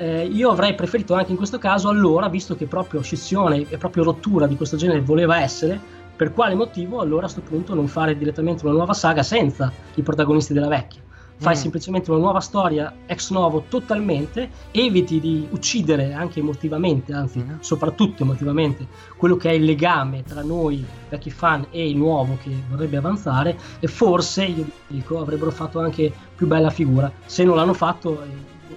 eh, 0.00 0.24
io 0.24 0.50
avrei 0.50 0.74
preferito 0.74 1.12
anche 1.14 1.30
in 1.32 1.36
questo 1.36 1.58
caso, 1.58 1.88
allora, 1.90 2.28
visto 2.30 2.54
che 2.54 2.66
proprio 2.66 3.02
scissione 3.02 3.66
e 3.68 3.76
proprio 3.76 4.02
rottura 4.04 4.46
di 4.46 4.56
questo 4.56 4.76
genere 4.78 5.02
voleva 5.02 5.40
essere, 5.42 5.84
per 6.16 6.32
quale 6.32 6.54
motivo 6.54 7.00
allora 7.00 7.26
a 7.26 7.30
questo 7.30 7.42
punto 7.42 7.74
non 7.74 7.86
fare 7.86 8.16
direttamente 8.16 8.64
una 8.64 8.74
nuova 8.74 8.94
saga 8.94 9.22
senza 9.22 9.76
i 9.94 10.02
protagonisti 10.02 10.52
della 10.54 10.68
vecchia? 10.68 11.04
Fai 11.40 11.54
Mm. 11.54 11.58
semplicemente 11.58 12.10
una 12.10 12.20
nuova 12.20 12.40
storia 12.40 12.92
ex 13.06 13.30
novo 13.30 13.64
totalmente, 13.68 14.50
eviti 14.72 15.20
di 15.20 15.48
uccidere 15.50 16.12
anche 16.12 16.40
emotivamente, 16.40 17.14
anzi 17.14 17.38
Mhm. 17.38 17.60
soprattutto 17.60 18.24
emotivamente, 18.24 18.86
quello 19.16 19.36
che 19.38 19.48
è 19.48 19.52
il 19.54 19.64
legame 19.64 20.22
tra 20.22 20.42
noi, 20.42 20.84
vecchi 21.08 21.30
fan, 21.30 21.66
e 21.70 21.88
il 21.88 21.96
nuovo 21.96 22.36
che 22.42 22.50
vorrebbe 22.68 22.98
avanzare 22.98 23.56
e 23.80 23.86
forse, 23.86 24.44
io 24.44 24.66
dico, 24.86 25.18
avrebbero 25.18 25.50
fatto 25.50 25.80
anche 25.80 26.12
più 26.36 26.46
bella 26.46 26.68
figura. 26.68 27.10
Se 27.24 27.42
non 27.42 27.56
l'hanno 27.56 27.72
fatto 27.74 28.20
è, 28.20 28.26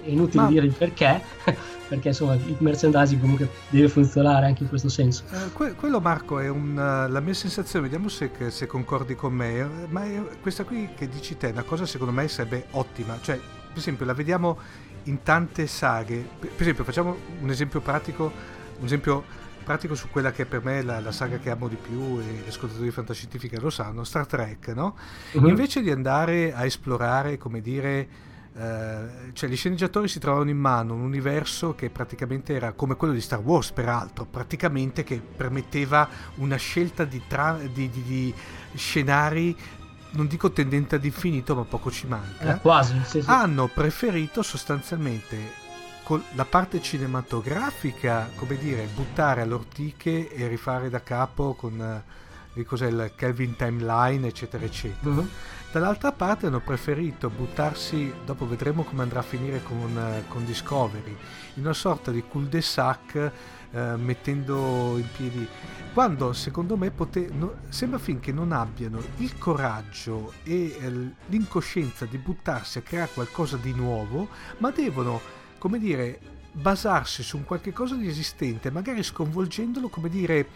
è 0.04 0.10
inutile 0.10 0.42
Ma- 0.42 0.48
dire 0.48 0.66
il 0.66 0.72
perché, 0.72 1.22
perché 1.88 2.08
insomma 2.08 2.34
il 2.34 2.56
merchandising 2.58 3.20
comunque 3.20 3.50
deve 3.68 3.88
funzionare 3.88 4.46
anche 4.46 4.62
in 4.62 4.68
questo 4.68 4.88
senso. 4.88 5.24
Eh, 5.30 5.52
que- 5.52 5.74
quello 5.74 6.00
Marco 6.00 6.38
è 6.38 6.48
un, 6.48 6.78
eh, 6.78 7.10
la 7.10 7.20
mia 7.20 7.34
sensazione, 7.34 7.84
vediamo 7.84 8.08
se, 8.08 8.30
se 8.48 8.66
concordi 8.66 9.14
con 9.14 9.32
me, 9.32 9.58
eh, 9.58 9.66
ma 9.88 10.04
è- 10.04 10.22
questa 10.40 10.64
qui 10.64 10.90
che 10.94 11.08
dici 11.08 11.36
te 11.36 11.48
è 11.48 11.52
una 11.52 11.62
cosa 11.62 11.86
secondo 11.86 12.12
me 12.12 12.28
sarebbe 12.28 12.66
ottima, 12.72 13.18
cioè 13.20 13.36
per 13.36 13.78
esempio 13.78 14.06
la 14.06 14.14
vediamo 14.14 14.58
in 15.04 15.22
tante 15.22 15.66
saghe, 15.66 16.26
per, 16.38 16.50
esempio 16.58 16.84
facciamo 16.84 17.16
un 17.40 17.50
esempio 17.50 17.80
pratico, 17.80 18.32
un 18.78 18.84
esempio 18.84 19.42
pratico 19.64 19.94
su 19.94 20.08
quella 20.10 20.30
che 20.30 20.46
per 20.46 20.62
me 20.62 20.78
è 20.78 20.82
la, 20.82 21.00
la 21.00 21.10
saga 21.10 21.38
che 21.38 21.50
amo 21.50 21.68
di 21.68 21.76
più 21.76 22.20
e 22.20 22.42
gli 22.44 22.48
ascoltatori 22.48 22.86
di 22.86 22.92
fantascientifica 22.92 23.58
lo 23.60 23.70
sanno, 23.70 24.04
Star 24.04 24.26
Trek, 24.26 24.68
no? 24.68 24.96
Mhm. 25.32 25.48
Invece 25.48 25.80
di 25.82 25.90
andare 25.90 26.52
a 26.54 26.64
esplorare, 26.64 27.38
come 27.38 27.60
dire, 27.60 28.08
eh, 28.56 29.32
cioè 29.32 29.48
gli 29.50 29.56
sceneggiatori 29.56 30.06
si 30.08 30.18
trovavano 30.20 30.50
in 30.50 30.58
mano 30.58 30.94
un 30.94 31.00
universo 31.00 31.74
che 31.74 31.90
praticamente 31.90 32.54
era 32.54 32.72
come 32.72 32.94
quello 32.96 33.12
di 33.12 33.20
Star 33.20 33.40
Wars, 33.40 33.72
peraltro, 33.72 34.24
praticamente 34.26 35.02
che 35.04 35.20
permetteva 35.20 36.08
una 36.36 36.56
scelta 36.56 37.04
di, 37.04 37.22
tra- 37.26 37.58
di- 37.60 37.90
di- 37.90 38.02
di 38.02 38.34
scenari, 38.74 39.56
non 40.12 40.26
dico 40.28 40.52
tendente 40.52 40.94
ad 40.96 41.04
infinito, 41.04 41.56
ma 41.56 41.64
poco 41.64 41.90
ci 41.90 42.06
manca 42.06 42.56
Eh, 42.56 42.60
quasi, 42.60 43.00
sì, 43.04 43.20
sì. 43.22 43.28
hanno 43.28 43.66
preferito 43.68 44.42
sostanzialmente 44.42 45.62
con 46.04 46.22
la 46.34 46.44
parte 46.44 46.80
cinematografica, 46.80 48.30
come 48.36 48.56
dire, 48.58 48.86
buttare 48.94 49.40
all'ortiche 49.40 50.30
e 50.32 50.46
rifare 50.48 50.90
da 50.90 51.02
capo 51.02 51.54
con 51.54 52.02
il, 52.54 52.64
cos'è, 52.66 52.86
il 52.88 53.12
Kelvin 53.16 53.56
Timeline, 53.56 54.26
eccetera, 54.28 54.64
eccetera. 54.64 55.10
Mhm. 55.10 55.28
Dall'altra 55.74 56.12
parte 56.12 56.46
hanno 56.46 56.60
preferito 56.60 57.28
buttarsi, 57.28 58.14
dopo 58.24 58.46
vedremo 58.46 58.84
come 58.84 59.02
andrà 59.02 59.18
a 59.18 59.22
finire 59.22 59.60
con, 59.60 59.98
eh, 59.98 60.22
con 60.28 60.44
Discovery, 60.44 61.16
in 61.54 61.64
una 61.64 61.72
sorta 61.72 62.12
di 62.12 62.22
cul-de-sac 62.22 63.32
eh, 63.72 63.96
mettendo 63.96 64.96
in 64.98 65.06
piedi 65.16 65.48
quando 65.92 66.32
secondo 66.32 66.76
me 66.76 66.92
pote- 66.92 67.28
no- 67.32 67.56
sembra 67.70 67.98
finché 67.98 68.30
non 68.30 68.52
abbiano 68.52 69.02
il 69.16 69.36
coraggio 69.36 70.34
e 70.44 70.76
eh, 70.78 70.92
l'incoscienza 71.26 72.04
di 72.04 72.18
buttarsi 72.18 72.78
a 72.78 72.82
creare 72.82 73.10
qualcosa 73.12 73.56
di 73.56 73.72
nuovo, 73.72 74.28
ma 74.58 74.70
devono, 74.70 75.20
come 75.58 75.80
dire, 75.80 76.20
basarsi 76.52 77.24
su 77.24 77.38
un 77.38 77.42
qualche 77.42 77.72
cosa 77.72 77.96
di 77.96 78.06
esistente, 78.06 78.70
magari 78.70 79.02
sconvolgendolo, 79.02 79.88
come 79.88 80.08
dire, 80.08 80.46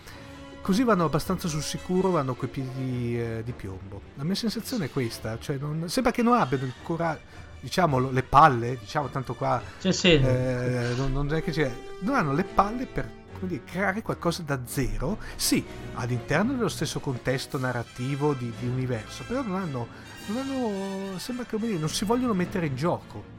così 0.61 0.83
vanno 0.85 1.05
abbastanza 1.05 1.49
sul 1.49 1.63
sicuro, 1.63 2.11
vanno 2.11 2.35
coi 2.35 2.49
piedi 2.49 3.19
eh, 3.19 3.43
di 3.45 3.53
piombo. 3.53 4.01
La 4.17 4.25
mia 4.25 4.35
sensazione 4.35 4.87
è 4.87 4.91
questa, 4.91 5.39
cioè 5.39 5.57
non- 5.59 5.89
sembra 5.89 6.13
che 6.13 6.23
non 6.23 6.35
abbiano 6.35 6.65
il 6.65 6.75
coraggio, 6.83 7.21
diciamo 7.61 8.11
le 8.11 8.23
palle, 8.23 8.79
diciamo 8.79 9.09
tanto 9.09 9.35
qua, 9.35 9.61
Sì, 9.79 9.93
sì. 9.93 10.13
eh, 10.13 10.93
non, 10.97 11.13
non 11.13 11.33
è 11.35 11.43
che 11.43 11.51
c'è, 11.51 11.71
non 12.01 12.15
hanno 12.15 12.33
le 12.33 12.45
palle 12.45 12.87
per 12.87 13.11
dire, 13.41 13.63
creare 13.65 14.03
qualcosa 14.03 14.43
da 14.43 14.61
zero, 14.65 15.19
sì, 15.37 15.65
all'interno 15.95 16.53
dello 16.53 16.69
stesso 16.69 17.01
contesto 17.01 17.59
narrativo 17.59 18.35
di, 18.35 18.53
di 18.59 18.67
universo, 18.67 19.25
però 19.27 19.43
non 19.43 19.57
hanno, 19.57 19.87
non 20.27 20.37
hanno, 20.39 21.19
sembra 21.19 21.45
che 21.47 21.57
dire, 21.59 21.79
non 21.79 21.89
si 21.89 22.05
vogliono 22.05 22.35
mettere 22.35 22.67
in 22.67 22.77
gioco. 22.77 23.37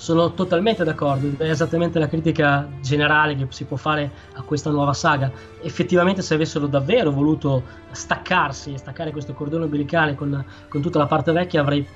Sono 0.00 0.32
totalmente 0.32 0.82
d'accordo, 0.82 1.44
è 1.44 1.50
esattamente 1.50 1.98
la 1.98 2.08
critica 2.08 2.66
generale 2.80 3.36
che 3.36 3.46
si 3.50 3.66
può 3.66 3.76
fare 3.76 4.10
a 4.32 4.42
questa 4.44 4.70
nuova 4.70 4.94
saga. 4.94 5.30
Effettivamente 5.62 6.22
se 6.22 6.32
avessero 6.32 6.66
davvero 6.66 7.10
voluto 7.10 7.66
staccarsi 7.90 8.72
e 8.72 8.78
staccare 8.78 9.10
questo 9.10 9.34
cordone 9.34 9.64
umbilicale 9.64 10.14
con, 10.14 10.42
con 10.70 10.80
tutta 10.80 10.98
la 10.98 11.04
parte 11.04 11.32
vecchia 11.32 11.60
avrei 11.60 11.86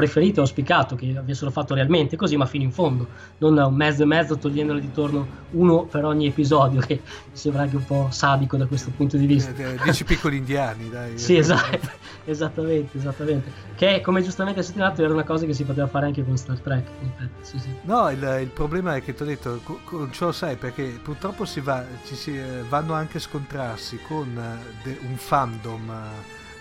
preferito 0.00 0.38
e 0.38 0.42
auspicato 0.42 0.96
che 0.96 1.14
avessero 1.16 1.50
fatto 1.50 1.74
realmente 1.74 2.16
così, 2.16 2.34
ma 2.36 2.46
fino 2.46 2.64
in 2.64 2.72
fondo, 2.72 3.06
non 3.38 3.58
un 3.58 3.74
mezzo 3.74 4.02
e 4.02 4.06
mezzo 4.06 4.38
togliendole 4.38 4.80
di 4.80 4.90
torno 4.92 5.26
uno 5.50 5.84
per 5.84 6.06
ogni 6.06 6.26
episodio, 6.26 6.80
che 6.80 6.94
mi 7.04 7.36
sembra 7.36 7.62
anche 7.62 7.76
un 7.76 7.84
po' 7.84 8.08
sadico 8.10 8.56
da 8.56 8.66
questo 8.66 8.90
punto 8.96 9.18
di 9.18 9.26
vista. 9.26 9.52
Eh, 9.54 9.78
dieci 9.82 10.04
piccoli 10.04 10.38
indiani, 10.38 10.88
dai. 10.88 11.18
sì, 11.18 11.36
esatto, 11.36 11.90
esattamente, 12.24 12.96
esattamente. 12.96 13.52
Che 13.76 14.00
come 14.00 14.22
giustamente 14.22 14.60
hai 14.60 14.64
sottolineato 14.64 15.02
era 15.02 15.12
una 15.12 15.24
cosa 15.24 15.44
che 15.44 15.52
si 15.52 15.64
poteva 15.64 15.86
fare 15.86 16.06
anche 16.06 16.24
con 16.24 16.36
Star 16.38 16.58
Trek. 16.60 16.86
Sì, 17.42 17.58
sì. 17.58 17.68
No, 17.82 18.10
il, 18.10 18.38
il, 18.40 18.48
problema 18.48 18.96
è 18.96 19.02
che 19.02 19.12
ti 19.12 19.22
ho 19.22 19.26
detto, 19.26 19.60
con 19.84 20.10
ciò 20.12 20.32
sai, 20.32 20.56
perché 20.56 20.98
purtroppo 21.02 21.44
si 21.44 21.60
va, 21.60 21.84
ci 22.06 22.14
si, 22.14 22.38
eh, 22.38 22.62
vanno 22.66 22.94
anche 22.94 23.18
a 23.18 23.20
scontrarsi 23.20 23.98
con 24.06 24.28
eh, 24.28 24.72
de, 24.82 24.98
un 25.06 25.16
fandom, 25.16 25.92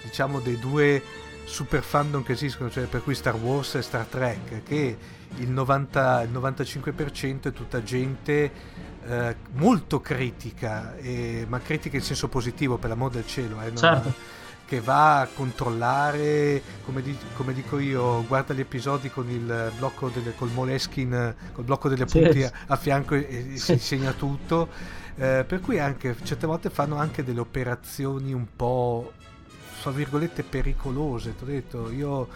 diciamo, 0.03 0.41
dei 0.41 0.59
due 0.59 1.01
super 1.49 1.81
fandom 1.81 2.23
che 2.23 2.33
esistono, 2.33 2.69
cioè 2.69 2.85
per 2.85 3.01
cui 3.01 3.15
Star 3.15 3.35
Wars 3.35 3.75
e 3.75 3.81
Star 3.81 4.05
Trek, 4.05 4.63
che 4.63 4.97
il, 5.37 5.49
90, 5.49 6.21
il 6.23 6.31
95% 6.31 7.41
è 7.41 7.51
tutta 7.51 7.83
gente 7.83 8.51
eh, 9.03 9.35
molto 9.53 9.99
critica, 9.99 10.95
e, 10.97 11.45
ma 11.49 11.59
critica 11.59 11.97
in 11.97 12.03
senso 12.03 12.27
positivo 12.27 12.77
per 12.77 12.91
l'amor 12.91 13.11
del 13.11 13.25
cielo, 13.25 13.59
eh, 13.61 13.75
certo. 13.75 14.13
che 14.65 14.79
va 14.79 15.21
a 15.21 15.27
controllare, 15.33 16.61
come, 16.85 17.01
di, 17.01 17.17
come, 17.35 17.53
dico 17.53 17.79
io, 17.79 18.23
guarda 18.27 18.53
gli 18.53 18.59
episodi 18.59 19.09
con 19.09 19.27
il 19.29 19.71
blocco 19.75 20.09
delle, 20.09 20.35
col 20.35 20.51
Moleskin, 20.51 21.35
col 21.51 21.63
blocco 21.63 21.89
delle 21.89 22.05
punti 22.05 22.43
a, 22.43 22.51
a, 22.67 22.75
fianco 22.75 23.15
e, 23.15 23.53
e 23.53 23.57
si 23.57 23.79
segna 23.79 24.13
tutto. 24.13 24.69
Eh, 25.15 25.43
per 25.45 25.59
cui 25.59 25.79
anche 25.79 26.15
certe 26.23 26.47
volte 26.47 26.69
fanno 26.69 26.95
anche 26.95 27.25
delle 27.25 27.41
operazioni 27.41 28.31
un 28.31 28.45
po' 28.55 29.11
fra 29.79 29.91
virgolette 29.91 30.43
pericolose. 30.43 31.35
Ti 31.35 31.43
ho 31.43 31.47
detto, 31.47 31.91
io, 31.91 32.27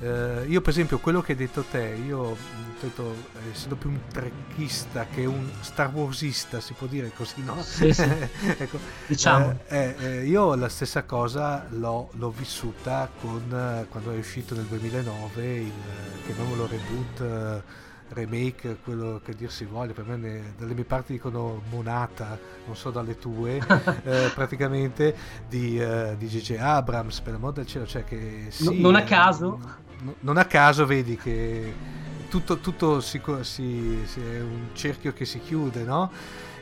eh, 0.00 0.44
io 0.46 0.60
per 0.60 0.70
esempio 0.70 0.98
quello 0.98 1.20
che 1.20 1.32
hai 1.32 1.38
detto 1.38 1.62
te, 1.62 1.98
io 2.04 2.36
detto, 2.80 3.14
essendo 3.52 3.76
più 3.76 3.90
un 3.90 4.00
trekista 4.10 5.06
che 5.06 5.24
un 5.24 5.48
Star 5.60 5.92
Warsista, 5.92 6.60
si 6.60 6.72
può 6.72 6.86
dire 6.86 7.12
così, 7.14 7.42
no? 7.42 7.62
Sì, 7.62 7.92
sì. 7.92 8.02
ecco, 8.58 8.78
diciamo. 9.06 9.60
Eh, 9.68 9.94
eh, 9.98 10.26
io 10.26 10.54
la 10.54 10.68
stessa 10.68 11.04
cosa 11.04 11.66
l'ho, 11.70 12.10
l'ho 12.14 12.30
vissuta 12.30 13.10
con, 13.20 13.86
quando 13.88 14.12
è 14.12 14.18
uscito 14.18 14.54
nel 14.54 14.64
2009 14.64 15.54
il, 15.54 15.72
chiamiamolo 16.24 16.66
reboot 16.66 17.62
remake, 18.10 18.78
quello 18.82 19.20
che 19.24 19.34
dir 19.34 19.50
si 19.50 19.64
voglia, 19.64 19.92
per 19.92 20.06
me 20.06 20.16
ne, 20.16 20.54
dalle 20.56 20.74
mie 20.74 20.84
parti 20.84 21.12
dicono 21.12 21.62
monata, 21.70 22.38
non 22.66 22.76
so 22.76 22.90
dalle 22.90 23.18
tue, 23.18 23.56
eh, 24.04 24.30
praticamente 24.34 25.14
di, 25.48 25.78
uh, 25.78 26.16
di 26.16 26.26
G.G. 26.26 26.56
Abrams, 26.58 27.20
per 27.20 27.32
l'amor 27.34 27.52
del 27.52 27.66
cielo, 27.66 27.86
cioè 27.86 28.04
che 28.04 28.46
sì, 28.48 28.80
non 28.80 28.94
a 28.94 29.02
caso. 29.02 29.58
N- 30.02 30.14
non 30.20 30.36
a 30.36 30.44
caso 30.44 30.86
vedi 30.86 31.16
che 31.16 31.74
tutto, 32.28 32.58
tutto 32.58 33.00
si, 33.00 33.20
si, 33.40 34.02
si, 34.04 34.20
è 34.20 34.40
un 34.40 34.68
cerchio 34.74 35.12
che 35.12 35.24
si 35.24 35.40
chiude, 35.40 35.82
no? 35.82 36.10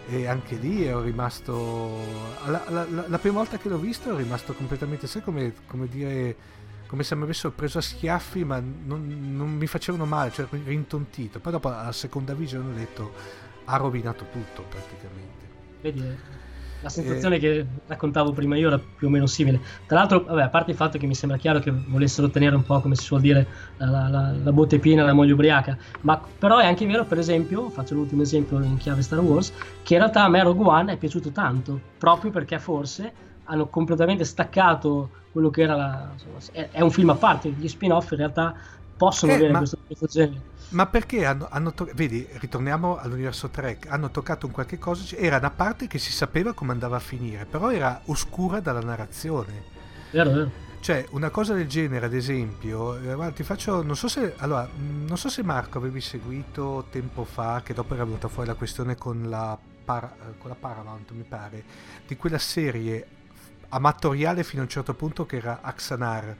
E 0.08 0.26
anche 0.26 0.54
lì 0.56 0.84
ero 0.84 1.02
rimasto, 1.02 1.98
la, 2.46 2.62
la, 2.68 2.86
la, 2.88 3.04
la 3.08 3.18
prima 3.18 3.38
volta 3.38 3.58
che 3.58 3.68
l'ho 3.68 3.78
visto 3.78 4.08
ero 4.08 4.16
rimasto 4.16 4.54
completamente, 4.54 5.06
sai 5.06 5.22
come, 5.22 5.52
come 5.66 5.88
dire 5.88 6.36
come 6.86 7.02
se 7.02 7.14
mi 7.14 7.22
avessero 7.24 7.52
preso 7.52 7.78
a 7.78 7.82
schiaffi, 7.82 8.44
ma 8.44 8.60
non, 8.60 9.34
non 9.36 9.50
mi 9.50 9.66
facevano 9.66 10.04
male, 10.04 10.30
cioè 10.30 10.46
rintontito. 10.64 11.40
Poi 11.40 11.52
dopo 11.52 11.68
alla 11.68 11.92
seconda 11.92 12.34
visione 12.34 12.70
ho 12.70 12.74
detto 12.74 13.12
ha 13.64 13.76
rovinato 13.76 14.26
tutto 14.30 14.64
praticamente. 14.68 15.44
Vedi, 15.80 16.34
la 16.82 16.88
sensazione 16.88 17.36
eh, 17.36 17.38
che 17.38 17.66
raccontavo 17.86 18.32
prima 18.32 18.56
io 18.56 18.68
era 18.68 18.78
più 18.78 19.08
o 19.08 19.10
meno 19.10 19.26
simile. 19.26 19.60
Tra 19.86 19.98
l'altro, 19.98 20.22
vabbè, 20.22 20.42
a 20.42 20.48
parte 20.48 20.70
il 20.70 20.76
fatto 20.76 20.98
che 20.98 21.06
mi 21.06 21.14
sembra 21.14 21.38
chiaro 21.38 21.58
che 21.58 21.72
volessero 21.72 22.30
tenere 22.30 22.54
un 22.54 22.62
po', 22.62 22.80
come 22.80 22.94
si 22.94 23.04
suol 23.04 23.20
dire, 23.20 23.46
la, 23.78 24.08
la, 24.08 24.32
la 24.32 24.52
botte 24.52 24.78
piena 24.78 25.04
la 25.04 25.12
moglie 25.12 25.32
ubriaca, 25.32 25.76
ma 26.02 26.20
però 26.38 26.58
è 26.58 26.66
anche 26.66 26.86
vero, 26.86 27.04
per 27.04 27.18
esempio, 27.18 27.70
faccio 27.70 27.94
l'ultimo 27.94 28.22
esempio 28.22 28.62
in 28.62 28.76
chiave 28.76 29.02
Star 29.02 29.18
Wars, 29.18 29.52
che 29.82 29.94
in 29.94 30.00
realtà 30.00 30.24
a 30.24 30.28
me 30.28 30.42
Rogue 30.42 30.66
One 30.66 30.92
è 30.92 30.96
piaciuto 30.96 31.30
tanto, 31.30 31.80
proprio 31.98 32.30
perché 32.30 32.58
forse 32.58 33.24
hanno 33.46 33.66
completamente 33.66 34.24
staccato 34.24 35.10
quello 35.32 35.50
che 35.50 35.62
era 35.62 35.74
la, 35.74 36.08
insomma, 36.12 36.68
è, 36.70 36.80
un 36.80 36.90
film 36.90 37.10
a 37.10 37.14
parte, 37.14 37.50
gli 37.50 37.68
spin-off 37.68 38.12
in 38.12 38.18
realtà 38.18 38.54
possono 38.96 39.32
eh, 39.32 39.34
avere 39.34 39.52
ma, 39.52 39.58
questo, 39.58 39.78
questo, 39.86 40.06
genere. 40.06 40.40
Ma 40.70 40.86
perché 40.86 41.26
hanno, 41.26 41.46
hanno 41.50 41.72
to- 41.72 41.88
vedi, 41.94 42.26
ritorniamo 42.32 42.96
all'universo 42.96 43.48
Trek, 43.48 43.86
hanno 43.90 44.10
toccato 44.10 44.46
un 44.46 44.52
qualche 44.52 44.78
cosa, 44.78 45.14
era 45.16 45.36
una 45.36 45.50
parte 45.50 45.86
che 45.86 45.98
si 45.98 46.10
sapeva 46.10 46.54
come 46.54 46.72
andava 46.72 46.96
a 46.96 47.00
finire, 47.00 47.44
però 47.44 47.70
era 47.70 48.00
oscura 48.06 48.60
dalla 48.60 48.80
narrazione. 48.80 49.62
Vero, 50.10 50.30
vero. 50.30 50.50
Cioè, 50.80 51.04
una 51.10 51.30
cosa 51.30 51.52
del 51.52 51.66
genere, 51.66 52.06
ad 52.06 52.14
esempio, 52.14 52.96
eh, 52.96 53.14
guarda, 53.14 53.34
ti 53.34 53.42
faccio, 53.42 53.82
non 53.82 53.96
so 53.96 54.08
se, 54.08 54.34
allora, 54.38 54.68
non 54.76 55.18
so 55.18 55.28
se 55.28 55.42
Marco 55.42 55.78
avevi 55.78 56.00
seguito 56.00 56.86
tempo 56.90 57.24
fa, 57.24 57.60
che 57.62 57.74
dopo 57.74 57.94
era 57.94 58.04
venuta 58.04 58.28
fuori 58.28 58.48
la 58.48 58.54
questione 58.54 58.96
con 58.96 59.28
la, 59.28 59.58
Par- 59.84 60.34
con 60.38 60.48
la 60.48 60.56
Paramount, 60.58 61.10
mi 61.10 61.24
pare, 61.24 61.64
di 62.06 62.16
quella 62.16 62.38
serie 62.38 63.15
amatoriale 63.68 64.44
fino 64.44 64.62
a 64.62 64.64
un 64.64 64.70
certo 64.70 64.94
punto 64.94 65.26
che 65.26 65.36
era 65.36 65.60
Axanar. 65.62 66.36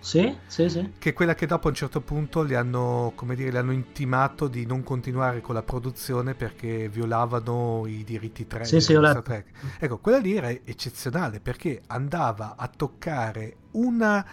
Sì, 0.00 0.36
sì, 0.46 0.68
sì. 0.68 0.92
Che 0.98 1.10
è 1.10 1.12
quella 1.12 1.34
che 1.34 1.46
dopo 1.46 1.66
a 1.66 1.70
un 1.70 1.76
certo 1.76 2.00
punto 2.00 2.42
le 2.42 2.56
hanno, 2.56 3.12
come 3.14 3.34
dire, 3.34 3.50
le 3.50 3.58
hanno 3.58 3.72
intimato 3.72 4.46
di 4.46 4.64
non 4.64 4.82
continuare 4.82 5.40
con 5.40 5.54
la 5.54 5.62
produzione 5.62 6.34
perché 6.34 6.88
violavano 6.88 7.84
i 7.86 8.04
diritti 8.04 8.46
3 8.46 8.64
sì, 8.64 8.80
sì, 8.80 8.94
Trek. 8.94 9.46
Ecco, 9.78 9.98
quella 9.98 10.18
lì 10.18 10.36
era 10.36 10.48
eccezionale 10.48 11.40
perché 11.40 11.82
andava 11.88 12.54
a 12.56 12.68
toccare 12.68 13.56
una, 13.72 14.24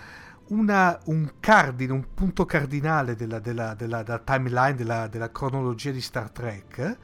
una, 0.50 1.00
un 1.06 1.34
cardine, 1.40 1.92
un 1.92 2.06
punto 2.14 2.46
cardinale 2.46 3.16
della, 3.16 3.40
della, 3.40 3.74
della, 3.74 4.04
della 4.04 4.20
timeline, 4.20 4.76
della, 4.76 5.08
della, 5.08 5.32
cronologia 5.32 5.92
di 5.92 6.02
Star 6.02 6.30
Trek, 6.30 6.98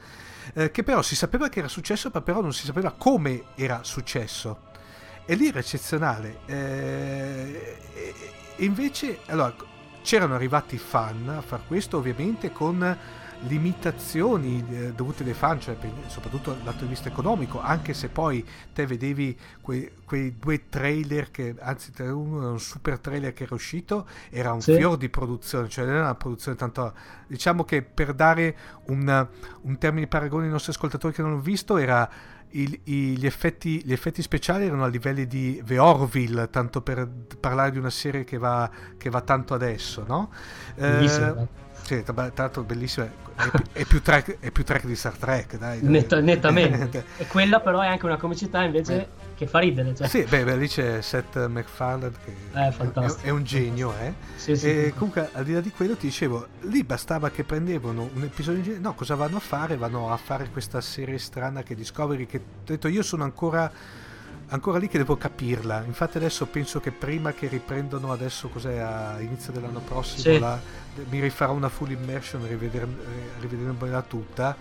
eh, 0.53 0.71
che 0.71 0.83
però 0.83 1.01
si 1.01 1.15
sapeva 1.15 1.49
che 1.49 1.59
era 1.59 1.67
successo, 1.67 2.11
ma 2.13 2.21
però 2.21 2.41
non 2.41 2.53
si 2.53 2.65
sapeva 2.65 2.91
come 2.91 3.45
era 3.55 3.83
successo 3.83 4.69
e 5.31 5.35
lì 5.35 5.47
era 5.47 5.59
eccezionale. 5.59 6.39
Eh, 6.45 7.77
invece, 8.57 9.19
allora, 9.27 9.55
c'erano 10.01 10.35
arrivati 10.35 10.77
fan 10.77 11.29
a 11.29 11.39
far 11.39 11.61
questo, 11.65 11.95
ovviamente 11.95 12.51
con 12.51 12.97
limitazioni 13.47 14.63
eh, 14.69 14.91
dovute 14.91 15.23
dai 15.23 15.33
fan, 15.33 15.61
cioè 15.61 15.77
soprattutto 16.07 16.51
dal 16.51 16.63
punto 16.63 16.83
di 16.83 16.89
vista 16.89 17.07
economico, 17.07 17.61
anche 17.61 17.93
se 17.93 18.09
poi 18.09 18.45
te 18.73 18.85
vedevi 18.85 19.39
quei, 19.61 19.89
quei 20.03 20.37
due 20.37 20.67
trailer 20.67 21.31
che, 21.31 21.55
anzi 21.59 21.93
uno 22.01 22.41
era 22.41 22.51
un 22.51 22.59
super 22.59 22.99
trailer 22.99 23.31
che 23.31 23.43
era 23.43 23.55
uscito, 23.55 24.05
era 24.29 24.51
un 24.51 24.59
sì. 24.59 24.75
fior 24.75 24.97
di 24.97 25.07
produzione, 25.07 25.69
cioè 25.69 25.85
non 25.85 25.93
era 25.93 26.03
una 26.03 26.15
produzione 26.15 26.57
tanto... 26.57 26.93
Diciamo 27.25 27.63
che 27.63 27.81
per 27.83 28.13
dare 28.13 28.53
un, 28.87 29.27
un 29.61 29.77
termine 29.77 30.03
di 30.03 30.09
paragone 30.09 30.47
ai 30.47 30.51
nostri 30.51 30.73
ascoltatori 30.73 31.13
che 31.13 31.21
non 31.21 31.31
hanno 31.31 31.39
visto 31.39 31.77
era 31.77 32.09
il, 32.51 32.79
i, 32.85 33.17
gli, 33.17 33.25
effetti, 33.25 33.83
gli, 33.83 33.91
effetti, 33.91 34.21
speciali 34.21 34.65
erano 34.65 34.83
a 34.83 34.87
livelli 34.87 35.27
di 35.27 35.61
The 35.65 35.77
Orville, 35.77 36.49
tanto 36.49 36.81
per 36.81 37.07
parlare 37.39 37.71
di 37.71 37.77
una 37.77 37.89
serie 37.89 38.23
che 38.23 38.37
va, 38.37 38.69
che 38.97 39.09
va 39.09 39.21
tanto 39.21 39.53
adesso, 39.53 40.03
no? 40.07 40.31
Eh, 40.75 41.37
sì, 41.83 42.03
tra 42.03 42.31
l'altro 42.33 42.63
bellissima, 42.63 43.09
è, 43.35 43.79
è, 43.79 43.85
più 43.85 44.01
track, 44.01 44.37
è, 44.39 44.51
più 44.51 44.63
track, 44.63 44.85
di 44.85 44.95
Star 44.95 45.15
Trek, 45.15 45.57
dai. 45.57 45.79
dai. 45.79 45.89
Netta, 45.89 46.19
nettamente. 46.19 47.05
e 47.17 47.27
quella 47.27 47.59
però 47.59 47.81
è 47.81 47.87
anche 47.87 48.05
una 48.05 48.17
comicità 48.17 48.63
invece 48.63 48.95
eh. 48.95 49.07
che 49.35 49.47
fa 49.47 49.59
ridere. 49.59 49.95
Cioè. 49.95 50.07
Sì, 50.07 50.23
beh, 50.23 50.43
beh, 50.43 50.55
lì 50.57 50.67
c'è 50.67 51.01
Seth 51.01 51.47
MacFarlane 51.47 52.13
che 52.23 52.35
è, 52.51 52.69
è, 52.69 53.15
è, 53.23 53.29
un 53.29 53.43
genio, 53.43 53.93
eh. 53.99 54.13
Sì, 54.35 54.55
sì, 54.55 54.67
e 54.67 54.93
comunque 54.93 55.29
al 55.31 55.43
di 55.43 55.53
là 55.53 55.61
di 55.61 55.71
quello 55.71 55.95
ti 55.95 56.07
dicevo, 56.07 56.47
lì 56.61 56.83
bastava 56.83 57.29
che 57.29 57.43
prendevano 57.43 58.09
un 58.13 58.23
episodio 58.23 58.61
di... 58.61 58.79
No, 58.79 58.93
cosa 58.93 59.15
vanno 59.15 59.37
a 59.37 59.41
fare? 59.41 59.77
Vanno 59.77 60.11
a 60.11 60.17
fare 60.17 60.49
questa 60.49 60.81
serie 60.81 61.17
strana 61.17 61.63
che 61.63 61.75
Discovery, 61.75 62.25
che 62.25 62.37
ho 62.37 62.63
detto 62.65 62.87
io 62.87 63.03
sono 63.03 63.23
ancora 63.23 63.71
ancora 64.51 64.77
lì 64.77 64.87
che 64.87 64.97
devo 64.97 65.17
capirla. 65.17 65.83
Infatti 65.83 66.17
adesso 66.17 66.45
penso 66.45 66.79
che 66.79 66.91
prima 66.91 67.33
che 67.33 67.47
riprendano 67.47 68.11
adesso 68.11 68.47
cos'è 68.49 68.77
a 68.77 69.19
inizio 69.19 69.51
dell'anno 69.51 69.79
prossimo 69.79 70.33
sì. 70.33 70.39
la, 70.39 70.59
mi 71.09 71.19
rifarò 71.19 71.53
una 71.53 71.69
full 71.69 71.91
immersion 71.91 72.47
rivedendola 73.39 74.01
tutta. 74.03 74.55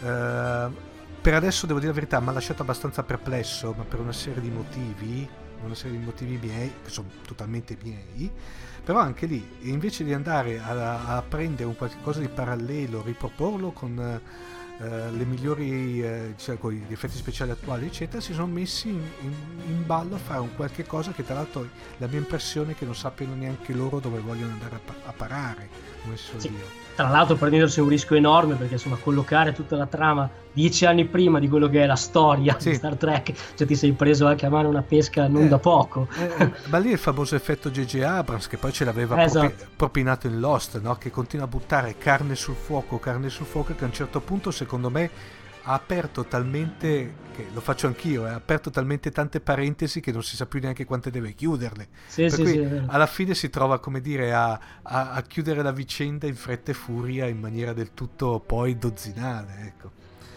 Uh, 0.00 0.88
per 1.20 1.34
adesso 1.34 1.66
devo 1.66 1.78
dire 1.78 1.90
la 1.92 1.98
verità, 1.98 2.20
mi 2.20 2.28
ha 2.28 2.32
lasciato 2.32 2.62
abbastanza 2.62 3.02
perplesso, 3.02 3.74
ma 3.76 3.84
per 3.84 4.00
una 4.00 4.12
serie 4.12 4.40
di 4.40 4.48
motivi, 4.48 5.28
una 5.62 5.74
serie 5.74 5.98
di 5.98 6.04
motivi 6.04 6.38
miei, 6.42 6.72
che 6.82 6.88
sono 6.88 7.08
totalmente 7.26 7.76
miei, 7.82 8.30
però 8.82 9.00
anche 9.00 9.26
lì, 9.26 9.46
invece 9.62 10.02
di 10.04 10.14
andare 10.14 10.58
a, 10.58 11.16
a 11.16 11.22
prendere 11.22 11.64
un 11.64 11.76
qualcosa 11.76 12.20
di 12.20 12.28
parallelo, 12.28 13.02
riproporlo 13.02 13.70
con 13.72 14.20
eh, 14.80 15.10
le 15.10 15.24
migliori 15.24 16.02
eh, 16.02 16.34
cioè, 16.36 16.58
con 16.58 16.72
gli 16.72 16.92
effetti 16.92 17.16
speciali 17.16 17.50
attuali 17.50 17.86
eccetera 17.86 18.20
si 18.20 18.32
sono 18.32 18.46
messi 18.46 18.88
in, 18.88 19.02
in, 19.20 19.32
in 19.66 19.86
ballo 19.86 20.14
a 20.14 20.18
fare 20.18 20.40
un 20.40 20.54
qualche 20.56 20.84
cosa 20.86 21.12
che 21.12 21.24
tra 21.24 21.34
l'altro 21.34 21.68
la 21.98 22.06
mia 22.06 22.18
impressione 22.18 22.72
è 22.72 22.74
che 22.74 22.84
non 22.86 22.94
sappiano 22.96 23.34
neanche 23.34 23.72
loro 23.74 23.98
dove 24.00 24.20
vogliono 24.20 24.52
andare 24.52 24.76
a, 24.76 24.80
pa- 24.82 25.08
a 25.08 25.12
parare 25.12 25.68
come 26.02 26.16
si 26.16 26.24
suol 26.24 26.40
Sì. 26.40 26.48
dire 26.50 26.64
Tra 27.00 27.08
l'altro 27.08 27.36
prendendosi 27.36 27.80
un 27.80 27.88
rischio 27.88 28.16
enorme 28.16 28.54
perché 28.56 28.74
insomma 28.74 28.96
collocare 28.96 29.52
tutta 29.52 29.74
la 29.76 29.86
trama 29.86 30.28
dieci 30.52 30.84
anni 30.84 31.06
prima 31.06 31.38
di 31.38 31.48
quello 31.48 31.68
che 31.68 31.82
è 31.82 31.86
la 31.86 31.94
storia 31.96 32.56
Sì. 32.58 32.70
di 32.70 32.74
Star 32.74 32.96
Trek, 32.96 33.32
cioè 33.54 33.66
ti 33.66 33.74
sei 33.74 33.92
preso 33.92 34.26
anche 34.26 34.44
a 34.46 34.50
mano 34.50 34.68
una 34.68 34.82
pesca 34.82 35.26
non 35.26 35.44
Eh. 35.44 35.48
da 35.48 35.58
poco. 35.58 36.08
Eh, 36.38 36.50
ma 36.66 36.78
lì 36.78 36.90
il 36.90 36.98
famoso 36.98 37.36
effetto 37.36 37.70
J.J. 37.70 38.00
Abrams 38.02 38.48
che 38.48 38.58
poi 38.58 38.72
ce 38.72 38.84
l'aveva 38.84 39.22
Esatto. 39.22 39.46
propi- 39.48 39.64
propinato 39.76 40.26
in 40.26 40.40
Lost, 40.40 40.78
no? 40.80 40.96
che 40.96 41.10
continua 41.10 41.46
a 41.46 41.48
buttare 41.48 41.96
carne 41.96 42.34
sul 42.34 42.54
fuoco, 42.56 42.98
carne 42.98 43.30
sul 43.30 43.46
fuoco, 43.46 43.74
che 43.74 43.84
a 43.84 43.86
un 43.86 43.92
certo 43.94 44.20
punto 44.20 44.50
secondo 44.50 44.90
me 44.90 45.10
ha 45.62 45.72
aperto 45.74 46.26
talmente, 46.26 47.14
che 47.30 47.50
lo 47.52 47.60
faccio 47.60 47.86
anch'io, 47.86 48.26
eh, 48.26 48.30
ha 48.30 48.34
aperto 48.34 48.70
talmente 48.70 49.10
tante 49.10 49.40
parentesi 49.40 50.00
che 50.00 50.12
non 50.12 50.22
si 50.22 50.36
sa 50.36 50.46
più 50.46 50.60
neanche 50.60 50.84
quante 50.84 51.10
deve 51.10 51.34
chiuderle. 51.34 51.88
Sì, 52.06 52.28
Per 52.28 52.32
sì, 52.32 52.42
cui 52.42 52.52
sì, 52.52 52.82
alla 52.86 53.06
fine 53.06 53.34
si 53.34 53.50
trova, 53.50 53.78
come 53.80 54.00
dire, 54.00 54.32
a, 54.32 54.52
a- 54.82 55.10
a 55.12 55.22
chiudere 55.22 55.62
la 55.62 55.72
vicenda 55.72 56.26
in 56.26 56.34
fretta 56.36 56.70
e 56.70 56.74
furia 56.74 57.26
in 57.26 57.38
maniera 57.38 57.72
del 57.72 57.94
tutto 57.94 58.40
poi 58.40 58.78
dozzinale, 58.78 59.66
ecco. 59.66 59.90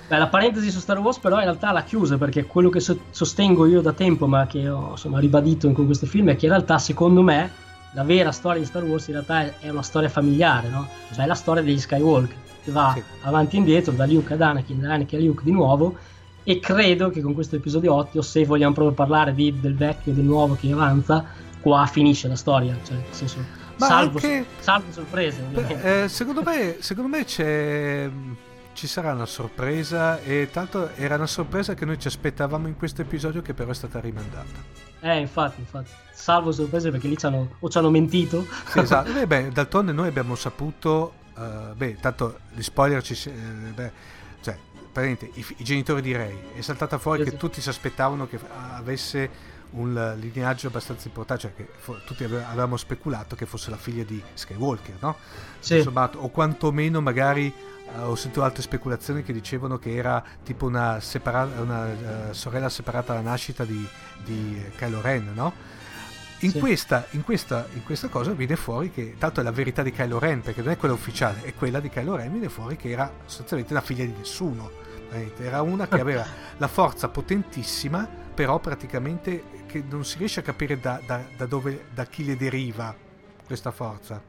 Beh, 0.05 0.17
la 0.17 0.27
parentesi 0.27 0.69
su 0.69 0.79
Star 0.79 0.99
Wars 0.99 1.17
però 1.19 1.37
in 1.37 1.43
realtà 1.43 1.71
l'ha 1.71 1.83
chiusa 1.83 2.17
perché 2.17 2.45
quello 2.45 2.69
che 2.69 2.79
so- 2.81 3.05
sostengo 3.09 3.65
io 3.65 3.81
da 3.81 3.93
tempo 3.93 4.27
ma 4.27 4.45
che 4.47 4.67
ho 4.69 4.91
insomma, 4.91 5.19
ribadito 5.19 5.71
con 5.71 5.85
questo 5.85 6.05
film 6.05 6.29
è 6.29 6.35
che 6.35 6.45
in 6.45 6.51
realtà 6.51 6.77
secondo 6.77 7.21
me 7.21 7.49
la 7.93 8.03
vera 8.03 8.31
storia 8.31 8.59
di 8.59 8.65
Star 8.65 8.83
Wars 8.83 9.07
in 9.07 9.13
realtà 9.13 9.41
è, 9.43 9.53
è 9.59 9.69
una 9.69 9.81
storia 9.81 10.09
familiare, 10.09 10.67
no? 10.69 10.87
Cioè 11.13 11.23
è 11.23 11.27
la 11.27 11.35
storia 11.35 11.63
degli 11.63 11.79
Skywalker 11.79 12.35
che 12.63 12.71
va 12.71 12.93
Sì. 12.95 13.03
avanti 13.21 13.55
e 13.55 13.59
indietro 13.59 13.91
da 13.93 14.05
Luke 14.05 14.33
ad 14.33 14.41
Anakin, 14.41 14.79
da 14.81 14.93
Anakin 14.93 15.19
a 15.19 15.23
Luke 15.23 15.43
di 15.43 15.51
nuovo 15.51 15.97
e 16.43 16.59
credo 16.59 17.09
che 17.09 17.21
con 17.21 17.33
questo 17.33 17.55
episodio 17.55 17.93
8 17.93 18.21
se 18.21 18.45
vogliamo 18.45 18.73
proprio 18.73 18.95
parlare 18.95 19.33
di- 19.33 19.59
del 19.59 19.75
vecchio 19.75 20.11
e 20.11 20.15
del 20.15 20.25
nuovo 20.25 20.55
che 20.59 20.71
avanza 20.71 21.25
qua 21.61 21.85
finisce 21.85 22.27
la 22.27 22.35
storia, 22.35 22.77
cioè 22.83 22.95
nel 22.97 23.05
senso 23.11 23.37
salvo, 23.77 24.17
anche- 24.17 24.45
salvo 24.59 24.91
sorprese 24.91 25.41
eh, 26.03 26.07
secondo 26.09 26.41
me, 26.43 26.77
secondo 26.79 27.09
me 27.09 27.23
c'è, 27.25 28.09
ci 28.73 28.87
sarà 28.87 29.13
una 29.13 29.25
sorpresa 29.25 30.19
e 30.21 30.49
tanto 30.51 30.89
era 30.95 31.15
una 31.15 31.27
sorpresa 31.27 31.73
che 31.73 31.85
noi 31.85 31.97
ci 31.99 32.07
aspettavamo 32.07 32.67
in 32.67 32.75
questo 32.75 33.01
episodio 33.01 33.41
che 33.41 33.53
però 33.53 33.71
è 33.71 33.73
stata 33.75 33.99
rimandata. 33.99 34.81
Eh, 34.99 35.19
infatti, 35.19 35.59
infatti, 35.59 35.89
salvo 36.13 36.51
sorprese 36.51 36.89
perché 36.91 37.07
lì 37.07 37.17
ci 37.17 37.25
hanno, 37.25 37.55
o 37.59 37.69
ci 37.69 37.77
hanno 37.77 37.89
mentito. 37.89 38.45
Sì, 38.67 38.79
esatto. 38.79 39.11
Beh, 39.11 39.27
beh, 39.27 39.49
d'altronde 39.49 39.91
noi 39.91 40.07
abbiamo 40.07 40.35
saputo, 40.35 41.13
eh, 41.37 41.73
beh, 41.75 41.97
tanto 41.99 42.39
gli 42.53 42.61
spoiler 42.61 43.01
ci... 43.03 43.13
eh, 43.29 43.31
beh, 43.31 43.91
cioè, 44.41 44.57
praticamente 44.91 45.29
i, 45.39 45.45
i 45.57 45.63
genitori 45.63 46.01
di 46.01 46.15
Ray 46.15 46.53
è 46.55 46.61
saltata 46.61 46.97
fuori 46.97 47.23
Sì, 47.23 47.29
che 47.31 47.37
tutti 47.37 47.61
si 47.61 47.69
aspettavano 47.69 48.27
che 48.27 48.39
avesse 48.75 49.51
un 49.71 50.15
lineaggio 50.19 50.67
abbastanza 50.67 51.07
importante, 51.07 51.41
cioè 51.43 51.53
che 51.55 51.67
fo- 51.77 51.99
tutti 52.05 52.23
ave- 52.23 52.43
avevamo 52.43 52.77
speculato 52.77 53.35
che 53.35 53.45
fosse 53.47 53.71
la 53.71 53.77
figlia 53.77 54.03
di 54.03 54.21
Skywalker, 54.33 54.97
no? 54.99 55.17
Sì. 55.59 55.75
Insomma, 55.77 56.09
o 56.15 56.29
quantomeno 56.29 57.01
magari 57.01 57.51
eh, 57.95 57.99
ho 58.01 58.15
sentito 58.15 58.43
altre 58.43 58.61
speculazioni 58.61 59.23
che 59.23 59.33
dicevano 59.33 59.79
che 59.79 59.95
era 59.95 60.23
tipo 60.43 60.67
una, 60.67 60.99
separa- 60.99 61.49
una 61.59 62.29
eh, 62.29 62.33
sorella 62.33 62.69
separata 62.69 63.13
alla 63.13 63.21
nascita 63.21 63.65
di, 63.65 63.87
di 64.23 64.63
Kylo 64.75 65.01
Ren, 65.01 65.31
no? 65.33 65.53
In, 66.45 66.51
Sì. 66.51 66.59
questa, 66.59 67.05
in, 67.11 67.23
questa, 67.23 67.67
in 67.73 67.83
questa 67.83 68.07
cosa 68.09 68.31
viene 68.31 68.55
fuori 68.55 68.91
che, 68.91 69.15
tanto 69.17 69.39
è 69.39 69.43
la 69.43 69.51
verità 69.51 69.81
di 69.81 69.91
Kylo 69.91 70.19
Ren, 70.19 70.41
perché 70.41 70.61
non 70.61 70.71
è 70.71 70.77
quella 70.77 70.93
ufficiale, 70.93 71.41
è 71.43 71.53
quella 71.53 71.79
di 71.79 71.89
Kylo 71.89 72.15
Ren, 72.15 72.31
viene 72.31 72.49
fuori 72.49 72.75
che 72.75 72.89
era 72.89 73.11
sostanzialmente 73.25 73.73
la 73.73 73.81
figlia 73.81 74.03
di 74.05 74.13
nessuno. 74.17 74.69
Era 75.37 75.61
una 75.61 75.87
che 75.87 75.99
aveva 76.01 76.25
la 76.57 76.67
forza 76.67 77.07
potentissima, 77.09 78.07
però 78.33 78.59
praticamente 78.59 79.43
che 79.67 79.83
non 79.87 80.03
si 80.05 80.17
riesce 80.17 80.39
a 80.39 80.43
capire 80.43 80.79
da, 80.79 80.99
da- 81.05 81.23
da 81.37 81.45
dove, 81.45 81.85
da 81.93 82.05
chi 82.05 82.25
le 82.25 82.35
deriva 82.35 82.93
questa 83.45 83.71
forza. 83.71 84.21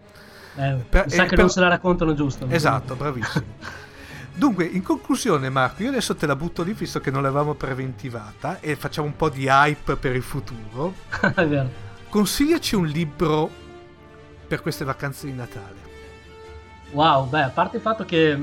Eh, 0.56 0.84
Per- 0.88 1.10
sa 1.10 1.22
eh, 1.22 1.26
che 1.26 1.30
per- 1.30 1.38
non 1.38 1.48
se 1.50 1.60
la 1.60 1.68
raccontano 1.68 2.14
giusto. 2.14 2.46
Esatto, 2.48 2.94
bravissimo. 2.94 3.44
Dunque, 4.36 4.64
in 4.64 4.82
conclusione, 4.82 5.48
Marco, 5.48 5.82
io 5.84 5.88
adesso 5.90 6.14
te 6.16 6.26
la 6.26 6.34
butto 6.36 6.62
lì 6.62 6.72
visto 6.74 6.98
che 7.00 7.10
non 7.10 7.22
l'avevamo 7.22 7.54
preventivata 7.54 8.58
e 8.60 8.74
facciamo 8.76 9.06
un 9.06 9.16
po' 9.16 9.28
di 9.30 9.46
hype 9.46 9.96
per 9.96 10.14
il 10.16 10.22
futuro. 10.22 10.92
Consigliaci 12.14 12.76
un 12.76 12.86
libro 12.86 13.50
per 14.46 14.62
queste 14.62 14.84
vacanze 14.84 15.26
di 15.26 15.32
Natale. 15.32 15.74
Wow, 16.92 17.28
beh, 17.28 17.42
a 17.42 17.48
parte 17.48 17.78
il 17.78 17.82
fatto 17.82 18.04
che 18.04 18.38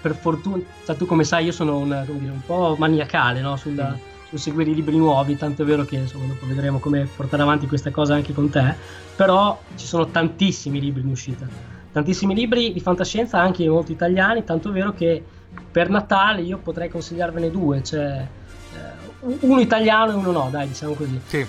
per 0.00 0.16
fortuna, 0.16 0.60
cioè, 0.84 0.96
tu 0.96 1.06
come 1.06 1.22
sai, 1.22 1.44
io 1.44 1.52
sono 1.52 1.76
un, 1.78 2.02
come 2.04 2.18
dire, 2.18 2.32
un 2.32 2.42
po' 2.44 2.74
maniacale 2.76 3.40
no? 3.40 3.54
sul, 3.54 3.74
Mm. 3.74 3.94
sul 4.28 4.40
seguire 4.40 4.72
i 4.72 4.74
libri 4.74 4.96
nuovi, 4.96 5.36
tanto 5.36 5.62
è 5.62 5.64
vero 5.64 5.84
che 5.84 5.94
insomma, 5.94 6.26
dopo 6.26 6.48
vedremo 6.48 6.80
come 6.80 7.08
portare 7.14 7.42
avanti 7.42 7.68
questa 7.68 7.92
cosa 7.92 8.14
anche 8.14 8.32
con 8.34 8.50
te. 8.50 8.74
Però 9.14 9.56
ci 9.76 9.86
sono 9.86 10.08
tantissimi 10.08 10.80
libri 10.80 11.02
in 11.02 11.08
uscita, 11.08 11.46
tantissimi 11.92 12.34
libri 12.34 12.72
di 12.72 12.80
fantascienza, 12.80 13.38
anche 13.38 13.68
molti 13.68 13.92
italiani, 13.92 14.42
tanto 14.42 14.70
è 14.70 14.72
vero 14.72 14.92
che 14.92 15.24
per 15.70 15.90
Natale 15.90 16.40
io 16.40 16.58
potrei 16.58 16.88
consigliarvene 16.88 17.52
due, 17.52 17.84
cioè 17.84 18.26
eh, 18.74 19.36
uno 19.42 19.60
italiano 19.60 20.10
e 20.10 20.14
uno 20.16 20.32
no, 20.32 20.48
dai, 20.50 20.66
diciamo 20.66 20.94
così. 20.94 21.20
Sì, 21.24 21.46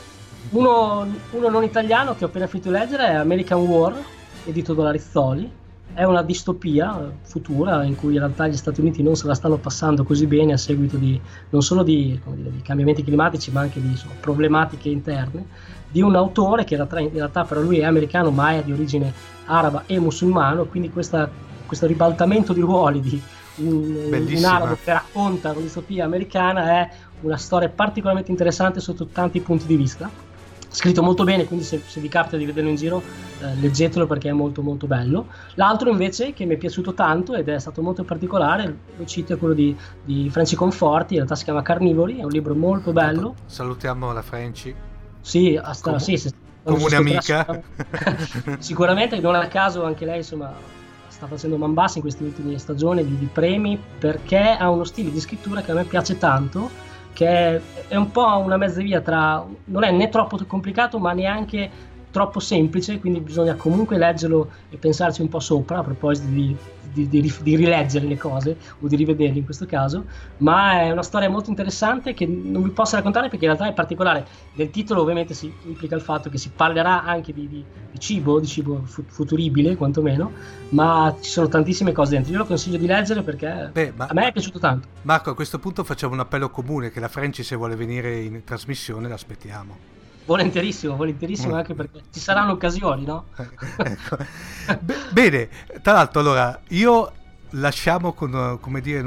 Uno, 0.50 1.06
uno 1.32 1.50
non 1.50 1.64
italiano 1.64 2.16
che 2.16 2.24
ho 2.24 2.28
appena 2.28 2.48
finito 2.48 2.70
di 2.70 2.76
leggere 2.76 3.08
è 3.08 3.16
American 3.16 3.60
War, 3.60 3.94
edito 4.46 4.74
da 4.74 4.92
Rizzoli. 4.92 5.52
È 5.94 6.04
una 6.04 6.22
distopia 6.22 7.12
futura 7.24 7.84
in 7.84 7.96
cui 7.96 8.14
in 8.14 8.20
realtà 8.20 8.48
gli 8.48 8.56
Stati 8.56 8.80
Uniti 8.82 9.02
non 9.02 9.16
se 9.16 9.26
la 9.28 9.34
stanno 9.34 9.58
passando 9.58 10.04
così 10.04 10.28
bene 10.28 10.54
a 10.54 10.58
seguito 10.58 10.96
di 10.96 11.20
non 11.50 11.62
solo 11.62 11.84
di, 11.84 12.20
come 12.24 12.36
dire, 12.38 12.52
di 12.52 12.62
cambiamenti 12.62 13.04
climatici 13.04 13.52
ma 13.52 13.62
anche 13.62 13.82
di 13.82 13.88
insomma, 13.88 14.14
problematiche 14.20 14.90
interne. 14.90 15.46
Di 15.90 16.02
un 16.02 16.16
autore 16.16 16.64
che 16.64 16.76
in 16.76 16.88
realtà, 17.14 17.44
però 17.44 17.62
lui 17.62 17.80
è 17.80 17.86
americano 17.86 18.30
ma 18.32 18.52
è 18.52 18.64
di 18.64 18.72
origine 18.72 19.12
araba 19.46 19.84
e 19.86 20.00
musulmano, 20.00 20.66
quindi 20.66 20.92
questa- 20.92 21.30
questo 21.66 21.88
ribaltamento 21.88 22.54
di 22.54 22.62
ruoli 22.62 23.02
di 23.02 23.22
un, 23.56 23.96
un 24.12 24.46
arabo 24.46 24.78
che 24.82 24.94
racconta 24.94 25.52
una 25.52 25.62
distopia 25.62 26.06
americana 26.06 26.82
è 26.82 26.90
una 27.22 27.38
storia 27.38 27.70
particolarmente 27.70 28.30
interessante 28.30 28.80
sotto 28.80 29.08
tanti 29.08 29.42
punti 29.42 29.66
di 29.66 29.76
vista 29.76 30.10
scritto 30.70 31.02
molto 31.02 31.24
bene 31.24 31.46
quindi 31.46 31.64
se, 31.66 31.82
se 31.86 32.00
vi 32.00 32.08
capita 32.10 32.38
di 32.38 32.46
vederlo 32.46 32.70
in 32.70 32.76
giro 32.76 33.02
eh, 33.42 33.56
leggetelo 33.60 34.06
perché 34.06 34.30
è 34.30 34.34
molto 34.34 34.62
molto 34.62 34.86
bello 34.88 35.28
l'altro 35.56 35.90
invece 35.90 36.34
che 36.34 36.46
mi 36.46 36.56
è 36.56 36.58
piaciuto 36.58 36.94
tanto 36.94 37.34
ed 37.36 37.48
è 37.50 37.58
stato 37.60 37.82
molto 37.82 38.04
particolare 38.04 38.78
lo 38.98 39.06
cito 39.06 39.34
è 39.34 39.38
quello 39.38 39.54
di, 39.54 39.76
di 40.02 40.30
Franci 40.30 40.56
Conforti 40.56 41.14
in 41.14 41.20
realtà 41.20 41.36
si 41.36 41.44
chiama 41.44 41.62
Carnivori 41.62 42.18
è 42.20 42.24
un 42.24 42.32
libro 42.32 42.54
molto 42.56 42.92
bello 42.92 43.36
salutiamo 43.46 44.12
la 44.12 44.22
Franci. 44.22 44.76
sì, 45.22 45.60
hasta, 45.62 45.92
Com- 45.92 46.00
sì, 46.00 46.18
se- 46.18 46.32
come 46.64 46.84
un'amica. 46.84 47.64
sicuramente 48.60 49.20
non 49.20 49.36
a 49.36 49.48
caso 49.48 49.84
anche 49.86 50.06
lei 50.06 50.18
insomma 50.18 50.54
sta 51.08 51.28
facendo 51.28 51.58
man 51.58 51.74
bassa 51.74 51.96
in 51.98 52.02
queste 52.02 52.24
ultime 52.24 52.58
stagioni 52.60 53.06
di, 53.06 53.18
di 53.18 53.30
premi 53.32 53.82
perché 53.98 54.38
ha 54.38 54.70
uno 54.70 54.84
stile 54.84 55.12
di 55.12 55.20
scrittura 55.20 55.62
che 55.62 55.72
a 55.72 55.76
me 55.76 55.86
piace 55.86 56.18
tanto 56.18 56.70
che 57.18 57.62
è, 57.88 57.96
un 57.96 58.12
po' 58.12 58.38
una 58.38 58.58
mezza 58.58 58.80
via 58.80 59.02
tra 59.02 59.44
non 59.66 59.84
è 59.84 59.90
né 59.90 60.08
troppo 60.10 60.38
complicato 60.46 61.00
ma 61.00 61.14
neanche 61.14 61.68
troppo 62.12 62.40
semplice 62.40 63.00
quindi 63.00 63.22
bisogna 63.22 63.56
comunque 63.56 63.98
leggerlo 63.98 64.52
e 64.70 64.78
pensarci 64.78 65.22
un 65.22 65.28
po' 65.28 65.40
sopra 65.40 65.80
a 65.80 65.84
proposito 65.84 66.28
di, 66.28 66.56
di- 67.06 67.22
di 67.22 67.34
di 67.42 67.56
rileggere 67.56 68.08
le 68.08 68.18
cose 68.18 68.58
o 68.80 68.88
di 68.88 68.96
rivederle 68.96 69.38
in 69.40 69.46
questo 69.46 69.66
caso 69.66 70.06
ma 70.38 70.82
è 70.82 70.92
una 70.92 71.04
storia 71.04 71.30
molto 71.30 71.50
interessante 71.50 72.14
che 72.14 72.26
non 72.26 72.64
vi 72.64 72.70
posso 72.70 72.96
raccontare 72.96 73.30
perché 73.30 73.46
in 73.46 73.52
realtà 73.52 73.70
è 73.70 73.74
particolare 73.74 74.26
nel 74.54 74.70
titolo 74.70 75.02
ovviamente 75.02 75.34
si 75.34 75.52
implica 75.66 75.96
il 75.96 76.02
fatto 76.02 76.30
che 76.30 76.38
si 76.38 76.50
parlerà 76.56 77.04
anche 77.04 77.34
di, 77.34 77.48
di- 77.48 77.66
cibo, 77.98 78.40
di 78.40 78.46
cibo 78.46 78.84
fu- 78.86 79.04
futuribile 79.08 79.76
quantomeno, 79.76 80.32
ma 80.70 81.16
ci 81.20 81.32
sono 81.32 81.48
tantissime 81.48 81.92
cose 81.94 82.12
dentro. 82.12 82.32
Io 82.32 82.38
lo 82.38 82.46
consiglio 82.46 82.78
di 82.78 82.86
leggere 82.86 83.24
perché 83.24 83.70
Beh, 83.74 83.94
ma 83.96 84.06
a 84.06 84.14
me 84.14 84.28
è 84.28 84.32
piaciuto 84.32 84.60
tanto. 84.60 84.88
Marco, 85.02 85.32
a 85.32 85.36
questo 85.36 85.58
punto 85.58 85.84
facciamo 85.84 86.14
un 86.14 86.20
appello 86.20 86.50
comune 86.52 86.92
che 86.92 87.00
la 87.00 87.08
Franci 87.08 87.42
se 87.44 87.56
vuole 87.56 87.76
venire 87.76 88.20
in 88.20 88.44
trasmissione 88.44 89.08
l'aspettiamo. 89.08 89.97
Volentierissimo, 90.28 90.98
volentierissimo 90.98 91.56
anche 91.56 91.74
perché 91.74 92.02
ci 92.12 92.20
saranno 92.20 92.52
occasioni, 92.52 93.06
no? 93.06 93.28
Ecco. 93.78 94.18
Be- 94.82 94.98
bene, 95.12 95.50
tra 95.82 95.94
l'altro 95.94 96.20
allora 96.20 96.60
io 96.70 97.12
lasciamo 97.52 98.12
con, 98.12 98.58
come 98.60 98.82
dire, 98.82 99.02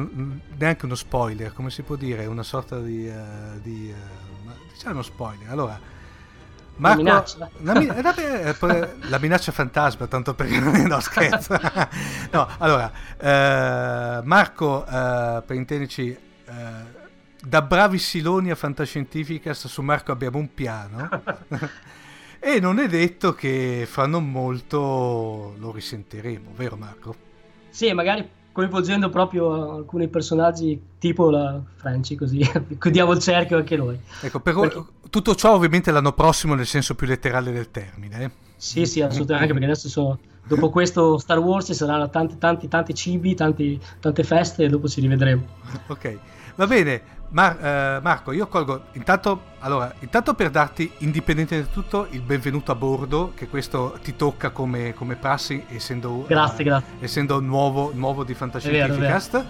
neanche 0.57 0.87
uno 0.87 0.95
spoiler, 0.95 1.53
come 1.53 1.71
si 1.71 1.83
può 1.83 1.97
dire, 1.97 2.25
una 2.25 2.43
sorta 2.43 2.79
di... 2.81 3.07
eh, 3.07 3.61
di 3.63 3.95
ma- 4.45 4.55
diciamo 4.73 4.95
uno 4.95 5.03
spoiler. 5.03 5.51
Allora, 5.51 5.79
Marco, 6.77 7.03
minaccia. 7.03 7.51
la, 7.59 7.79
mi- 7.79 7.87
eh, 7.87 8.95
la 9.11 9.19
minaccia 9.19 9.53
fantasma, 9.53 10.07
tanto 10.07 10.33
per 10.33 10.49
no 10.49 11.01
scherzo. 11.01 11.55
no, 12.33 12.49
allora, 12.57 12.91
eh, 13.19 14.21
Marco, 14.25 14.85
per 15.47 15.55
intenderci, 15.57 16.09
eh, 16.47 16.99
da 17.43 17.62
bravi 17.62 17.99
siloni 17.99 18.51
a 18.51 18.55
fantascientificast 18.55 19.67
su 19.67 19.83
Marco 19.83 20.12
abbiamo 20.12 20.39
un 20.39 20.53
piano. 20.53 21.09
E 22.43 22.59
non 22.59 22.79
è 22.79 22.89
detto 22.89 23.35
che 23.35 23.85
fra 23.87 24.07
non 24.07 24.31
molto 24.31 25.55
lo 25.59 25.71
risentiremo, 25.73 26.53
vero 26.57 26.75
Marco? 26.75 27.15
Sì, 27.69 27.93
magari 27.93 28.27
coinvolgendo 28.51 29.11
proprio 29.11 29.75
alcuni 29.75 30.09
personaggi 30.09 30.81
tipo 30.99 31.29
la 31.29 31.61
Franci, 31.77 32.17
così 32.17 32.41
chiudiamo 32.81 33.12
il 33.12 33.19
cerchio 33.19 33.59
anche 33.59 33.77
noi. 33.77 34.01
Ecco, 34.23 34.41
però 34.41 34.61
perché... 34.62 34.85
tutto 35.11 35.35
ciò 35.35 35.53
ovviamente 35.53 35.91
l'anno 35.91 36.12
prossimo 36.12 36.55
nel 36.55 36.65
senso 36.65 36.95
più 36.95 37.07
letterale 37.07 37.53
del 37.53 37.71
termine. 37.71 38.25
Eh? 38.25 38.31
Sì, 38.57 38.87
sì, 38.87 39.03
assolutamente, 39.03 39.43
anche 39.43 39.53
perché 39.53 39.65
adesso 39.67 39.89
sono, 39.91 40.19
dopo 40.47 40.71
questo 40.71 41.19
Star 41.19 41.39
Wars 41.39 41.67
ci 41.67 41.75
saranno 41.75 42.09
tanti, 42.09 42.39
tanti, 42.39 42.69
tanti 42.69 42.95
cibi, 42.95 43.35
tanti, 43.35 43.79
tante 44.01 44.25
feste 44.25 44.65
e 44.65 44.69
dopo 44.69 44.89
ci 44.89 45.03
rivedremo. 45.03 45.47
Ok, 45.89 46.19
va 46.57 46.67
bene, 46.67 47.03
Mar- 47.31 47.65
eh, 47.65 48.01
Marco, 48.01 48.32
io 48.32 48.48
colgo 48.48 48.86
intanto, 48.93 49.43
allora, 49.61 49.94
intanto 50.01 50.35
per 50.35 50.51
darti, 50.51 50.90
indipendente 50.98 51.61
da 51.61 51.66
tutto, 51.66 52.09
il 52.11 52.23
benvenuto 52.23 52.73
a 52.73 52.74
bordo, 52.74 53.32
che 53.35 53.48
questo 53.48 53.98
ti 54.02 54.16
tocca 54.16 54.51
come, 54.51 54.94
come 54.94 55.15
prassi, 55.16 55.65
essendo, 55.69 56.24
grazie, 56.27 56.65
uh, 56.65 56.66
grazie. 56.66 56.94
essendo 56.98 57.40
nuovo, 57.40 57.93
nuovo 57.94 58.24
di 58.24 58.35
Fantascientificast. 58.35 59.44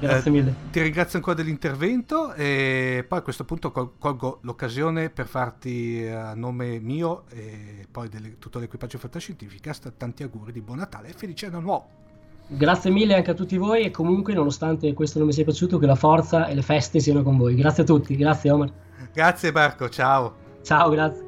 Grazie 0.00 0.30
mille. 0.30 0.50
Eh, 0.50 0.70
ti 0.70 0.80
ringrazio 0.80 1.18
ancora 1.18 1.36
dell'intervento 1.36 2.32
e 2.34 3.04
poi 3.06 3.18
a 3.18 3.22
questo 3.22 3.44
punto 3.44 3.72
col- 3.72 3.98
colgo 3.98 4.38
l'occasione 4.42 5.10
per 5.10 5.26
farti 5.26 6.04
eh, 6.04 6.10
a 6.10 6.34
nome 6.34 6.78
mio 6.78 7.24
e 7.30 7.86
poi 7.90 8.08
di 8.08 8.36
tutto 8.38 8.60
l'equipaggio 8.60 8.96
Fantascientificast 8.96 9.94
tanti 9.96 10.22
auguri 10.22 10.52
di 10.52 10.60
buon 10.60 10.78
Natale 10.78 11.08
e 11.08 11.12
felice 11.12 11.46
anno 11.46 11.60
nuovo. 11.60 12.07
Grazie 12.50 12.90
mille 12.90 13.14
anche 13.14 13.30
a 13.30 13.34
tutti 13.34 13.58
voi 13.58 13.82
e 13.82 13.90
comunque 13.90 14.32
nonostante 14.32 14.94
questo 14.94 15.18
non 15.18 15.26
mi 15.26 15.34
sia 15.34 15.44
piaciuto 15.44 15.78
che 15.78 15.86
la 15.86 15.94
forza 15.94 16.46
e 16.46 16.54
le 16.54 16.62
feste 16.62 16.98
siano 16.98 17.22
con 17.22 17.36
voi. 17.36 17.54
Grazie 17.54 17.82
a 17.82 17.86
tutti, 17.86 18.16
grazie 18.16 18.50
Omar. 18.50 18.70
Grazie 19.12 19.52
Marco, 19.52 19.88
ciao. 19.90 20.34
Ciao, 20.62 20.88
grazie. 20.88 21.27